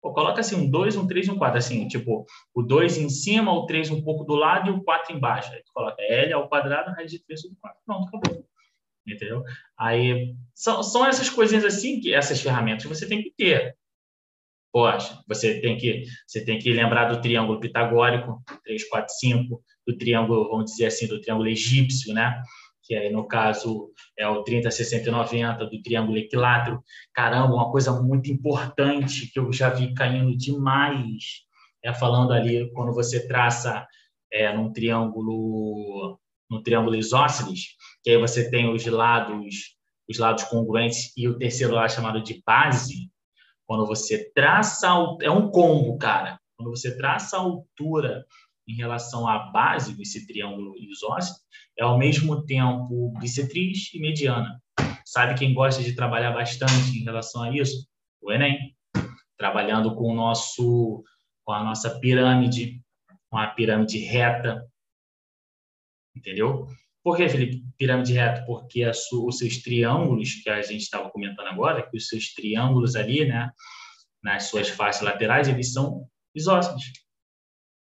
Pô, 0.06 0.14
coloca 0.14 0.40
assim 0.40 0.56
um 0.56 0.70
2, 0.70 0.96
um 0.98 1.08
3 1.08 1.26
e 1.26 1.32
um 1.32 1.36
4. 1.36 1.58
Assim, 1.58 1.88
tipo, 1.88 2.28
o 2.54 2.62
2 2.62 3.00
em 3.00 3.10
cima, 3.10 3.52
o 3.52 3.66
3 3.66 3.90
um 3.90 4.04
pouco 4.04 4.24
do 4.24 4.36
lado 4.36 4.70
e 4.70 4.72
o 4.72 4.84
4 4.84 5.16
embaixo. 5.16 5.52
Aí 5.52 5.64
tu 5.64 5.72
coloca 5.74 6.00
L 6.00 6.32
ao 6.32 6.48
quadrado, 6.48 6.92
raiz 6.92 7.10
de 7.10 7.18
3 7.18 7.42
sobre 7.42 7.58
4. 7.60 7.80
Pronto, 7.84 8.08
acabou. 8.16 8.46
Entendeu? 9.08 9.44
Aí, 9.76 10.36
são, 10.54 10.84
são 10.84 11.08
essas 11.08 11.28
coisinhas 11.28 11.66
assim, 11.66 12.00
que 12.00 12.14
essas 12.14 12.40
ferramentas 12.40 12.86
você 12.86 13.08
tem 13.08 13.24
que 13.24 13.34
ter. 13.36 13.76
Poxa, 14.72 15.24
você 15.28 15.60
tem 15.60 15.76
que, 15.76 16.04
você 16.28 16.46
tem 16.46 16.60
que 16.60 16.72
lembrar 16.72 17.06
do 17.06 17.20
triângulo 17.20 17.60
pitagórico, 17.60 18.44
3, 18.64 18.88
4, 18.88 19.12
5, 19.12 19.64
do 19.88 19.98
triângulo, 19.98 20.50
vamos 20.50 20.66
dizer 20.66 20.86
assim, 20.86 21.08
do 21.08 21.20
triângulo 21.20 21.50
egípcio, 21.50 22.14
né? 22.14 22.44
Que 22.86 22.96
aí 22.96 23.12
no 23.12 23.28
caso 23.28 23.92
é 24.18 24.28
o 24.28 24.44
30, 24.44 24.70
60 24.70 25.10
e 25.10 25.12
90 25.12 25.66
do 25.66 25.82
triângulo 25.82 26.18
equilátero. 26.18 26.84
Caramba, 27.14 27.56
uma 27.56 27.72
coisa 27.72 27.92
muito 28.02 28.32
importante 28.32 29.32
que 29.32 29.40
eu 29.40 29.52
já 29.52 29.70
vi 29.70 29.94
caindo 29.94 30.38
demais 30.38 31.44
é 31.84 31.94
falando 31.94 32.32
ali 32.32 32.72
quando 32.74 32.94
você 32.94 33.28
traça 33.28 33.86
é, 34.32 34.56
num 34.56 34.72
triângulo 34.72 36.20
no 36.50 36.62
triângulo 36.62 36.96
isósceles, 36.96 37.76
que 38.04 38.12
aí 38.12 38.18
você 38.18 38.50
tem 38.52 38.72
os 38.72 38.86
lados 38.86 39.76
os 40.08 40.20
lados 40.20 40.44
congruentes 40.44 41.12
e 41.18 41.28
o 41.28 41.38
terceiro 41.38 41.74
lado 41.74 41.92
chamado 41.92 42.22
de 42.22 42.42
base. 42.46 43.10
Quando 43.66 43.88
você 43.88 44.32
traça 44.34 44.88
é 45.22 45.32
um 45.32 45.50
combo, 45.50 45.98
cara. 45.98 46.40
Quando 46.56 46.70
você 46.70 46.96
traça 46.96 47.38
a 47.38 47.40
altura 47.40 48.26
em 48.68 48.76
relação 48.76 49.28
à 49.28 49.52
base 49.52 49.96
desse 49.96 50.26
triângulo 50.26 50.76
isósceles, 50.78 51.40
é 51.78 51.84
ao 51.84 51.98
mesmo 51.98 52.46
tempo 52.46 53.14
bissetriz 53.20 53.94
e 53.94 54.00
mediana. 54.00 54.62
Sabe 55.06 55.38
quem 55.38 55.54
gosta 55.54 55.84
de 55.84 55.94
trabalhar 55.94 56.32
bastante 56.32 56.98
em 56.98 57.04
relação 57.04 57.44
a 57.44 57.56
isso? 57.56 57.88
O 58.22 58.32
Enem. 58.32 58.76
Trabalhando 59.38 59.94
com 59.96 60.12
o 60.12 60.16
nosso 60.16 61.04
com 61.44 61.54
a 61.54 61.64
nossa 61.64 62.00
pirâmide, 62.00 62.82
com 63.30 63.38
a 63.38 63.48
pirâmide 63.48 64.00
reta. 64.00 64.68
Entendeu? 66.16 66.68
Por 67.04 67.16
que, 67.18 67.30
Felipe, 67.30 67.64
pirâmide 67.78 68.14
reta? 68.14 68.44
Porque 68.48 68.84
os 68.88 69.38
seus 69.38 69.58
triângulos, 69.62 70.42
que 70.42 70.50
a 70.50 70.64
gente 70.64 70.82
estava 70.82 71.12
comentando 71.12 71.48
agora, 71.48 71.88
que 71.88 71.96
os 71.96 72.08
seus 72.08 72.34
triângulos 72.34 72.96
ali, 72.96 73.26
né, 73.26 73.52
nas 74.24 74.46
suas 74.46 74.70
faces 74.70 75.04
laterais, 75.04 75.48
eles 75.48 75.72
são 75.72 76.08
isósceles. 76.34 77.05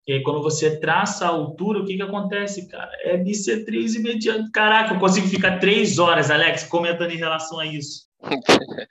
E 0.07 0.13
aí, 0.13 0.23
quando 0.23 0.41
você 0.41 0.79
traça 0.79 1.25
a 1.25 1.29
altura, 1.29 1.79
o 1.79 1.85
que, 1.85 1.95
que 1.95 2.01
acontece, 2.01 2.67
cara? 2.67 2.91
É 3.03 3.17
bissetriz 3.17 3.95
mediano. 4.01 4.49
Caraca, 4.51 4.93
eu 4.95 4.99
consigo 4.99 5.27
ficar 5.27 5.59
três 5.59 5.99
horas, 5.99 6.31
Alex, 6.31 6.63
comentando 6.63 7.11
em 7.11 7.17
relação 7.17 7.59
a 7.59 7.65
isso. 7.65 8.07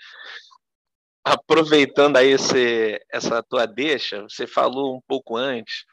Aproveitando 1.25 2.17
aí 2.17 2.31
esse, 2.31 3.01
essa 3.13 3.43
tua 3.43 3.67
deixa, 3.67 4.23
você 4.23 4.47
falou 4.47 4.97
um 4.97 5.01
pouco 5.07 5.37
antes 5.37 5.85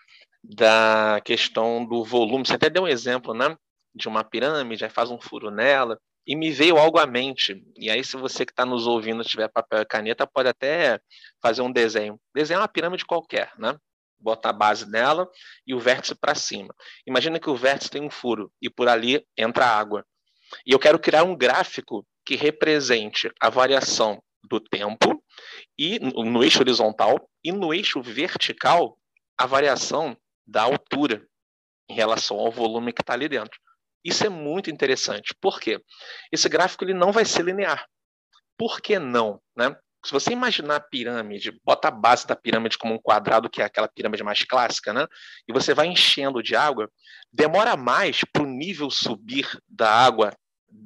da 0.43 1.19
questão 1.25 1.85
do 1.85 2.03
volume. 2.03 2.45
Você 2.45 2.53
até 2.53 2.69
deu 2.69 2.83
um 2.83 2.87
exemplo, 2.87 3.33
né? 3.33 3.57
De 3.93 4.07
uma 4.07 4.23
pirâmide, 4.23 4.83
aí 4.83 4.89
faz 4.89 5.09
um 5.09 5.19
furo 5.19 5.49
nela, 5.49 5.99
e 6.27 6.35
me 6.35 6.51
veio 6.51 6.77
algo 6.77 6.97
à 6.97 7.05
mente. 7.05 7.63
E 7.77 7.89
aí, 7.89 8.03
se 8.03 8.17
você 8.17 8.45
que 8.45 8.51
está 8.51 8.65
nos 8.65 8.87
ouvindo 8.87 9.23
tiver 9.23 9.47
papel 9.47 9.81
e 9.81 9.85
caneta, 9.85 10.25
pode 10.25 10.49
até 10.49 10.99
fazer 11.41 11.61
um 11.61 11.71
desenho. 11.71 12.19
Desenhar 12.33 12.61
uma 12.61 12.67
pirâmide 12.67 13.05
qualquer, 13.05 13.51
né? 13.57 13.75
Bota 14.19 14.49
a 14.49 14.53
base 14.53 14.89
nela 14.89 15.27
e 15.65 15.73
o 15.73 15.79
vértice 15.79 16.15
para 16.15 16.35
cima. 16.35 16.73
Imagina 17.07 17.39
que 17.39 17.49
o 17.49 17.55
vértice 17.55 17.89
tem 17.89 18.01
um 18.01 18.09
furo 18.09 18.51
e 18.61 18.69
por 18.69 18.87
ali 18.87 19.25
entra 19.37 19.65
água. 19.65 20.05
E 20.65 20.73
eu 20.73 20.79
quero 20.79 20.99
criar 20.99 21.23
um 21.23 21.35
gráfico 21.35 22.05
que 22.25 22.35
represente 22.35 23.31
a 23.39 23.49
variação 23.49 24.21
do 24.43 24.59
tempo 24.59 25.23
e 25.77 25.99
no 25.99 26.43
eixo 26.43 26.59
horizontal 26.59 27.29
e 27.43 27.51
no 27.51 27.73
eixo 27.73 28.01
vertical 28.01 28.97
a 29.37 29.45
variação 29.45 30.17
da 30.45 30.63
altura 30.63 31.25
em 31.89 31.93
relação 31.93 32.37
ao 32.37 32.51
volume 32.51 32.93
que 32.93 33.01
está 33.01 33.13
ali 33.13 33.27
dentro. 33.27 33.59
Isso 34.03 34.25
é 34.25 34.29
muito 34.29 34.69
interessante. 34.69 35.33
Por 35.41 35.59
quê? 35.59 35.79
Esse 36.31 36.47
gráfico 36.47 36.83
ele 36.83 36.93
não 36.93 37.11
vai 37.11 37.25
ser 37.25 37.43
linear. 37.43 37.87
Por 38.57 38.79
que 38.79 38.99
não? 38.99 39.41
Né? 39.55 39.75
Se 40.05 40.11
você 40.11 40.31
imaginar 40.31 40.75
a 40.75 40.79
pirâmide, 40.79 41.59
bota 41.63 41.87
a 41.87 41.91
base 41.91 42.27
da 42.27 42.35
pirâmide 42.35 42.77
como 42.77 42.93
um 42.93 42.99
quadrado, 42.99 43.49
que 43.49 43.59
é 43.59 43.65
aquela 43.65 43.87
pirâmide 43.87 44.23
mais 44.23 44.43
clássica, 44.43 44.93
né? 44.93 45.07
E 45.47 45.51
você 45.51 45.73
vai 45.73 45.87
enchendo 45.87 46.43
de 46.43 46.55
água, 46.55 46.91
demora 47.33 47.75
mais 47.75 48.21
para 48.31 48.43
o 48.43 48.45
nível 48.45 48.91
subir 48.91 49.49
da 49.67 49.89
água 49.89 50.31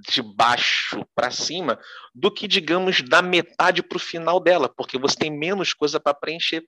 de 0.09 0.22
baixo 0.22 1.05
para 1.13 1.32
cima 1.32 1.78
do 2.15 2.32
que, 2.32 2.47
digamos, 2.47 3.01
da 3.01 3.22
metade 3.22 3.84
para 3.84 3.97
o 3.97 3.99
final 3.99 4.39
dela, 4.39 4.70
porque 4.70 4.97
você 4.97 5.17
tem 5.17 5.32
menos 5.32 5.74
coisa 5.74 5.99
para 5.99 6.13
preencher. 6.13 6.63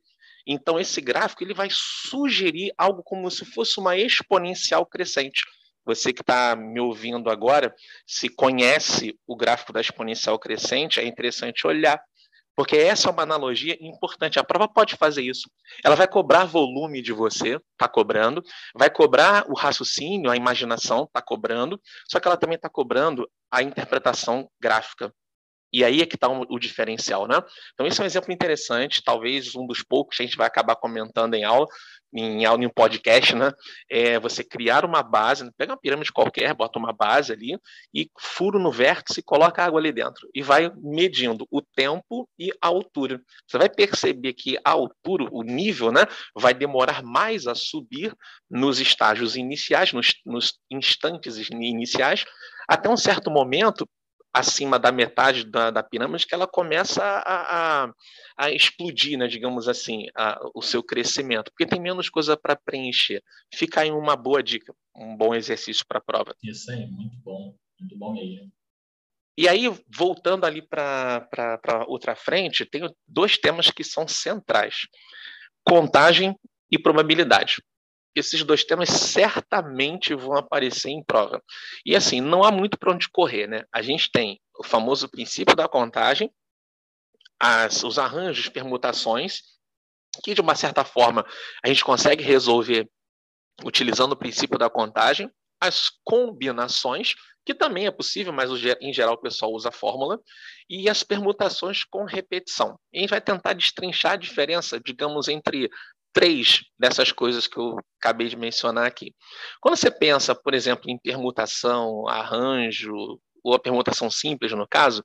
Então, 0.46 0.78
esse 0.78 1.00
gráfico 1.00 1.46
ele 1.46 1.54
vai 1.54 1.70
sugerir 1.72 2.74
algo 2.78 3.02
como 3.02 3.32
se 3.32 3.46
fosse 3.46 3.80
uma 3.80 3.96
exponencial 3.96 4.86
crescente. 4.86 5.44
Você 5.86 6.12
que 6.12 6.22
está 6.22 6.54
me 6.56 6.82
ouvindo 6.82 7.30
agora, 7.30 7.74
se 8.06 8.28
conhece 8.28 9.18
o 9.26 9.38
gráfico 9.38 9.72
da 9.72 9.80
exponencial 9.80 10.38
crescente, 10.38 11.00
é 11.00 11.06
interessante 11.06 11.66
olhar 11.66 12.02
porque 12.56 12.76
essa 12.76 13.10
é 13.10 13.12
uma 13.12 13.24
analogia 13.24 13.78
importante. 13.80 14.40
A 14.40 14.44
prova 14.44 14.68
pode 14.68 14.96
fazer 14.96 15.22
isso. 15.22 15.50
Ela 15.84 15.96
vai 15.96 16.08
cobrar 16.08 16.46
volume 16.46 17.02
de 17.02 17.14
você, 17.14 17.60
está 17.74 17.88
cobrando, 17.88 18.44
vai 18.76 18.90
cobrar 18.90 19.46
o 19.50 19.54
raciocínio, 19.54 20.30
a 20.30 20.36
imaginação, 20.36 21.04
está 21.04 21.22
cobrando, 21.22 21.80
só 22.10 22.20
que 22.20 22.28
ela 22.28 22.38
também 22.38 22.56
está 22.56 22.70
cobrando 22.70 23.30
a 23.52 23.62
interpretação 23.64 24.50
gráfica. 24.60 25.14
E 25.74 25.86
aí 25.86 26.02
é 26.02 26.06
que 26.06 26.16
está 26.16 26.28
o 26.28 26.60
diferencial, 26.60 27.26
né? 27.28 27.42
Então, 27.74 27.88
esse 27.88 28.02
é 28.02 28.04
um 28.04 28.06
exemplo 28.06 28.34
interessante, 28.34 29.02
talvez 29.02 29.56
um 29.56 29.66
dos 29.66 29.82
poucos 29.82 30.18
que 30.18 30.24
a 30.24 30.26
gente 30.26 30.36
vai 30.36 30.46
acabar 30.46 30.76
comentando 30.76 31.34
em 31.34 31.46
aula, 31.46 31.66
em 32.14 32.44
em 32.44 32.66
um 32.66 32.70
podcast, 32.70 33.36
né? 33.36 33.52
É 33.90 34.20
você 34.20 34.44
criar 34.44 34.86
uma 34.86 35.02
base, 35.04 35.50
pega 35.58 35.74
uma 35.74 35.80
pirâmide 35.80 36.12
qualquer, 36.12 36.54
bota 36.54 36.78
uma 36.78 36.92
base 36.92 37.32
ali 37.32 37.58
e 37.94 38.10
furo 38.20 38.60
no 38.60 38.72
vértice 38.72 39.20
e 39.20 39.24
coloca 39.24 39.64
água 39.64 39.80
ali 39.80 39.92
dentro. 39.92 40.28
E 40.34 40.42
vai 40.42 40.72
medindo 40.78 41.48
o 41.50 41.62
tempo 41.62 42.28
e 42.38 42.52
a 42.62 42.68
altura. 42.68 43.22
Você 43.48 43.58
vai 43.58 43.70
perceber 43.70 44.34
que 44.34 44.58
a 44.64 44.72
altura, 44.72 45.28
o 45.32 45.44
nível, 45.44 45.92
né, 45.92 46.02
vai 46.36 46.54
demorar 46.54 47.04
mais 47.04 47.48
a 47.48 47.56
subir 47.56 48.16
nos 48.50 48.80
estágios 48.80 49.36
iniciais, 49.36 49.94
nos, 49.94 50.16
nos 50.26 50.60
instantes 50.70 51.38
iniciais, 51.50 52.26
até 52.68 52.90
um 52.90 52.98
certo 52.98 53.30
momento 53.30 53.88
acima 54.34 54.80
da 54.80 54.92
metade 54.92 55.44
da, 55.44 55.70
da 55.72 55.84
pirâmide 55.84 56.26
que 56.26 56.34
ela 56.34 56.48
começa 56.48 57.04
a, 57.04 57.84
a, 57.84 57.94
a 58.38 58.52
explodir, 58.52 59.18
né, 59.18 59.28
digamos 59.28 59.68
assim, 59.68 60.08
a, 60.16 60.40
o 60.56 60.62
seu 60.62 60.82
crescimento, 60.82 61.52
porque 61.52 61.66
tem 61.66 61.82
menos 61.82 62.10
coisa 62.10 62.38
para 62.38 62.56
preencher. 62.56 63.22
Fica 63.54 63.82
aí 63.82 63.92
uma 63.92 64.16
boa 64.16 64.42
dica, 64.42 64.74
um 64.96 65.16
bom 65.16 65.36
exercício 65.36 65.86
para 65.88 66.00
a 66.00 66.02
prova. 66.02 66.36
Isso 66.44 66.72
aí, 66.72 66.88
muito 66.88 67.18
bom, 67.18 67.56
muito 67.80 67.98
bom 67.98 68.14
mesmo. 68.14 68.52
E 69.38 69.48
aí, 69.48 69.64
voltando 69.88 70.46
ali 70.46 70.62
para 70.62 71.86
outra 71.88 72.16
frente, 72.16 72.66
tenho 72.66 72.94
dois 73.08 73.38
temas 73.38 73.72
que 73.72 73.84
são 73.84 74.08
centrais: 74.08 74.88
contagem 75.66 76.36
e 76.70 76.78
probabilidade 76.78 77.62
esses 78.16 78.44
dois 78.44 78.64
temas 78.64 78.90
certamente 78.90 80.14
vão 80.14 80.36
aparecer 80.36 80.90
em 80.90 81.04
prova. 81.04 81.42
E 81.86 81.96
assim, 81.96 82.20
não 82.22 82.44
há 82.44 82.52
muito 82.52 82.78
para 82.78 82.92
onde 82.92 83.10
correr, 83.10 83.48
né? 83.48 83.64
A 83.74 83.82
gente 83.82 84.12
tem 84.12 84.40
o 84.60 84.64
famoso 84.64 85.10
princípio 85.10 85.56
da 85.56 85.68
contagem, 85.68 86.32
as, 87.40 87.84
os 87.84 87.98
arranjos, 87.98 88.50
permutações, 88.50 89.42
que 90.24 90.34
de 90.34 90.42
uma 90.42 90.56
certa 90.56 90.84
forma 90.84 91.26
a 91.64 91.68
gente 91.68 91.84
consegue 91.84 92.24
resolver 92.24 92.90
utilizando 93.64 94.14
o 94.14 94.18
princípio 94.18 94.58
da 94.58 94.70
contagem, 94.70 95.32
as 95.60 95.90
combinações, 96.04 97.14
que 97.46 97.54
também 97.54 97.88
é 97.88 97.92
possível, 97.92 98.34
mas 98.34 98.50
em 98.82 98.94
geral 98.94 99.14
o 99.14 99.22
pessoal 99.22 99.52
usa 99.52 99.70
a 99.70 99.72
fórmula, 99.72 100.20
e 100.70 100.90
as 100.90 101.04
permutações 101.04 101.84
com 101.84 102.04
repetição. 102.04 102.80
E 102.94 103.00
a 103.00 103.02
gente 103.02 103.10
vai 103.10 103.22
tentar 103.22 103.54
destrinchar 103.54 104.14
a 104.14 104.18
diferença, 104.18 104.80
digamos, 104.80 105.28
entre 105.28 105.70
três 106.14 106.62
dessas 106.78 107.12
coisas 107.12 107.48
que 107.48 107.58
eu 107.58 107.78
acabei 108.00 108.28
de 108.28 108.36
mencionar 108.36 108.86
aqui. 108.86 109.14
Quando 109.62 109.76
você 109.76 109.92
pensa, 109.92 110.36
por 110.36 110.54
exemplo, 110.54 110.90
em 110.90 110.98
permutação, 110.98 112.08
arranjo, 112.08 113.20
ou 113.44 113.54
a 113.54 113.60
permutação 113.60 114.10
simples, 114.10 114.52
no 114.52 114.68
caso, 114.68 115.04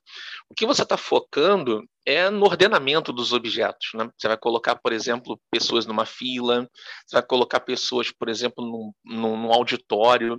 o 0.49 0.53
que 0.53 0.65
você 0.65 0.83
está 0.83 0.97
focando 0.97 1.83
é 2.05 2.29
no 2.29 2.45
ordenamento 2.45 3.11
dos 3.11 3.33
objetos. 3.33 3.89
Né? 3.93 4.09
Você 4.17 4.27
vai 4.29 4.37
colocar, 4.37 4.75
por 4.77 4.93
exemplo, 4.93 5.39
pessoas 5.51 5.85
numa 5.85 6.05
fila, 6.05 6.67
você 7.05 7.17
vai 7.17 7.23
colocar 7.23 7.59
pessoas, 7.59 8.11
por 8.11 8.29
exemplo, 8.29 8.65
num, 8.65 9.19
num 9.19 9.51
auditório. 9.51 10.37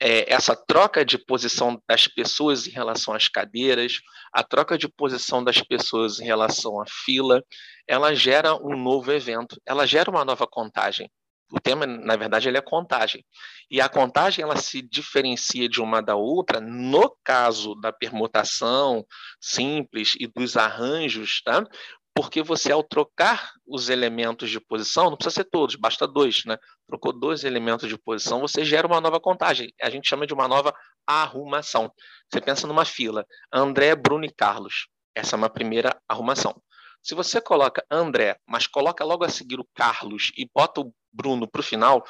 É, 0.00 0.32
essa 0.32 0.56
troca 0.56 1.04
de 1.04 1.16
posição 1.16 1.80
das 1.88 2.08
pessoas 2.08 2.66
em 2.66 2.70
relação 2.70 3.14
às 3.14 3.28
cadeiras, 3.28 4.00
a 4.32 4.42
troca 4.42 4.76
de 4.76 4.88
posição 4.88 5.44
das 5.44 5.60
pessoas 5.62 6.18
em 6.18 6.24
relação 6.24 6.80
à 6.80 6.84
fila, 6.88 7.44
ela 7.88 8.12
gera 8.12 8.54
um 8.56 8.76
novo 8.76 9.12
evento, 9.12 9.56
ela 9.64 9.86
gera 9.86 10.10
uma 10.10 10.24
nova 10.24 10.46
contagem. 10.48 11.08
O 11.52 11.60
tema, 11.60 11.86
na 11.86 12.16
verdade, 12.16 12.48
ele 12.48 12.58
é 12.58 12.62
contagem. 12.62 13.24
E 13.70 13.80
a 13.80 13.88
contagem 13.88 14.42
ela 14.42 14.56
se 14.56 14.82
diferencia 14.82 15.68
de 15.68 15.80
uma 15.80 16.00
da 16.00 16.16
outra 16.16 16.60
no 16.60 17.14
caso 17.22 17.74
da 17.76 17.92
permutação 17.92 19.04
simples 19.40 20.14
e 20.18 20.26
dos 20.26 20.56
arranjos, 20.56 21.42
tá? 21.42 21.64
Porque 22.14 22.42
você, 22.42 22.70
ao 22.70 22.82
trocar 22.82 23.50
os 23.66 23.88
elementos 23.88 24.48
de 24.48 24.60
posição, 24.60 25.10
não 25.10 25.16
precisa 25.16 25.42
ser 25.42 25.50
todos, 25.50 25.74
basta 25.74 26.06
dois, 26.06 26.44
né? 26.46 26.56
Trocou 26.86 27.12
dois 27.12 27.42
elementos 27.42 27.88
de 27.88 27.98
posição, 27.98 28.40
você 28.40 28.64
gera 28.64 28.86
uma 28.86 29.00
nova 29.00 29.20
contagem. 29.20 29.72
A 29.82 29.90
gente 29.90 30.08
chama 30.08 30.26
de 30.26 30.32
uma 30.32 30.46
nova 30.46 30.72
arrumação. 31.06 31.92
Você 32.30 32.40
pensa 32.40 32.66
numa 32.66 32.84
fila: 32.84 33.26
André, 33.52 33.94
Bruno 33.96 34.24
e 34.24 34.32
Carlos. 34.32 34.86
Essa 35.14 35.34
é 35.34 35.38
uma 35.38 35.50
primeira 35.50 36.00
arrumação. 36.08 36.54
Se 37.04 37.14
você 37.14 37.38
coloca 37.38 37.84
André, 37.90 38.38
mas 38.48 38.66
coloca 38.66 39.04
logo 39.04 39.24
a 39.24 39.28
seguir 39.28 39.60
o 39.60 39.68
Carlos 39.74 40.32
e 40.38 40.48
bota 40.54 40.80
o 40.80 40.90
Bruno 41.12 41.46
para 41.46 41.60
o 41.60 41.62
final, 41.62 42.02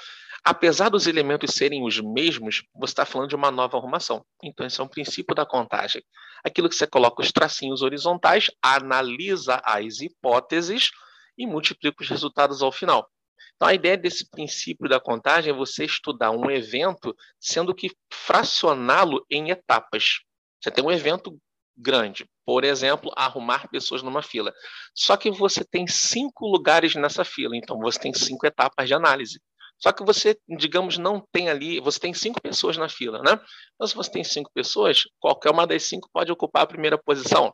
apesar 0.44 0.88
dos 0.88 1.08
elementos 1.08 1.52
serem 1.52 1.84
os 1.84 1.98
mesmos, 1.98 2.62
você 2.72 2.92
está 2.92 3.04
falando 3.04 3.30
de 3.30 3.34
uma 3.34 3.50
nova 3.50 3.76
arrumação. 3.76 4.24
Então, 4.40 4.64
esse 4.64 4.80
é 4.80 4.84
um 4.84 4.88
princípio 4.88 5.34
da 5.34 5.44
contagem. 5.44 6.00
Aquilo 6.44 6.68
que 6.68 6.76
você 6.76 6.86
coloca 6.86 7.20
os 7.20 7.32
tracinhos 7.32 7.82
horizontais, 7.82 8.52
analisa 8.62 9.60
as 9.64 10.00
hipóteses 10.00 10.92
e 11.36 11.44
multiplica 11.44 12.04
os 12.04 12.08
resultados 12.08 12.62
ao 12.62 12.70
final. 12.70 13.10
Então, 13.56 13.66
a 13.66 13.74
ideia 13.74 13.98
desse 13.98 14.30
princípio 14.30 14.88
da 14.88 15.00
contagem 15.00 15.52
é 15.52 15.56
você 15.56 15.84
estudar 15.84 16.30
um 16.30 16.48
evento, 16.48 17.16
sendo 17.40 17.74
que 17.74 17.90
fracioná-lo 18.12 19.26
em 19.28 19.50
etapas. 19.50 20.20
Você 20.62 20.70
tem 20.70 20.84
um 20.84 20.90
evento 20.92 21.36
grande. 21.76 22.26
Por 22.44 22.64
exemplo, 22.64 23.12
arrumar 23.16 23.68
pessoas 23.68 24.02
numa 24.02 24.22
fila. 24.22 24.52
Só 24.94 25.16
que 25.16 25.30
você 25.30 25.64
tem 25.64 25.86
cinco 25.86 26.46
lugares 26.46 26.94
nessa 26.94 27.24
fila, 27.24 27.56
então 27.56 27.78
você 27.78 27.98
tem 27.98 28.12
cinco 28.12 28.46
etapas 28.46 28.86
de 28.86 28.94
análise. 28.94 29.40
Só 29.78 29.92
que 29.92 30.04
você, 30.04 30.38
digamos, 30.48 30.98
não 30.98 31.20
tem 31.32 31.48
ali, 31.48 31.80
você 31.80 31.98
tem 31.98 32.14
cinco 32.14 32.40
pessoas 32.40 32.76
na 32.76 32.88
fila, 32.88 33.20
né? 33.22 33.40
Então, 33.74 33.86
se 33.86 33.94
você 33.94 34.10
tem 34.10 34.24
cinco 34.24 34.50
pessoas, 34.54 35.02
qualquer 35.18 35.50
uma 35.50 35.66
das 35.66 35.82
cinco 35.82 36.08
pode 36.12 36.30
ocupar 36.30 36.62
a 36.62 36.66
primeira 36.66 36.96
posição. 36.96 37.52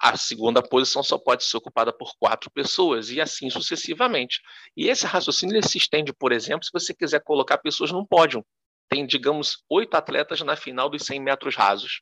A 0.00 0.16
segunda 0.16 0.62
posição 0.62 1.02
só 1.02 1.18
pode 1.18 1.44
ser 1.44 1.58
ocupada 1.58 1.92
por 1.92 2.12
quatro 2.18 2.50
pessoas, 2.50 3.10
e 3.10 3.20
assim 3.20 3.50
sucessivamente. 3.50 4.40
E 4.76 4.88
esse 4.88 5.06
raciocínio 5.06 5.56
ele 5.56 5.68
se 5.68 5.76
estende, 5.76 6.12
por 6.12 6.32
exemplo, 6.32 6.64
se 6.64 6.72
você 6.72 6.94
quiser 6.94 7.22
colocar 7.22 7.58
pessoas 7.58 7.92
num 7.92 8.06
pódio. 8.06 8.44
Tem, 8.88 9.06
digamos, 9.06 9.62
oito 9.68 9.94
atletas 9.94 10.40
na 10.40 10.56
final 10.56 10.88
dos 10.88 11.02
100 11.02 11.20
metros 11.20 11.54
rasos 11.54 12.00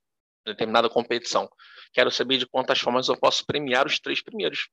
determinada 0.49 0.89
competição. 0.89 1.49
Quero 1.93 2.11
saber 2.11 2.39
de 2.39 2.47
quantas 2.47 2.79
formas 2.79 3.09
eu 3.09 3.17
posso 3.17 3.45
premiar 3.47 3.87
os 3.87 3.99
três 3.99 4.23
primeiros. 4.23 4.69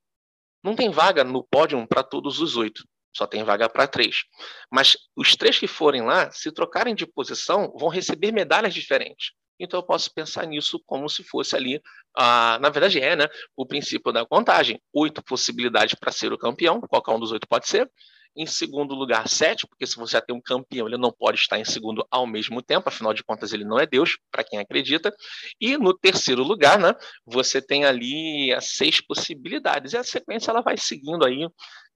Não 0.62 0.74
tem 0.74 0.90
vaga 0.90 1.22
no 1.22 1.44
pódio 1.44 1.86
para 1.86 2.02
todos 2.02 2.40
os 2.40 2.56
oito, 2.56 2.82
só 3.14 3.26
tem 3.26 3.44
vaga 3.44 3.68
para 3.68 3.86
três. 3.86 4.24
Mas 4.70 4.96
os 5.16 5.36
três 5.36 5.58
que 5.58 5.66
forem 5.66 6.02
lá, 6.02 6.30
se 6.30 6.50
trocarem 6.52 6.94
de 6.94 7.06
posição, 7.06 7.72
vão 7.78 7.88
receber 7.88 8.32
medalhas 8.32 8.74
diferentes. 8.74 9.32
Então 9.58 9.80
eu 9.80 9.84
posso 9.84 10.12
pensar 10.12 10.46
nisso 10.46 10.82
como 10.84 11.08
se 11.08 11.24
fosse 11.24 11.56
ali, 11.56 11.80
ah, 12.14 12.58
na 12.60 12.68
verdade 12.68 13.00
é, 13.00 13.16
né? 13.16 13.26
O 13.56 13.64
princípio 13.64 14.12
da 14.12 14.26
contagem: 14.26 14.80
oito 14.92 15.22
possibilidades 15.22 15.94
para 15.94 16.12
ser 16.12 16.32
o 16.32 16.38
campeão, 16.38 16.80
qualquer 16.80 17.12
um 17.12 17.20
dos 17.20 17.32
oito 17.32 17.48
pode 17.48 17.68
ser. 17.68 17.90
Em 18.36 18.46
segundo 18.46 18.94
lugar, 18.94 19.28
sete, 19.28 19.66
porque 19.66 19.86
se 19.86 19.96
você 19.96 20.20
tem 20.20 20.36
um 20.36 20.40
campeão, 20.40 20.86
ele 20.86 20.98
não 20.98 21.10
pode 21.10 21.38
estar 21.38 21.58
em 21.58 21.64
segundo 21.64 22.06
ao 22.10 22.26
mesmo 22.26 22.60
tempo, 22.60 22.88
afinal 22.88 23.14
de 23.14 23.24
contas, 23.24 23.52
ele 23.52 23.64
não 23.64 23.78
é 23.78 23.86
Deus, 23.86 24.18
para 24.30 24.44
quem 24.44 24.58
acredita. 24.58 25.14
E 25.60 25.76
no 25.78 25.96
terceiro 25.96 26.42
lugar, 26.42 26.78
né, 26.78 26.94
você 27.24 27.62
tem 27.62 27.84
ali 27.84 28.52
as 28.52 28.76
seis 28.76 29.00
possibilidades. 29.00 29.92
E 29.92 29.96
a 29.96 30.04
sequência 30.04 30.50
ela 30.50 30.60
vai 30.60 30.76
seguindo 30.76 31.24
aí 31.24 31.48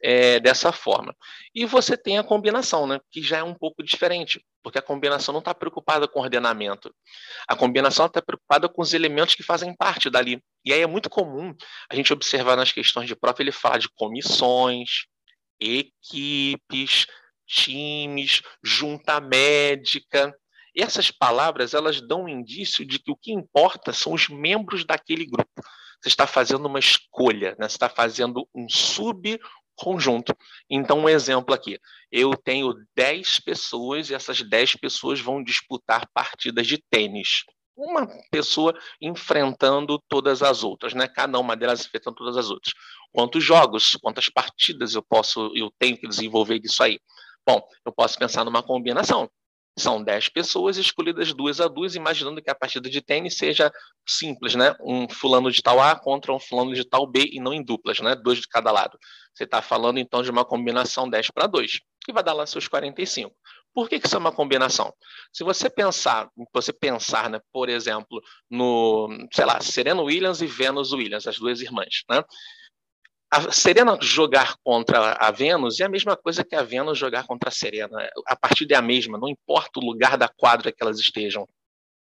é, 0.03 0.41
dessa 0.41 0.73
forma. 0.73 1.15
E 1.55 1.65
você 1.67 1.97
tem 1.97 2.19
a 2.19 2.25
combinação, 2.25 2.87
né, 2.87 2.99
que 3.11 3.23
já 3.23 3.39
é 3.39 3.43
um 3.43 3.55
pouco 3.55 3.83
diferente, 3.83 4.45
porque 4.63 4.79
a 4.79 4.83
combinação 4.83 5.33
não 5.33 5.41
está 5.41 5.55
preocupada 5.55 6.09
com 6.09 6.21
ordenamento. 6.21 6.93
A 7.47 7.55
combinação 7.55 8.07
está 8.07 8.23
preocupada 8.23 8.69
com 8.69 8.83
os 8.83 8.95
elementos 8.95 9.35
que 9.35 9.43
fazem 9.43 9.75
parte 9.77 10.09
dali. 10.09 10.43
E 10.65 10.73
aí 10.73 10.81
é 10.81 10.87
muito 10.87 11.11
comum 11.11 11.55
a 11.91 11.95
gente 11.95 12.13
observar 12.13 12.57
nas 12.57 12.73
questões 12.73 13.07
de 13.07 13.17
prova 13.17 13.41
ele 13.41 13.53
fala 13.53 13.79
de 13.79 13.89
comissões, 13.91 15.07
equipes, 15.61 17.07
times, 17.47 18.43
junta 18.63 19.21
médica. 19.21 20.35
Essas 20.77 21.11
palavras 21.11 21.75
elas 21.75 22.01
dão 22.01 22.25
um 22.25 22.29
indício 22.29 22.85
de 22.85 22.99
que 22.99 23.11
o 23.11 23.17
que 23.17 23.33
importa 23.33 23.93
são 23.93 24.13
os 24.13 24.29
membros 24.29 24.85
daquele 24.85 25.27
grupo. 25.27 25.63
Você 26.01 26.09
está 26.09 26.27
fazendo 26.27 26.67
uma 26.67 26.79
escolha, 26.79 27.51
né? 27.59 27.69
você 27.69 27.77
está 27.77 27.89
fazendo 27.89 28.49
um 28.55 28.69
subconjunto. 28.69 30.35
Então, 30.71 31.01
um 31.01 31.09
exemplo 31.09 31.55
aqui: 31.55 31.79
eu 32.11 32.35
tenho 32.37 32.73
10 32.97 33.41
pessoas 33.41 34.09
e 34.09 34.15
essas 34.15 34.41
10 34.41 34.77
pessoas 34.77 35.21
vão 35.21 35.43
disputar 35.43 36.09
partidas 36.15 36.67
de 36.67 36.79
tênis 36.91 37.45
uma 37.81 38.07
pessoa 38.31 38.75
enfrentando 39.01 39.99
todas 40.09 40.43
as 40.43 40.63
outras, 40.63 40.93
né? 40.95 41.09
Cada 41.09 41.39
uma 41.39 41.57
delas 41.57 41.85
enfrentando 41.85 42.17
todas 42.17 42.37
as 42.37 42.51
outras. 42.51 42.75
Quantos 43.13 43.43
jogos, 43.43 43.97
quantas 43.97 44.29
partidas 44.29 44.95
eu 44.95 45.03
posso, 45.03 45.51
eu 45.55 45.73
tenho 45.79 45.97
que 45.97 46.07
desenvolver 46.07 46.59
disso 46.59 46.83
aí? 46.83 47.01
Bom, 47.47 47.67
eu 47.85 47.93
posso 47.93 48.19
pensar 48.19 48.45
numa 48.45 48.63
combinação. 48.63 49.29
São 49.79 50.03
10 50.03 50.29
pessoas 50.29 50.77
escolhidas 50.77 51.33
duas 51.33 51.61
a 51.61 51.67
duas, 51.67 51.95
imaginando 51.95 52.43
que 52.43 52.51
a 52.51 52.55
partida 52.55 52.91
de 52.91 53.01
tênis 53.01 53.37
seja 53.39 53.73
simples, 54.07 54.55
né? 54.55 54.75
Um 54.81 55.09
fulano 55.09 55.51
de 55.51 55.63
tal 55.63 55.81
A 55.81 55.99
contra 55.99 56.33
um 56.33 56.41
fulano 56.41 56.75
de 56.75 56.85
tal 56.85 57.07
B 57.07 57.31
e 57.33 57.41
não 57.41 57.55
em 57.55 57.63
duplas, 57.63 57.99
né? 58.01 58.15
Dois 58.15 58.41
de 58.41 58.49
cada 58.49 58.71
lado. 58.71 58.99
Você 59.33 59.45
está 59.45 59.63
falando 59.63 59.99
então 59.99 60.23
de 60.23 60.31
uma 60.31 60.45
combinação 60.45 61.09
10 61.09 61.31
para 61.31 61.47
2, 61.47 61.81
que 62.05 62.13
vai 62.13 62.23
dar 62.23 62.35
lá 62.35 62.45
seus 62.47 62.69
45. 62.69 63.35
Por 63.73 63.89
que, 63.89 64.01
que 64.01 64.07
isso 64.07 64.17
é 64.17 64.19
uma 64.19 64.33
combinação? 64.33 64.93
Se 65.33 65.45
você 65.45 65.71
pensar, 65.71 66.29
você 66.53 66.73
pensar, 66.73 67.31
né, 67.31 67.41
por 67.53 67.69
exemplo, 67.69 68.21
no, 68.51 69.09
sei 69.33 69.45
lá, 69.45 69.61
Serena 69.61 70.03
Williams 70.03 70.41
e 70.41 70.47
Venus 70.47 70.93
Williams, 70.93 71.27
as 71.27 71.39
duas 71.39 71.61
irmãs, 71.61 72.03
né? 72.11 72.23
A 73.33 73.53
Serena 73.53 73.97
jogar 74.03 74.57
contra 74.65 75.13
a 75.13 75.31
Vênus 75.31 75.79
é 75.79 75.85
a 75.85 75.89
mesma 75.89 76.17
coisa 76.17 76.43
que 76.43 76.57
a 76.57 76.65
Vênus 76.65 76.99
jogar 76.99 77.29
contra 77.29 77.49
a 77.49 77.53
Serena. 77.53 77.97
A 78.27 78.35
partida 78.35 78.75
é 78.75 78.77
a 78.77 78.83
mesma, 78.83 79.17
não 79.17 79.29
importa 79.29 79.79
o 79.79 79.85
lugar 79.85 80.19
da 80.19 80.27
quadra 80.27 80.73
que 80.73 80.83
elas 80.83 80.99
estejam. 80.99 81.47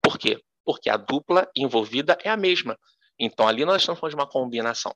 Por 0.03 0.17
quê? 0.17 0.41
Porque 0.65 0.89
a 0.89 0.97
dupla 0.97 1.47
envolvida 1.55 2.17
é 2.25 2.31
a 2.31 2.37
mesma. 2.37 2.79
Então 3.19 3.47
ali 3.47 3.67
nós 3.67 3.83
estamos 3.83 4.01
falando 4.01 4.17
de 4.17 4.23
uma 4.23 4.27
combinação. 4.29 4.95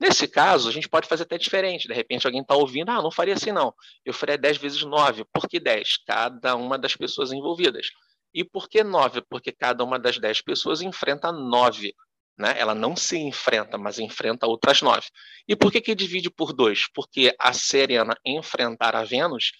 Nesse 0.00 0.26
caso, 0.26 0.66
a 0.68 0.72
gente 0.72 0.88
pode 0.88 1.06
fazer 1.06 1.24
até 1.24 1.36
diferente. 1.36 1.86
De 1.86 1.92
repente, 1.92 2.26
alguém 2.26 2.40
está 2.40 2.54
ouvindo, 2.54 2.88
ah, 2.88 3.02
não 3.02 3.10
faria 3.10 3.34
assim, 3.34 3.52
não. 3.52 3.74
Eu 4.04 4.14
faria 4.14 4.38
10 4.38 4.56
vezes 4.56 4.82
9. 4.82 5.24
Por 5.32 5.46
que 5.46 5.60
10? 5.60 5.98
Cada 6.06 6.56
uma 6.56 6.78
das 6.78 6.96
pessoas 6.96 7.32
envolvidas. 7.32 7.88
E 8.32 8.42
por 8.42 8.68
que 8.68 8.82
9? 8.82 9.22
Porque 9.28 9.52
cada 9.52 9.84
uma 9.84 9.98
das 9.98 10.18
10 10.18 10.40
pessoas 10.40 10.80
enfrenta 10.80 11.30
9. 11.30 11.94
Né? 12.38 12.54
Ela 12.58 12.74
não 12.74 12.96
se 12.96 13.18
enfrenta, 13.18 13.76
mas 13.76 13.98
enfrenta 13.98 14.46
outras 14.46 14.80
9. 14.80 15.06
E 15.46 15.54
por 15.54 15.70
que, 15.70 15.82
que 15.82 15.94
divide 15.94 16.30
por 16.30 16.54
2? 16.54 16.88
Porque 16.94 17.34
a 17.38 17.52
Serena 17.52 18.16
enfrentar 18.24 18.96
a 18.96 19.04
Vênus 19.04 19.52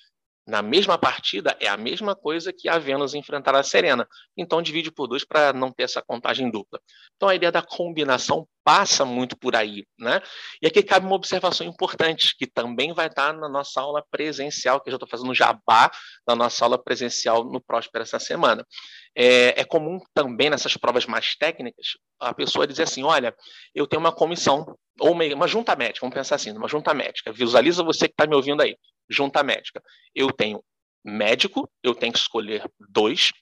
na 0.51 0.63
mesma 0.63 0.99
partida 0.99 1.57
é 1.61 1.69
a 1.69 1.77
mesma 1.77 2.15
coisa 2.15 2.53
que 2.53 2.69
a 2.69 2.77
Vênus 2.77 3.15
enfrentar 3.15 3.55
a 3.55 3.63
Serena. 3.63 4.07
Então 4.37 4.61
divide 4.61 4.91
por 4.91 5.07
dois 5.07 5.25
para 5.25 5.53
não 5.53 5.73
ter 5.73 5.85
essa 5.85 6.03
contagem 6.03 6.51
dupla. 6.51 6.81
Então 7.17 7.29
a 7.29 7.35
ideia 7.35 7.53
da 7.53 7.63
combinação 7.63 8.47
passa 8.65 9.05
muito 9.05 9.37
por 9.39 9.55
aí, 9.55 9.87
né? 9.99 10.21
E 10.61 10.67
aqui 10.67 10.83
cabe 10.83 11.07
uma 11.07 11.15
observação 11.15 11.67
importante 11.67 12.37
que 12.37 12.47
também 12.47 12.93
vai 12.93 13.07
estar 13.07 13.33
na 13.33 13.49
nossa 13.49 13.81
aula 13.81 14.05
presencial, 14.11 14.81
que 14.81 14.89
eu 14.89 14.93
já 14.93 14.97
estou 14.97 15.09
fazendo 15.09 15.33
jabá 15.33 15.91
na 16.27 16.35
nossa 16.35 16.65
aula 16.65 16.83
presencial 16.83 17.45
no 17.45 17.61
Próspera 17.61 18.03
essa 18.03 18.19
semana. 18.19 18.67
É, 19.15 19.61
é, 19.61 19.65
comum 19.65 19.99
também 20.13 20.51
nessas 20.51 20.77
provas 20.77 21.05
mais 21.07 21.35
técnicas 21.35 21.97
a 22.21 22.35
pessoa 22.35 22.67
dizer 22.67 22.85
assim, 22.85 23.03
olha, 23.03 23.35
eu 23.75 23.87
tenho 23.87 24.01
uma 24.01 24.13
comissão 24.13 24.77
ou 25.01 25.13
uma, 25.13 25.25
uma 25.35 25.49
junta 25.49 25.75
médica, 25.75 26.01
vamos 26.01 26.15
pensar 26.15 26.37
assim, 26.37 26.53
uma 26.53 26.69
junta 26.69 26.93
médica. 26.93 27.33
Visualiza 27.33 27.83
você 27.83 28.07
que 28.07 28.15
está 28.15 28.27
me 28.27 28.37
ouvindo 28.37 28.63
aí 28.63 28.77
junta 29.11 29.43
médica. 29.43 29.83
Eu 30.15 30.33
tenho 30.33 30.63
médico, 31.05 31.71
eu 31.83 31.95
tenho 31.95 32.13
que 32.13 32.19
escolher 32.19 32.65
dois, 32.79 33.33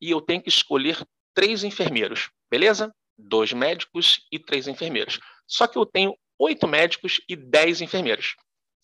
e 0.00 0.10
eu 0.10 0.20
tenho 0.20 0.42
que 0.42 0.48
escolher 0.48 0.98
três 1.32 1.62
enfermeiros, 1.62 2.30
beleza? 2.50 2.92
Dois 3.16 3.52
médicos 3.52 4.26
e 4.32 4.38
três 4.38 4.66
enfermeiros. 4.66 5.20
Só 5.46 5.66
que 5.66 5.78
eu 5.78 5.86
tenho 5.86 6.14
oito 6.38 6.66
médicos 6.66 7.20
e 7.28 7.36
dez 7.36 7.80
enfermeiros. 7.80 8.34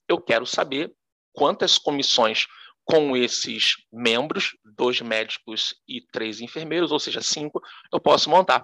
Eu 0.08 0.20
quero 0.20 0.46
saber 0.46 0.92
quantas 1.32 1.76
comissões 1.76 2.46
com 2.84 3.14
esses 3.16 3.74
membros, 3.92 4.56
dois 4.64 5.00
médicos 5.00 5.74
e 5.86 6.00
três 6.10 6.40
enfermeiros, 6.40 6.90
ou 6.90 6.98
seja, 6.98 7.20
cinco, 7.20 7.60
eu 7.92 8.00
posso 8.00 8.30
montar. 8.30 8.62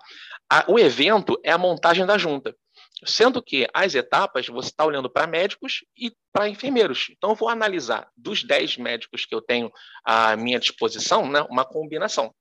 o 0.66 0.78
evento 0.78 1.38
é 1.44 1.52
a 1.52 1.58
montagem 1.58 2.06
da 2.06 2.16
junta. 2.16 2.56
Sendo 3.04 3.42
que 3.42 3.66
as 3.74 3.94
etapas 3.94 4.46
você 4.46 4.68
está 4.68 4.84
olhando 4.84 5.10
para 5.10 5.26
médicos 5.26 5.84
e 5.96 6.12
para 6.32 6.48
enfermeiros. 6.48 7.08
Então, 7.10 7.30
eu 7.30 7.36
vou 7.36 7.48
analisar 7.48 8.08
dos 8.16 8.44
10 8.44 8.76
médicos 8.78 9.24
que 9.24 9.34
eu 9.34 9.40
tenho 9.40 9.70
à 10.04 10.36
minha 10.36 10.58
disposição, 10.58 11.28
né, 11.28 11.42
uma 11.50 11.64
combinação. 11.64 12.34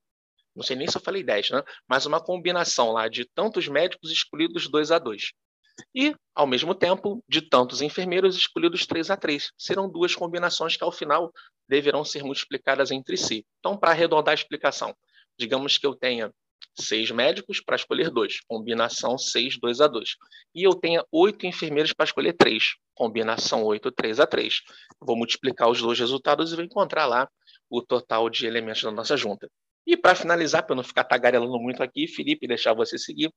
Não 0.56 0.64
sei 0.64 0.76
nem 0.76 0.88
se 0.88 0.96
eu 0.96 1.02
falei 1.02 1.24
10, 1.24 1.52
né? 1.52 1.64
mas 1.88 2.06
uma 2.06 2.22
combinação 2.22 2.92
lá 2.92 3.08
de 3.08 3.26
tantos 3.26 3.68
médicos 3.68 4.12
escolhidos 4.12 4.70
2 4.70 4.92
a 4.92 5.00
2. 5.00 5.32
E, 5.96 6.16
ao 6.36 6.46
mesmo 6.46 6.76
tempo, 6.76 7.24
de 7.28 7.42
tantos 7.42 7.82
enfermeiros 7.82 8.36
escolhidos 8.36 8.86
3 8.86 9.10
a 9.10 9.18
3. 9.18 9.52
Serão 9.58 9.90
duas 9.90 10.16
combinações 10.16 10.78
que, 10.78 10.84
ao 10.84 10.92
final, 10.92 11.34
deverão 11.68 12.06
ser 12.06 12.24
multiplicadas 12.24 12.92
entre 12.92 13.18
si. 13.18 13.46
Então, 13.60 13.76
para 13.76 13.92
arredondar 13.92 14.34
a 14.34 14.36
explicação, 14.36 14.96
digamos 15.38 15.80
que 15.80 15.88
eu 15.88 15.96
tenha 15.96 16.32
seis 16.76 17.12
médicos 17.12 17.62
para 17.62 17.76
escolher 17.76 18.10
dois, 18.10 18.40
combinação 18.48 19.18
6, 19.18 19.60
2 19.60 19.82
a 19.82 19.88
2. 19.88 20.16
E 20.56 20.64
eu 20.64 20.74
tenho 20.74 21.04
oito 21.12 21.46
enfermeiros 21.46 21.94
para 21.94 22.06
escolher 22.06 22.34
três, 22.34 22.76
combinação 22.94 23.64
8, 23.64 23.92
3 23.92 24.20
a 24.20 24.28
3. 24.28 24.62
Vou 25.00 25.16
multiplicar 25.16 25.70
os 25.70 25.82
dois 25.82 26.00
resultados 26.00 26.52
e 26.52 26.56
vou 26.56 26.66
encontrar 26.66 27.06
lá 27.06 27.30
o 27.70 27.82
total 27.82 28.30
de 28.30 28.46
elementos 28.46 28.84
da 28.84 28.92
nossa 28.92 29.18
junta. 29.18 29.50
E 29.86 29.98
para 29.98 30.16
finalizar, 30.16 30.66
para 30.66 30.76
não 30.76 30.84
ficar 30.84 31.04
tagarelando 31.04 31.60
muito 31.60 31.84
aqui, 31.84 32.08
Felipe, 32.08 32.48
deixar 32.48 32.74
você 32.74 32.98
seguir, 32.98 33.34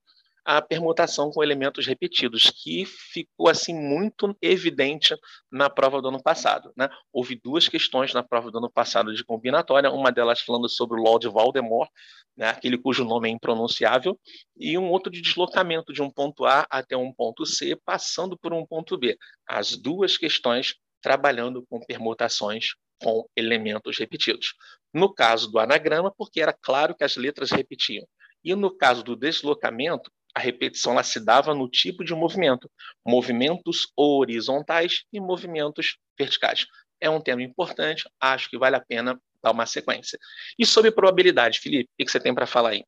a 0.47 0.61
permutação 0.61 1.29
com 1.29 1.43
elementos 1.43 1.85
repetidos, 1.85 2.49
que 2.49 2.85
ficou 2.85 3.49
assim 3.49 3.73
muito 3.73 4.33
evidente 4.41 5.13
na 5.51 5.69
prova 5.69 6.01
do 6.01 6.07
ano 6.07 6.23
passado. 6.23 6.71
Né? 6.73 6.87
Houve 7.11 7.35
duas 7.35 7.67
questões 7.67 8.13
na 8.13 8.23
prova 8.23 8.49
do 8.49 8.57
ano 8.57 8.71
passado 8.71 9.13
de 9.13 9.25
combinatória, 9.25 9.91
uma 9.91 10.09
delas 10.09 10.39
falando 10.39 10.69
sobre 10.69 10.97
o 10.97 11.03
Lord 11.03 11.27
Voldemort, 11.27 11.89
né, 12.37 12.47
aquele 12.47 12.77
cujo 12.77 13.03
nome 13.03 13.27
é 13.27 13.31
impronunciável, 13.33 14.17
e 14.55 14.77
um 14.77 14.89
outro 14.89 15.11
de 15.11 15.21
deslocamento 15.21 15.91
de 15.91 16.01
um 16.01 16.09
ponto 16.09 16.45
A 16.45 16.65
até 16.69 16.95
um 16.95 17.11
ponto 17.11 17.45
C, 17.45 17.77
passando 17.83 18.37
por 18.37 18.53
um 18.53 18.65
ponto 18.65 18.97
B. 18.97 19.17
As 19.45 19.75
duas 19.75 20.15
questões 20.15 20.75
trabalhando 21.01 21.65
com 21.69 21.81
permutações 21.81 22.67
com 23.03 23.27
elementos 23.35 23.97
repetidos. 23.97 24.53
No 24.93 25.13
caso 25.13 25.51
do 25.51 25.59
anagrama, 25.59 26.09
porque 26.17 26.39
era 26.39 26.53
claro 26.53 26.95
que 26.95 27.03
as 27.03 27.17
letras 27.17 27.51
repetiam. 27.51 28.07
E 28.43 28.55
no 28.55 28.71
caso 28.71 29.03
do 29.03 29.13
deslocamento, 29.13 30.09
a 30.37 30.39
repetição 30.39 30.91
ela 30.93 31.01
se 31.01 31.19
dava 31.19 31.55
no 31.55 31.67
tipo 31.67 32.05
de 32.05 32.13
movimento, 32.13 32.69
movimentos 33.03 33.91
horizontais 33.97 35.03
e 35.11 35.19
movimentos 35.19 35.97
verticais. 36.15 36.67
É 37.01 37.09
um 37.09 37.19
tema 37.19 37.41
importante, 37.41 38.07
acho 38.21 38.47
que 38.47 38.57
vale 38.57 38.75
a 38.75 38.79
pena 38.79 39.19
dar 39.41 39.51
uma 39.51 39.65
sequência. 39.65 40.19
E 40.57 40.63
sobre 40.63 40.91
probabilidade, 40.91 41.59
Felipe, 41.59 41.89
o 41.91 42.05
que 42.05 42.11
você 42.11 42.19
tem 42.19 42.35
para 42.35 42.45
falar 42.45 42.69
aí? 42.69 42.83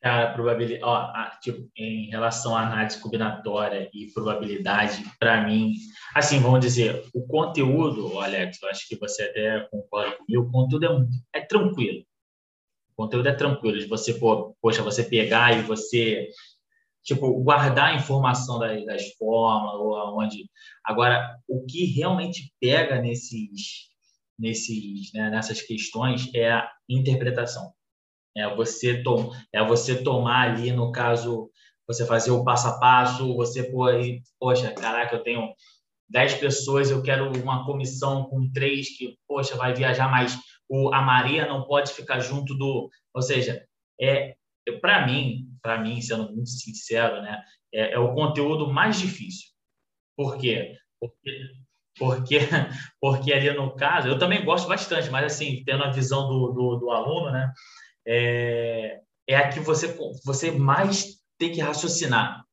Cara, 0.00 0.32
probabilidade, 0.32 0.84
ó, 0.84 1.30
tipo, 1.40 1.70
em 1.76 2.08
relação 2.08 2.56
à 2.56 2.62
análise 2.62 2.98
combinatória 3.00 3.90
e 3.92 4.10
probabilidade, 4.10 5.04
para 5.18 5.42
mim, 5.42 5.74
assim, 6.14 6.40
vamos 6.40 6.60
dizer, 6.60 7.04
o 7.14 7.26
conteúdo, 7.26 8.18
Alex, 8.20 8.58
eu 8.62 8.70
acho 8.70 8.88
que 8.88 8.96
você 8.96 9.24
até 9.24 9.60
concorda 9.70 10.16
comigo, 10.16 10.44
o 10.44 10.50
conteúdo 10.50 11.10
é, 11.34 11.40
é 11.40 11.40
tranquilo. 11.42 12.06
O 12.96 13.02
conteúdo 13.02 13.28
é 13.28 13.34
tranquilo, 13.34 13.78
de 13.78 13.86
você, 13.86 14.14
pô, 14.14 14.56
poxa, 14.60 14.82
você 14.82 15.02
pegar 15.02 15.58
e 15.58 15.62
você, 15.62 16.28
tipo, 17.02 17.42
guardar 17.42 17.92
a 17.92 17.96
informação 17.96 18.58
das, 18.58 18.84
das 18.84 19.08
formas 19.18 19.74
ou 19.74 19.96
aonde. 19.96 20.48
Agora, 20.84 21.36
o 21.48 21.64
que 21.66 21.84
realmente 21.86 22.52
pega 22.60 23.00
nesses, 23.00 23.88
nesses, 24.38 25.12
né, 25.12 25.30
nessas 25.30 25.60
questões 25.60 26.32
é 26.34 26.52
a 26.52 26.70
interpretação. 26.88 27.72
É 28.36 28.54
você, 28.54 29.02
tom, 29.02 29.32
é 29.52 29.64
você 29.64 30.02
tomar 30.02 30.50
ali, 30.50 30.72
no 30.72 30.92
caso, 30.92 31.50
você 31.86 32.06
fazer 32.06 32.30
o 32.30 32.44
passo 32.44 32.68
a 32.68 32.78
passo, 32.78 33.34
você, 33.36 33.64
pô, 33.64 33.84
aí, 33.84 34.22
poxa, 34.38 34.72
caraca, 34.72 35.16
eu 35.16 35.22
tenho 35.22 35.52
10 36.08 36.34
pessoas, 36.34 36.90
eu 36.90 37.02
quero 37.02 37.30
uma 37.42 37.64
comissão 37.64 38.24
com 38.24 38.50
três 38.52 38.96
que, 38.96 39.16
poxa, 39.26 39.56
vai 39.56 39.74
viajar 39.74 40.08
mais 40.10 40.36
o, 40.68 40.92
a 40.92 41.00
Maria 41.02 41.46
não 41.46 41.64
pode 41.64 41.92
ficar 41.92 42.20
junto 42.20 42.54
do. 42.54 42.90
Ou 43.14 43.22
seja, 43.22 43.64
é, 44.00 44.36
para 44.80 45.06
mim, 45.06 45.48
para 45.62 45.80
mim, 45.80 46.00
sendo 46.00 46.32
muito 46.32 46.50
sincero, 46.50 47.22
né, 47.22 47.42
é, 47.72 47.92
é, 47.92 47.98
o 47.98 48.14
conteúdo 48.14 48.72
mais 48.72 48.98
difícil. 48.98 49.50
Por 50.16 50.38
quê? 50.38 50.76
Porque, 51.00 51.40
porque, 51.98 52.38
porque 53.00 53.32
ali 53.32 53.52
no 53.52 53.74
caso, 53.74 54.08
eu 54.08 54.18
também 54.18 54.44
gosto 54.44 54.68
bastante, 54.68 55.10
mas 55.10 55.24
assim, 55.24 55.62
tendo 55.64 55.84
a 55.84 55.90
visão 55.90 56.28
do, 56.28 56.52
do, 56.52 56.76
do 56.76 56.90
aluno, 56.90 57.30
né, 57.30 57.52
é, 58.06 59.00
é 59.28 59.36
a 59.36 59.48
que 59.48 59.60
você, 59.60 59.96
você 60.24 60.50
mais 60.50 61.20
tem 61.38 61.52
que 61.52 61.60
raciocinar. 61.60 62.44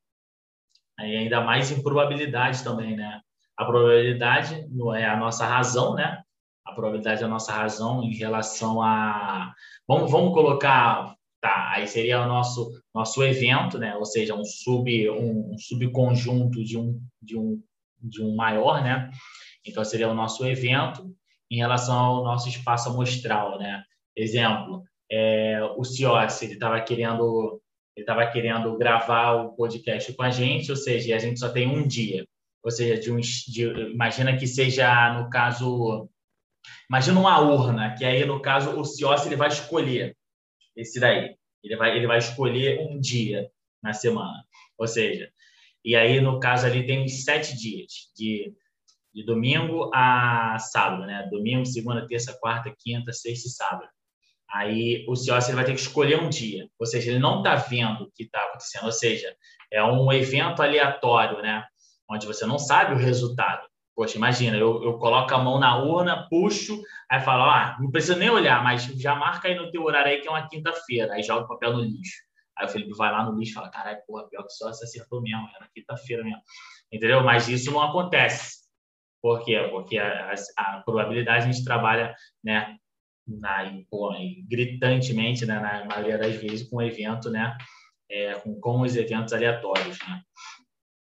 Aí 0.98 1.16
ainda 1.16 1.40
mais 1.40 1.70
em 1.70 1.82
probabilidade 1.82 2.62
também, 2.62 2.96
né? 2.96 3.20
A 3.56 3.64
probabilidade 3.64 4.66
é 4.96 5.04
a 5.04 5.16
nossa 5.16 5.46
razão, 5.46 5.94
né? 5.94 6.22
A 6.64 6.72
probabilidade 6.72 7.20
da 7.20 7.28
nossa 7.28 7.52
razão 7.52 8.02
em 8.02 8.14
relação 8.14 8.82
a. 8.82 9.54
Vamos, 9.86 10.10
vamos 10.10 10.32
colocar. 10.32 11.14
Tá, 11.40 11.72
aí 11.74 11.88
seria 11.88 12.22
o 12.22 12.28
nosso, 12.28 12.70
nosso 12.94 13.20
evento, 13.24 13.76
né? 13.76 13.96
ou 13.96 14.04
seja, 14.04 14.32
um, 14.32 14.44
sub, 14.44 15.10
um, 15.10 15.52
um 15.52 15.58
subconjunto 15.58 16.62
de 16.62 16.78
um, 16.78 17.00
de, 17.20 17.36
um, 17.36 17.60
de 18.00 18.22
um 18.22 18.36
maior, 18.36 18.80
né? 18.80 19.10
Então, 19.66 19.84
seria 19.84 20.08
o 20.08 20.14
nosso 20.14 20.46
evento 20.46 21.12
em 21.50 21.56
relação 21.56 21.96
ao 21.96 22.22
nosso 22.22 22.48
espaço 22.48 22.90
amostral, 22.90 23.58
né? 23.58 23.82
Exemplo, 24.16 24.84
é, 25.10 25.60
o 25.76 25.82
Ciossi, 25.82 26.44
ele 26.44 26.54
estava 26.54 26.80
querendo 26.80 27.60
ele 27.94 28.04
estava 28.04 28.26
querendo 28.26 28.76
gravar 28.78 29.32
o 29.32 29.52
podcast 29.52 30.12
com 30.14 30.22
a 30.22 30.30
gente, 30.30 30.70
ou 30.70 30.76
seja, 30.76 31.14
a 31.14 31.18
gente 31.18 31.38
só 31.38 31.50
tem 31.50 31.68
um 31.68 31.86
dia. 31.86 32.24
Ou 32.64 32.70
seja, 32.70 32.98
de 32.98 33.12
um, 33.12 33.20
de, 33.20 33.64
imagina 33.92 34.36
que 34.36 34.46
seja, 34.46 35.12
no 35.12 35.28
caso, 35.28 36.08
Imagina 36.88 37.20
uma 37.20 37.40
urna, 37.40 37.94
que 37.94 38.04
aí, 38.04 38.24
no 38.24 38.40
caso, 38.40 38.78
o 38.78 38.84
Ciossi 38.84 39.28
ele 39.28 39.36
vai 39.36 39.48
escolher 39.48 40.16
esse 40.76 41.00
daí. 41.00 41.36
Ele 41.62 41.76
vai, 41.76 41.96
ele 41.96 42.06
vai 42.06 42.18
escolher 42.18 42.80
um 42.80 43.00
dia 43.00 43.50
na 43.82 43.92
semana. 43.92 44.44
Ou 44.78 44.86
seja, 44.86 45.30
e 45.84 45.96
aí, 45.96 46.20
no 46.20 46.40
caso 46.40 46.66
ali, 46.66 46.86
tem 46.86 47.06
sete 47.08 47.56
dias 47.56 48.10
de 48.16 48.54
de 49.14 49.24
domingo 49.24 49.90
a 49.94 50.58
sábado, 50.58 51.04
né? 51.06 51.28
Domingo, 51.30 51.66
segunda, 51.66 52.06
terça, 52.06 52.36
quarta, 52.40 52.74
quinta, 52.78 53.12
sexta 53.12 53.48
e 53.48 53.50
sábado. 53.50 53.88
Aí 54.50 55.04
o 55.08 55.14
CIOS 55.14 55.48
ele 55.48 55.56
vai 55.56 55.64
ter 55.64 55.74
que 55.74 55.80
escolher 55.80 56.18
um 56.20 56.28
dia, 56.28 56.68
ou 56.78 56.86
seja, 56.86 57.10
ele 57.10 57.18
não 57.18 57.38
está 57.38 57.54
vendo 57.56 58.04
o 58.04 58.10
que 58.12 58.24
está 58.24 58.42
acontecendo, 58.44 58.84
ou 58.84 58.92
seja, 58.92 59.34
é 59.70 59.82
um 59.82 60.12
evento 60.12 60.62
aleatório, 60.62 61.40
né? 61.40 61.64
Onde 62.10 62.26
você 62.26 62.44
não 62.44 62.58
sabe 62.58 62.94
o 62.94 62.98
resultado. 62.98 63.66
Poxa, 63.94 64.16
imagina, 64.16 64.56
eu, 64.56 64.82
eu 64.82 64.98
coloco 64.98 65.34
a 65.34 65.38
mão 65.38 65.58
na 65.58 65.76
urna, 65.76 66.26
puxo, 66.30 66.82
aí 67.10 67.20
falo, 67.20 67.42
ah, 67.42 67.76
não 67.78 67.90
precisa 67.90 68.16
nem 68.16 68.30
olhar, 68.30 68.62
mas 68.64 68.84
já 68.84 69.14
marca 69.14 69.48
aí 69.48 69.54
no 69.54 69.70
teu 69.70 69.82
horário 69.82 70.10
aí 70.10 70.20
que 70.20 70.28
é 70.28 70.30
uma 70.30 70.48
quinta-feira, 70.48 71.12
aí 71.12 71.22
joga 71.22 71.44
o 71.44 71.48
papel 71.48 71.74
no 71.74 71.82
lixo. 71.82 72.22
Aí 72.56 72.66
o 72.66 72.68
Felipe 72.68 72.92
vai 72.96 73.12
lá 73.12 73.24
no 73.24 73.38
lixo 73.38 73.52
e 73.52 73.54
fala, 73.54 73.70
caralho, 73.70 73.98
porra, 74.06 74.28
pior 74.28 74.44
que 74.44 74.52
só 74.52 74.72
se 74.72 74.84
acertou 74.84 75.20
mesmo, 75.20 75.46
era 75.54 75.68
quinta-feira 75.74 76.24
mesmo. 76.24 76.40
Entendeu? 76.90 77.22
Mas 77.22 77.48
isso 77.48 77.70
não 77.70 77.82
acontece. 77.82 78.62
Por 79.20 79.44
quê? 79.44 79.68
Porque 79.70 79.98
a, 79.98 80.32
a, 80.58 80.76
a 80.76 80.82
probabilidade 80.82 81.44
a 81.44 81.52
gente 81.52 81.64
trabalha, 81.64 82.14
né, 82.42 82.76
na, 83.26 83.70
gritantemente, 84.48 85.46
né, 85.46 85.60
na 85.60 85.84
maioria 85.84 86.18
das 86.18 86.34
vezes, 86.36 86.68
com 86.68 86.82
evento, 86.82 87.30
né, 87.30 87.56
é, 88.10 88.34
com, 88.34 88.58
com 88.60 88.80
os 88.80 88.96
eventos 88.96 89.32
aleatórios, 89.32 89.98
né. 90.00 90.22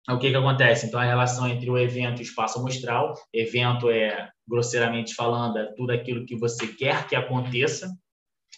O 0.08 0.18
que 0.18 0.30
que 0.30 0.36
acontece? 0.36 0.86
Então, 0.86 1.00
a 1.00 1.04
relação 1.04 1.48
entre 1.48 1.70
o 1.70 1.78
evento 1.78 2.18
e 2.18 2.22
o 2.22 2.28
espaço 2.28 2.58
amostral, 2.58 3.14
evento 3.32 3.88
é, 3.88 4.30
grosseiramente 4.46 5.14
falando, 5.14 5.58
é 5.58 5.72
tudo 5.72 5.92
aquilo 5.92 6.26
que 6.26 6.36
você 6.36 6.66
quer 6.66 7.06
que 7.08 7.16
aconteça, 7.16 7.90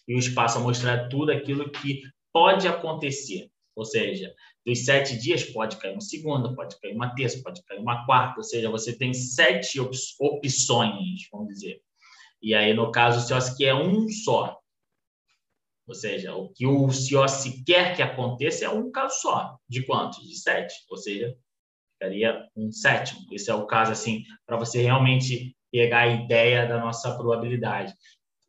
e 0.08 0.14
o 0.14 0.18
espaço 0.18 0.58
amostral 0.58 0.96
é 0.96 1.08
tudo 1.08 1.30
aquilo 1.30 1.70
que 1.70 2.02
pode 2.32 2.66
acontecer. 2.66 3.48
Ou 3.76 3.84
seja, 3.84 4.34
dos 4.64 4.84
sete 4.84 5.18
dias 5.18 5.44
pode 5.44 5.76
cair 5.76 5.92
uma 5.92 6.00
segunda, 6.00 6.54
pode 6.54 6.80
cair 6.80 6.94
uma 6.94 7.14
terça, 7.14 7.40
pode 7.42 7.62
cair 7.64 7.78
uma 7.78 8.04
quarta. 8.06 8.38
Ou 8.38 8.44
seja, 8.44 8.70
você 8.70 8.96
tem 8.96 9.12
sete 9.12 9.78
op 9.78 9.94
opções, 10.18 11.28
vamos 11.30 11.48
dizer. 11.48 11.80
E 12.42 12.54
aí, 12.54 12.74
no 12.74 12.90
caso, 12.90 13.18
o 13.18 13.22
CIOS 13.22 13.60
é 13.60 13.74
um 13.74 14.08
só. 14.08 14.58
Ou 15.86 15.94
seja, 15.94 16.34
o 16.34 16.48
que 16.52 16.66
o 16.66 16.90
CIOS 16.90 17.62
quer 17.64 17.94
que 17.94 18.02
aconteça 18.02 18.64
é 18.64 18.68
um 18.68 18.90
caso 18.90 19.20
só. 19.20 19.56
De 19.68 19.84
quantos? 19.84 20.26
De 20.26 20.36
sete. 20.36 20.74
Ou 20.90 20.96
seja, 20.96 21.36
ficaria 21.92 22.46
um 22.56 22.72
sétimo. 22.72 23.20
Esse 23.32 23.50
é 23.50 23.54
o 23.54 23.66
caso, 23.66 23.92
assim, 23.92 24.24
para 24.44 24.56
você 24.56 24.82
realmente 24.82 25.56
pegar 25.70 26.00
a 26.00 26.08
ideia 26.08 26.66
da 26.66 26.78
nossa 26.78 27.16
probabilidade. 27.16 27.94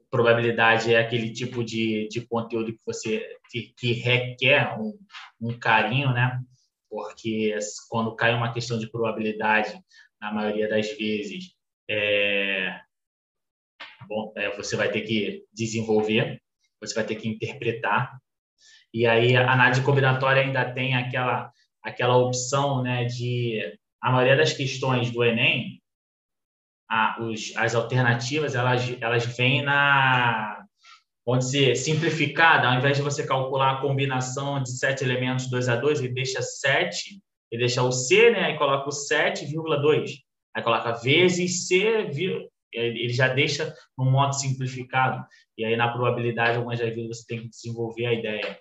Probabilidade 0.10 0.94
é 0.94 1.00
aquele 1.00 1.32
tipo 1.32 1.64
de, 1.64 2.08
de 2.08 2.26
conteúdo 2.26 2.72
que 2.72 2.80
você 2.86 3.38
que, 3.50 3.74
que 3.78 3.94
requer 3.94 4.80
um, 4.80 4.98
um 5.40 5.60
carinho, 5.60 6.12
né? 6.14 6.42
Porque 6.90 7.58
quando 7.90 8.16
cai 8.16 8.34
uma 8.34 8.54
questão 8.54 8.80
de 8.80 8.90
probabilidade, 8.90 9.78
na 10.20 10.34
maioria 10.34 10.70
das 10.70 10.90
vezes, 10.98 11.54
é, 11.90 12.80
bom, 14.08 14.34
é, 14.36 14.56
você 14.56 14.76
vai 14.76 14.90
ter 14.90 15.02
que 15.02 15.46
desenvolver, 15.54 16.42
você 16.82 16.94
vai 16.94 17.04
ter 17.04 17.16
que 17.16 17.28
interpretar. 17.28 18.18
E 18.94 19.06
aí 19.06 19.36
a 19.36 19.52
análise 19.52 19.82
combinatória 19.82 20.42
ainda 20.42 20.72
tem 20.74 20.96
aquela 20.96 21.52
aquela 21.84 22.18
opção, 22.18 22.84
né, 22.84 23.06
de 23.06 23.62
a 24.02 24.12
maioria 24.12 24.36
das 24.36 24.52
questões 24.52 25.10
do 25.10 25.24
Enem, 25.24 25.82
a, 26.90 27.22
os, 27.22 27.54
as 27.56 27.76
alternativas 27.76 28.56
elas 28.56 28.98
elas 29.02 29.26
vêm 29.26 29.62
na 29.62 30.66
onde 31.26 31.44
se 31.44 31.76
simplificada, 31.76 32.70
ao 32.70 32.78
invés 32.78 32.96
de 32.96 33.04
você 33.04 33.28
calcular 33.28 33.74
a 33.74 33.82
combinação 33.82 34.64
de 34.64 34.72
sete 34.72 35.04
elementos 35.04 35.50
2 35.50 35.68
a 35.68 35.76
2, 35.76 36.00
ele 36.00 36.14
deixa 36.14 36.42
7, 36.42 37.22
ele 37.52 37.60
deixa 37.60 37.84
o 37.84 37.92
C, 37.92 38.32
né, 38.32 38.52
e 38.52 38.58
coloca 38.58 38.88
o 38.88 38.94
7,2. 38.94 40.12
Aí 40.56 40.64
coloca 40.64 40.94
vezes 40.94 41.68
C, 41.68 42.10
ele 42.72 43.10
já 43.10 43.28
deixa 43.28 43.74
num 43.98 44.10
modo 44.10 44.34
simplificado. 44.34 45.22
E 45.58 45.66
aí, 45.66 45.76
na 45.76 45.92
probabilidade, 45.92 46.58
algumas 46.58 46.80
das 46.80 46.94
vezes 46.94 47.08
você 47.08 47.26
tem 47.26 47.42
que 47.42 47.50
desenvolver 47.50 48.06
a 48.06 48.14
ideia, 48.14 48.60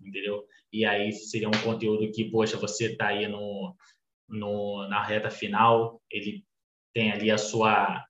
entendeu? 0.00 0.44
E 0.72 0.84
aí 0.84 1.12
seria 1.12 1.48
um 1.48 1.62
conteúdo 1.62 2.10
que, 2.10 2.30
poxa, 2.30 2.56
você 2.56 2.92
está 2.92 3.08
aí 3.08 3.28
no, 3.28 3.74
no, 4.28 4.88
na 4.88 5.02
reta 5.04 5.30
final, 5.30 6.00
ele 6.10 6.44
tem 6.92 7.12
ali 7.12 7.30
a 7.30 7.38
sua, 7.38 8.04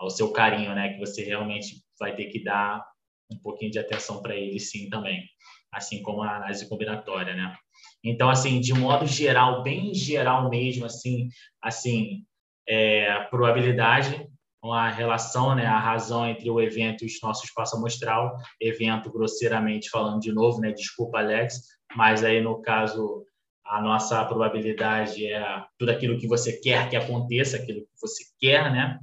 o 0.00 0.08
seu 0.08 0.32
carinho, 0.32 0.74
né? 0.74 0.94
Que 0.94 0.98
você 0.98 1.22
realmente 1.22 1.82
vai 1.98 2.16
ter 2.16 2.26
que 2.26 2.42
dar 2.42 2.82
um 3.30 3.38
pouquinho 3.38 3.70
de 3.70 3.78
atenção 3.78 4.22
para 4.22 4.34
ele, 4.34 4.58
sim, 4.58 4.88
também. 4.88 5.28
Assim 5.70 6.02
como 6.02 6.22
a 6.22 6.36
análise 6.36 6.68
combinatória, 6.68 7.34
né? 7.34 7.54
Então, 8.02 8.30
assim, 8.30 8.60
de 8.60 8.72
modo 8.72 9.06
geral, 9.06 9.62
bem 9.62 9.92
geral 9.92 10.48
mesmo, 10.48 10.86
assim, 10.86 11.28
assim, 11.60 12.24
é, 12.66 13.24
probabilidade 13.24 14.27
a 14.64 14.90
relação, 14.90 15.54
né, 15.54 15.66
a 15.66 15.78
razão 15.78 16.26
entre 16.26 16.50
o 16.50 16.60
evento 16.60 17.04
e 17.04 17.06
o 17.06 17.26
nosso 17.26 17.44
espaço 17.44 17.76
amostral, 17.76 18.36
evento 18.60 19.10
grosseiramente 19.10 19.88
falando 19.88 20.20
de 20.20 20.32
novo, 20.32 20.60
né, 20.60 20.72
desculpa 20.72 21.18
Alex, 21.18 21.60
mas 21.94 22.24
aí 22.24 22.40
no 22.40 22.60
caso 22.60 23.24
a 23.64 23.80
nossa 23.80 24.24
probabilidade 24.24 25.26
é 25.26 25.64
tudo 25.78 25.90
aquilo 25.90 26.18
que 26.18 26.26
você 26.26 26.58
quer 26.58 26.88
que 26.90 26.96
aconteça, 26.96 27.56
aquilo 27.56 27.82
que 27.82 28.00
você 28.00 28.24
quer, 28.40 28.72
né, 28.72 28.98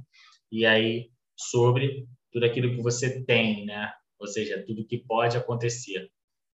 e 0.52 0.66
aí 0.66 1.10
sobre 1.36 2.06
tudo 2.32 2.44
aquilo 2.44 2.74
que 2.74 2.82
você 2.82 3.24
tem, 3.24 3.64
né, 3.64 3.92
ou 4.18 4.26
seja, 4.26 4.62
tudo 4.66 4.86
que 4.86 4.98
pode 4.98 5.36
acontecer, 5.36 6.10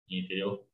entendeu? 0.09 0.67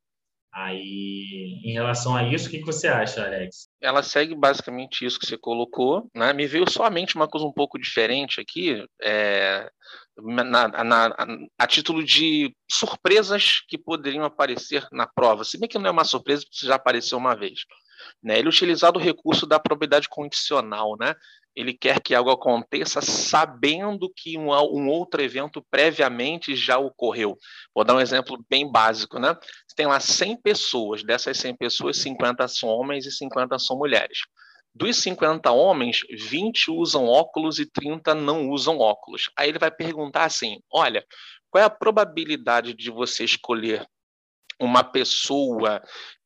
Aí, 0.52 1.60
em 1.64 1.72
relação 1.72 2.14
a 2.14 2.24
isso, 2.24 2.48
o 2.48 2.50
que, 2.50 2.60
você 2.60 2.86
acha, 2.86 3.24
Alex? 3.24 3.68
Ela 3.80 4.02
segue 4.02 4.34
basicamente 4.34 5.04
isso 5.04 5.18
que 5.18 5.26
você 5.26 5.38
colocou. 5.38 6.10
Né? 6.14 6.30
Me 6.34 6.46
veio 6.46 6.70
somente 6.70 7.16
uma 7.16 7.26
coisa 7.26 7.46
um 7.46 7.52
pouco 7.52 7.78
diferente 7.78 8.38
aqui, 8.38 8.86
é, 9.02 9.70
na, 10.18 10.68
na, 10.84 11.16
a 11.58 11.66
título 11.66 12.04
de 12.04 12.54
surpresas 12.70 13.62
que 13.66 13.78
poderiam 13.78 14.24
aparecer 14.24 14.86
na 14.92 15.06
prova. 15.06 15.42
Se 15.42 15.58
bem 15.58 15.68
que 15.68 15.78
não 15.78 15.86
é 15.86 15.90
uma 15.90 16.04
surpresa, 16.04 16.44
porque 16.44 16.66
já 16.66 16.74
apareceu 16.74 17.16
uma 17.16 17.34
vez. 17.34 17.60
Né? 18.22 18.38
Ele 18.38 18.48
utilizado 18.48 18.98
o 18.98 19.02
recurso 19.02 19.46
da 19.46 19.58
probabilidade 19.58 20.08
condicional, 20.08 20.96
né? 20.98 21.14
ele 21.54 21.74
quer 21.74 22.00
que 22.00 22.14
algo 22.14 22.30
aconteça 22.30 23.00
sabendo 23.00 24.10
que 24.14 24.38
um, 24.38 24.50
um, 24.50 24.88
outro 24.88 25.22
evento 25.22 25.62
previamente 25.70 26.56
já 26.56 26.78
ocorreu. 26.78 27.36
Vou 27.74 27.84
dar 27.84 27.94
um 27.94 28.00
exemplo 28.00 28.42
bem 28.48 28.70
básico, 28.70 29.18
né? 29.18 29.36
Você 29.66 29.76
tem 29.76 29.86
lá 29.86 30.00
100 30.00 30.40
pessoas, 30.40 31.02
dessas 31.02 31.36
100 31.36 31.56
pessoas, 31.56 31.98
50 31.98 32.48
são 32.48 32.68
homens 32.68 33.06
e 33.06 33.12
50 33.12 33.58
são 33.58 33.76
mulheres. 33.76 34.20
Dos 34.74 34.96
50 34.96 35.50
homens, 35.50 36.00
20 36.10 36.70
usam 36.70 37.06
óculos 37.06 37.58
e 37.58 37.66
30 37.66 38.14
não 38.14 38.48
usam 38.48 38.78
óculos. 38.78 39.30
Aí 39.36 39.50
ele 39.50 39.58
vai 39.58 39.70
perguntar 39.70 40.24
assim: 40.24 40.58
olha, 40.72 41.04
qual 41.50 41.60
é 41.60 41.66
a 41.66 41.70
probabilidade 41.70 42.72
de 42.72 42.90
você 42.90 43.24
escolher 43.24 43.86
uma 44.58 44.82
pessoa 44.82 45.82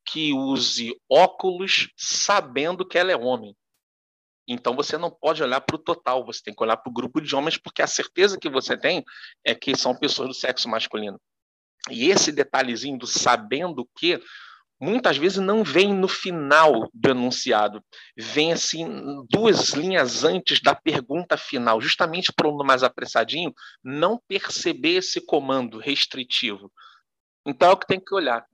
que 0.07 0.33
use 0.33 0.95
óculos 1.11 1.89
sabendo 1.97 2.87
que 2.87 2.97
ela 2.97 3.11
é 3.11 3.17
homem? 3.17 3.55
Então 4.47 4.73
você 4.75 4.97
não 4.97 5.11
pode 5.11 5.43
olhar 5.43 5.59
para 5.59 5.75
o 5.75 5.79
total, 5.79 6.25
você 6.25 6.41
tem 6.41 6.55
que 6.55 6.63
olhar 6.63 6.77
para 6.77 6.89
o 6.89 6.93
grupo 6.93 7.19
de 7.19 7.35
homens, 7.35 7.57
porque 7.57 7.81
a 7.81 7.87
certeza 7.87 8.39
que 8.39 8.49
você 8.49 8.77
tem 8.77 9.03
é 9.43 9.53
que 9.53 9.75
são 9.75 9.93
pessoas 9.93 10.29
do 10.29 10.33
sexo 10.33 10.69
masculino. 10.69 11.19
E 11.89 12.09
esse 12.09 12.31
detalhezinho 12.31 12.97
do 12.97 13.05
sabendo 13.05 13.87
que 13.97 14.21
muitas 14.79 15.17
vezes 15.17 15.39
não 15.39 15.63
vem 15.63 15.93
no 15.93 16.07
final 16.07 16.89
do 16.93 17.09
enunciado, 17.09 17.83
vem 18.15 18.53
assim 18.53 18.87
duas 19.29 19.71
linhas 19.71 20.23
antes 20.23 20.61
da 20.61 20.73
pergunta 20.73 21.35
final, 21.35 21.81
justamente 21.81 22.31
para 22.31 22.47
o 22.47 22.63
mais 22.63 22.83
apressadinho 22.83 23.53
não 23.83 24.21
perceber 24.27 24.97
esse 24.97 25.19
comando 25.19 25.79
restritivo. 25.79 26.71
Então 27.45 27.69
é 27.69 27.73
o 27.73 27.77
que 27.77 27.87
tem 27.87 27.99
que 27.99 28.13
olhar. 28.13 28.45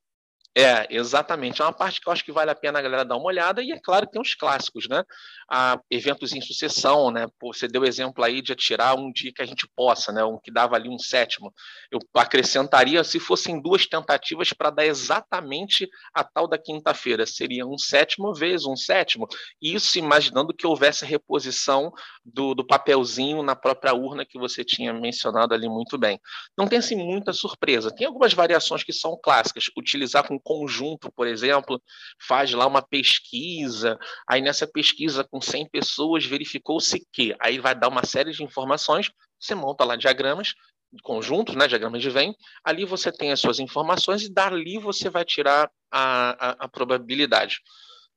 É, 0.55 0.85
exatamente. 0.95 1.61
É 1.61 1.65
uma 1.65 1.73
parte 1.73 1.99
que 1.99 2.07
eu 2.07 2.13
acho 2.13 2.23
que 2.23 2.31
vale 2.31 2.51
a 2.51 2.55
pena 2.55 2.77
a 2.77 2.81
galera 2.81 3.03
dar 3.03 3.15
uma 3.15 3.25
olhada, 3.25 3.63
e 3.63 3.71
é 3.71 3.79
claro 3.79 4.05
que 4.05 4.11
tem 4.11 4.21
os 4.21 4.35
clássicos, 4.35 4.87
né? 4.87 5.03
Ah, 5.49 5.79
eventos 5.89 6.31
em 6.31 6.41
sucessão, 6.41 7.09
né? 7.09 7.27
Você 7.41 7.67
deu 7.67 7.83
exemplo 7.83 8.23
aí 8.23 8.39
de 8.39 8.53
atirar 8.53 8.95
um 8.95 9.11
dia 9.11 9.33
que 9.33 9.41
a 9.41 9.45
gente 9.47 9.67
possa, 9.75 10.11
né? 10.11 10.23
Um 10.23 10.37
que 10.37 10.51
dava 10.51 10.75
ali 10.75 10.89
um 10.89 10.99
sétimo. 10.99 11.51
Eu 11.91 11.99
acrescentaria 12.13 13.03
se 13.03 13.19
fossem 13.19 13.59
duas 13.59 13.87
tentativas 13.87 14.53
para 14.53 14.69
dar 14.69 14.85
exatamente 14.85 15.89
a 16.13 16.23
tal 16.23 16.47
da 16.47 16.57
quinta-feira. 16.59 17.25
Seria 17.25 17.65
um 17.65 17.77
sétimo 17.77 18.31
vezes 18.35 18.67
um 18.67 18.75
sétimo. 18.75 19.27
Isso 19.59 19.97
imaginando 19.97 20.53
que 20.53 20.67
houvesse 20.67 21.03
reposição 21.03 21.91
do, 22.23 22.53
do 22.53 22.65
papelzinho 22.65 23.41
na 23.41 23.55
própria 23.55 23.95
urna 23.95 24.23
que 24.23 24.37
você 24.37 24.63
tinha 24.63 24.93
mencionado 24.93 25.55
ali 25.55 25.67
muito 25.67 25.97
bem. 25.97 26.19
Não 26.55 26.67
tem 26.67 26.77
assim 26.77 26.95
muita 26.95 27.33
surpresa. 27.33 27.89
Tem 27.89 28.05
algumas 28.05 28.33
variações 28.33 28.83
que 28.83 28.93
são 28.93 29.19
clássicas. 29.19 29.65
Utilizar 29.75 30.27
com 30.27 30.42
conjunto, 30.43 31.11
por 31.11 31.27
exemplo, 31.27 31.81
faz 32.19 32.51
lá 32.53 32.67
uma 32.67 32.81
pesquisa, 32.81 33.97
aí 34.27 34.41
nessa 34.41 34.67
pesquisa 34.67 35.23
com 35.23 35.41
100 35.41 35.69
pessoas 35.69 36.25
verificou-se 36.25 37.05
que, 37.11 37.35
aí 37.39 37.59
vai 37.59 37.73
dar 37.73 37.87
uma 37.87 38.05
série 38.05 38.31
de 38.31 38.43
informações, 38.43 39.11
você 39.39 39.55
monta 39.55 39.83
lá 39.83 39.95
diagramas, 39.95 40.53
conjuntos, 41.01 41.55
né, 41.55 41.67
diagramas 41.67 42.01
de 42.01 42.09
Venn, 42.09 42.33
ali 42.63 42.85
você 42.85 43.11
tem 43.11 43.31
as 43.31 43.39
suas 43.39 43.59
informações 43.59 44.23
e 44.23 44.31
dali 44.31 44.77
você 44.77 45.09
vai 45.09 45.25
tirar 45.25 45.69
a, 45.91 46.49
a, 46.49 46.65
a 46.65 46.67
probabilidade. 46.67 47.59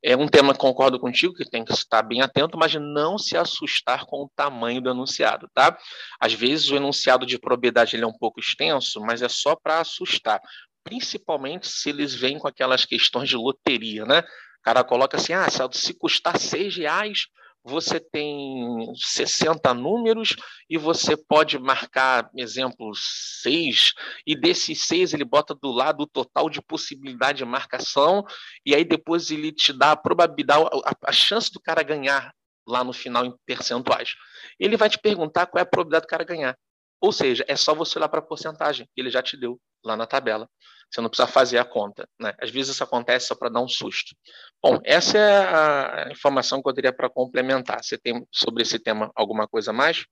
É 0.02 0.16
um 0.16 0.28
tema, 0.28 0.54
concordo 0.54 1.00
contigo, 1.00 1.34
que 1.34 1.48
tem 1.48 1.64
que 1.64 1.72
estar 1.72 2.02
bem 2.02 2.20
atento, 2.20 2.58
mas 2.58 2.74
não 2.74 3.18
se 3.18 3.36
assustar 3.36 4.04
com 4.04 4.24
o 4.24 4.30
tamanho 4.36 4.80
do 4.80 4.90
enunciado, 4.90 5.50
tá? 5.54 5.76
Às 6.20 6.34
vezes 6.34 6.70
o 6.70 6.76
enunciado 6.76 7.24
de 7.24 7.38
probidade 7.38 7.96
ele 7.96 8.04
é 8.04 8.06
um 8.06 8.16
pouco 8.16 8.38
extenso, 8.38 9.00
mas 9.00 9.22
é 9.22 9.28
só 9.28 9.56
para 9.56 9.80
assustar, 9.80 10.40
principalmente 10.86 11.66
se 11.66 11.88
eles 11.88 12.14
vêm 12.14 12.38
com 12.38 12.46
aquelas 12.46 12.84
questões 12.84 13.28
de 13.28 13.36
loteria, 13.36 14.04
né? 14.04 14.20
O 14.20 14.62
cara 14.62 14.84
coloca 14.84 15.16
assim, 15.16 15.32
ah, 15.32 15.48
se 15.72 15.92
custar 15.94 16.38
seis 16.38 16.76
reais, 16.76 17.26
você 17.64 17.98
tem 17.98 18.92
60 18.94 19.74
números 19.74 20.36
e 20.70 20.78
você 20.78 21.16
pode 21.16 21.58
marcar, 21.58 22.30
exemplo, 22.36 22.92
seis, 22.94 23.94
e 24.24 24.36
desses 24.36 24.86
seis 24.86 25.12
ele 25.12 25.24
bota 25.24 25.56
do 25.60 25.72
lado 25.72 26.02
o 26.02 26.06
total 26.06 26.48
de 26.48 26.62
possibilidade 26.62 27.38
de 27.38 27.44
marcação, 27.44 28.24
e 28.64 28.72
aí 28.72 28.84
depois 28.84 29.32
ele 29.32 29.50
te 29.50 29.72
dá 29.72 29.90
a 29.90 29.96
probabilidade, 29.96 30.64
a, 30.84 31.10
a 31.10 31.12
chance 31.12 31.52
do 31.52 31.60
cara 31.60 31.82
ganhar 31.82 32.32
lá 32.64 32.84
no 32.84 32.92
final 32.92 33.26
em 33.26 33.34
percentuais. 33.44 34.14
Ele 34.60 34.76
vai 34.76 34.88
te 34.88 34.98
perguntar 34.98 35.46
qual 35.46 35.58
é 35.58 35.62
a 35.62 35.66
probabilidade 35.66 36.06
do 36.06 36.10
cara 36.10 36.24
ganhar. 36.24 36.56
Ou 37.00 37.12
seja, 37.12 37.44
é 37.48 37.56
só 37.56 37.74
você 37.74 37.98
olhar 37.98 38.08
para 38.08 38.20
a 38.20 38.22
porcentagem 38.22 38.86
que 38.94 39.00
ele 39.00 39.10
já 39.10 39.22
te 39.22 39.36
deu 39.36 39.60
lá 39.84 39.96
na 39.96 40.06
tabela. 40.06 40.48
Você 40.90 41.00
não 41.00 41.08
precisa 41.08 41.28
fazer 41.28 41.58
a 41.58 41.64
conta. 41.64 42.08
Né? 42.18 42.32
Às 42.40 42.50
vezes 42.50 42.74
isso 42.74 42.84
acontece 42.84 43.26
só 43.26 43.34
para 43.34 43.50
dar 43.50 43.60
um 43.60 43.68
susto. 43.68 44.14
Bom, 44.62 44.78
essa 44.84 45.18
é 45.18 46.04
a 46.04 46.08
informação 46.10 46.62
que 46.62 46.68
eu 46.68 46.74
teria 46.74 46.92
para 46.92 47.10
complementar. 47.10 47.82
Você 47.82 47.98
tem 47.98 48.26
sobre 48.32 48.62
esse 48.62 48.78
tema 48.78 49.10
alguma 49.14 49.46
coisa 49.46 49.72
mais? 49.72 50.04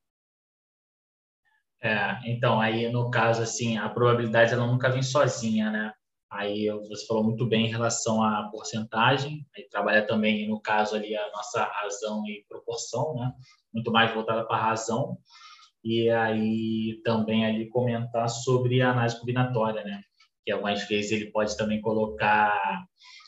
É, 1.82 2.18
então, 2.24 2.60
aí 2.60 2.90
no 2.90 3.10
caso, 3.10 3.42
assim, 3.42 3.76
a 3.76 3.88
probabilidade 3.88 4.54
ela 4.54 4.66
nunca 4.66 4.88
vem 4.88 5.02
sozinha, 5.02 5.70
né? 5.70 5.92
Aí 6.30 6.68
você 6.88 7.06
falou 7.06 7.22
muito 7.22 7.46
bem 7.46 7.66
em 7.66 7.70
relação 7.70 8.22
à 8.22 8.48
porcentagem, 8.50 9.46
aí 9.56 9.68
trabalha 9.68 10.04
também, 10.04 10.48
no 10.48 10.60
caso 10.60 10.96
ali, 10.96 11.14
a 11.14 11.30
nossa 11.30 11.62
razão 11.62 12.26
e 12.26 12.44
proporção, 12.48 13.14
né? 13.14 13.32
Muito 13.72 13.92
mais 13.92 14.12
voltada 14.12 14.44
para 14.44 14.56
a 14.56 14.64
razão. 14.70 15.18
E 15.84 16.08
aí 16.08 17.00
também 17.04 17.44
ali 17.44 17.68
comentar 17.68 18.28
sobre 18.28 18.80
a 18.80 18.90
análise 18.90 19.20
combinatória, 19.20 19.84
né? 19.84 20.02
Que 20.44 20.52
algumas 20.52 20.86
vezes 20.86 21.12
ele 21.12 21.30
pode 21.30 21.56
também 21.56 21.80
colocar 21.80 22.84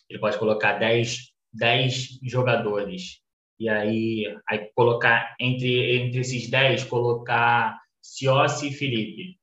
ele 0.08 0.20
pode 0.20 0.38
colocar 0.38 0.74
10, 0.74 1.32
10 1.52 2.20
jogadores. 2.22 3.20
E 3.58 3.68
aí, 3.68 4.24
aí 4.48 4.70
colocar 4.74 5.34
entre 5.40 5.96
entre 5.96 6.20
esses 6.20 6.48
10 6.48 6.84
colocar 6.84 7.80
Ciossi 8.02 8.68
e 8.68 8.72
Felipe. 8.72 9.38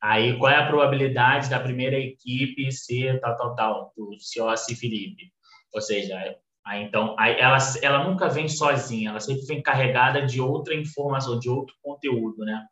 Aí 0.00 0.38
qual 0.38 0.52
é 0.52 0.56
a 0.56 0.66
probabilidade 0.66 1.48
da 1.48 1.58
primeira 1.58 1.98
equipe 1.98 2.70
ser 2.70 3.20
tal 3.20 3.36
tal 3.36 3.54
tal 3.54 3.92
do 3.96 4.18
Ciossi 4.20 4.74
e 4.74 4.76
Felipe? 4.76 5.32
Ou 5.74 5.80
seja 5.80 6.16
aí 6.64 6.84
então 6.84 7.16
aí 7.18 7.34
ela 7.40 7.58
ela 7.82 8.04
nunca 8.04 8.28
vem 8.28 8.48
sozinha 8.48 9.10
ela 9.10 9.20
sempre 9.20 9.44
vem 9.46 9.62
carregada 9.62 10.24
de 10.24 10.40
outra 10.40 10.74
informação 10.74 11.38
de 11.38 11.48
outro 11.48 11.74
conteúdo 11.82 12.44
né 12.44 12.64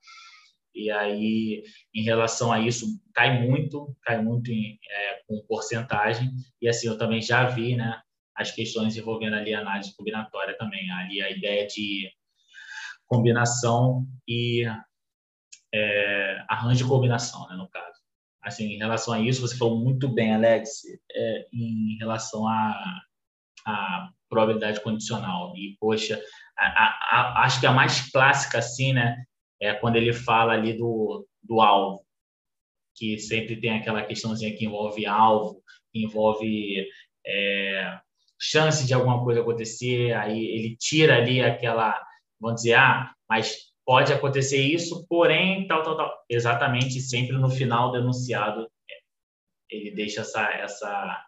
e 0.74 0.90
aí, 0.90 1.62
em 1.94 2.02
relação 2.02 2.52
a 2.52 2.60
isso, 2.60 2.86
cai 3.14 3.46
muito, 3.46 3.94
cai 4.02 4.22
muito 4.22 4.50
em, 4.50 4.78
é, 4.88 5.20
com 5.26 5.44
porcentagem. 5.46 6.30
E 6.60 6.68
assim, 6.68 6.86
eu 6.86 6.96
também 6.96 7.20
já 7.20 7.46
vi, 7.46 7.76
né, 7.76 8.00
as 8.36 8.50
questões 8.50 8.96
envolvendo 8.96 9.36
ali 9.36 9.54
a 9.54 9.60
análise 9.60 9.94
combinatória 9.96 10.56
também. 10.56 10.90
Ali 10.90 11.20
a 11.22 11.30
ideia 11.30 11.66
de 11.66 12.10
combinação 13.06 14.06
e 14.26 14.64
é, 15.74 16.44
arranjo 16.48 16.84
de 16.84 16.88
combinação, 16.88 17.48
né, 17.48 17.56
no 17.56 17.68
caso. 17.68 18.00
Assim, 18.42 18.72
em 18.72 18.78
relação 18.78 19.12
a 19.12 19.20
isso, 19.20 19.40
você 19.40 19.56
falou 19.56 19.78
muito 19.78 20.08
bem, 20.08 20.34
Alex, 20.34 20.82
é, 21.12 21.46
em 21.52 21.96
relação 21.98 22.48
à 22.48 23.00
a, 23.66 23.72
a, 23.72 24.10
probabilidade 24.28 24.80
condicional. 24.80 25.52
E, 25.56 25.76
poxa, 25.78 26.18
a, 26.56 26.64
a, 26.64 27.44
acho 27.44 27.60
que 27.60 27.66
a 27.66 27.72
mais 27.72 28.10
clássica, 28.10 28.58
assim, 28.58 28.92
né, 28.92 29.24
é 29.60 29.74
quando 29.74 29.96
ele 29.96 30.12
fala 30.12 30.52
ali 30.52 30.72
do, 30.72 31.26
do 31.42 31.60
alvo, 31.60 32.04
que 32.94 33.18
sempre 33.18 33.60
tem 33.60 33.70
aquela 33.70 34.04
questãozinha 34.04 34.56
que 34.56 34.64
envolve 34.64 35.06
alvo, 35.06 35.62
que 35.92 36.04
envolve 36.04 36.86
é, 37.26 38.00
chance 38.40 38.86
de 38.86 38.94
alguma 38.94 39.22
coisa 39.22 39.40
acontecer, 39.40 40.14
aí 40.14 40.38
ele 40.38 40.76
tira 40.76 41.16
ali 41.16 41.42
aquela, 41.42 42.00
vamos 42.40 42.62
dizer, 42.62 42.74
ah, 42.74 43.12
mas 43.28 43.70
pode 43.84 44.12
acontecer 44.12 44.62
isso, 44.62 45.06
porém, 45.06 45.66
tal, 45.66 45.82
tal, 45.82 45.96
tal. 45.96 46.24
Exatamente, 46.28 47.00
sempre 47.00 47.36
no 47.36 47.50
final 47.50 47.90
do 47.90 47.98
enunciado, 47.98 48.70
ele 49.68 49.90
deixa 49.90 50.22
essa, 50.22 50.50
essa, 50.52 51.26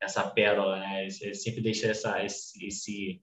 essa 0.00 0.30
pérola, 0.30 0.78
né? 0.78 1.02
Ele 1.02 1.34
sempre 1.34 1.60
deixa 1.60 1.88
essa, 1.88 2.24
esse, 2.24 2.66
esse 2.66 3.22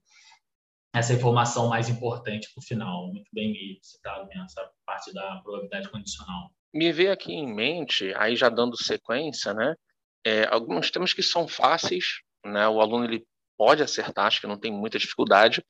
essa 0.96 1.12
informação 1.12 1.68
mais 1.68 1.90
importante 1.90 2.48
para 2.54 2.60
o 2.60 2.64
final. 2.64 3.08
Muito 3.08 3.28
bem 3.30 3.54
citado 3.82 4.26
nessa 4.34 4.66
parte 4.86 5.12
da 5.12 5.40
probabilidade 5.42 5.90
condicional. 5.90 6.50
Me 6.72 6.90
veio 6.90 7.12
aqui 7.12 7.34
em 7.34 7.54
mente, 7.54 8.14
aí 8.16 8.34
já 8.34 8.48
dando 8.48 8.82
sequência, 8.82 9.52
né? 9.52 9.74
É, 10.24 10.46
alguns 10.46 10.90
temas 10.90 11.12
que 11.12 11.22
são 11.22 11.46
fáceis, 11.46 12.20
né? 12.44 12.66
O 12.66 12.80
aluno 12.80 13.04
ele 13.04 13.26
pode 13.58 13.82
acertar, 13.82 14.26
acho 14.26 14.40
que 14.40 14.46
não 14.46 14.58
tem 14.58 14.72
muita 14.72 14.98
dificuldade. 14.98 15.62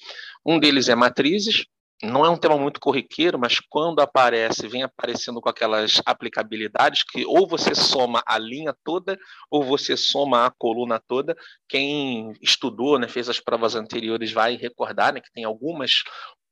Um 0.44 0.60
deles 0.60 0.88
é 0.88 0.94
matrizes, 0.94 1.66
não 2.02 2.24
é 2.24 2.30
um 2.30 2.36
tema 2.36 2.58
muito 2.58 2.78
corriqueiro, 2.78 3.38
mas 3.38 3.58
quando 3.58 4.00
aparece, 4.00 4.68
vem 4.68 4.82
aparecendo 4.82 5.40
com 5.40 5.48
aquelas 5.48 6.00
aplicabilidades 6.04 7.02
que 7.02 7.24
ou 7.24 7.48
você 7.48 7.74
soma 7.74 8.22
a 8.26 8.38
linha 8.38 8.74
toda 8.84 9.18
ou 9.50 9.64
você 9.64 9.96
soma 9.96 10.46
a 10.46 10.50
coluna 10.50 11.00
toda. 11.08 11.34
Quem 11.68 12.32
estudou, 12.42 12.98
né, 12.98 13.08
fez 13.08 13.28
as 13.28 13.40
provas 13.40 13.74
anteriores 13.74 14.32
vai 14.32 14.56
recordar 14.56 15.14
né, 15.14 15.20
que 15.20 15.32
tem 15.32 15.44
algumas 15.44 16.02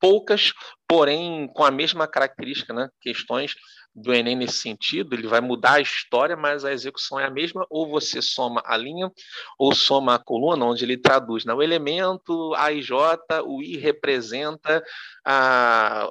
poucas, 0.01 0.53
porém 0.89 1.47
com 1.55 1.65
a 1.65 1.71
mesma 1.71 2.07
característica, 2.07 2.73
né, 2.73 2.89
questões 3.01 3.55
do 3.95 4.13
Enem 4.13 4.35
nesse 4.35 4.59
sentido, 4.59 5.15
ele 5.15 5.29
vai 5.29 5.41
mudar 5.41 5.75
a 5.75 5.81
história, 5.81 6.37
mas 6.37 6.65
a 6.65 6.73
execução 6.73 7.21
é 7.21 7.27
a 7.27 7.31
mesma, 7.31 7.65
ou 7.71 7.89
você 7.89 8.21
soma 8.21 8.61
a 8.65 8.77
linha, 8.77 9.11
ou 9.59 9.75
soma 9.75 10.17
a 10.17 10.19
coluna, 10.19 10.65
onde 10.65 10.85
ele 10.85 10.97
traduz. 10.97 11.45
Né? 11.45 11.55
O 11.55 11.63
elemento 11.63 12.53
A 12.57 12.73
e 12.73 12.83
J, 12.83 13.43
o 13.45 13.63
I 13.63 13.77
representa 13.77 14.83
a, 15.25 16.09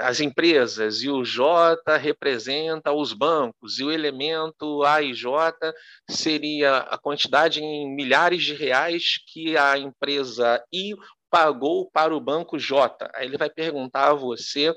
as 0.00 0.20
empresas, 0.20 1.02
e 1.02 1.08
o 1.08 1.24
J 1.24 1.96
representa 1.96 2.92
os 2.92 3.12
bancos, 3.12 3.78
e 3.78 3.84
o 3.84 3.90
elemento 3.90 4.84
A 4.84 5.00
e 5.00 5.14
J 5.14 5.56
seria 6.10 6.78
a 6.78 6.98
quantidade 6.98 7.60
em 7.62 7.94
milhares 7.94 8.44
de 8.44 8.52
reais 8.52 9.18
que 9.26 9.56
a 9.56 9.78
empresa 9.78 10.62
I 10.72 10.94
pagou 11.30 11.90
para 11.90 12.14
o 12.14 12.20
banco 12.20 12.58
J. 12.58 13.10
Aí 13.14 13.26
ele 13.26 13.38
vai 13.38 13.50
perguntar 13.50 14.10
a 14.10 14.14
você 14.14 14.74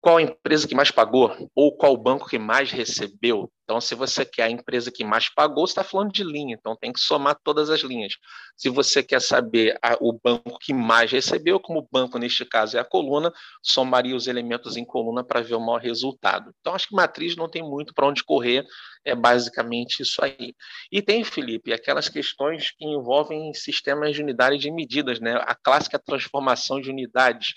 qual 0.00 0.18
a 0.18 0.22
empresa 0.22 0.68
que 0.68 0.74
mais 0.74 0.90
pagou 0.90 1.34
ou 1.54 1.76
qual 1.76 1.96
banco 1.96 2.28
que 2.28 2.38
mais 2.38 2.70
recebeu. 2.70 3.50
Então, 3.64 3.80
se 3.80 3.96
você 3.96 4.24
quer 4.24 4.44
a 4.44 4.50
empresa 4.50 4.92
que 4.92 5.02
mais 5.02 5.28
pagou, 5.28 5.66
você 5.66 5.72
está 5.72 5.82
falando 5.82 6.12
de 6.12 6.22
linha, 6.22 6.54
então 6.56 6.76
tem 6.76 6.92
que 6.92 7.00
somar 7.00 7.36
todas 7.42 7.68
as 7.68 7.80
linhas. 7.80 8.12
Se 8.56 8.68
você 8.68 9.02
quer 9.02 9.20
saber 9.20 9.76
a, 9.82 9.96
o 10.00 10.12
banco 10.12 10.56
que 10.60 10.72
mais 10.72 11.10
recebeu, 11.10 11.58
como 11.58 11.80
o 11.80 11.88
banco 11.90 12.16
neste 12.16 12.44
caso 12.44 12.76
é 12.76 12.80
a 12.80 12.84
coluna, 12.84 13.32
somaria 13.60 14.14
os 14.14 14.28
elementos 14.28 14.76
em 14.76 14.84
coluna 14.84 15.24
para 15.24 15.40
ver 15.40 15.56
o 15.56 15.60
maior 15.60 15.80
resultado. 15.80 16.52
Então, 16.60 16.74
acho 16.76 16.86
que 16.86 16.94
matriz 16.94 17.34
não 17.34 17.48
tem 17.48 17.62
muito 17.62 17.92
para 17.92 18.06
onde 18.06 18.22
correr, 18.22 18.64
é 19.04 19.16
basicamente 19.16 20.02
isso 20.02 20.22
aí. 20.22 20.54
E 20.92 21.02
tem, 21.02 21.24
Felipe, 21.24 21.72
aquelas 21.72 22.08
questões 22.08 22.70
que 22.70 22.84
envolvem 22.84 23.52
sistemas 23.52 24.14
de 24.14 24.22
unidade 24.22 24.58
de 24.58 24.70
medidas, 24.70 25.18
né? 25.18 25.34
a 25.44 25.54
clássica 25.56 25.98
transformação 25.98 26.80
de 26.80 26.90
unidades 26.90 27.54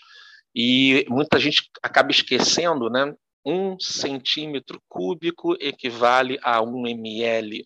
e 0.55 1.05
muita 1.09 1.39
gente 1.39 1.69
acaba 1.81 2.11
esquecendo, 2.11 2.89
né? 2.89 3.13
Um 3.45 3.79
centímetro 3.79 4.81
cúbico 4.87 5.55
equivale 5.59 6.39
a 6.43 6.61
um 6.61 6.87
ml. 6.87 7.65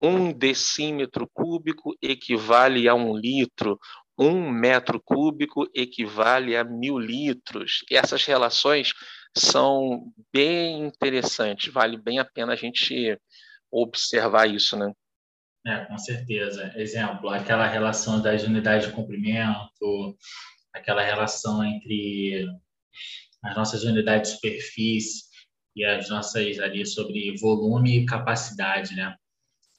Um 0.00 0.32
decímetro 0.32 1.28
cúbico 1.32 1.96
equivale 2.00 2.88
a 2.88 2.94
um 2.94 3.16
litro. 3.16 3.78
Um 4.18 4.50
metro 4.50 5.00
cúbico 5.00 5.68
equivale 5.74 6.56
a 6.56 6.64
mil 6.64 6.98
litros. 6.98 7.84
E 7.90 7.96
essas 7.96 8.24
relações 8.24 8.92
são 9.36 10.12
bem 10.32 10.84
interessantes. 10.84 11.72
Vale 11.72 11.96
bem 11.96 12.18
a 12.18 12.24
pena 12.24 12.52
a 12.52 12.56
gente 12.56 13.18
observar 13.70 14.48
isso, 14.48 14.76
né? 14.76 14.92
É, 15.66 15.84
com 15.84 15.98
certeza. 15.98 16.72
Exemplo, 16.76 17.28
aquela 17.28 17.66
relação 17.66 18.22
das 18.22 18.42
unidades 18.42 18.88
de 18.88 18.94
comprimento, 18.94 20.16
aquela 20.78 21.02
relação 21.02 21.64
entre 21.64 22.46
as 23.42 23.56
nossas 23.56 23.84
unidades 23.84 24.30
de 24.30 24.36
superfície 24.36 25.24
e 25.76 25.84
as 25.84 26.08
nossas 26.08 26.58
ali 26.58 26.84
sobre 26.86 27.36
volume 27.38 27.98
e 27.98 28.06
capacidade, 28.06 28.94
né? 28.94 29.16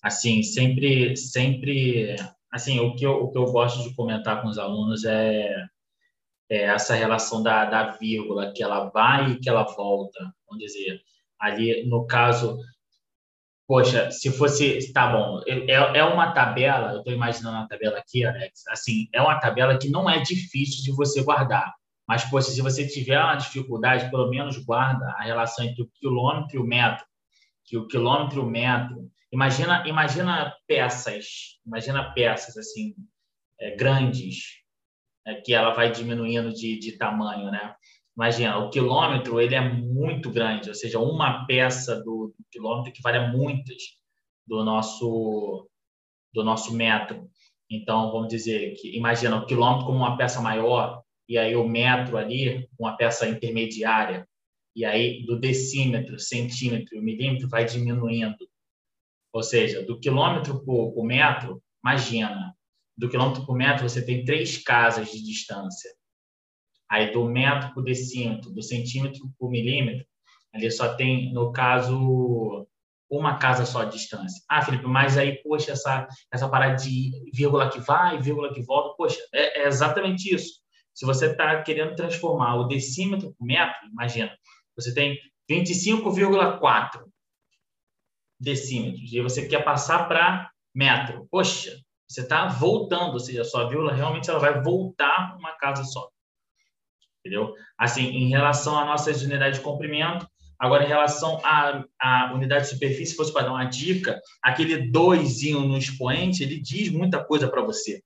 Assim, 0.01 0.41
sempre, 0.43 1.15
sempre, 1.17 2.15
assim, 2.51 2.79
o 2.79 2.95
que 2.95 3.05
eu, 3.05 3.23
o 3.23 3.31
que 3.31 3.37
eu 3.37 3.45
gosto 3.45 3.83
de 3.83 3.93
comentar 3.95 4.41
com 4.41 4.47
os 4.47 4.57
alunos 4.57 5.03
é, 5.03 5.65
é 6.49 6.63
essa 6.63 6.95
relação 6.95 7.43
da, 7.43 7.65
da 7.65 7.91
vírgula, 7.91 8.53
que 8.53 8.63
ela 8.63 8.89
vai 8.89 9.31
e 9.31 9.39
que 9.39 9.49
ela 9.49 9.63
volta, 9.63 10.33
vamos 10.47 10.63
dizer. 10.63 11.01
Ali, 11.37 11.85
no 11.85 12.05
caso, 12.07 12.57
poxa, 13.69 14.09
se 14.09 14.31
fosse, 14.31 14.91
tá 14.91 15.11
bom, 15.11 15.43
é, 15.45 15.99
é 15.99 16.03
uma 16.03 16.31
tabela, 16.31 16.93
eu 16.93 16.97
estou 16.97 17.13
imaginando 17.13 17.55
a 17.55 17.67
tabela 17.67 17.99
aqui, 17.99 18.25
Alex, 18.25 18.63
assim, 18.67 19.07
é 19.13 19.21
uma 19.21 19.39
tabela 19.39 19.77
que 19.77 19.91
não 19.91 20.09
é 20.09 20.19
difícil 20.23 20.83
de 20.83 20.91
você 20.91 21.21
guardar, 21.21 21.71
mas, 22.07 22.23
poxa, 22.23 22.49
se 22.49 22.63
você 22.63 22.87
tiver 22.87 23.19
uma 23.19 23.35
dificuldade, 23.35 24.09
pelo 24.09 24.27
menos 24.27 24.57
guarda 24.57 25.05
a 25.11 25.21
relação 25.21 25.63
entre 25.63 25.83
o 25.83 25.89
quilômetro 25.93 26.57
e 26.57 26.59
o 26.59 26.65
metro, 26.65 27.05
que 27.63 27.77
o 27.77 27.85
quilômetro 27.85 28.39
e 28.39 28.41
o 28.41 28.49
metro, 28.49 29.07
imagina, 29.31 29.87
imagina 29.87 30.51
peças, 30.67 31.59
imagina 31.63 32.11
peças, 32.15 32.57
assim, 32.57 32.95
é, 33.61 33.75
grandes, 33.75 34.63
é, 35.27 35.35
que 35.35 35.53
ela 35.53 35.75
vai 35.75 35.91
diminuindo 35.91 36.51
de, 36.51 36.79
de 36.79 36.93
tamanho, 36.93 37.51
né? 37.51 37.75
Imagina, 38.15 38.57
o 38.57 38.69
quilômetro 38.69 39.39
ele 39.39 39.55
é 39.55 39.61
muito 39.61 40.29
grande, 40.29 40.69
ou 40.69 40.75
seja, 40.75 40.99
uma 40.99 41.45
peça 41.45 41.95
do, 41.95 42.33
do 42.37 42.45
quilômetro 42.51 42.91
equivale 42.91 43.17
a 43.17 43.27
muitas 43.27 43.81
do 44.45 44.63
nosso 44.63 45.69
do 46.33 46.43
nosso 46.43 46.73
metro. 46.73 47.29
Então, 47.69 48.11
vamos 48.11 48.27
dizer 48.29 48.75
que 48.75 48.95
imagina 48.97 49.37
o 49.37 49.45
quilômetro 49.45 49.85
como 49.85 49.99
uma 49.99 50.17
peça 50.17 50.41
maior 50.41 51.01
e 51.27 51.37
aí 51.37 51.55
o 51.55 51.67
metro 51.67 52.17
ali 52.17 52.67
uma 52.77 52.95
peça 52.97 53.27
intermediária 53.27 54.27
e 54.75 54.85
aí 54.85 55.23
do 55.25 55.39
decímetro, 55.39 56.19
centímetro 56.19 57.01
milímetro 57.01 57.49
vai 57.49 57.65
diminuindo. 57.65 58.47
Ou 59.33 59.43
seja, 59.43 59.83
do 59.83 59.99
quilômetro 59.99 60.63
por, 60.63 60.93
por 60.93 61.03
metro, 61.05 61.61
imagina, 61.83 62.55
do 62.97 63.09
quilômetro 63.09 63.45
por 63.45 63.55
metro 63.55 63.87
você 63.87 64.03
tem 64.03 64.25
três 64.25 64.57
casas 64.57 65.11
de 65.11 65.23
distância. 65.23 65.91
Aí 66.89 67.11
do 67.11 67.25
metro 67.25 67.73
por 67.73 67.83
decímetro, 67.83 68.51
do 68.51 68.63
centímetro 68.63 69.29
por 69.37 69.49
milímetro, 69.49 70.05
ali 70.53 70.71
só 70.71 70.95
tem, 70.95 71.31
no 71.31 71.51
caso, 71.51 72.67
uma 73.09 73.37
casa 73.37 73.65
só 73.65 73.83
de 73.83 73.97
distância. 73.97 74.43
Ah, 74.49 74.61
Felipe, 74.61 74.85
mas 74.85 75.17
aí, 75.17 75.41
poxa, 75.43 75.71
essa, 75.71 76.07
essa 76.31 76.49
parada 76.49 76.75
de 76.75 77.11
vírgula 77.33 77.69
que 77.69 77.79
vai, 77.79 78.19
vírgula 78.19 78.53
que 78.53 78.61
volta, 78.61 78.95
poxa, 78.97 79.19
é, 79.33 79.63
é 79.63 79.67
exatamente 79.67 80.33
isso. 80.33 80.59
Se 80.93 81.05
você 81.05 81.27
está 81.27 81.61
querendo 81.61 81.95
transformar 81.95 82.55
o 82.55 82.67
decímetro 82.67 83.33
por 83.37 83.45
metro, 83.45 83.87
imagina, 83.91 84.35
você 84.75 84.93
tem 84.93 85.17
25,4 85.49 87.03
decímetros 88.39 89.11
e 89.11 89.21
você 89.21 89.47
quer 89.47 89.63
passar 89.63 90.07
para 90.07 90.49
metro. 90.73 91.27
Poxa, 91.29 91.79
você 92.07 92.21
está 92.21 92.47
voltando, 92.47 93.13
ou 93.13 93.19
seja, 93.19 93.41
a 93.41 93.45
sua 93.45 93.67
vírgula 93.67 93.93
realmente 93.93 94.29
ela 94.29 94.39
vai 94.39 94.61
voltar 94.61 95.35
uma 95.37 95.53
casa 95.53 95.83
só 95.83 96.09
entendeu? 97.29 97.53
Assim, 97.77 98.07
em 98.07 98.29
relação 98.29 98.77
à 98.77 98.85
nossa 98.85 99.11
unidade 99.11 99.57
de 99.57 99.63
comprimento, 99.63 100.27
agora 100.57 100.83
em 100.83 100.87
relação 100.87 101.39
à, 101.43 101.83
à 102.01 102.33
unidade 102.33 102.63
de 102.63 102.71
superfície, 102.71 103.11
se 103.11 103.15
fosse 103.15 103.31
para 103.31 103.43
dar 103.43 103.51
uma 103.51 103.65
dica, 103.65 104.19
aquele 104.43 104.89
doisinho 104.89 105.61
no 105.61 105.77
expoente, 105.77 106.43
ele 106.43 106.59
diz 106.59 106.91
muita 106.91 107.23
coisa 107.23 107.47
para 107.47 107.61
você. 107.61 108.01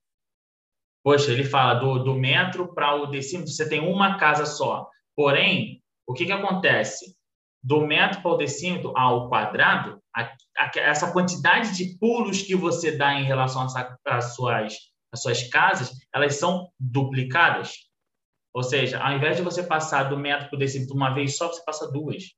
Poxa, 1.02 1.32
ele 1.32 1.44
fala 1.44 1.74
do, 1.74 2.04
do 2.04 2.14
metro 2.14 2.72
para 2.72 2.94
o 2.94 3.06
decímetro, 3.06 3.50
você 3.50 3.68
tem 3.68 3.80
uma 3.80 4.18
casa 4.18 4.46
só. 4.46 4.88
Porém, 5.16 5.82
o 6.06 6.12
que, 6.12 6.26
que 6.26 6.32
acontece? 6.32 7.16
Do 7.62 7.80
metro 7.80 8.20
para 8.22 8.30
o 8.30 8.36
decímetro 8.36 8.96
ao 8.96 9.28
quadrado, 9.28 9.98
a, 10.14 10.22
a, 10.58 10.70
essa 10.76 11.12
quantidade 11.12 11.74
de 11.74 11.98
pulos 11.98 12.42
que 12.42 12.54
você 12.54 12.92
dá 12.92 13.14
em 13.14 13.24
relação 13.24 13.66
às 14.06 14.34
suas, 14.34 14.74
às 15.12 15.22
suas 15.22 15.42
casas, 15.48 15.92
elas 16.14 16.36
são 16.36 16.68
duplicadas. 16.78 17.72
Ou 18.54 18.62
seja, 18.62 19.00
ao 19.00 19.12
invés 19.12 19.36
de 19.36 19.42
você 19.42 19.64
passar 19.64 20.04
do 20.04 20.16
metro 20.16 20.48
por 20.48 20.58
decímetro 20.58 20.94
uma 20.94 21.12
vez 21.12 21.36
só, 21.36 21.48
você 21.48 21.62
passa 21.64 21.90
duas. 21.90 22.32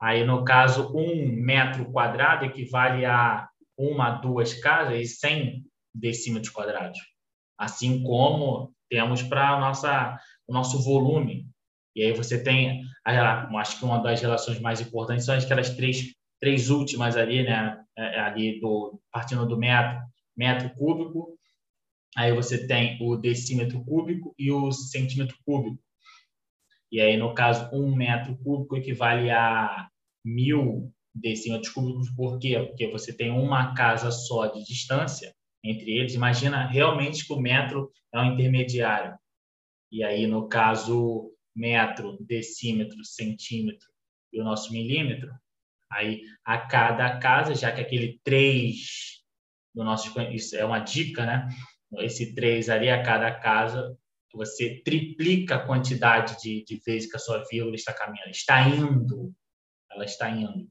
Aí, 0.00 0.24
no 0.24 0.42
caso, 0.42 0.90
um 0.96 1.26
metro 1.26 1.90
quadrado 1.92 2.46
equivale 2.46 3.04
a 3.04 3.48
uma, 3.76 4.10
duas 4.10 4.54
casas 4.54 4.98
e 4.98 5.06
100 5.06 5.64
decímetros 5.94 6.52
quadrados. 6.52 6.98
Assim 7.58 8.02
como 8.02 8.74
temos 8.88 9.22
para 9.22 9.56
o 10.48 10.52
nosso 10.52 10.82
volume. 10.82 11.46
E 11.94 12.02
aí 12.02 12.12
você 12.12 12.42
tem, 12.42 12.82
acho 13.04 13.78
que 13.78 13.84
uma 13.84 13.98
das 13.98 14.20
relações 14.20 14.60
mais 14.60 14.80
importantes 14.80 15.26
são 15.26 15.36
aquelas 15.36 15.70
três, 15.70 16.14
três 16.40 16.70
últimas 16.70 17.16
ali, 17.16 17.42
né? 17.44 17.80
É, 17.96 18.16
é 18.16 18.20
ali 18.20 18.60
do, 18.60 19.00
partindo 19.12 19.46
do 19.46 19.56
metro, 19.56 20.02
metro 20.36 20.70
cúbico, 20.74 21.33
Aí 22.16 22.32
você 22.32 22.66
tem 22.66 22.98
o 23.00 23.16
decímetro 23.16 23.84
cúbico 23.84 24.34
e 24.38 24.50
o 24.50 24.70
centímetro 24.70 25.36
cúbico. 25.44 25.82
E 26.90 27.00
aí, 27.00 27.16
no 27.16 27.34
caso, 27.34 27.68
um 27.72 27.94
metro 27.94 28.36
cúbico 28.38 28.76
equivale 28.76 29.30
a 29.30 29.88
mil 30.24 30.92
decímetros 31.14 31.72
cúbicos. 31.72 32.10
Por 32.10 32.38
quê? 32.38 32.58
Porque 32.60 32.90
você 32.90 33.12
tem 33.12 33.30
uma 33.30 33.74
casa 33.74 34.10
só 34.10 34.46
de 34.46 34.64
distância 34.64 35.34
entre 35.64 35.90
eles. 35.90 36.14
Imagina 36.14 36.66
realmente 36.66 37.26
que 37.26 37.32
o 37.32 37.40
metro 37.40 37.90
é 38.12 38.20
um 38.20 38.32
intermediário. 38.32 39.16
E 39.90 40.04
aí, 40.04 40.26
no 40.26 40.48
caso, 40.48 41.32
metro, 41.54 42.16
decímetro, 42.20 43.04
centímetro 43.04 43.88
e 44.32 44.40
o 44.40 44.44
nosso 44.44 44.72
milímetro, 44.72 45.32
aí 45.90 46.22
a 46.44 46.58
cada 46.58 47.18
casa, 47.18 47.54
já 47.54 47.70
que 47.70 47.80
aquele 47.80 48.20
3 48.24 49.22
do 49.74 49.84
nosso 49.84 50.12
isso 50.32 50.56
é 50.56 50.64
uma 50.64 50.80
dica, 50.80 51.24
né? 51.24 51.48
Esse 52.00 52.34
3 52.34 52.68
ali 52.68 52.90
a 52.90 53.02
cada 53.02 53.30
casa, 53.30 53.96
você 54.32 54.82
triplica 54.84 55.56
a 55.56 55.66
quantidade 55.66 56.40
de, 56.42 56.64
de 56.64 56.80
vezes 56.84 57.10
que 57.10 57.16
a 57.16 57.20
sua 57.20 57.44
vírgula 57.50 57.76
está 57.76 57.92
caminhando. 57.92 58.30
Está 58.30 58.68
indo. 58.68 59.32
Ela 59.90 60.04
está 60.04 60.28
indo, 60.28 60.68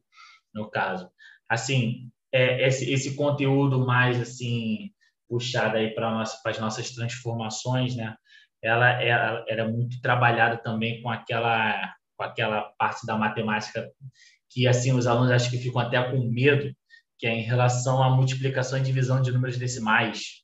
no 0.53 0.69
caso. 0.69 1.09
Assim, 1.49 2.11
é, 2.31 2.67
esse, 2.67 2.91
esse 2.91 3.15
conteúdo 3.15 3.85
mais 3.85 4.19
assim 4.19 4.91
puxado 5.29 5.77
aí 5.77 5.93
para 5.93 6.11
nossa, 6.11 6.37
as 6.45 6.59
nossas 6.59 6.91
transformações, 6.91 7.95
né? 7.95 8.15
Ela, 8.61 9.01
ela 9.01 9.45
era 9.47 9.67
muito 9.67 10.01
trabalhada 10.01 10.57
também 10.57 11.01
com 11.01 11.09
aquela 11.09 11.93
com 12.15 12.23
aquela 12.23 12.61
parte 12.77 13.05
da 13.05 13.17
matemática 13.17 13.89
que 14.49 14.67
assim 14.67 14.93
os 14.93 15.07
alunos 15.07 15.31
acho 15.31 15.49
que 15.49 15.57
ficam 15.57 15.81
até 15.81 16.01
com 16.11 16.29
medo, 16.29 16.71
que 17.17 17.25
é 17.25 17.31
em 17.31 17.41
relação 17.41 18.03
à 18.03 18.09
multiplicação 18.09 18.77
e 18.77 18.83
divisão 18.83 19.21
de 19.21 19.31
números 19.31 19.57
decimais. 19.57 20.42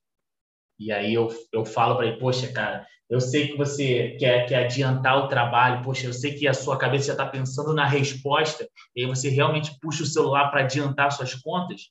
E 0.80 0.92
aí 0.92 1.14
eu, 1.14 1.28
eu 1.52 1.66
falo 1.66 1.98
para 1.98 2.08
ele, 2.08 2.18
poxa, 2.18 2.52
cara, 2.52 2.86
eu 3.10 3.20
sei 3.20 3.50
que 3.50 3.58
você 3.58 4.16
quer, 4.20 4.46
quer 4.46 4.66
adiantar 4.66 5.18
o 5.18 5.28
trabalho, 5.28 5.84
poxa, 5.84 6.06
eu 6.06 6.14
sei 6.14 6.36
que 6.36 6.48
a 6.48 6.54
sua 6.54 6.78
cabeça 6.78 7.08
já 7.08 7.14
está 7.14 7.26
pensando 7.26 7.74
na 7.74 7.86
resposta, 7.86 8.70
e 8.96 9.02
aí 9.02 9.08
você 9.08 9.30
realmente 9.30 9.78
puxa 9.82 10.04
o 10.04 10.06
celular 10.06 10.50
para 10.50 10.62
adiantar 10.62 11.12
suas 11.12 11.34
contas. 11.34 11.82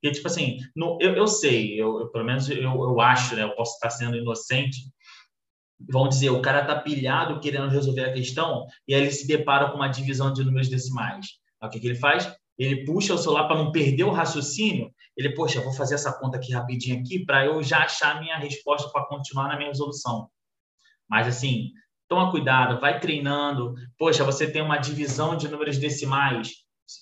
Porque, 0.00 0.14
tipo 0.14 0.28
assim, 0.28 0.58
no, 0.76 0.98
eu, 1.00 1.14
eu 1.14 1.26
sei, 1.26 1.74
eu, 1.80 2.00
eu 2.00 2.08
pelo 2.10 2.24
menos 2.24 2.48
eu, 2.48 2.62
eu 2.62 3.00
acho, 3.00 3.34
né, 3.34 3.42
eu 3.42 3.54
posso 3.56 3.74
estar 3.74 3.90
sendo 3.90 4.16
inocente, 4.16 4.76
vão 5.80 6.08
dizer, 6.08 6.30
o 6.30 6.42
cara 6.42 6.60
está 6.62 6.78
pilhado 6.78 7.40
querendo 7.40 7.68
resolver 7.68 8.04
a 8.04 8.12
questão, 8.12 8.66
e 8.86 8.94
aí 8.94 9.00
ele 9.00 9.10
se 9.10 9.26
depara 9.26 9.70
com 9.70 9.76
uma 9.76 9.88
divisão 9.88 10.32
de 10.32 10.44
números 10.44 10.68
decimais. 10.68 11.26
o 11.62 11.68
que, 11.68 11.80
que 11.80 11.86
ele 11.88 11.98
faz? 11.98 12.32
Ele 12.58 12.84
puxa 12.84 13.14
o 13.14 13.18
celular 13.18 13.46
para 13.46 13.56
não 13.56 13.70
perder 13.70 14.04
o 14.04 14.10
raciocínio, 14.10 14.92
ele, 15.16 15.34
poxa, 15.34 15.60
vou 15.60 15.72
fazer 15.72 15.94
essa 15.94 16.12
conta 16.12 16.36
aqui 16.36 16.52
rapidinho 16.52 17.00
aqui 17.00 17.24
para 17.24 17.44
eu 17.46 17.62
já 17.62 17.84
achar 17.84 18.16
a 18.16 18.20
minha 18.20 18.36
resposta 18.36 18.90
para 18.90 19.06
continuar 19.06 19.48
na 19.48 19.56
minha 19.56 19.68
resolução. 19.68 20.28
Mas 21.08 21.26
assim, 21.26 21.72
toma 22.08 22.30
cuidado, 22.30 22.80
vai 22.80 23.00
treinando. 23.00 23.74
Poxa, 23.96 24.24
você 24.24 24.50
tem 24.50 24.62
uma 24.62 24.78
divisão 24.78 25.36
de 25.36 25.48
números 25.48 25.78
decimais. 25.78 26.52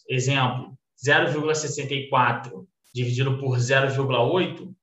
Exemplo, 0.09 0.77
0,64 1.05 2.67
dividido 2.95 3.39
por 3.39 3.59
0,8. 3.59 4.75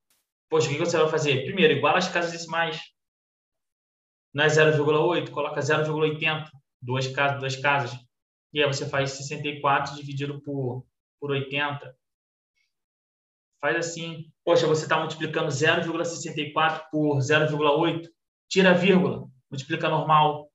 Poxa, 0.48 0.68
o 0.68 0.70
que 0.70 0.78
você 0.78 0.96
vai 0.96 1.08
fazer? 1.08 1.44
Primeiro, 1.44 1.74
iguala 1.74 1.98
as 1.98 2.08
casas 2.08 2.30
decimais. 2.30 2.80
Não 4.32 4.44
é 4.44 4.48
0,8, 4.48 5.30
coloca 5.30 5.60
0,80, 5.60 6.48
duas 6.80 7.08
casas, 7.08 7.40
duas 7.40 7.56
casas. 7.56 8.03
E 8.54 8.62
aí 8.62 8.66
você 8.66 8.88
faz 8.88 9.10
64 9.10 9.96
dividido 9.96 10.40
por, 10.40 10.86
por 11.20 11.30
80 11.30 11.94
faz 13.64 13.76
assim, 13.76 14.30
poxa, 14.44 14.66
você 14.66 14.82
está 14.82 14.98
multiplicando 14.98 15.48
0,64 15.48 16.82
por 16.92 17.16
0,8, 17.16 18.06
tira 18.46 18.72
a 18.72 18.74
vírgula, 18.74 19.26
multiplica 19.50 19.88
normal. 19.88 20.50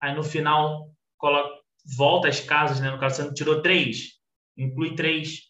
Aí 0.00 0.14
no 0.14 0.22
final, 0.22 0.92
coloca, 1.18 1.60
volta 1.96 2.28
as 2.28 2.38
casas, 2.38 2.78
né? 2.78 2.88
no 2.88 3.00
caso 3.00 3.16
você 3.16 3.24
não 3.24 3.34
tirou 3.34 3.60
3, 3.60 4.12
inclui 4.56 4.94
3. 4.94 5.40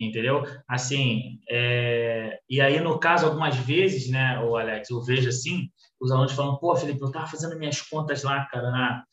Entendeu? 0.00 0.42
Assim, 0.66 1.38
é... 1.48 2.40
e 2.50 2.60
aí 2.60 2.80
no 2.80 2.98
caso, 2.98 3.26
algumas 3.26 3.56
vezes, 3.56 4.10
né, 4.10 4.40
o 4.40 4.56
Alex, 4.56 4.90
eu 4.90 5.00
vejo 5.00 5.28
assim, 5.28 5.70
os 6.00 6.10
alunos 6.10 6.32
falam, 6.32 6.58
pô, 6.58 6.74
Felipe, 6.74 7.00
eu 7.00 7.06
estava 7.06 7.28
fazendo 7.28 7.56
minhas 7.56 7.80
contas 7.82 8.24
lá, 8.24 8.46
cara, 8.46 8.68
na, 8.72 9.04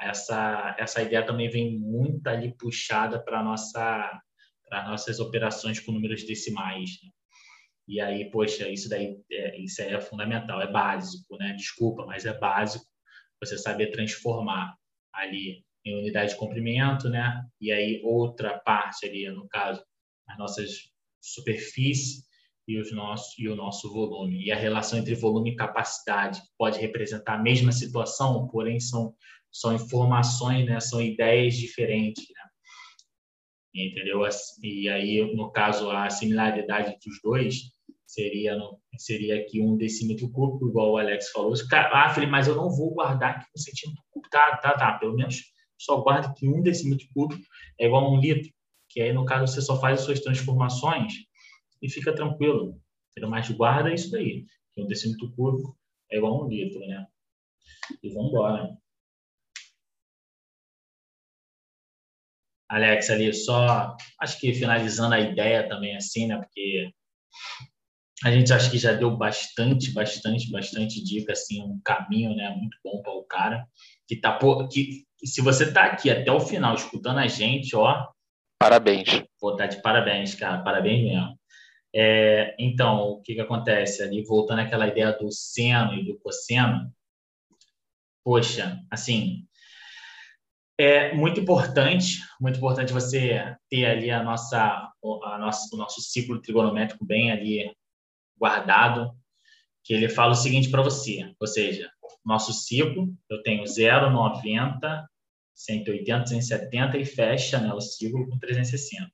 essa, 0.00 0.76
essa 0.78 1.02
ideia 1.02 1.24
também 1.24 1.48
vem 1.48 1.78
muito 1.78 2.26
ali 2.28 2.54
puxada 2.56 3.22
para 3.22 3.42
nossa 3.42 4.20
para 4.68 4.86
nossas 4.86 5.18
operações 5.18 5.80
com 5.80 5.92
números 5.92 6.26
decimais. 6.26 6.90
Né? 7.02 7.10
E 7.88 8.00
aí, 8.02 8.30
poxa, 8.30 8.68
isso 8.68 8.86
daí 8.88 9.18
é, 9.32 9.58
isso 9.58 9.80
é 9.80 9.98
fundamental, 9.98 10.60
é 10.60 10.70
básico, 10.70 11.36
né? 11.38 11.54
Desculpa, 11.54 12.04
mas 12.04 12.26
é 12.26 12.38
básico 12.38 12.84
você 13.40 13.56
saber 13.56 13.90
transformar 13.90 14.76
ali 15.12 15.64
em 15.84 15.98
unidade 15.98 16.32
de 16.32 16.38
comprimento, 16.38 17.08
né? 17.08 17.44
E 17.60 17.72
aí 17.72 18.00
outra 18.04 18.58
parte 18.58 19.06
ali, 19.06 19.28
no 19.30 19.48
caso, 19.48 19.82
as 20.28 20.38
nossas 20.38 20.90
superfícies 21.20 22.24
e, 22.66 22.78
os 22.78 22.92
nossos, 22.92 23.38
e 23.38 23.48
o 23.48 23.56
nosso 23.56 23.92
volume. 23.92 24.44
E 24.44 24.52
a 24.52 24.56
relação 24.56 24.98
entre 24.98 25.14
volume 25.14 25.52
e 25.52 25.56
capacidade 25.56 26.40
pode 26.58 26.78
representar 26.78 27.34
a 27.34 27.42
mesma 27.42 27.72
situação, 27.72 28.46
porém 28.48 28.78
são 28.78 29.14
são 29.50 29.74
informações, 29.74 30.66
né? 30.66 30.78
São 30.78 31.00
ideias 31.00 31.54
diferentes, 31.56 32.24
né? 32.28 32.42
Entendeu? 33.74 34.20
E 34.62 34.88
aí, 34.88 35.34
no 35.34 35.50
caso, 35.50 35.90
a 35.90 36.10
similaridade 36.10 36.96
dos 37.04 37.20
dois 37.22 37.72
seria 38.08 38.58
seria 38.96 39.40
aqui 39.40 39.60
um 39.60 39.76
decímetro 39.76 40.30
cúbico, 40.30 40.68
igual 40.68 40.92
o 40.92 40.98
Alex 40.98 41.30
falou. 41.30 41.52
Ah, 41.92 42.08
Felipe, 42.12 42.32
mas 42.32 42.48
eu 42.48 42.56
não 42.56 42.70
vou 42.70 42.94
guardar 42.94 43.36
aqui 43.36 43.46
um 43.54 43.60
centímetro 43.60 44.02
cúbico. 44.10 44.30
Tá, 44.30 44.56
tá, 44.56 44.72
tá. 44.72 44.98
Pelo 44.98 45.14
menos 45.14 45.44
só 45.78 46.00
guarda 46.00 46.34
que 46.34 46.48
um 46.48 46.62
decímetro 46.62 47.06
cúbico 47.14 47.42
é 47.78 47.86
igual 47.86 48.06
a 48.06 48.10
um 48.10 48.18
litro. 48.18 48.50
Que 48.88 49.02
aí, 49.02 49.12
no 49.12 49.26
caso, 49.26 49.52
você 49.52 49.60
só 49.60 49.78
faz 49.78 50.00
as 50.00 50.06
suas 50.06 50.20
transformações 50.20 51.12
e 51.82 51.90
fica 51.90 52.14
tranquilo. 52.14 52.80
Mas 53.28 53.50
guarda 53.50 53.92
isso 53.92 54.10
daí, 54.10 54.46
que 54.74 54.82
um 54.82 54.86
decímetro 54.86 55.30
cúbico 55.34 55.76
é 56.10 56.16
igual 56.16 56.34
a 56.34 56.44
um 56.44 56.48
litro, 56.48 56.80
né? 56.80 57.06
E 58.02 58.08
vamos 58.08 58.30
embora. 58.30 58.78
Alex, 62.70 63.10
ali 63.10 63.32
só, 63.34 63.96
acho 64.20 64.40
que 64.40 64.54
finalizando 64.54 65.14
a 65.14 65.20
ideia 65.20 65.68
também 65.68 65.96
assim, 65.96 66.26
né? 66.26 66.38
Porque 66.38 66.92
a 68.24 68.32
gente 68.32 68.52
acha 68.52 68.70
que 68.70 68.78
já 68.78 68.92
deu 68.92 69.16
bastante, 69.16 69.92
bastante, 69.92 70.50
bastante 70.50 71.02
dica, 71.02 71.32
assim, 71.32 71.62
um 71.62 71.80
caminho, 71.84 72.34
né? 72.34 72.50
Muito 72.50 72.76
bom 72.84 73.00
para 73.00 73.12
o 73.12 73.24
cara 73.24 73.66
que 74.08 74.16
tá 74.16 74.38
que, 74.70 75.04
que 75.18 75.26
se 75.26 75.42
você 75.42 75.70
tá 75.70 75.84
aqui 75.84 76.10
até 76.10 76.32
o 76.32 76.40
final 76.40 76.74
escutando 76.74 77.18
a 77.18 77.26
gente, 77.26 77.76
ó, 77.76 78.08
parabéns. 78.58 79.22
Pô, 79.38 79.54
tá 79.54 79.66
de 79.66 79.80
parabéns, 79.82 80.34
cara, 80.34 80.62
parabéns 80.62 81.04
mesmo. 81.04 81.38
É, 81.94 82.56
então, 82.58 83.02
o 83.02 83.22
que 83.22 83.34
que 83.34 83.40
acontece 83.40 84.02
ali, 84.02 84.24
voltando 84.24 84.60
àquela 84.60 84.88
ideia 84.88 85.12
do 85.12 85.30
seno 85.30 85.94
e 85.94 86.04
do 86.04 86.18
cosseno, 86.18 86.92
poxa, 88.24 88.78
assim, 88.90 89.46
é 90.78 91.12
muito 91.14 91.40
importante, 91.40 92.20
muito 92.40 92.56
importante 92.56 92.92
você 92.92 93.56
ter 93.68 93.86
ali 93.86 94.10
a 94.10 94.22
nossa, 94.22 94.58
a 94.58 95.38
nossa, 95.38 95.74
o 95.74 95.78
nosso 95.78 96.00
ciclo 96.00 96.40
trigonométrico 96.40 97.04
bem 97.04 97.32
ali 97.32 97.74
guardado, 98.38 99.12
que 99.84 99.92
ele 99.92 100.08
fala 100.08 100.32
o 100.32 100.36
seguinte 100.36 100.70
para 100.70 100.82
você, 100.82 101.34
ou 101.40 101.46
seja, 101.46 101.90
nosso 102.24 102.52
ciclo, 102.52 103.14
eu 103.30 103.42
tenho 103.42 103.66
0, 103.66 104.10
90, 104.10 105.08
180, 105.54 106.24
270 106.24 106.98
e 106.98 107.04
fecha 107.04 107.58
né, 107.58 107.72
o 107.72 107.80
ciclo 107.80 108.28
com 108.28 108.38
360. 108.38 109.10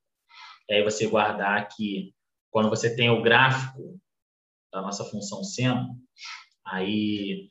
E 0.68 0.74
aí 0.74 0.82
você 0.82 1.06
guardar 1.06 1.58
aqui, 1.58 2.12
quando 2.50 2.68
você 2.68 2.94
tem 2.94 3.10
o 3.10 3.22
gráfico 3.22 4.00
da 4.72 4.82
nossa 4.82 5.04
função 5.04 5.44
seno, 5.44 5.96
aí 6.66 7.48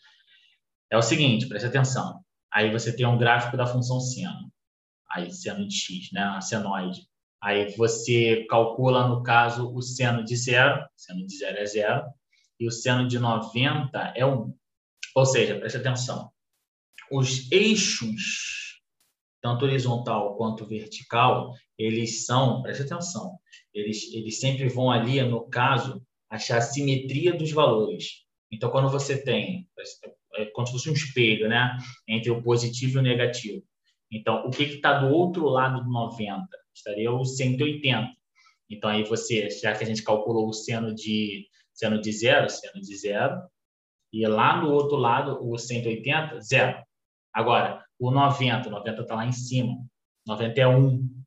é 0.92 0.98
o 0.98 1.02
seguinte, 1.02 1.48
preste 1.48 1.66
atenção. 1.66 2.24
Aí 2.52 2.72
você 2.72 2.96
tem 2.96 3.06
um 3.06 3.18
gráfico 3.18 3.58
da 3.58 3.66
função 3.66 4.00
seno, 4.00 4.52
aí 5.10 5.32
seno 5.32 5.68
de 5.68 5.76
x, 5.76 6.12
né, 6.12 6.40
senoide. 6.42 7.08
Aí 7.44 7.76
você 7.76 8.46
calcula, 8.50 9.06
no 9.06 9.22
caso, 9.22 9.70
o 9.76 9.82
seno 9.82 10.24
de 10.24 10.34
zero, 10.38 10.82
seno 10.96 11.28
de 11.28 11.38
zero 11.38 11.58
é 11.58 11.66
zero, 11.66 12.06
e 12.58 12.66
o 12.66 12.72
seno 12.72 13.06
de 13.06 13.20
90 13.20 14.14
é 14.16 14.26
1. 14.26 14.54
Ou 15.14 15.26
seja, 15.26 15.60
preste 15.60 15.78
atenção, 15.78 16.32
os 17.12 17.52
eixos, 17.52 18.82
tanto 19.42 19.66
horizontal 19.66 20.38
quanto 20.38 20.66
vertical, 20.66 21.52
eles 21.78 22.26
são, 22.26 22.62
preste 22.62 22.84
atenção, 22.84 23.38
eles, 23.74 24.14
eles 24.14 24.40
sempre 24.40 24.70
vão 24.70 24.90
ali, 24.90 25.22
no 25.22 25.46
caso, 25.50 26.02
achar 26.30 26.60
a 26.60 26.62
simetria 26.62 27.34
dos 27.34 27.52
valores. 27.52 28.24
Então, 28.50 28.72
quando 28.72 28.90
você 28.90 29.22
tem, 29.22 29.68
é 30.36 30.46
como 30.46 30.66
se 30.66 30.74
fosse 30.74 30.90
um 30.90 30.94
espelho, 30.94 31.50
né? 31.50 31.78
Entre 32.08 32.32
o 32.32 32.42
positivo 32.42 32.98
e 32.98 33.00
o 33.00 33.04
negativo. 33.04 33.62
Então, 34.10 34.46
o 34.46 34.50
que 34.50 34.64
está 34.64 35.00
do 35.00 35.14
outro 35.14 35.50
lado 35.50 35.84
do 35.84 35.92
90? 35.92 36.63
Estaria 36.74 37.12
o 37.12 37.24
180. 37.24 38.10
Então, 38.70 38.90
aí 38.90 39.04
você, 39.04 39.50
já 39.50 39.76
que 39.76 39.84
a 39.84 39.88
gente 39.88 40.04
calculou 40.04 40.50
o 40.50 40.54
seno 40.54 40.94
de, 40.94 41.48
seno 41.74 42.00
de 42.02 42.12
zero, 42.12 42.50
seno 42.50 42.82
de 42.82 42.96
zero, 42.96 43.42
e 44.12 44.26
lá 44.28 44.62
no 44.62 44.72
outro 44.72 44.96
lado, 44.98 45.40
o 45.42 45.58
180, 45.58 46.40
zero. 46.42 46.84
Agora, 47.34 47.84
o 48.00 48.12
90, 48.12 48.68
o 48.68 48.72
90 48.72 49.02
está 49.02 49.16
lá 49.16 49.26
em 49.26 49.32
cima. 49.32 49.78
90 50.26 50.62
é 50.62 50.68
1. 50.68 51.24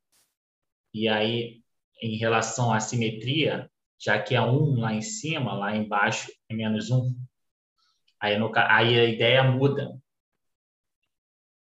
E 0.95 1.09
aí, 1.09 1.61
em 2.01 2.17
relação 2.17 2.73
à 2.73 2.81
simetria, 2.81 3.71
já 3.99 4.23
que 4.23 4.35
é 4.35 4.41
1 4.41 4.81
lá 4.81 4.95
em 4.95 5.03
cima, 5.03 5.55
lá 5.55 5.77
embaixo 5.77 6.31
é 6.49 6.55
menos 6.55 6.91
1. 6.91 7.15
Aí, 8.21 8.39
no, 8.39 8.51
aí 8.55 8.99
a 8.99 9.05
ideia 9.05 9.43
muda. 9.43 9.99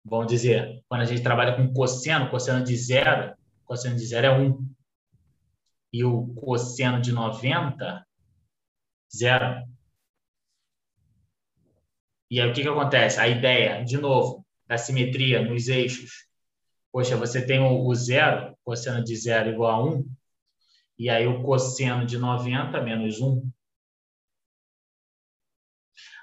Vamos 0.03 0.27
dizer, 0.27 0.83
quando 0.87 1.01
a 1.01 1.05
gente 1.05 1.23
trabalha 1.23 1.55
com 1.55 1.73
cosseno, 1.73 2.29
cosseno 2.29 2.63
de 2.63 2.75
zero, 2.75 3.35
cosseno 3.65 3.95
de 3.95 4.05
zero 4.05 4.27
é 4.27 4.39
1. 4.39 4.75
E 5.93 6.03
o 6.03 6.27
cosseno 6.35 7.01
de 7.01 7.11
90, 7.11 8.05
zero. 9.15 9.65
E 12.29 12.41
aí 12.41 12.49
o 12.49 12.53
que, 12.53 12.61
que 12.61 12.67
acontece? 12.67 13.19
A 13.19 13.27
ideia, 13.27 13.83
de 13.83 13.97
novo, 13.97 14.45
da 14.67 14.77
simetria 14.77 15.41
nos 15.41 15.67
eixos. 15.67 16.25
Poxa, 16.91 17.17
você 17.17 17.45
tem 17.45 17.59
o, 17.59 17.93
zero, 17.93 18.57
cosseno 18.63 19.03
de 19.03 19.15
zero 19.15 19.49
igual 19.49 19.71
a 19.71 19.85
1, 19.85 20.09
e 20.97 21.09
aí 21.09 21.27
o 21.27 21.43
cosseno 21.43 22.05
de 22.05 22.17
90 22.17 22.81
menos 22.81 23.19
1 23.19 23.51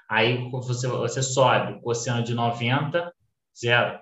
Aí 0.09 0.49
você, 0.51 0.87
você 0.87 1.23
sobe 1.23 1.81
cosseno 1.81 2.23
de 2.23 2.35
90, 2.35 3.11
zero. 3.57 3.99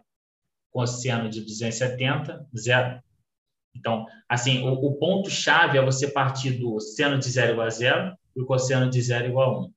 Cosseno 0.70 1.30
de 1.30 1.42
270, 1.42 2.48
zero. 2.58 3.02
Então, 3.76 4.06
assim, 4.28 4.64
o, 4.64 4.74
o 4.74 4.98
ponto-chave 4.98 5.78
é 5.78 5.84
você 5.84 6.08
partir 6.08 6.52
do 6.52 6.80
seno 6.80 7.18
de 7.18 7.30
zero 7.30 7.54
igual 7.54 7.68
a 7.68 7.70
zero 7.70 8.16
e 8.36 8.42
o 8.42 8.46
cosseno 8.46 8.90
de 8.90 9.02
zero 9.02 9.28
igual 9.28 9.56
a 9.56 9.60
1. 9.66 9.74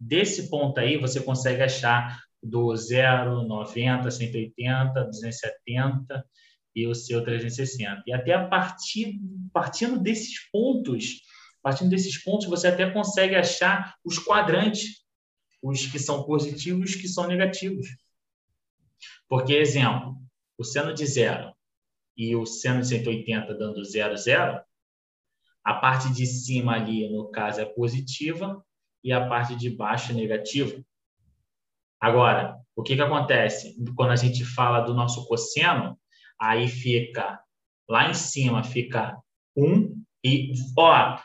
Desse 0.00 0.50
ponto 0.50 0.78
aí, 0.80 0.96
você 0.96 1.20
consegue 1.20 1.62
achar 1.62 2.20
do 2.42 2.74
0, 2.76 3.42
90, 3.42 4.10
180, 4.10 5.04
270 5.04 6.26
e 6.74 6.86
o 6.86 6.94
seu 6.94 7.24
360. 7.24 8.02
E 8.06 8.12
até 8.12 8.34
a 8.34 8.46
partir 8.46 9.18
partindo 9.52 9.98
desses 9.98 10.50
pontos, 10.50 11.22
partindo 11.62 11.88
desses 11.88 12.22
pontos, 12.22 12.46
você 12.46 12.68
até 12.68 12.90
consegue 12.90 13.34
achar 13.34 13.94
os 14.04 14.18
quadrantes, 14.18 15.02
os 15.62 15.86
que 15.86 15.98
são 15.98 16.24
positivos 16.24 16.90
e 16.90 16.94
os 16.94 17.00
que 17.00 17.08
são 17.08 17.26
negativos. 17.26 17.86
Porque, 19.28 19.54
exemplo, 19.54 20.16
o 20.58 20.64
seno 20.64 20.92
de 20.92 21.06
zero 21.06 21.53
e 22.16 22.34
o 22.36 22.46
seno 22.46 22.80
de 22.80 22.88
180 22.88 23.54
dando 23.54 23.84
zero, 23.84 24.16
zero, 24.16 24.60
a 25.64 25.74
parte 25.74 26.12
de 26.12 26.26
cima 26.26 26.74
ali, 26.74 27.10
no 27.10 27.30
caso, 27.30 27.60
é 27.60 27.64
positiva 27.64 28.64
e 29.02 29.12
a 29.12 29.26
parte 29.26 29.56
de 29.56 29.70
baixo 29.70 30.12
é 30.12 30.14
negativa. 30.14 30.82
Agora, 32.00 32.56
o 32.76 32.82
que, 32.82 32.96
que 32.96 33.02
acontece? 33.02 33.74
Quando 33.96 34.10
a 34.10 34.16
gente 34.16 34.44
fala 34.44 34.80
do 34.80 34.92
nosso 34.92 35.26
cosseno, 35.26 35.98
aí 36.38 36.68
fica 36.68 37.40
lá 37.88 38.08
em 38.10 38.14
cima 38.14 38.62
fica 38.62 39.16
1 39.56 39.94
e 40.24 40.52
ó, 40.76 41.18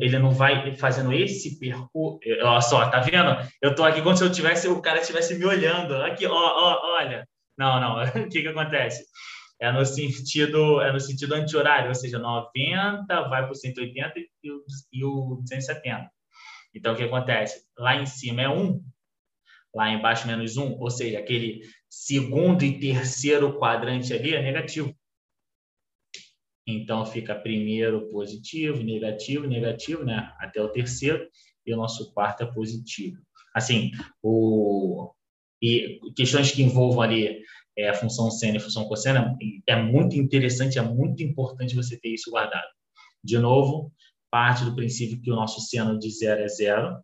ele 0.00 0.18
não 0.18 0.30
vai 0.30 0.74
fazendo 0.76 1.12
esse 1.12 1.58
percurso. 1.58 2.20
Olha 2.42 2.60
só, 2.60 2.88
tá 2.88 3.00
vendo? 3.00 3.36
Eu 3.60 3.74
tô 3.74 3.82
aqui 3.82 4.00
como 4.02 4.16
se 4.16 4.24
eu 4.24 4.30
tivesse 4.30 4.68
o 4.68 4.80
cara 4.80 5.00
estivesse 5.00 5.36
me 5.36 5.44
olhando. 5.44 5.94
Aqui, 5.96 6.26
ó, 6.26 6.32
ó, 6.32 6.96
olha. 6.96 7.28
Não, 7.58 7.80
não. 7.80 8.02
o 8.24 8.28
que 8.28 8.42
que 8.42 8.48
acontece? 8.48 9.04
É 9.64 9.72
no 9.72 9.82
sentido 9.86 10.82
é 10.82 10.92
no 10.92 11.00
sentido 11.00 11.34
anti-horário, 11.34 11.88
ou 11.88 11.94
seja, 11.94 12.18
90 12.18 13.06
vai 13.28 13.44
para 13.44 13.50
o 13.50 13.54
180 13.54 14.12
e 14.42 14.50
o, 14.50 14.64
e 14.92 15.04
o 15.04 15.36
270. 15.40 16.10
Então, 16.74 16.92
o 16.92 16.96
que 16.96 17.04
acontece? 17.04 17.64
Lá 17.78 17.96
em 17.96 18.04
cima 18.04 18.42
é 18.42 18.48
1, 18.48 18.84
lá 19.74 19.90
embaixo 19.90 20.26
menos 20.26 20.58
1, 20.58 20.78
ou 20.78 20.90
seja, 20.90 21.18
aquele 21.18 21.62
segundo 21.88 22.62
e 22.62 22.78
terceiro 22.78 23.58
quadrante 23.58 24.12
ali 24.12 24.34
é 24.34 24.42
negativo. 24.42 24.94
Então 26.66 27.06
fica 27.06 27.34
primeiro 27.34 28.10
positivo, 28.10 28.82
negativo, 28.82 29.46
negativo, 29.46 30.04
né? 30.04 30.30
Até 30.40 30.60
o 30.60 30.68
terceiro 30.68 31.26
e 31.64 31.72
o 31.72 31.76
nosso 31.78 32.12
quarto 32.12 32.42
é 32.42 32.52
positivo. 32.52 33.16
Assim, 33.54 33.92
o 34.22 35.10
e 35.62 35.98
questões 36.14 36.50
que 36.50 36.62
envolvam 36.62 37.00
ali 37.00 37.42
é, 37.76 37.88
a 37.88 37.94
função 37.94 38.30
seno 38.30 38.54
e 38.54 38.56
a 38.58 38.60
função 38.60 38.86
cosseno 38.86 39.36
é 39.66 39.76
muito 39.76 40.16
interessante, 40.16 40.78
é 40.78 40.82
muito 40.82 41.22
importante 41.22 41.74
você 41.74 41.98
ter 41.98 42.10
isso 42.10 42.30
guardado. 42.30 42.68
De 43.22 43.38
novo, 43.38 43.92
parte 44.30 44.64
do 44.64 44.74
princípio 44.74 45.20
que 45.20 45.30
o 45.30 45.36
nosso 45.36 45.60
seno 45.60 45.98
de 45.98 46.10
zero 46.10 46.42
é 46.42 46.48
zero 46.48 46.98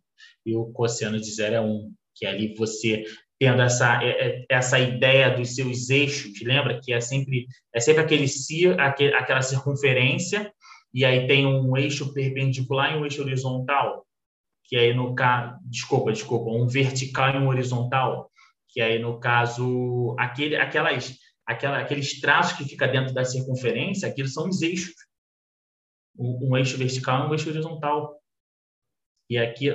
e 0.45 0.55
o 0.55 0.65
cosseno 0.67 1.19
de 1.19 1.31
zero 1.31 1.55
é 1.55 1.61
um, 1.61 1.93
que 2.15 2.25
ali 2.25 2.53
você 2.55 3.03
tendo 3.39 3.61
essa 3.61 4.03
é, 4.03 4.09
é, 4.09 4.45
essa 4.49 4.79
ideia 4.79 5.35
dos 5.35 5.55
seus 5.55 5.89
eixos, 5.89 6.39
lembra 6.43 6.79
que 6.79 6.93
é 6.93 7.01
sempre 7.01 7.47
é 7.73 7.79
sempre 7.79 8.03
aquele 8.03 8.25
aquele, 8.77 9.13
aquela 9.15 9.41
circunferência 9.41 10.53
e 10.93 11.03
aí 11.05 11.25
tem 11.25 11.47
um 11.47 11.75
eixo 11.75 12.13
perpendicular 12.13 12.93
e 12.93 12.97
um 12.97 13.03
eixo 13.03 13.21
horizontal, 13.21 14.05
que 14.65 14.75
aí 14.75 14.93
no 14.93 15.15
caso, 15.15 15.57
desculpa, 15.63 16.11
desculpa, 16.11 16.51
um 16.51 16.67
vertical 16.67 17.33
e 17.33 17.37
um 17.37 17.47
horizontal, 17.47 18.29
que 18.71 18.81
aí 18.81 18.99
no 18.99 19.19
caso 19.19 20.15
aquele 20.17 20.55
aquelas 20.55 21.17
aquela, 21.45 21.79
aqueles 21.79 22.19
traços 22.19 22.57
que 22.57 22.65
fica 22.65 22.87
dentro 22.87 23.13
da 23.13 23.25
circunferência, 23.25 24.07
aquilo 24.07 24.27
são 24.27 24.47
os 24.47 24.61
eixos. 24.61 24.95
Um, 26.17 26.49
um 26.49 26.57
eixo 26.57 26.77
vertical 26.77 27.23
e 27.23 27.29
um 27.29 27.31
eixo 27.31 27.49
horizontal. 27.49 28.19
E 29.29 29.37
aqui, 29.37 29.69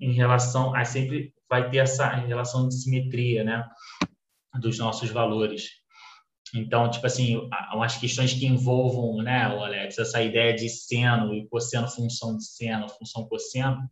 em 0.00 0.12
relação 0.12 0.74
a 0.74 0.84
sempre 0.84 1.32
vai 1.48 1.70
ter 1.70 1.78
essa 1.78 2.08
relação 2.08 2.68
de 2.68 2.74
simetria, 2.74 3.42
né, 3.42 3.66
dos 4.60 4.78
nossos 4.78 5.08
valores. 5.10 5.70
Então, 6.54 6.90
tipo 6.90 7.06
assim, 7.06 7.36
umas 7.72 7.96
questões 7.96 8.34
que 8.34 8.46
envolvam, 8.46 9.22
né, 9.22 9.44
Alex, 9.44 9.98
essa 9.98 10.22
ideia 10.22 10.54
de 10.54 10.68
seno 10.68 11.34
e 11.34 11.46
cosseno, 11.48 11.88
função 11.88 12.36
de 12.36 12.44
seno, 12.44 12.88
função 12.88 13.26
cosseno, 13.26 13.88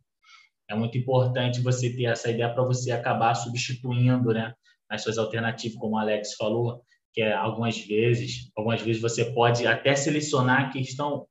é 0.68 0.74
muito 0.74 0.98
importante 0.98 1.60
você 1.60 1.94
ter 1.94 2.04
essa 2.04 2.30
ideia 2.30 2.52
para 2.52 2.64
você 2.64 2.90
acabar 2.90 3.34
substituindo, 3.34 4.32
né, 4.32 4.54
as 4.88 5.02
suas 5.02 5.18
alternativas, 5.18 5.78
como 5.78 5.96
o 5.96 5.98
Alex 5.98 6.34
falou, 6.34 6.82
que 7.12 7.22
é 7.22 7.32
algumas 7.32 7.78
vezes, 7.78 8.50
algumas 8.54 8.82
vezes 8.82 9.00
você 9.00 9.24
pode 9.32 9.66
até 9.66 9.94
selecionar 9.96 10.66
a 10.66 10.70
questão 10.70 11.26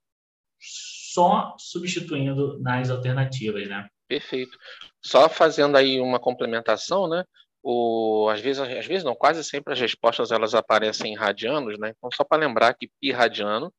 só 0.59 1.55
substituindo 1.57 2.59
nas 2.59 2.89
alternativas, 2.89 3.67
né? 3.67 3.87
Perfeito. 4.07 4.57
Só 5.01 5.29
fazendo 5.29 5.77
aí 5.77 5.99
uma 5.99 6.19
complementação, 6.19 7.07
né? 7.07 7.23
O, 7.63 8.27
às 8.29 8.41
vezes, 8.41 8.61
às 8.61 8.85
vezes 8.85 9.03
não, 9.03 9.15
quase 9.15 9.43
sempre 9.43 9.73
as 9.73 9.79
respostas 9.79 10.31
elas 10.31 10.53
aparecem 10.53 11.13
em 11.13 11.15
radianos, 11.15 11.79
né? 11.79 11.93
Então 11.97 12.09
só 12.11 12.23
para 12.23 12.45
lembrar 12.45 12.73
que 12.73 12.89
pi 12.99 13.11
radiano 13.11 13.73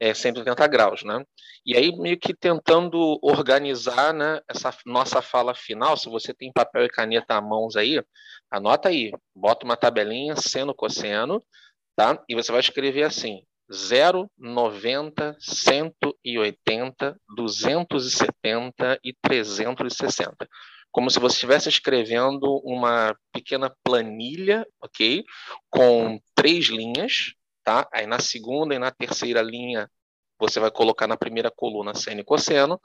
é 0.00 0.14
180 0.14 0.66
graus, 0.66 1.02
né? 1.02 1.24
E 1.66 1.76
aí 1.76 1.96
meio 1.96 2.18
que 2.18 2.34
tentando 2.34 3.18
organizar, 3.22 4.14
né, 4.14 4.40
essa 4.48 4.74
nossa 4.86 5.20
fala 5.20 5.54
final, 5.54 5.96
se 5.96 6.08
você 6.08 6.32
tem 6.32 6.52
papel 6.52 6.84
e 6.84 6.88
caneta 6.88 7.34
à 7.34 7.40
mãos 7.40 7.76
aí, 7.76 8.02
anota 8.50 8.88
aí, 8.88 9.12
bota 9.34 9.64
uma 9.64 9.76
tabelinha 9.76 10.36
seno 10.36 10.74
cosseno, 10.74 11.44
tá? 11.96 12.22
E 12.28 12.34
você 12.34 12.50
vai 12.52 12.60
escrever 12.60 13.02
assim: 13.02 13.42
0, 13.72 14.30
90, 14.38 15.36
180, 15.38 17.20
270 17.36 18.98
e 19.04 19.12
360. 19.20 20.48
Como 20.90 21.10
se 21.10 21.20
você 21.20 21.34
estivesse 21.34 21.68
escrevendo 21.68 22.60
uma 22.64 23.14
pequena 23.32 23.72
planilha, 23.84 24.66
ok? 24.82 25.22
Com 25.70 26.18
três 26.34 26.66
linhas, 26.66 27.34
tá? 27.68 27.86
Aí 27.92 28.06
na 28.06 28.18
segunda 28.18 28.74
e 28.74 28.78
na 28.78 28.90
terceira 28.90 29.42
linha 29.42 29.90
você 30.38 30.58
vai 30.58 30.70
colocar 30.70 31.06
na 31.06 31.18
primeira 31.18 31.50
coluna 31.50 31.94
seno 31.94 32.20
e 32.20 32.24
cosseno, 32.24 32.80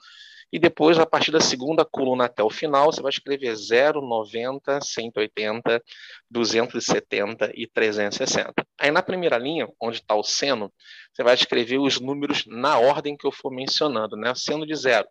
e 0.51 0.60
depois, 0.60 0.99
a 0.99 1.05
partir 1.05 1.31
da 1.31 1.39
segunda 1.39 1.85
coluna 1.85 2.26
até 2.26 2.43
o 2.43 2.49
final, 2.49 2.91
você 2.91 3.01
vai 3.01 3.10
escrever 3.10 3.55
0, 3.55 4.01
90, 4.01 4.81
180, 4.81 5.81
270 6.30 7.51
e 7.55 7.65
360. 7.65 8.53
Aí 8.77 8.91
na 8.91 9.01
primeira 9.01 9.38
linha, 9.38 9.68
onde 9.81 9.97
está 9.97 10.15
o 10.15 10.23
seno, 10.23 10.72
você 11.14 11.23
vai 11.23 11.34
escrever 11.34 11.80
os 11.80 11.99
números 11.99 12.45
na 12.45 12.77
ordem 12.77 13.15
que 13.15 13.26
eu 13.26 13.31
for 13.31 13.51
mencionando, 13.51 14.18
né? 14.18 14.35
Seno 14.35 14.65
de 14.65 14.76
0, 14.76 15.07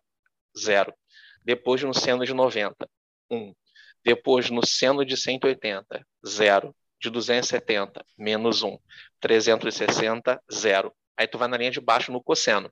0. 0.57 0.93
Depois 1.43 1.81
no 1.81 1.93
seno 1.93 2.23
de 2.23 2.33
90, 2.33 2.87
1. 3.29 3.53
Depois 4.05 4.49
no 4.49 4.65
seno 4.65 5.03
de 5.03 5.17
180, 5.17 6.05
0. 6.25 6.75
De 7.03 7.09
270, 7.09 8.03
menos 8.17 8.63
1. 8.63 8.79
360, 9.19 10.41
0. 10.51 10.95
Aí 11.17 11.27
tu 11.27 11.37
vai 11.37 11.49
na 11.49 11.57
linha 11.57 11.69
de 11.69 11.81
baixo 11.81 12.11
no 12.11 12.23
cosseno. 12.23 12.71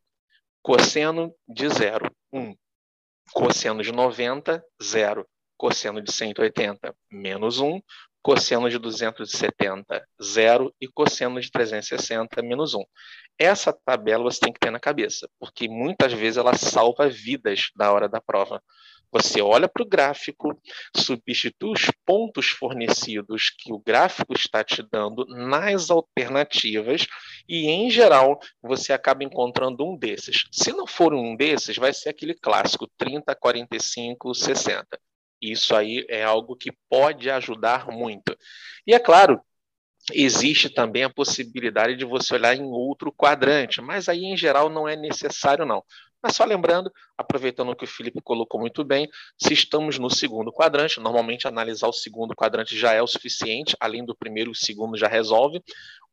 Cosseno 0.64 1.36
de 1.48 1.68
0, 1.68 2.10
1 2.32 2.56
cosseno 3.32 3.82
de 3.82 3.92
90, 3.92 4.64
0. 4.82 5.28
Cosseno 5.58 6.02
de 6.02 6.12
180, 6.12 6.96
menos 7.12 7.60
1. 7.60 7.82
Cosseno 8.22 8.70
de 8.70 8.78
270, 8.78 10.08
0. 10.22 10.74
E 10.80 10.88
cosseno 10.88 11.40
de 11.40 11.50
360, 11.50 12.42
menos 12.42 12.74
1. 12.74 12.84
Essa 13.38 13.74
tabela 13.74 14.24
você 14.24 14.40
tem 14.40 14.54
que 14.54 14.60
ter 14.60 14.72
na 14.72 14.80
cabeça, 14.80 15.28
porque 15.40 15.68
muitas 15.68 16.14
vezes 16.14 16.38
ela 16.38 16.56
salva 16.56 17.10
vidas 17.10 17.72
na 17.76 17.92
hora 17.92 18.08
da 18.08 18.22
prova. 18.22 18.62
Você 19.12 19.42
olha 19.42 19.68
para 19.68 19.84
o 19.84 19.88
gráfico, 19.88 20.58
substitui 20.96 21.72
os 21.72 21.92
pontos 22.06 22.50
fornecidos 22.50 23.50
que 23.50 23.74
o 23.74 23.80
gráfico 23.80 24.34
está 24.34 24.64
te 24.64 24.82
dando 24.82 25.26
nas 25.26 25.90
alternativas 25.90 27.06
e, 27.48 27.68
em 27.68 27.90
geral, 27.90 28.40
você 28.62 28.94
acaba 28.94 29.24
encontrando 29.24 29.86
um 29.86 29.98
desses. 29.98 30.46
Se 30.52 30.72
não 30.72 30.88
for 30.88 31.14
um 31.14 31.36
desses, 31.36 31.76
vai 31.76 31.94
ser 31.94 32.10
aquele 32.10 32.34
clássico 32.34 32.88
30, 32.98 33.36
45, 33.36 34.34
60. 34.34 35.00
Isso 35.42 35.76
aí 35.76 36.06
é 36.08 36.24
algo 36.24 36.56
que 36.56 36.72
pode 36.90 37.30
ajudar 37.30 37.88
muito. 37.88 38.38
E 38.86 38.94
é 38.94 39.00
claro, 39.00 39.42
existe 40.14 40.70
também 40.70 41.04
a 41.04 41.10
possibilidade 41.10 41.96
de 41.96 42.06
você 42.06 42.36
olhar 42.36 42.56
em 42.56 42.64
outro 42.64 43.12
quadrante, 43.12 43.82
mas 43.82 44.08
aí 44.08 44.24
em 44.24 44.38
geral 44.38 44.70
não 44.70 44.88
é 44.88 44.96
necessário 44.96 45.66
não. 45.66 45.84
Mas 46.22 46.36
só 46.36 46.46
lembrando, 46.46 46.92
aproveitando 47.18 47.70
o 47.72 47.76
que 47.76 47.86
o 47.86 47.88
Felipe 47.88 48.22
colocou 48.22 48.60
muito 48.60 48.84
bem, 48.84 49.10
se 49.38 49.54
estamos 49.54 49.98
no 49.98 50.10
segundo 50.10 50.52
quadrante, 50.52 51.00
normalmente 51.00 51.48
analisar 51.48 51.88
o 51.88 51.94
segundo 51.94 52.36
quadrante 52.36 52.78
já 52.78 52.94
é 52.94 53.02
o 53.02 53.08
suficiente, 53.08 53.76
além 53.80 54.06
do 54.06 54.16
primeiro, 54.16 54.52
o 54.52 54.56
segundo 54.56 54.98
já 54.98 55.08
resolve. 55.08 55.64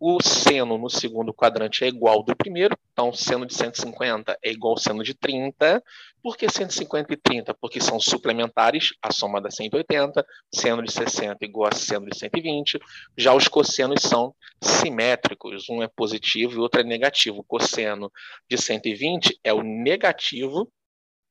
O 0.01 0.23
seno 0.23 0.79
no 0.79 0.89
segundo 0.89 1.35
quadrante 1.35 1.83
é 1.83 1.89
igual 1.89 2.19
ao 2.19 2.23
do 2.23 2.37
primeiro, 2.37 2.79
então 2.93 3.13
seno 3.13 3.45
de 3.45 3.53
150 3.53 4.39
é 4.41 4.51
igual 4.53 4.75
ao 4.75 4.79
seno 4.79 5.03
de 5.03 5.13
30. 5.13 5.83
Por 6.23 6.37
que 6.37 6.49
150 6.49 7.13
e 7.13 7.17
30? 7.17 7.53
Porque 7.55 7.81
são 7.81 7.99
suplementares, 7.99 8.93
a 9.03 9.13
soma 9.13 9.41
dá 9.41 9.51
180, 9.51 10.25
seno 10.55 10.85
de 10.85 10.93
60 10.93 11.45
igual 11.45 11.69
a 11.73 11.75
seno 11.75 12.07
de 12.07 12.17
120. 12.17 12.79
Já 13.17 13.35
os 13.35 13.49
cossenos 13.49 14.03
são 14.03 14.33
simétricos, 14.63 15.69
um 15.69 15.83
é 15.83 15.89
positivo 15.89 16.55
e 16.55 16.59
outro 16.59 16.81
é 16.81 16.85
negativo. 16.85 17.41
O 17.41 17.45
cosseno 17.45 18.09
de 18.49 18.57
120 18.57 19.41
é 19.43 19.53
o 19.53 19.63
negativo 19.63 20.71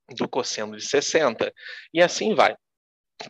do 0.09 0.27
cosseno 0.27 0.75
de 0.75 0.85
60. 0.85 1.53
E 1.93 2.01
assim 2.01 2.35
vai. 2.35 2.55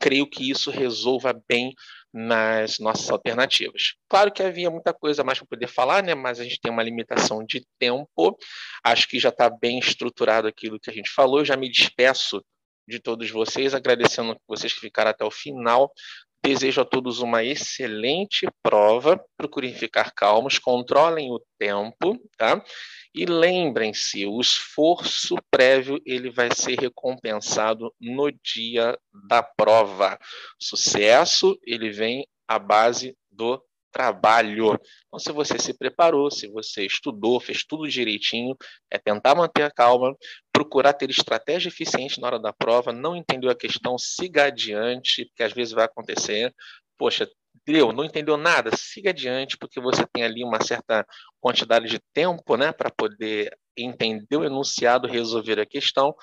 creio 0.02 0.28
que 0.28 0.50
isso 0.50 0.72
resolva 0.72 1.34
bem 1.48 1.74
nas 2.14 2.80
nossas 2.80 3.10
alternativas. 3.10 3.96
Claro 4.10 4.32
que 4.32 4.42
havia 4.42 4.70
muita 4.70 4.94
coisa 4.94 5.24
mais 5.24 5.38
para 5.40 5.48
poder 5.48 5.68
falar, 5.68 6.02
né? 6.02 6.16
mas 6.16 6.40
a 6.40 6.44
gente 6.44 6.60
tem 6.60 6.72
uma 6.72 6.84
limitação 6.84 7.46
de 7.46 7.66
tempo. 7.78 8.38
Acho 8.84 9.08
que 9.08 9.20
já 9.20 9.30
está 9.30 9.50
bem 9.50 9.80
estruturado 9.80 10.48
aquilo 10.48 10.80
que 10.80 10.90
a 10.90 10.94
gente 10.94 11.10
falou. 11.10 11.40
Eu 11.40 11.46
já 11.46 11.58
me 11.58 11.70
despeço 11.70 12.44
de 12.88 13.00
todos 13.00 13.30
vocês, 13.30 13.74
agradecendo 13.74 14.40
vocês 14.48 14.74
que 14.74 14.80
ficaram 14.80 15.12
até 15.12 15.26
o 15.26 15.32
final. 15.32 15.92
Desejo 16.44 16.82
a 16.82 16.86
todos 16.86 17.20
uma 17.20 17.44
excelente 17.44 18.48
prova. 18.64 19.20
Procurem 19.36 19.74
ficar 19.74 20.12
calmos, 20.12 20.60
controlem 20.60 21.32
o 21.32 21.42
tempo, 21.60 22.18
tá? 22.38 22.64
E 23.14 23.26
lembrem-se, 23.26 24.26
o 24.26 24.40
esforço 24.40 25.36
prévio 25.50 26.00
ele 26.06 26.30
vai 26.30 26.50
ser 26.54 26.80
recompensado 26.80 27.94
no 28.00 28.32
dia 28.32 28.98
da 29.28 29.42
prova. 29.42 30.20
Sucesso 30.60 31.58
ele 31.66 31.90
vem 31.90 32.28
à 32.48 32.60
base 32.60 33.18
do 33.32 33.62
trabalho. 33.98 34.80
Então, 35.08 35.20
se 35.20 35.32
você 35.32 35.58
se 35.58 35.76
preparou, 35.76 36.30
se 36.30 36.48
você 36.48 36.86
estudou, 36.86 37.40
fez 37.40 37.64
tudo 37.66 37.88
direitinho, 37.88 38.56
é 38.92 39.00
tentar 39.00 39.34
manter 39.34 39.64
a 39.64 39.72
calma, 39.72 40.16
procurar 40.54 40.94
ter 40.94 41.10
estratégia 41.10 41.70
eficiente 41.70 42.22
na 42.22 42.28
hora 42.28 42.40
da 42.40 42.54
prova, 42.54 42.94
não 42.94 43.16
entendeu 43.16 43.50
a 43.50 43.56
questão, 43.56 43.98
siga 43.98 44.46
adiante, 44.46 45.26
porque 45.26 45.42
às 45.44 45.52
vezes 45.52 45.74
vai 45.74 45.86
acontecer. 45.86 46.54
Poxa, 46.96 47.28
deu, 47.66 47.92
não 47.92 48.06
entendeu 48.06 48.38
nada, 48.38 48.70
siga 48.78 49.10
adiante, 49.10 49.58
porque 49.58 49.82
você 49.82 50.06
tem 50.14 50.24
ali 50.24 50.44
uma 50.44 50.64
certa 50.64 51.04
quantidade 51.42 51.88
de 51.88 52.00
tempo 52.14 52.56
né, 52.56 52.72
para 52.72 52.92
poder 52.92 53.50
entender 53.76 54.38
o 54.38 54.46
enunciado, 54.46 55.08
resolver 55.08 55.60
a 55.60 55.66
questão, 55.66 56.16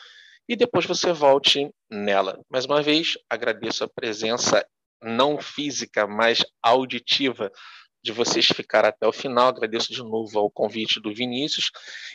e 0.48 0.55
depois 0.55 0.84
você 0.84 1.12
volte 1.12 1.70
nela. 1.90 2.40
Mais 2.48 2.66
uma 2.66 2.82
vez, 2.82 3.14
agradeço 3.28 3.82
a 3.82 3.88
presença 3.88 4.64
não 5.03 5.39
física, 5.39 6.07
mas 6.07 6.45
auditiva 6.62 7.51
de 8.03 8.12
vocês 8.12 8.47
ficar 8.47 8.85
até 8.85 9.07
o 9.07 9.12
final. 9.12 9.49
Agradeço 9.49 9.93
de 9.93 10.03
novo 10.03 10.39
ao 10.39 10.51
convite 10.51 11.01
do 11.01 11.15
Vinícius 11.15 11.71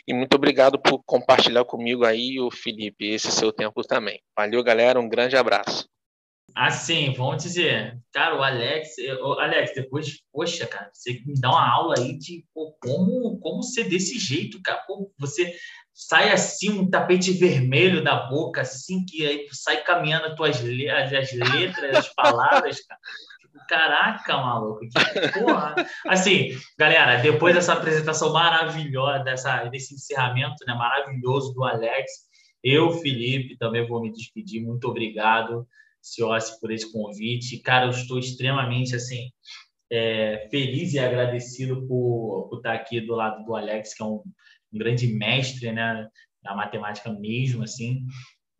e 0.06 0.14
muito 0.14 0.34
obrigado 0.34 0.78
por 0.78 1.02
compartilhar 1.04 1.64
comigo 1.64 2.04
aí, 2.04 2.38
o 2.38 2.50
Felipe, 2.50 3.06
esse 3.06 3.30
seu 3.32 3.52
tempo 3.52 3.82
também. 3.82 4.22
Valeu, 4.36 4.62
galera, 4.62 5.00
um 5.00 5.08
grande 5.08 5.36
abraço. 5.36 5.88
Assim, 6.54 7.12
vamos 7.12 7.42
dizer, 7.42 7.98
cara, 8.12 8.36
o 8.36 8.42
Alex, 8.42 8.96
o 9.22 9.32
Alex, 9.34 9.72
depois, 9.74 10.20
poxa, 10.32 10.66
cara, 10.66 10.90
você 10.92 11.22
me 11.24 11.34
dá 11.40 11.48
uma 11.48 11.72
aula 11.72 11.94
aí 11.96 12.18
de 12.18 12.44
pô, 12.52 12.76
como, 12.82 13.38
como 13.38 13.62
ser 13.62 13.84
desse 13.84 14.18
jeito, 14.18 14.60
cara. 14.62 14.82
Pô, 14.86 15.12
você 15.18 15.54
sai 15.92 16.30
assim 16.30 16.70
um 16.70 16.88
tapete 16.88 17.32
vermelho 17.32 18.02
da 18.02 18.28
boca, 18.28 18.62
assim, 18.62 19.04
que 19.04 19.26
aí 19.26 19.46
sai 19.52 19.82
caminhando 19.82 20.26
as 20.26 20.34
tuas 20.34 20.56
as, 20.56 21.12
as 21.12 21.32
letras, 21.32 21.96
as 21.96 22.14
palavras, 22.14 22.80
cara. 22.86 23.00
Tipo, 23.40 23.58
caraca, 23.68 24.36
maluco, 24.36 24.80
que 24.80 25.40
porra. 25.40 25.74
Assim, 26.06 26.50
galera, 26.78 27.20
depois 27.20 27.54
dessa 27.54 27.72
apresentação 27.72 28.32
maravilhosa, 28.32 29.24
dessa, 29.24 29.64
desse 29.64 29.94
encerramento 29.94 30.64
né, 30.66 30.74
maravilhoso 30.74 31.52
do 31.52 31.64
Alex, 31.64 32.10
eu, 32.62 32.92
Felipe, 32.92 33.56
também 33.58 33.86
vou 33.86 34.00
me 34.00 34.12
despedir. 34.12 34.62
Muito 34.62 34.86
obrigado, 34.86 35.66
Ciossi, 36.00 36.60
por 36.60 36.70
esse 36.70 36.90
convite. 36.92 37.60
Cara, 37.60 37.86
eu 37.86 37.90
estou 37.90 38.18
extremamente, 38.18 38.94
assim, 38.94 39.30
é, 39.90 40.46
feliz 40.50 40.92
e 40.94 40.98
agradecido 40.98 41.86
por, 41.86 42.48
por 42.48 42.58
estar 42.58 42.74
aqui 42.74 43.00
do 43.00 43.14
lado 43.14 43.44
do 43.44 43.56
Alex, 43.56 43.94
que 43.94 44.02
é 44.02 44.06
um 44.06 44.22
um 44.72 44.78
grande 44.78 45.06
mestre, 45.08 45.72
né, 45.72 46.08
da 46.42 46.54
matemática 46.54 47.12
mesmo, 47.12 47.62
assim, 47.62 48.04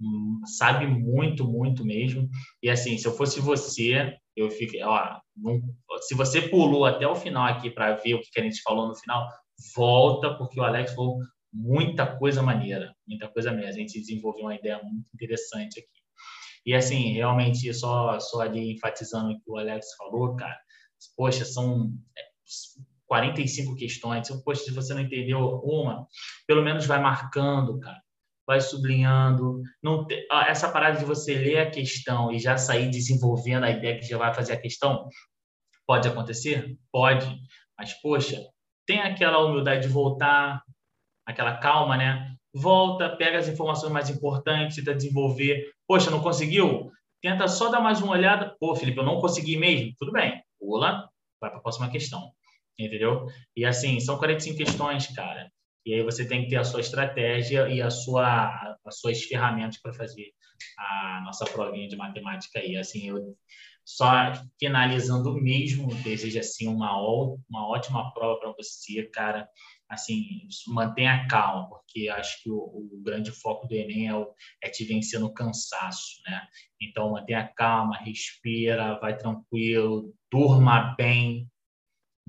hum, 0.01 0.41
sabe 0.45 0.87
muito, 0.87 1.47
muito 1.47 1.85
mesmo. 1.85 2.29
E 2.63 2.71
assim, 2.71 2.99
se 2.99 3.07
eu 3.07 3.17
fosse 3.17 3.41
você, 3.41 4.17
eu 4.37 4.51
fico, 4.51 4.77
ó, 4.83 5.21
não, 5.37 5.61
se 6.03 6.15
você 6.15 6.43
pulou 6.43 6.85
até 6.85 7.07
o 7.07 7.17
final 7.17 7.47
aqui 7.47 7.71
para 7.71 7.97
ver 7.97 8.15
o 8.15 8.21
que 8.21 8.41
a 8.41 8.43
gente 8.43 8.63
falou 8.63 8.89
no 8.89 8.95
final, 8.95 9.29
volta 9.75 10.35
porque 10.37 10.61
o 10.61 10.65
Alex 10.65 10.95
falou 10.95 11.19
muita 11.53 12.07
coisa 12.17 12.43
maneira, 12.43 12.95
muita 13.07 13.29
coisa 13.29 13.53
mesmo. 13.53 13.71
A 13.71 13.73
gente 13.73 13.99
desenvolveu 13.99 14.45
uma 14.45 14.55
ideia 14.55 14.81
muito 14.83 15.07
interessante 15.15 15.81
aqui. 15.81 15.89
E 16.65 16.75
assim, 16.75 17.13
realmente 17.13 17.73
só 17.73 18.19
só 18.21 18.41
ali 18.43 18.73
enfatizando 18.73 19.33
o 19.33 19.41
que 19.41 19.51
o 19.51 19.57
Alex 19.57 19.95
falou, 19.97 20.37
cara, 20.37 20.59
poxa, 21.17 21.45
são 21.45 21.93
45 23.11 23.75
questões. 23.75 24.31
Poxa, 24.45 24.63
se 24.63 24.71
você 24.71 24.95
não 24.95 25.01
entendeu 25.01 25.61
uma, 25.65 26.07
pelo 26.47 26.63
menos 26.63 26.87
vai 26.87 27.01
marcando, 27.01 27.81
cara. 27.81 28.01
Vai 28.47 28.61
sublinhando. 28.61 29.63
Não 29.83 30.07
te... 30.07 30.27
Essa 30.47 30.71
parada 30.71 31.01
de 31.01 31.05
você 31.05 31.35
ler 31.35 31.59
a 31.59 31.71
questão 31.71 32.31
e 32.31 32.39
já 32.39 32.57
sair 32.57 32.89
desenvolvendo 32.89 33.65
a 33.65 33.71
ideia 33.71 33.99
que 33.99 34.07
já 34.07 34.17
vai 34.17 34.33
fazer 34.33 34.53
a 34.53 34.61
questão, 34.61 35.09
pode 35.85 36.07
acontecer? 36.07 36.77
Pode. 36.93 37.27
Mas, 37.77 37.95
poxa, 38.01 38.41
tem 38.87 39.01
aquela 39.01 39.45
humildade 39.45 39.89
de 39.89 39.93
voltar, 39.93 40.63
aquela 41.27 41.57
calma, 41.57 41.97
né? 41.97 42.33
Volta, 42.55 43.17
pega 43.17 43.39
as 43.39 43.49
informações 43.49 43.93
mais 43.93 44.09
importantes, 44.09 44.77
tenta 44.77 44.95
desenvolver. 44.95 45.69
Poxa, 45.87 46.13
não 46.13 46.23
conseguiu? 46.23 46.93
Tenta 47.21 47.49
só 47.49 47.69
dar 47.71 47.81
mais 47.81 48.01
uma 48.01 48.13
olhada. 48.13 48.55
Pô, 48.61 48.77
Felipe, 48.77 48.99
eu 48.99 49.05
não 49.05 49.21
consegui 49.21 49.57
mesmo. 49.57 49.93
Tudo 49.99 50.13
bem, 50.13 50.41
pula, 50.61 51.09
vai 51.41 51.51
para 51.51 51.59
a 51.59 51.63
próxima 51.63 51.91
questão 51.91 52.33
entendeu? 52.87 53.27
E 53.57 53.65
assim, 53.65 54.01
são 54.01 54.19
45 54.19 54.59
questões, 54.59 55.07
cara. 55.09 55.51
E 55.85 55.95
aí 55.95 56.03
você 56.03 56.27
tem 56.27 56.43
que 56.45 56.51
ter 56.51 56.57
a 56.57 56.65
sua 56.65 56.81
estratégia 56.81 57.69
e 57.69 57.81
a 57.81 57.91
sua, 57.91 58.77
as 58.85 59.01
suas 59.01 59.23
ferramentas 59.23 59.81
para 59.81 59.93
fazer 59.93 60.33
a 60.79 61.23
nossa 61.25 61.45
provinha 61.47 61.89
de 61.89 61.97
matemática 61.97 62.59
aí. 62.59 62.77
Assim, 62.77 63.09
eu 63.09 63.37
só 63.85 64.33
finalizando 64.59 65.35
mesmo, 65.35 65.95
desejo 66.03 66.39
assim 66.39 66.69
uma, 66.69 66.93
uma 67.49 67.69
ótima 67.69 68.13
prova 68.13 68.39
para 68.39 68.53
você, 68.53 69.05
cara. 69.13 69.49
Assim, 69.89 70.47
mantenha 70.69 71.27
calma, 71.27 71.69
porque 71.69 72.09
acho 72.09 72.41
que 72.43 72.51
o, 72.51 72.57
o, 72.57 73.03
grande 73.03 73.33
foco 73.33 73.67
do 73.67 73.75
Enem 73.75 74.07
é, 74.07 74.15
o, 74.15 74.33
é 74.63 74.69
te 74.69 74.85
vencer 74.85 75.19
no 75.19 75.35
cansaço, 75.35 76.23
né? 76.25 76.43
Então, 76.81 77.11
mantenha 77.11 77.51
calma, 77.57 77.99
respira, 77.99 79.01
vai 79.01 79.17
tranquilo, 79.17 80.15
durma 80.31 80.95
bem, 80.97 81.51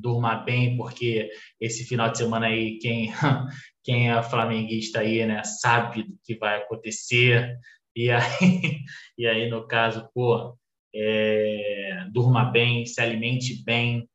durma 0.02 0.36
bem, 0.36 0.76
porque 0.76 1.30
esse 1.60 1.86
final 1.86 2.11
de 2.11 2.18
semana 2.18 2.48
aí, 2.48 2.78
quem, 2.80 3.11
quem 3.84 4.11
é 4.11 4.23
flamenguista 4.23 4.99
aí, 4.99 5.26
né, 5.26 5.44
sabe 5.44 6.03
do 6.03 6.18
que 6.23 6.36
vai 6.38 6.57
acontecer. 6.57 7.56
E 7.95 8.10
aí, 8.10 8.22
e 9.18 9.28
aí 9.28 9.49
no 9.49 9.68
caso, 9.68 10.10
pô, 10.14 10.57
é, 10.94 12.06
durma 12.11 12.45
bem, 12.45 12.86
se 12.86 13.02
alimente 13.02 13.64
bem. 13.64 14.07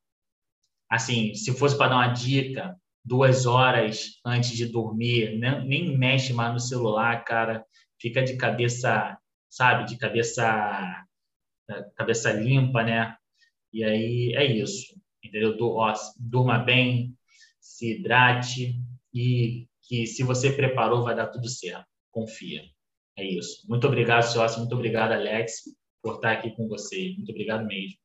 Assim, 0.90 1.34
se 1.34 1.52
fosse 1.56 1.76
para 1.76 1.88
dar 1.88 1.96
uma 1.96 2.12
dica, 2.12 2.76
duas 3.04 3.46
horas 3.46 4.20
antes 4.24 4.50
de 4.50 4.66
dormir, 4.66 5.38
nem, 5.38 5.66
nem 5.66 5.98
mexe 5.98 6.32
mais 6.32 6.52
no 6.52 6.60
celular, 6.60 7.24
cara. 7.24 7.64
Fica 8.00 8.22
de 8.22 8.36
cabeça, 8.36 9.16
sabe, 9.50 9.86
de 9.86 9.96
cabeça, 9.98 11.04
cabeça 11.96 12.32
limpa, 12.32 12.82
né? 12.82 13.16
E 13.72 13.84
aí 13.84 14.32
é 14.36 14.44
isso 14.44 14.96
entendeu? 15.26 15.56
Durma 16.18 16.58
bem, 16.58 17.14
se 17.60 17.92
hidrate 17.92 18.80
e 19.12 19.66
que 19.82 20.06
se 20.06 20.22
você 20.22 20.50
preparou 20.50 21.04
vai 21.04 21.14
dar 21.14 21.28
tudo 21.28 21.48
certo. 21.48 21.86
Confia. 22.10 22.62
É 23.16 23.24
isso. 23.24 23.66
Muito 23.68 23.86
obrigado, 23.86 24.22
sócio. 24.22 24.58
Muito 24.58 24.74
obrigado, 24.74 25.12
Alex, 25.12 25.62
por 26.02 26.16
estar 26.16 26.32
aqui 26.32 26.50
com 26.54 26.68
você. 26.68 27.14
Muito 27.16 27.30
obrigado 27.30 27.64
mesmo. 27.66 27.96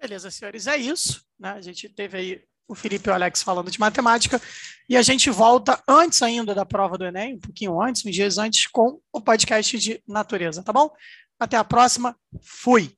Beleza, 0.00 0.30
senhores. 0.30 0.66
É 0.66 0.76
isso. 0.76 1.24
Né? 1.38 1.50
A 1.50 1.60
gente 1.60 1.88
teve 1.88 2.18
aí 2.18 2.42
o 2.68 2.74
Felipe 2.74 3.08
e 3.08 3.10
o 3.10 3.14
Alex 3.14 3.42
falando 3.42 3.70
de 3.70 3.78
matemática 3.78 4.40
e 4.88 4.96
a 4.96 5.02
gente 5.02 5.30
volta 5.30 5.80
antes 5.88 6.20
ainda 6.20 6.54
da 6.54 6.66
prova 6.66 6.98
do 6.98 7.04
Enem, 7.04 7.34
um 7.34 7.40
pouquinho 7.40 7.80
antes, 7.80 8.04
uns 8.04 8.14
dias 8.14 8.38
antes, 8.38 8.66
com 8.66 9.00
o 9.12 9.20
podcast 9.20 9.78
de 9.78 10.02
natureza, 10.06 10.62
tá 10.62 10.72
bom? 10.72 10.90
Até 11.38 11.56
a 11.56 11.64
próxima. 11.64 12.16
Fui! 12.42 12.96